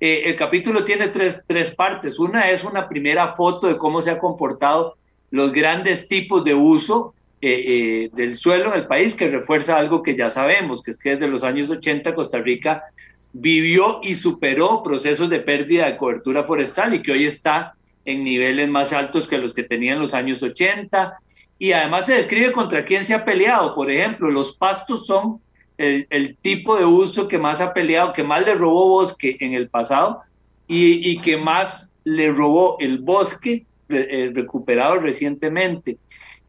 Eh, 0.00 0.22
el 0.26 0.36
capítulo 0.36 0.84
tiene 0.84 1.08
tres, 1.08 1.44
tres 1.46 1.74
partes. 1.74 2.18
Una 2.18 2.50
es 2.50 2.64
una 2.64 2.88
primera 2.88 3.34
foto 3.34 3.66
de 3.66 3.78
cómo 3.78 4.00
se 4.00 4.10
ha 4.10 4.18
comportado 4.18 4.96
los 5.30 5.52
grandes 5.52 6.08
tipos 6.08 6.44
de 6.44 6.54
uso 6.54 7.14
eh, 7.40 7.64
eh, 7.66 8.10
del 8.12 8.36
suelo 8.36 8.72
en 8.72 8.80
el 8.80 8.86
país 8.86 9.14
que 9.14 9.28
refuerza 9.28 9.76
algo 9.76 10.02
que 10.02 10.16
ya 10.16 10.30
sabemos, 10.30 10.82
que 10.82 10.92
es 10.92 10.98
que 10.98 11.10
desde 11.10 11.28
los 11.28 11.42
años 11.42 11.70
80 11.70 12.14
Costa 12.14 12.38
Rica 12.38 12.84
vivió 13.32 14.00
y 14.02 14.14
superó 14.14 14.82
procesos 14.82 15.28
de 15.30 15.40
pérdida 15.40 15.86
de 15.86 15.96
cobertura 15.96 16.44
forestal 16.44 16.94
y 16.94 17.02
que 17.02 17.12
hoy 17.12 17.24
está 17.24 17.74
en 18.04 18.24
niveles 18.24 18.68
más 18.68 18.92
altos 18.92 19.26
que 19.26 19.38
los 19.38 19.54
que 19.54 19.62
tenía 19.62 19.94
en 19.94 20.00
los 20.00 20.14
años 20.14 20.42
80. 20.42 21.18
Y 21.58 21.72
además 21.72 22.06
se 22.06 22.14
describe 22.14 22.52
contra 22.52 22.84
quién 22.84 23.04
se 23.04 23.14
ha 23.14 23.24
peleado. 23.24 23.74
Por 23.74 23.90
ejemplo, 23.90 24.30
los 24.30 24.56
pastos 24.56 25.06
son 25.06 25.40
el, 25.78 26.36
tipo 26.40 26.76
de 26.76 26.84
uso 26.84 27.28
que 27.28 27.38
más 27.38 27.60
ha 27.60 27.72
peleado, 27.72 28.12
que 28.12 28.22
más 28.22 28.44
le 28.44 28.54
robó 28.54 28.88
bosque 28.88 29.36
en 29.40 29.54
el 29.54 29.68
pasado 29.68 30.22
y, 30.68 31.18
que 31.20 31.36
más 31.36 31.94
le 32.04 32.30
robó 32.30 32.76
el 32.80 32.98
bosque 32.98 33.66
eh, 33.88 34.30
recuperado 34.34 34.98
recientemente. 35.00 35.98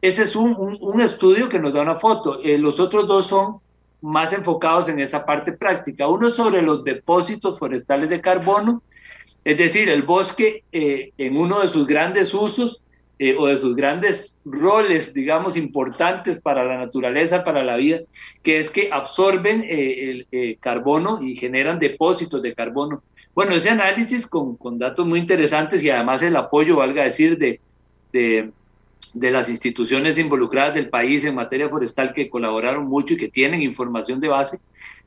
Ese 0.00 0.24
es 0.24 0.36
un, 0.36 1.00
estudio 1.00 1.48
que 1.48 1.58
nos 1.58 1.74
da 1.74 1.82
una 1.82 1.94
foto. 1.94 2.40
Eh, 2.42 2.58
los 2.58 2.78
otros 2.78 3.06
dos 3.06 3.26
son 3.26 3.56
más 4.00 4.32
enfocados 4.32 4.88
en 4.88 5.00
esa 5.00 5.24
parte 5.24 5.52
práctica. 5.52 6.08
Uno 6.08 6.28
sobre 6.28 6.60
los 6.60 6.84
depósitos 6.84 7.58
forestales 7.58 8.10
de 8.10 8.20
carbono, 8.20 8.82
es 9.44 9.56
decir, 9.56 9.88
el 9.88 10.02
bosque 10.02 10.62
eh, 10.72 11.12
en 11.16 11.36
uno 11.36 11.60
de 11.60 11.68
sus 11.68 11.86
grandes 11.86 12.34
usos 12.34 12.82
eh, 13.18 13.36
o 13.38 13.46
de 13.46 13.56
sus 13.56 13.76
grandes 13.76 14.36
roles, 14.44 15.14
digamos, 15.14 15.56
importantes 15.56 16.40
para 16.40 16.64
la 16.64 16.78
naturaleza, 16.78 17.44
para 17.44 17.62
la 17.62 17.76
vida, 17.76 18.00
que 18.42 18.58
es 18.58 18.70
que 18.70 18.90
absorben 18.92 19.64
el 19.68 20.26
carbono 20.60 21.22
y 21.22 21.36
generan 21.36 21.78
depósitos 21.78 22.42
de 22.42 22.54
carbono. 22.54 23.02
Bueno, 23.34 23.54
ese 23.54 23.70
análisis 23.70 24.26
con, 24.26 24.56
con, 24.56 24.78
datos 24.78 25.06
muy 25.06 25.18
interesantes 25.18 25.82
y 25.82 25.90
además 25.90 26.22
el 26.22 26.36
apoyo, 26.36 26.76
valga 26.76 27.02
decir, 27.02 27.36
de, 27.38 27.60
de 28.12 28.50
de 29.14 29.30
las 29.30 29.48
instituciones 29.48 30.18
involucradas 30.18 30.74
del 30.74 30.90
país 30.90 31.24
en 31.24 31.36
materia 31.36 31.68
forestal 31.68 32.12
que 32.12 32.28
colaboraron 32.28 32.86
mucho 32.86 33.14
y 33.14 33.16
que 33.16 33.28
tienen 33.28 33.62
información 33.62 34.20
de 34.20 34.28
base, 34.28 34.58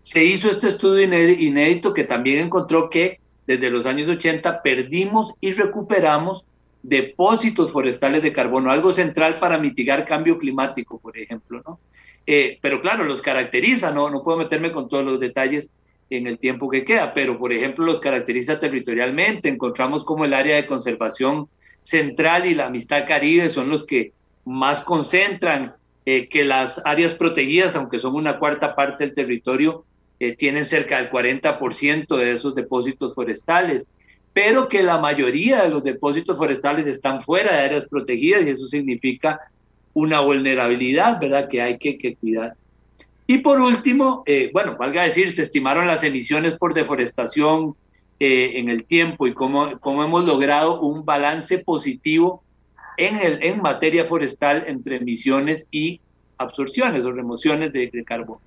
se 0.01 0.23
hizo 0.23 0.49
este 0.49 0.69
estudio 0.69 1.03
inédito 1.03 1.93
que 1.93 2.05
también 2.05 2.45
encontró 2.45 2.89
que 2.89 3.19
desde 3.45 3.69
los 3.69 3.85
años 3.85 4.07
80 4.07 4.61
perdimos 4.61 5.33
y 5.41 5.51
recuperamos 5.51 6.45
depósitos 6.83 7.71
forestales 7.71 8.21
de 8.21 8.33
carbono, 8.33 8.71
algo 8.71 8.91
central 8.91 9.35
para 9.39 9.57
mitigar 9.57 10.05
cambio 10.05 10.37
climático, 10.37 10.99
por 10.99 11.17
ejemplo, 11.17 11.61
¿no? 11.65 11.79
Eh, 12.25 12.59
pero 12.61 12.81
claro, 12.81 13.05
los 13.05 13.21
caracteriza, 13.21 13.91
¿no? 13.91 14.09
no 14.09 14.21
puedo 14.21 14.37
meterme 14.37 14.73
con 14.73 14.89
todos 14.89 15.05
los 15.05 15.19
detalles 15.19 15.71
en 16.09 16.27
el 16.27 16.39
tiempo 16.39 16.69
que 16.69 16.83
queda, 16.83 17.13
pero 17.13 17.37
por 17.37 17.53
ejemplo 17.53 17.85
los 17.85 18.01
caracteriza 18.01 18.59
territorialmente, 18.59 19.47
encontramos 19.47 20.03
como 20.03 20.25
el 20.25 20.33
área 20.33 20.57
de 20.57 20.65
conservación 20.65 21.47
Central 21.83 22.45
y 22.45 22.53
la 22.53 22.65
Amistad 22.65 23.07
Caribe 23.07 23.47
son 23.47 23.69
los 23.69 23.85
que 23.85 24.11
más 24.43 24.81
concentran 24.81 25.75
eh, 26.05 26.27
que 26.27 26.43
las 26.43 26.81
áreas 26.85 27.15
protegidas, 27.15 27.77
aunque 27.77 27.97
son 27.97 28.15
una 28.15 28.39
cuarta 28.39 28.75
parte 28.75 29.05
del 29.05 29.15
territorio, 29.15 29.85
eh, 30.19 30.35
tienen 30.35 30.65
cerca 30.65 30.97
del 30.97 31.09
40% 31.09 32.17
de 32.17 32.31
esos 32.31 32.55
depósitos 32.55 33.15
forestales, 33.15 33.87
pero 34.37 34.69
que 34.69 34.83
la 34.83 34.99
mayoría 34.99 35.63
de 35.63 35.69
los 35.69 35.83
depósitos 35.83 36.37
forestales 36.37 36.85
están 36.85 37.23
fuera 37.23 37.53
de 37.53 37.61
áreas 37.61 37.85
protegidas 37.87 38.45
y 38.45 38.51
eso 38.51 38.67
significa 38.67 39.39
una 39.95 40.19
vulnerabilidad, 40.19 41.19
¿verdad?, 41.19 41.47
que 41.49 41.59
hay 41.59 41.79
que, 41.79 42.15
cuidar. 42.17 42.53
Y 43.25 43.39
por 43.39 43.59
último, 43.59 44.21
eh, 44.27 44.51
bueno, 44.53 44.77
valga 44.77 45.01
decir, 45.01 45.31
se 45.31 45.41
estimaron 45.41 45.87
las 45.87 46.03
emisiones 46.03 46.53
por 46.53 46.75
deforestación 46.75 47.73
eh, 48.19 48.51
en 48.59 48.69
el 48.69 48.83
tiempo 48.83 49.25
y 49.25 49.33
cómo, 49.33 49.79
cómo, 49.79 50.03
hemos 50.03 50.23
logrado 50.23 50.81
un 50.81 51.03
balance 51.03 51.57
positivo 51.57 52.43
en, 52.95 53.17
el, 53.17 53.41
en 53.41 53.59
materia 53.59 54.05
forestal 54.05 54.65
entre 54.67 54.97
emisiones 54.97 55.67
y 55.71 55.99
absorciones 56.37 57.05
o 57.05 57.11
remociones 57.11 57.73
de, 57.73 58.03
carbono. 58.05 58.41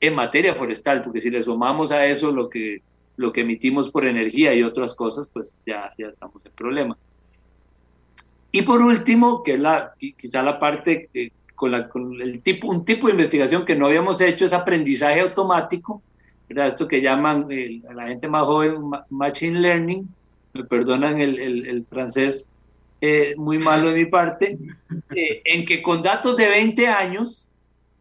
En 0.00 0.16
materia 0.16 0.56
forestal, 0.56 1.02
porque 1.02 1.20
si 1.20 1.30
le 1.30 1.40
sumamos 1.40 1.92
a 1.92 2.04
eso 2.06 2.32
lo 2.32 2.48
que, 2.50 2.82
lo 3.20 3.32
que 3.32 3.42
emitimos 3.42 3.90
por 3.90 4.06
energía 4.06 4.54
y 4.54 4.62
otras 4.62 4.94
cosas, 4.94 5.28
pues 5.30 5.54
ya, 5.66 5.92
ya 5.98 6.06
estamos 6.06 6.40
en 6.44 6.52
problema. 6.52 6.96
Y 8.50 8.62
por 8.62 8.80
último, 8.80 9.42
que 9.42 9.54
es 9.54 9.60
la, 9.60 9.92
quizá 10.16 10.42
la 10.42 10.58
parte 10.58 11.10
eh, 11.12 11.30
con, 11.54 11.70
la, 11.70 11.86
con 11.90 12.18
el 12.18 12.40
tipo, 12.40 12.68
un 12.68 12.82
tipo 12.86 13.06
de 13.06 13.12
investigación 13.12 13.66
que 13.66 13.76
no 13.76 13.86
habíamos 13.86 14.22
hecho, 14.22 14.46
es 14.46 14.54
aprendizaje 14.54 15.20
automático, 15.20 16.02
esto 16.48 16.88
que 16.88 17.02
llaman 17.02 17.46
a 17.88 17.92
la 17.92 18.08
gente 18.08 18.26
más 18.26 18.44
joven 18.44 18.90
Machine 19.10 19.60
Learning, 19.60 20.08
me 20.54 20.64
perdonan 20.64 21.20
el, 21.20 21.38
el, 21.38 21.84
francés 21.84 22.46
eh, 23.02 23.34
muy 23.36 23.58
malo 23.58 23.88
de 23.88 23.94
mi 23.94 24.06
parte, 24.06 24.58
eh, 25.14 25.42
en 25.44 25.66
que 25.66 25.82
con 25.82 26.02
datos 26.02 26.38
de 26.38 26.48
20 26.48 26.88
años, 26.88 27.48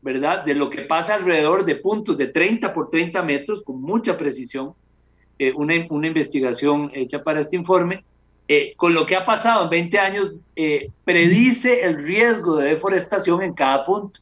¿verdad? 0.02 0.46
De 0.46 0.56
lo 0.56 0.70
que 0.70 0.84
pasa 0.84 1.16
alrededor 1.16 1.66
de 1.66 1.76
puntos 1.76 2.18
de 2.18 2.28
30 2.28 2.74
por 2.74 2.90
30 2.90 3.22
metros, 3.22 3.62
con 3.62 3.82
mucha 3.82 4.18
precisión, 4.18 4.74
eh, 5.40 5.54
una, 5.56 5.74
una, 5.90 6.08
investigación 6.08 6.92
hecha 6.94 7.24
para 7.24 7.40
este 7.40 7.56
informe, 7.56 8.04
con 8.78 8.96
lo 8.96 9.06
que 9.06 9.16
ha 9.16 9.26
pasado 9.26 9.66
en 9.66 9.70
20 9.70 10.00
años, 10.00 10.42
predice 11.04 11.84
el 11.84 12.04
riesgo 12.04 12.58
de 12.58 12.70
deforestación 12.70 13.44
en 13.44 13.54
cada 13.54 13.86
punto. 13.86 14.22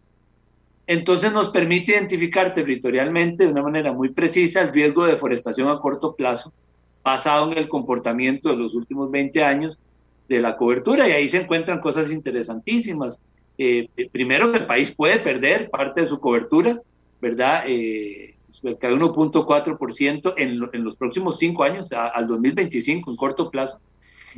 entonces 0.85 1.31
nos 1.31 1.49
permite 1.49 1.93
identificar 1.93 2.53
territorialmente 2.53 3.45
de 3.45 3.51
una 3.51 3.63
manera 3.63 3.93
muy 3.93 4.09
precisa 4.09 4.61
el 4.61 4.73
riesgo 4.73 5.05
de 5.05 5.11
deforestación 5.11 5.69
a 5.69 5.79
corto 5.79 6.13
plazo 6.13 6.51
basado 7.07 7.53
en 7.53 7.57
el 7.57 7.69
comportamiento 7.69 8.49
de 8.49 8.57
los 8.57 8.75
últimos 8.75 9.09
20 9.09 9.41
años 9.41 9.79
de 10.27 10.41
la 10.41 10.57
cobertura 10.57 11.07
y 11.07 11.11
ahí 11.11 11.29
se 11.29 11.41
encuentran 11.41 11.79
cosas 11.79 12.11
interesantísimas. 12.11 13.19
Eh, 13.57 13.87
primero 14.11 14.51
que 14.51 14.59
el 14.59 14.65
país 14.67 14.93
puede 14.93 15.19
perder 15.19 15.69
parte 15.69 16.01
de 16.01 16.07
su 16.07 16.19
cobertura, 16.19 16.81
¿verdad? 17.21 17.63
Eh, 17.65 18.35
cerca 18.49 18.87
de 18.87 18.95
1.4% 18.95 20.33
en, 20.37 20.61
en, 20.71 20.83
los 20.83 20.95
próximos 20.95 21.37
cinco 21.37 21.63
años, 21.63 21.91
al 21.91 22.27
2025, 22.27 23.11
en 23.11 23.17
corto 23.17 23.49
plazo. 23.49 23.79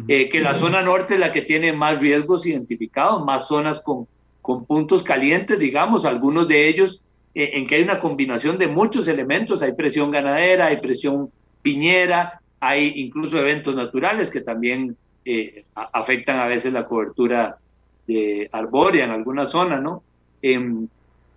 Eh, 0.08 0.30
que 0.30 0.40
la 0.40 0.56
zona 0.56 0.82
norte 0.82 1.16
es 1.16 1.20
la 1.20 1.34
que 1.34 1.42
tiene 1.42 1.74
más 1.74 2.00
riesgos 2.00 2.46
identificados, 2.46 3.26
más 3.26 3.48
zonas 3.48 3.82
con, 3.82 4.08
con 4.42 4.66
puntos 4.66 5.04
calientes, 5.04 5.60
digamos, 5.60 6.06
algunos 6.06 6.48
de 6.48 6.70
ellos 6.70 7.02
eh, 7.36 7.52
en 7.54 7.68
que 7.68 7.76
hay 7.76 7.84
una 7.84 8.00
combinación 8.00 8.58
de 8.58 8.68
muchos 8.68 9.08
elementos, 9.08 9.62
hay 9.62 9.74
presión 9.74 10.10
ganadera, 10.10 10.68
hay 10.68 10.78
presión 10.78 11.30
piñera, 11.62 12.42
hay 12.62 12.94
incluso 12.96 13.38
eventos 13.40 13.76
naturales 13.76 14.30
que 14.30 14.42
también 14.42 14.96
eh, 15.26 15.66
afectan 15.76 16.40
a 16.40 16.48
veces 16.48 16.72
la 16.72 16.86
cobertura 16.86 17.58
de 18.08 18.50
arbórea 18.52 19.06
en 19.06 19.12
alguna 19.12 19.46
zona, 19.46 19.80
¿no? 19.80 20.02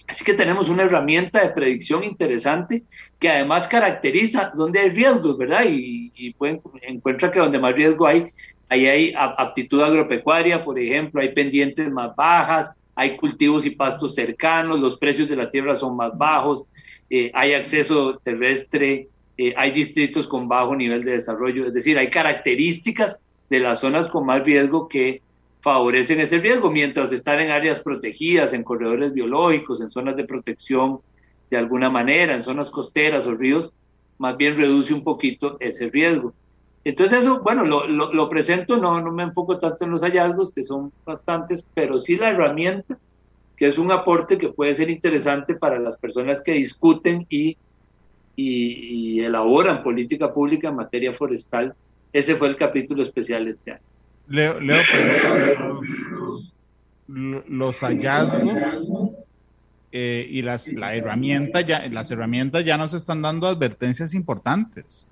Así 0.09 0.25
que 0.25 0.35
tenemos 0.35 0.69
una 0.69 0.83
herramienta 0.83 1.43
de 1.43 1.51
predicción 1.51 2.05
interesante 2.05 2.83
que 3.19 3.29
además 3.29 3.69
caracteriza 3.69 4.53
donde 4.55 4.81
hay 4.81 4.91
riesgos, 4.91 5.39
¿verdad? 5.39 5.65
Y, 5.69 6.13
y 6.15 6.33
pueden, 6.35 6.61
encuentra 6.83 7.31
que 7.31 7.39
donde 7.39 7.59
más 7.59 7.75
riesgo 7.75 8.07
hay, 8.07 8.33
ahí 8.69 8.87
hay 8.87 9.15
aptitud 9.17 9.81
agropecuaria, 9.83 10.65
por 10.65 10.79
ejemplo, 10.79 11.21
hay 11.21 11.33
pendientes 11.33 11.91
más 11.91 12.17
bajas, 12.17 12.71
hay 12.95 13.17
cultivos 13.17 13.65
y 13.67 13.71
pastos 13.71 14.15
cercanos, 14.15 14.81
los 14.81 14.99
precios 14.99 15.29
de 15.29 15.37
la 15.37 15.51
tierra 15.51 15.75
son 15.75 15.97
más 15.97 16.17
bajos, 16.17 16.65
eh, 17.11 17.31
hay 17.35 17.55
acceso 17.55 18.19
terrestre, 18.19 19.09
eh, 19.37 19.55
hay 19.57 19.71
distritos 19.71 20.27
con 20.27 20.49
bajo 20.49 20.75
nivel 20.75 21.03
de 21.03 21.13
desarrollo, 21.13 21.67
es 21.67 21.75
decir, 21.75 21.99
hay 21.99 22.11
características 22.11 23.19
de 23.51 23.61
las 23.61 23.81
zonas 23.81 24.09
con 24.09 24.27
más 24.27 24.45
riesgo 24.45 24.89
que 24.89 25.23
favorecen 25.63 26.21
ese 26.21 26.39
riesgo, 26.39 26.71
mientras 26.71 27.13
están 27.13 27.41
en 27.41 27.51
áreas 27.51 27.81
protegidas, 27.81 28.53
en 28.53 28.65
corredores 28.65 29.15
biológicos, 29.15 29.81
en 29.81 29.93
zonas 29.93 30.17
de 30.17 30.25
protección 30.25 30.99
de 31.51 31.57
alguna 31.57 31.89
manera, 31.89 32.35
en 32.35 32.43
zonas 32.43 32.69
costeras 32.69 33.27
o 33.27 33.35
ríos, 33.35 33.73
más 34.19 34.37
bien 34.37 34.57
reduce 34.57 34.93
un 34.93 35.05
poquito 35.05 35.57
ese 35.61 35.89
riesgo. 35.89 36.35
Entonces 36.85 37.21
eso, 37.21 37.41
bueno, 37.43 37.65
lo, 37.65 38.29
presento, 38.29 38.77
no, 38.77 39.01
no 39.01 39.13
me 39.13 39.23
enfoco 39.23 39.59
tanto 39.59 39.85
en 39.85 39.93
los 39.93 40.03
hallazgos, 40.03 40.51
que 40.51 40.65
son 40.65 40.93
bastantes, 41.05 41.65
pero 41.75 41.99
sí 41.99 42.17
la 42.17 42.31
herramienta, 42.31 42.99
que 43.57 43.69
es 43.69 43.79
un 43.79 43.93
aporte 43.93 44.39
que 44.39 44.49
puede 44.49 44.75
ser 44.75 44.91
interesante 44.91 45.55
para 45.55 45.79
las 45.79 45.97
personas 45.97 46.43
que 46.43 46.55
discuten 46.55 47.25
y, 47.31 47.57
y, 48.35 49.21
elaboran 49.21 49.85
política 49.85 50.35
pública 50.35 50.71
en 50.71 50.77
materia 50.77 51.13
forestal. 51.13 51.73
Ese 52.13 52.35
fue 52.35 52.49
el 52.49 52.57
capítulo 52.57 53.03
especial 53.03 53.47
este 53.47 53.73
año. 53.73 53.92
Leo, 54.29 54.61
Leo 54.61 54.83
los, 57.07 57.49
los 57.49 57.81
hallazgos 57.81 58.61
eh, 59.91 60.27
y 60.31 60.43
las, 60.43 60.69
la 60.69 60.95
herramienta 60.95 61.61
ya, 61.61 61.87
las 61.89 62.11
herramientas 62.11 62.65
ya 62.65 62.79
nos 62.79 62.95
están 62.95 63.21
dando 63.21 63.47
advertencias 63.47 64.15
importantes. 64.15 65.07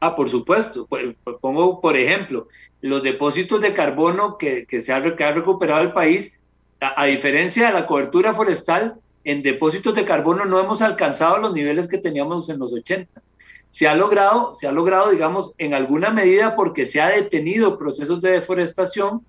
Ah, 0.00 0.14
por 0.14 0.28
supuesto. 0.28 0.86
Pues, 0.86 1.14
pues, 1.22 1.36
pongo, 1.40 1.80
por 1.80 1.96
ejemplo, 1.96 2.48
los 2.80 3.02
depósitos 3.02 3.60
de 3.60 3.74
carbono 3.74 4.36
que, 4.38 4.66
que 4.66 4.80
se 4.80 4.92
ha, 4.92 5.00
recuperado 5.00 5.82
el 5.82 5.92
país, 5.92 6.38
a, 6.80 7.06
diferencia 7.06 7.68
de 7.68 7.72
la 7.72 7.86
cobertura 7.86 8.34
forestal, 8.34 8.96
en 9.24 9.42
depósitos 9.42 9.94
de 9.94 10.04
carbono 10.04 10.44
no 10.44 10.60
hemos 10.60 10.82
alcanzado 10.82 11.38
los 11.38 11.54
niveles 11.54 11.88
que 11.88 11.98
teníamos 11.98 12.48
en 12.48 12.58
los 12.58 12.72
80. 12.72 13.22
Se 13.70 13.86
ha 13.86 13.94
logrado, 13.94 14.54
se 14.54 14.66
ha 14.66 14.72
logrado, 14.72 15.10
digamos, 15.10 15.54
en 15.58 15.74
alguna 15.74 16.10
medida 16.10 16.56
porque 16.56 16.86
se 16.86 17.00
ha 17.00 17.10
detenido 17.10 17.78
procesos 17.78 18.22
de 18.22 18.30
deforestación, 18.30 19.22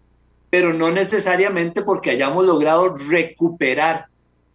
pero 0.50 0.74
no 0.74 0.92
necesariamente 0.92 1.82
porque 1.82 2.12
hayamos 2.12 2.46
logrado 2.46 2.96
recuperar 3.10 4.06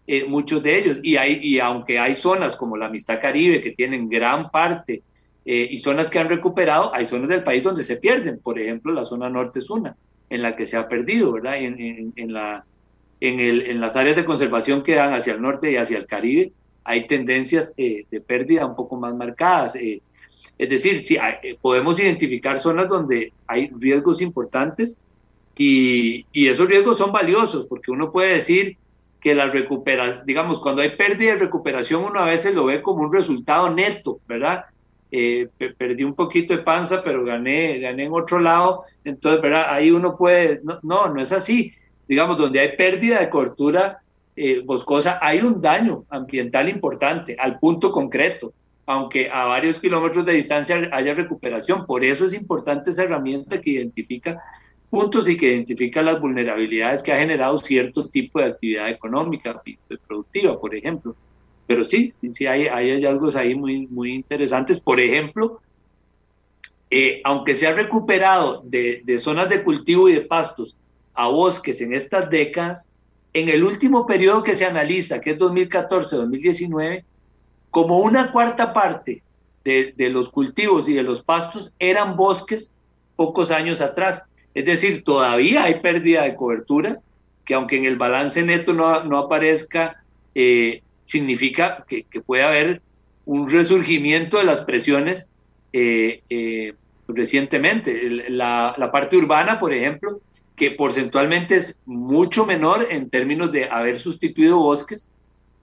eh, 0.06 0.24
muchos 0.24 0.62
de 0.62 0.78
ellos. 0.78 0.98
Y, 1.02 1.16
hay, 1.16 1.40
y 1.42 1.60
aunque 1.60 1.98
hay 1.98 2.14
zonas 2.14 2.56
como 2.56 2.76
la 2.76 2.86
Amistad 2.86 3.20
Caribe 3.20 3.60
que 3.60 3.72
tienen 3.72 4.09
gran 4.09 4.50
parte 4.50 5.02
eh, 5.44 5.68
y 5.70 5.78
zonas 5.78 6.09
que 6.09 6.18
han 6.18 6.28
recuperado, 6.28 6.94
hay 6.94 7.06
zonas 7.06 7.28
del 7.28 7.44
país 7.44 7.62
donde 7.62 7.84
se 7.84 7.96
pierden. 7.96 8.40
Por 8.40 8.59
ejemplo, 8.59 8.92
la 8.92 9.04
zona 9.04 9.28
norte 9.28 9.59
es 9.59 9.68
una, 9.70 9.96
en 10.30 10.42
la 10.42 10.56
que 10.56 10.66
se 10.66 10.76
ha 10.76 10.88
perdido, 10.88 11.32
¿verdad? 11.32 11.56
En, 11.59 12.12
en, 12.16 12.32
la, 12.32 12.64
en, 13.20 13.40
el, 13.40 13.66
en 13.68 13.80
las 13.80 13.94
áreas 13.96 14.16
de 14.16 14.24
conservación 14.24 14.82
que 14.82 14.94
dan 14.94 15.12
hacia 15.12 15.34
el 15.34 15.42
norte 15.42 15.70
y 15.70 15.76
hacia 15.76 15.98
el 15.98 16.06
Caribe, 16.06 16.52
hay 16.84 17.06
tendencias 17.06 17.72
eh, 17.76 18.04
de 18.10 18.20
pérdida 18.20 18.66
un 18.66 18.76
poco 18.76 18.96
más 18.96 19.14
marcadas. 19.14 19.76
Eh. 19.76 20.00
es 20.59 20.68
decir, 20.68 21.00
si 21.00 21.16
podemos 21.60 21.98
identificar 22.00 22.59
zonas 22.59 22.88
donde 22.88 23.32
hay 23.46 23.70
riesgos 23.78 24.20
importantes 24.20 24.98
y, 25.56 26.26
y, 26.32 26.48
esos 26.48 26.68
riesgos 26.68 26.98
son 26.98 27.12
valiosos, 27.12 27.66
porque 27.66 27.90
uno 27.90 28.10
puede 28.10 28.34
decir 28.34 28.76
que 29.20 29.34
la 29.34 29.46
recuperación, 29.46 30.26
digamos, 30.26 30.60
cuando 30.60 30.82
hay 30.82 30.96
pérdida 30.96 31.32
de 31.32 31.38
recuperación, 31.38 32.02
uno 32.04 32.20
a 32.20 32.26
veces 32.26 32.54
lo 32.54 32.64
ve 32.64 32.82
como 32.82 33.02
un 33.04 33.12
resultado 33.12 33.70
neto, 33.72 34.18
¿verdad? 34.26 34.64
Eh, 35.14 35.48
perdí 35.76 36.04
un 36.04 36.14
poquito 36.14 36.56
de 36.56 36.62
panza, 36.62 37.04
pero 37.04 37.22
gané, 37.22 37.78
gané 37.78 38.04
en 38.04 38.12
otro 38.14 38.40
lado. 38.40 38.84
Entonces, 39.04 39.42
¿verdad? 39.42 39.66
Ahí 39.68 39.90
uno 39.90 40.16
puede, 40.16 40.60
no, 40.64 40.80
no, 40.82 41.20
es 41.20 41.32
así. 41.32 41.72
Digamos, 42.09 42.38
donde 42.38 42.60
hay 42.60 42.76
pérdida 42.76 43.20
de 43.20 43.28
cobertura 43.28 44.02
eh, 44.34 44.62
boscosa, 44.64 45.18
hay 45.20 45.40
un 45.40 45.60
daño 45.60 46.04
ambiental 46.09 46.68
importante 46.68 47.36
al 47.38 47.59
punto 47.59 47.92
concreto, 47.92 48.52
aunque 48.86 49.30
a 49.30 49.44
varios 49.44 49.78
kilómetros 49.78 50.24
de 50.24 50.32
distancia 50.32 50.88
haya 50.92 51.14
recuperación. 51.14 51.84
Por 51.84 52.04
eso 52.04 52.24
es 52.24 52.34
importante 52.34 52.90
esa 52.90 53.04
herramienta 53.04 53.60
que 53.60 53.70
identifica 53.70 54.42
puntos 54.88 55.28
y 55.28 55.36
que 55.36 55.52
identifica 55.52 56.02
las 56.02 56.20
vulnerabilidades 56.20 57.02
que 57.02 57.12
ha 57.12 57.18
generado 57.18 57.56
cierto 57.59 58.09
tipo 58.09 58.38
de 58.38 58.46
actividad 58.46 58.90
económica, 58.90 59.62
productiva, 60.06 60.60
por 60.60 60.74
ejemplo. 60.74 61.16
Pero 61.66 61.84
sí, 61.84 62.12
sí, 62.14 62.30
sí, 62.30 62.46
hay, 62.46 62.66
hay 62.66 62.90
hallazgos 62.90 63.36
ahí 63.36 63.54
muy, 63.54 63.86
muy 63.86 64.12
interesantes. 64.12 64.80
Por 64.80 65.00
ejemplo, 65.00 65.60
eh, 66.90 67.22
aunque 67.24 67.54
se 67.54 67.66
ha 67.66 67.72
recuperado 67.72 68.62
de, 68.64 69.00
de, 69.04 69.18
zonas 69.18 69.48
de 69.48 69.62
cultivo 69.62 70.09
y 70.10 70.12
de 70.12 70.20
pastos 70.20 70.76
a 71.14 71.28
bosques 71.28 71.80
en 71.80 71.94
estas 71.94 72.28
décadas, 72.28 72.86
en 73.34 73.48
el 73.48 73.64
último 73.64 74.06
periodo 74.06 74.42
que 74.42 74.54
se 74.54 74.66
analiza, 74.66 75.20
que 75.20 75.30
es 75.32 75.38
2014-2019, 75.38 77.04
como 77.70 77.98
una 77.98 78.30
cuarta 78.30 78.72
parte 78.72 79.22
de, 79.64 79.94
los 80.10 80.28
cultivos 80.28 80.88
y 80.88 80.94
de 80.94 81.02
los 81.02 81.22
pastos 81.22 81.72
eran 81.78 82.16
bosques 82.16 82.72
pocos 83.16 83.50
años 83.50 83.80
atrás. 83.80 84.24
Es 84.54 84.66
decir, 84.66 85.04
todavía 85.04 85.64
hay 85.64 85.80
pérdida 85.80 86.24
de 86.24 86.34
cobertura, 86.34 87.00
que 87.44 87.54
aunque 87.54 87.78
en 87.78 87.86
el 87.86 87.96
balance 87.96 88.42
neto 88.42 88.74
no, 88.74 89.16
aparezca, 89.16 90.02
eh, 90.34 90.82
significa 91.04 91.84
que, 91.88 92.04
puede 92.26 92.42
haber 92.42 92.82
un 93.24 93.48
resurgimiento 93.48 94.38
de 94.38 94.44
las 94.44 94.62
presiones 94.62 95.30
eh, 95.72 96.22
eh, 96.28 96.74
recientemente. 97.09 98.28
La, 98.28 98.90
parte 98.92 99.16
urbana, 99.16 99.59
por 99.59 99.72
ejemplo, 99.72 100.20
que 100.56 100.70
porcentualmente 100.72 101.56
es 101.56 101.78
mucho 101.86 102.44
menor 102.46 102.86
en 102.90 103.08
términos 103.10 103.52
de 103.52 103.68
haber 103.68 103.98
sustituido 103.98 104.58
bosques, 104.58 105.08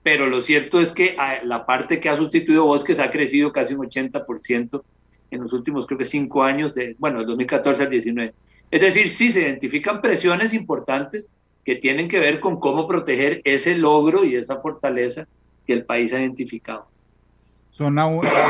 pero 0.02 0.26
lo 0.26 0.40
cierto 0.40 0.80
es 0.80 0.92
que 0.92 1.14
ah, 1.18 1.38
la 1.44 1.66
parte 1.66 2.00
que 2.00 2.08
ha 2.08 2.16
sustituido 2.16 2.64
bosques 2.64 3.00
ha 3.00 3.10
crecido 3.10 3.52
casi 3.52 3.74
un 3.74 3.86
80% 3.86 4.82
en 5.30 5.40
los 5.40 5.52
últimos, 5.52 5.86
creo 5.86 5.98
que 5.98 6.04
cinco 6.04 6.42
años, 6.42 6.74
de, 6.74 6.96
bueno, 6.98 7.18
del 7.18 7.28
2014 7.28 7.84
al 7.84 7.90
19. 7.90 8.34
Es 8.70 8.80
decir, 8.80 9.10
sí 9.10 9.28
se 9.28 9.42
identifican 9.42 10.00
presiones 10.00 10.54
importantes 10.54 11.30
que 11.64 11.76
tienen 11.76 12.08
que 12.08 12.18
ver 12.18 12.40
con 12.40 12.58
cómo 12.58 12.88
proteger 12.88 13.42
ese 13.44 13.76
logro 13.76 14.24
y 14.24 14.34
esa 14.34 14.60
fortaleza 14.60 15.28
que 15.66 15.72
el 15.72 15.84
país 15.84 16.12
ha 16.12 16.20
identificado. 16.20 16.89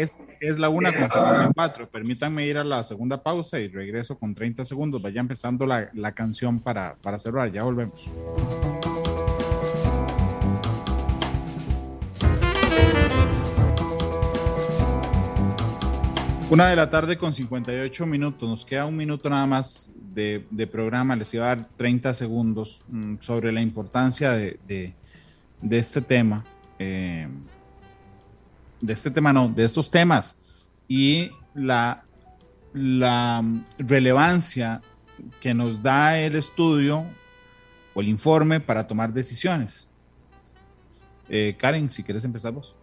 Es, 0.01 0.19
es, 0.41 0.59
la 0.59 0.69
una 0.69 0.91
con 0.93 1.09
54. 1.09 1.89
Permítanme 1.89 2.45
ir 2.47 2.59
a 2.59 2.65
la 2.65 2.83
segunda 2.83 3.23
pausa 3.23 3.61
y 3.61 3.69
regreso 3.69 4.19
con 4.19 4.35
30 4.35 4.65
segundos. 4.65 5.01
Vaya 5.01 5.21
empezando 5.21 5.67
la, 5.67 5.89
la 5.95 6.13
canción 6.13 6.59
para, 6.59 6.97
para 6.97 7.17
cerrar. 7.17 7.53
Ya 7.53 7.63
volvemos. 7.63 8.11
Una 16.51 16.67
de 16.67 16.75
la 16.75 16.91
tarde 16.91 17.17
con 17.17 17.33
58 17.33 18.07
minutos. 18.07 18.49
Nos 18.49 18.65
queda 18.65 18.85
un 18.87 18.97
minuto 18.97 19.31
nada 19.31 19.47
más 19.47 19.95
de, 20.13 20.45
de 20.51 20.67
programa. 20.67 21.15
Les 21.15 21.33
iba 21.35 21.45
a 21.45 21.55
dar 21.55 21.69
30 21.77 22.15
segundos 22.15 22.83
mm, 22.89 23.19
sobre 23.21 23.53
la 23.53 23.61
importancia 23.61 24.33
de, 24.33 24.59
de, 24.67 24.93
de 25.63 25.79
este 25.79 26.01
tema. 26.01 26.45
Eh, 26.81 27.29
de 28.81 28.93
este 28.93 29.11
tema, 29.11 29.33
no, 29.33 29.49
de 29.49 29.65
estos 29.65 29.91
temas 29.91 30.37
y 30.89 31.31
la, 31.55 32.05
la 32.73 33.45
relevancia 33.79 34.81
que 35.41 35.55
nos 35.55 35.83
da 35.83 36.19
el 36.19 36.35
estudio 36.37 37.05
o 37.95 38.01
el 38.01 38.09
informe 38.09 38.61
para 38.61 38.87
tomar 38.87 39.13
decisiones. 39.13 39.91
Eh, 41.29 41.55
Karen, 41.59 41.91
si 41.91 42.03
quieres 42.03 42.25
empezar 42.25 42.53
vos. 42.53 42.77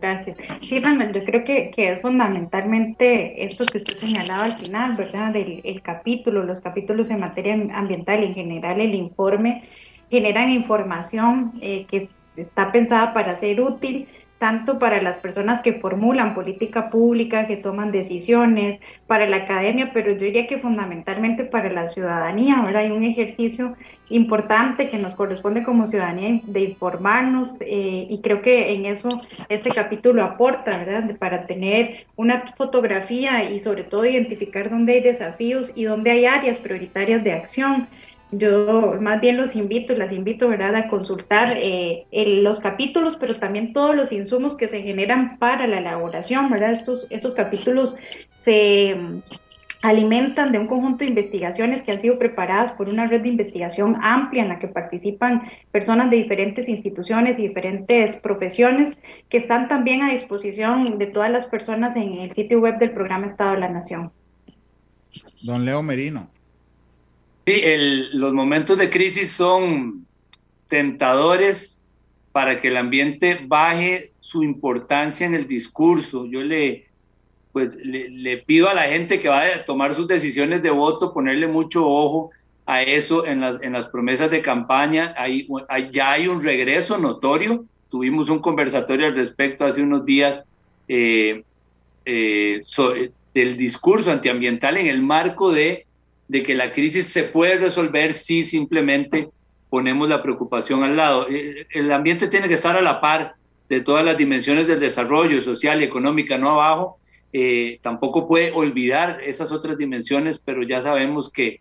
Gracias. 0.00 0.36
Sí, 0.62 0.80
Manuel, 0.80 1.12
yo 1.12 1.24
creo 1.24 1.44
que, 1.44 1.70
que, 1.70 1.92
es 1.92 2.02
fundamentalmente 2.02 3.44
esto 3.44 3.64
que 3.64 3.78
usted 3.78 3.98
señalaba 3.98 4.46
al 4.46 4.58
final, 4.58 4.96
¿verdad? 4.96 5.32
Del 5.32 5.60
el 5.62 5.80
capítulo, 5.80 6.42
los 6.42 6.60
capítulos 6.60 7.08
en 7.10 7.20
materia 7.20 7.54
ambiental, 7.72 8.24
en 8.24 8.34
general 8.34 8.80
el 8.80 8.96
informe, 8.96 9.62
generan 10.10 10.50
información 10.50 11.52
eh, 11.60 11.86
que 11.88 12.08
está 12.36 12.72
pensada 12.72 13.14
para 13.14 13.36
ser 13.36 13.60
útil 13.60 14.08
tanto 14.42 14.80
para 14.80 15.00
las 15.00 15.18
personas 15.18 15.62
que 15.62 15.74
formulan 15.74 16.34
política 16.34 16.90
pública, 16.90 17.46
que 17.46 17.56
toman 17.56 17.92
decisiones, 17.92 18.80
para 19.06 19.28
la 19.28 19.36
academia, 19.36 19.92
pero 19.94 20.10
yo 20.10 20.18
diría 20.18 20.48
que 20.48 20.58
fundamentalmente 20.58 21.44
para 21.44 21.70
la 21.70 21.86
ciudadanía, 21.86 22.60
¿verdad? 22.60 22.82
Hay 22.82 22.90
un 22.90 23.04
ejercicio 23.04 23.76
importante 24.08 24.88
que 24.88 24.98
nos 24.98 25.14
corresponde 25.14 25.62
como 25.62 25.86
ciudadanía 25.86 26.40
de 26.42 26.60
informarnos 26.60 27.58
eh, 27.60 28.08
y 28.10 28.20
creo 28.20 28.42
que 28.42 28.72
en 28.74 28.86
eso 28.86 29.10
este 29.48 29.70
capítulo 29.70 30.24
aporta, 30.24 30.76
¿verdad? 30.76 31.16
Para 31.20 31.46
tener 31.46 32.06
una 32.16 32.52
fotografía 32.56 33.48
y 33.48 33.60
sobre 33.60 33.84
todo 33.84 34.04
identificar 34.04 34.70
dónde 34.70 34.94
hay 34.94 35.02
desafíos 35.02 35.70
y 35.76 35.84
dónde 35.84 36.10
hay 36.10 36.26
áreas 36.26 36.58
prioritarias 36.58 37.22
de 37.22 37.30
acción 37.30 37.86
yo 38.32 38.96
más 38.98 39.20
bien 39.20 39.36
los 39.36 39.54
invito, 39.54 39.92
las 39.94 40.10
invito, 40.10 40.48
¿verdad?, 40.48 40.74
a 40.74 40.88
consultar 40.88 41.58
eh, 41.62 42.06
los 42.10 42.60
capítulos, 42.60 43.16
pero 43.16 43.36
también 43.36 43.74
todos 43.74 43.94
los 43.94 44.10
insumos 44.10 44.56
que 44.56 44.68
se 44.68 44.82
generan 44.82 45.38
para 45.38 45.66
la 45.66 45.78
elaboración, 45.78 46.50
¿verdad? 46.50 46.72
Estos, 46.72 47.06
estos 47.10 47.34
capítulos 47.34 47.94
se 48.38 48.94
mm, 48.94 49.20
alimentan 49.82 50.50
de 50.50 50.58
un 50.58 50.66
conjunto 50.66 51.04
de 51.04 51.10
investigaciones 51.10 51.82
que 51.82 51.92
han 51.92 52.00
sido 52.00 52.18
preparadas 52.18 52.72
por 52.72 52.88
una 52.88 53.06
red 53.06 53.20
de 53.20 53.28
investigación 53.28 53.98
amplia 54.00 54.42
en 54.42 54.48
la 54.48 54.58
que 54.58 54.68
participan 54.68 55.42
personas 55.70 56.08
de 56.08 56.16
diferentes 56.16 56.68
instituciones 56.68 57.38
y 57.38 57.42
diferentes 57.42 58.16
profesiones 58.16 58.98
que 59.28 59.36
están 59.36 59.68
también 59.68 60.02
a 60.02 60.10
disposición 60.10 60.96
de 60.96 61.06
todas 61.06 61.30
las 61.30 61.44
personas 61.44 61.96
en 61.96 62.14
el 62.14 62.32
sitio 62.32 62.60
web 62.60 62.78
del 62.78 62.92
programa 62.92 63.26
Estado 63.26 63.52
de 63.52 63.60
la 63.60 63.68
Nación. 63.68 64.10
Don 65.42 65.66
Leo 65.66 65.82
Merino. 65.82 66.30
Sí, 67.46 67.62
los 68.12 68.32
momentos 68.32 68.78
de 68.78 68.88
crisis 68.88 69.32
son 69.32 70.06
tentadores 70.68 71.82
para 72.30 72.60
que 72.60 72.68
el 72.68 72.76
ambiente 72.76 73.40
baje 73.46 74.12
su 74.20 74.42
importancia 74.42 75.26
en 75.26 75.34
el 75.34 75.46
discurso. 75.46 76.24
Yo 76.26 76.42
le, 76.42 76.86
pues, 77.52 77.76
le, 77.76 78.38
pido 78.38 78.68
a 78.68 78.74
la 78.74 78.84
gente 78.84 79.18
que 79.18 79.28
va 79.28 79.42
a 79.42 79.64
tomar 79.64 79.94
sus 79.94 80.06
decisiones 80.06 80.62
de 80.62 80.70
voto, 80.70 81.12
ponerle 81.12 81.48
mucho 81.48 81.86
ojo 81.86 82.30
a 82.64 82.82
eso 82.82 83.26
en 83.26 83.40
las, 83.40 83.60
en 83.62 83.72
las 83.72 83.88
promesas 83.88 84.30
de 84.30 84.40
campaña. 84.40 85.14
Hay, 85.18 85.46
ya 85.90 86.12
hay 86.12 86.28
un 86.28 86.42
regreso 86.42 86.96
notorio. 86.96 87.64
Tuvimos 87.90 88.30
un 88.30 88.38
conversatorio 88.38 89.06
al 89.06 89.16
respecto 89.16 89.66
hace 89.66 89.82
unos 89.82 90.06
días 90.06 90.42
eh, 90.88 91.42
eh, 92.06 92.60
del 93.34 93.56
discurso 93.56 94.10
antiambiental 94.10 94.76
en 94.78 94.86
el 94.86 95.02
marco 95.02 95.52
de 95.52 95.86
de 96.32 96.42
que 96.42 96.54
la 96.54 96.72
crisis 96.72 97.08
se 97.08 97.24
puede 97.24 97.56
resolver 97.56 98.14
si 98.14 98.46
simplemente 98.46 99.28
ponemos 99.68 100.08
la 100.08 100.22
preocupación 100.22 100.82
al 100.82 100.96
lado. 100.96 101.26
Eh, 101.28 101.66
el 101.74 101.92
ambiente 101.92 102.26
tiene 102.26 102.48
que 102.48 102.54
estar 102.54 102.74
a 102.74 102.80
la 102.80 103.02
par 103.02 103.34
de 103.68 103.82
todas 103.82 104.02
las 104.02 104.16
dimensiones 104.16 104.66
del 104.66 104.80
desarrollo 104.80 105.38
social 105.42 105.82
y 105.82 105.84
económica, 105.84 106.38
no 106.38 106.52
abajo. 106.52 106.96
Eh, 107.34 107.80
tampoco 107.82 108.26
puede 108.26 108.50
olvidar 108.50 109.20
esas 109.22 109.52
otras 109.52 109.76
dimensiones, 109.76 110.40
pero 110.42 110.62
ya 110.62 110.80
sabemos 110.80 111.30
que 111.30 111.60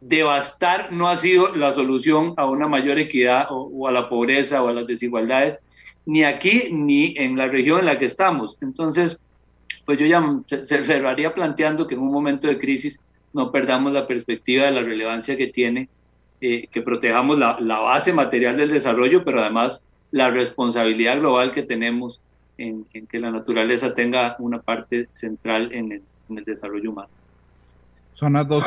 devastar 0.00 0.92
no 0.92 1.08
ha 1.08 1.16
sido 1.16 1.56
la 1.56 1.72
solución 1.72 2.34
a 2.36 2.46
una 2.46 2.68
mayor 2.68 3.00
equidad 3.00 3.48
o, 3.50 3.88
a 3.88 3.90
la 3.90 4.08
pobreza 4.08 4.62
o 4.62 4.68
a 4.68 4.72
las 4.72 4.86
desigualdades, 4.86 5.58
ni 6.06 6.22
aquí 6.22 6.68
ni 6.70 7.14
en 7.16 7.36
la 7.36 7.48
región 7.48 7.80
en 7.80 7.86
la 7.86 7.98
que 7.98 8.04
estamos. 8.04 8.58
Entonces, 8.60 9.18
pues 9.84 9.98
yo 9.98 10.06
ya 10.06 10.22
cerraría 10.62 11.34
planteando 11.34 11.88
que 11.88 11.96
en 11.96 12.02
un 12.02 12.12
momento 12.12 12.46
de 12.46 12.60
crisis 12.60 13.00
no 13.32 13.52
perdamos 13.52 13.92
la 13.92 14.06
perspectiva 14.06 14.64
de 14.64 14.72
la 14.72 14.82
relevancia 14.82 15.36
que 15.36 15.48
tiene, 15.48 15.88
eh, 16.40 16.68
que 16.68 16.82
protejamos 16.82 17.38
la, 17.38 17.56
base 17.58 18.12
material 18.12 18.56
del 18.56 18.70
desarrollo, 18.70 19.24
pero 19.24 19.40
además 19.40 19.84
la 20.10 20.30
responsabilidad 20.30 21.18
global 21.18 21.52
que 21.52 21.62
tenemos 21.62 22.20
en, 22.56 22.84
que 22.84 23.18
la 23.18 23.30
naturaleza 23.30 23.94
tenga 23.94 24.36
una 24.38 24.60
parte 24.60 25.08
central 25.10 25.72
en 25.72 25.92
el, 25.92 26.44
desarrollo 26.44 26.90
humano. 26.90 27.08
Son 28.10 28.34
las 28.34 28.46
dos. 28.46 28.64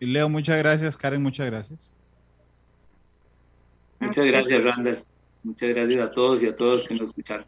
Y 0.00 0.06
Leo, 0.06 0.28
muchas 0.28 0.58
gracias. 0.58 0.96
Karen, 0.96 1.22
muchas 1.22 1.46
gracias. 1.46 1.94
Muchas 4.00 4.24
gracias, 4.24 4.64
Randall. 4.64 5.04
Muchas 5.44 5.68
gracias 5.68 6.00
a 6.02 6.10
todos 6.10 6.42
y 6.42 6.46
a 6.46 6.56
todos 6.56 6.88
que 6.88 6.94
nos 6.94 7.08
escucharon. 7.08 7.46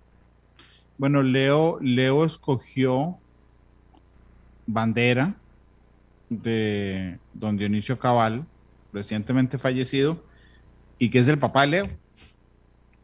Bueno, 0.99 1.23
Leo, 1.23 1.79
Leo 1.81 2.25
escogió 2.25 3.19
bandera, 4.67 5.35
de 6.28 7.19
don 7.35 7.57
Dionisio 7.57 7.98
Cabal, 7.98 8.47
recientemente 8.93 9.59
fallecido, 9.59 10.23
y 10.98 11.11
que 11.11 11.19
es 11.19 11.28
el 11.28 11.39
papá 11.39 11.62
de 11.62 11.66
Leo. 11.69 11.89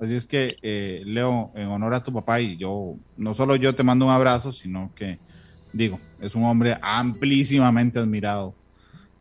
Así 0.00 0.14
es 0.14 0.26
que, 0.26 0.56
eh, 0.62 1.02
Leo, 1.04 1.52
en 1.54 1.68
honor 1.68 1.94
a 1.94 2.02
tu 2.02 2.12
papá, 2.12 2.40
y 2.40 2.56
yo, 2.56 2.96
no 3.16 3.34
solo 3.34 3.56
yo 3.56 3.74
te 3.74 3.84
mando 3.84 4.06
un 4.06 4.12
abrazo, 4.12 4.50
sino 4.50 4.90
que, 4.96 5.18
digo, 5.72 6.00
es 6.20 6.34
un 6.34 6.44
hombre 6.44 6.76
amplísimamente 6.82 7.98
admirado 7.98 8.54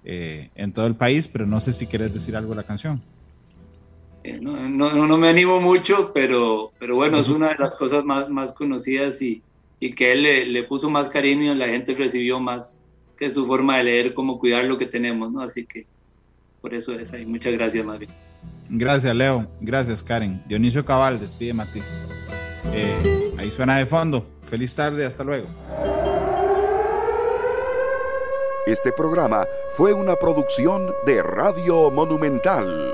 eh, 0.03 0.49
en 0.55 0.73
todo 0.73 0.87
el 0.87 0.95
país, 0.95 1.27
pero 1.27 1.45
no 1.45 1.61
sé 1.61 1.73
si 1.73 1.85
quieres 1.85 2.13
decir 2.13 2.35
algo 2.35 2.51
de 2.51 2.57
la 2.57 2.63
canción. 2.63 3.01
Eh, 4.23 4.39
no, 4.41 4.69
no, 4.69 5.07
no, 5.07 5.17
me 5.17 5.29
animo 5.29 5.59
mucho, 5.59 6.11
pero, 6.13 6.71
pero 6.79 6.95
bueno, 6.95 7.19
es 7.19 7.29
una 7.29 7.49
de 7.49 7.55
las 7.57 7.75
cosas 7.75 8.03
más, 8.03 8.29
más 8.29 8.51
conocidas 8.51 9.21
y, 9.21 9.41
y 9.79 9.93
que 9.93 10.11
él 10.11 10.23
le, 10.23 10.45
le, 10.45 10.63
puso 10.63 10.89
más 10.89 11.09
cariño 11.09 11.51
y 11.51 11.55
la 11.55 11.67
gente 11.67 11.95
recibió 11.95 12.39
más, 12.39 12.79
es 13.27 13.33
su 13.33 13.45
forma 13.45 13.77
de 13.77 13.83
leer 13.83 14.13
cómo 14.13 14.39
cuidar 14.39 14.65
lo 14.65 14.77
que 14.77 14.85
tenemos, 14.85 15.31
¿no? 15.31 15.41
Así 15.41 15.65
que 15.65 15.85
por 16.61 16.73
eso 16.73 16.93
es 16.93 17.11
ahí. 17.13 17.25
Muchas 17.25 17.53
gracias, 17.53 17.85
más 17.85 17.99
Gracias, 18.69 19.15
Leo. 19.15 19.47
Gracias, 19.59 20.03
Karen. 20.03 20.41
Dionisio 20.47 20.85
Cabal, 20.85 21.19
despide 21.19 21.53
Matices. 21.53 22.07
Eh, 22.73 23.33
ahí 23.37 23.51
suena 23.51 23.77
de 23.77 23.85
fondo. 23.85 24.25
Feliz 24.43 24.75
tarde, 24.75 25.05
hasta 25.05 25.23
luego. 25.23 25.47
Este 28.65 28.91
programa 28.91 29.45
fue 29.75 29.91
una 29.91 30.15
producción 30.15 30.93
de 31.05 31.23
Radio 31.23 31.89
Monumental. 31.89 32.93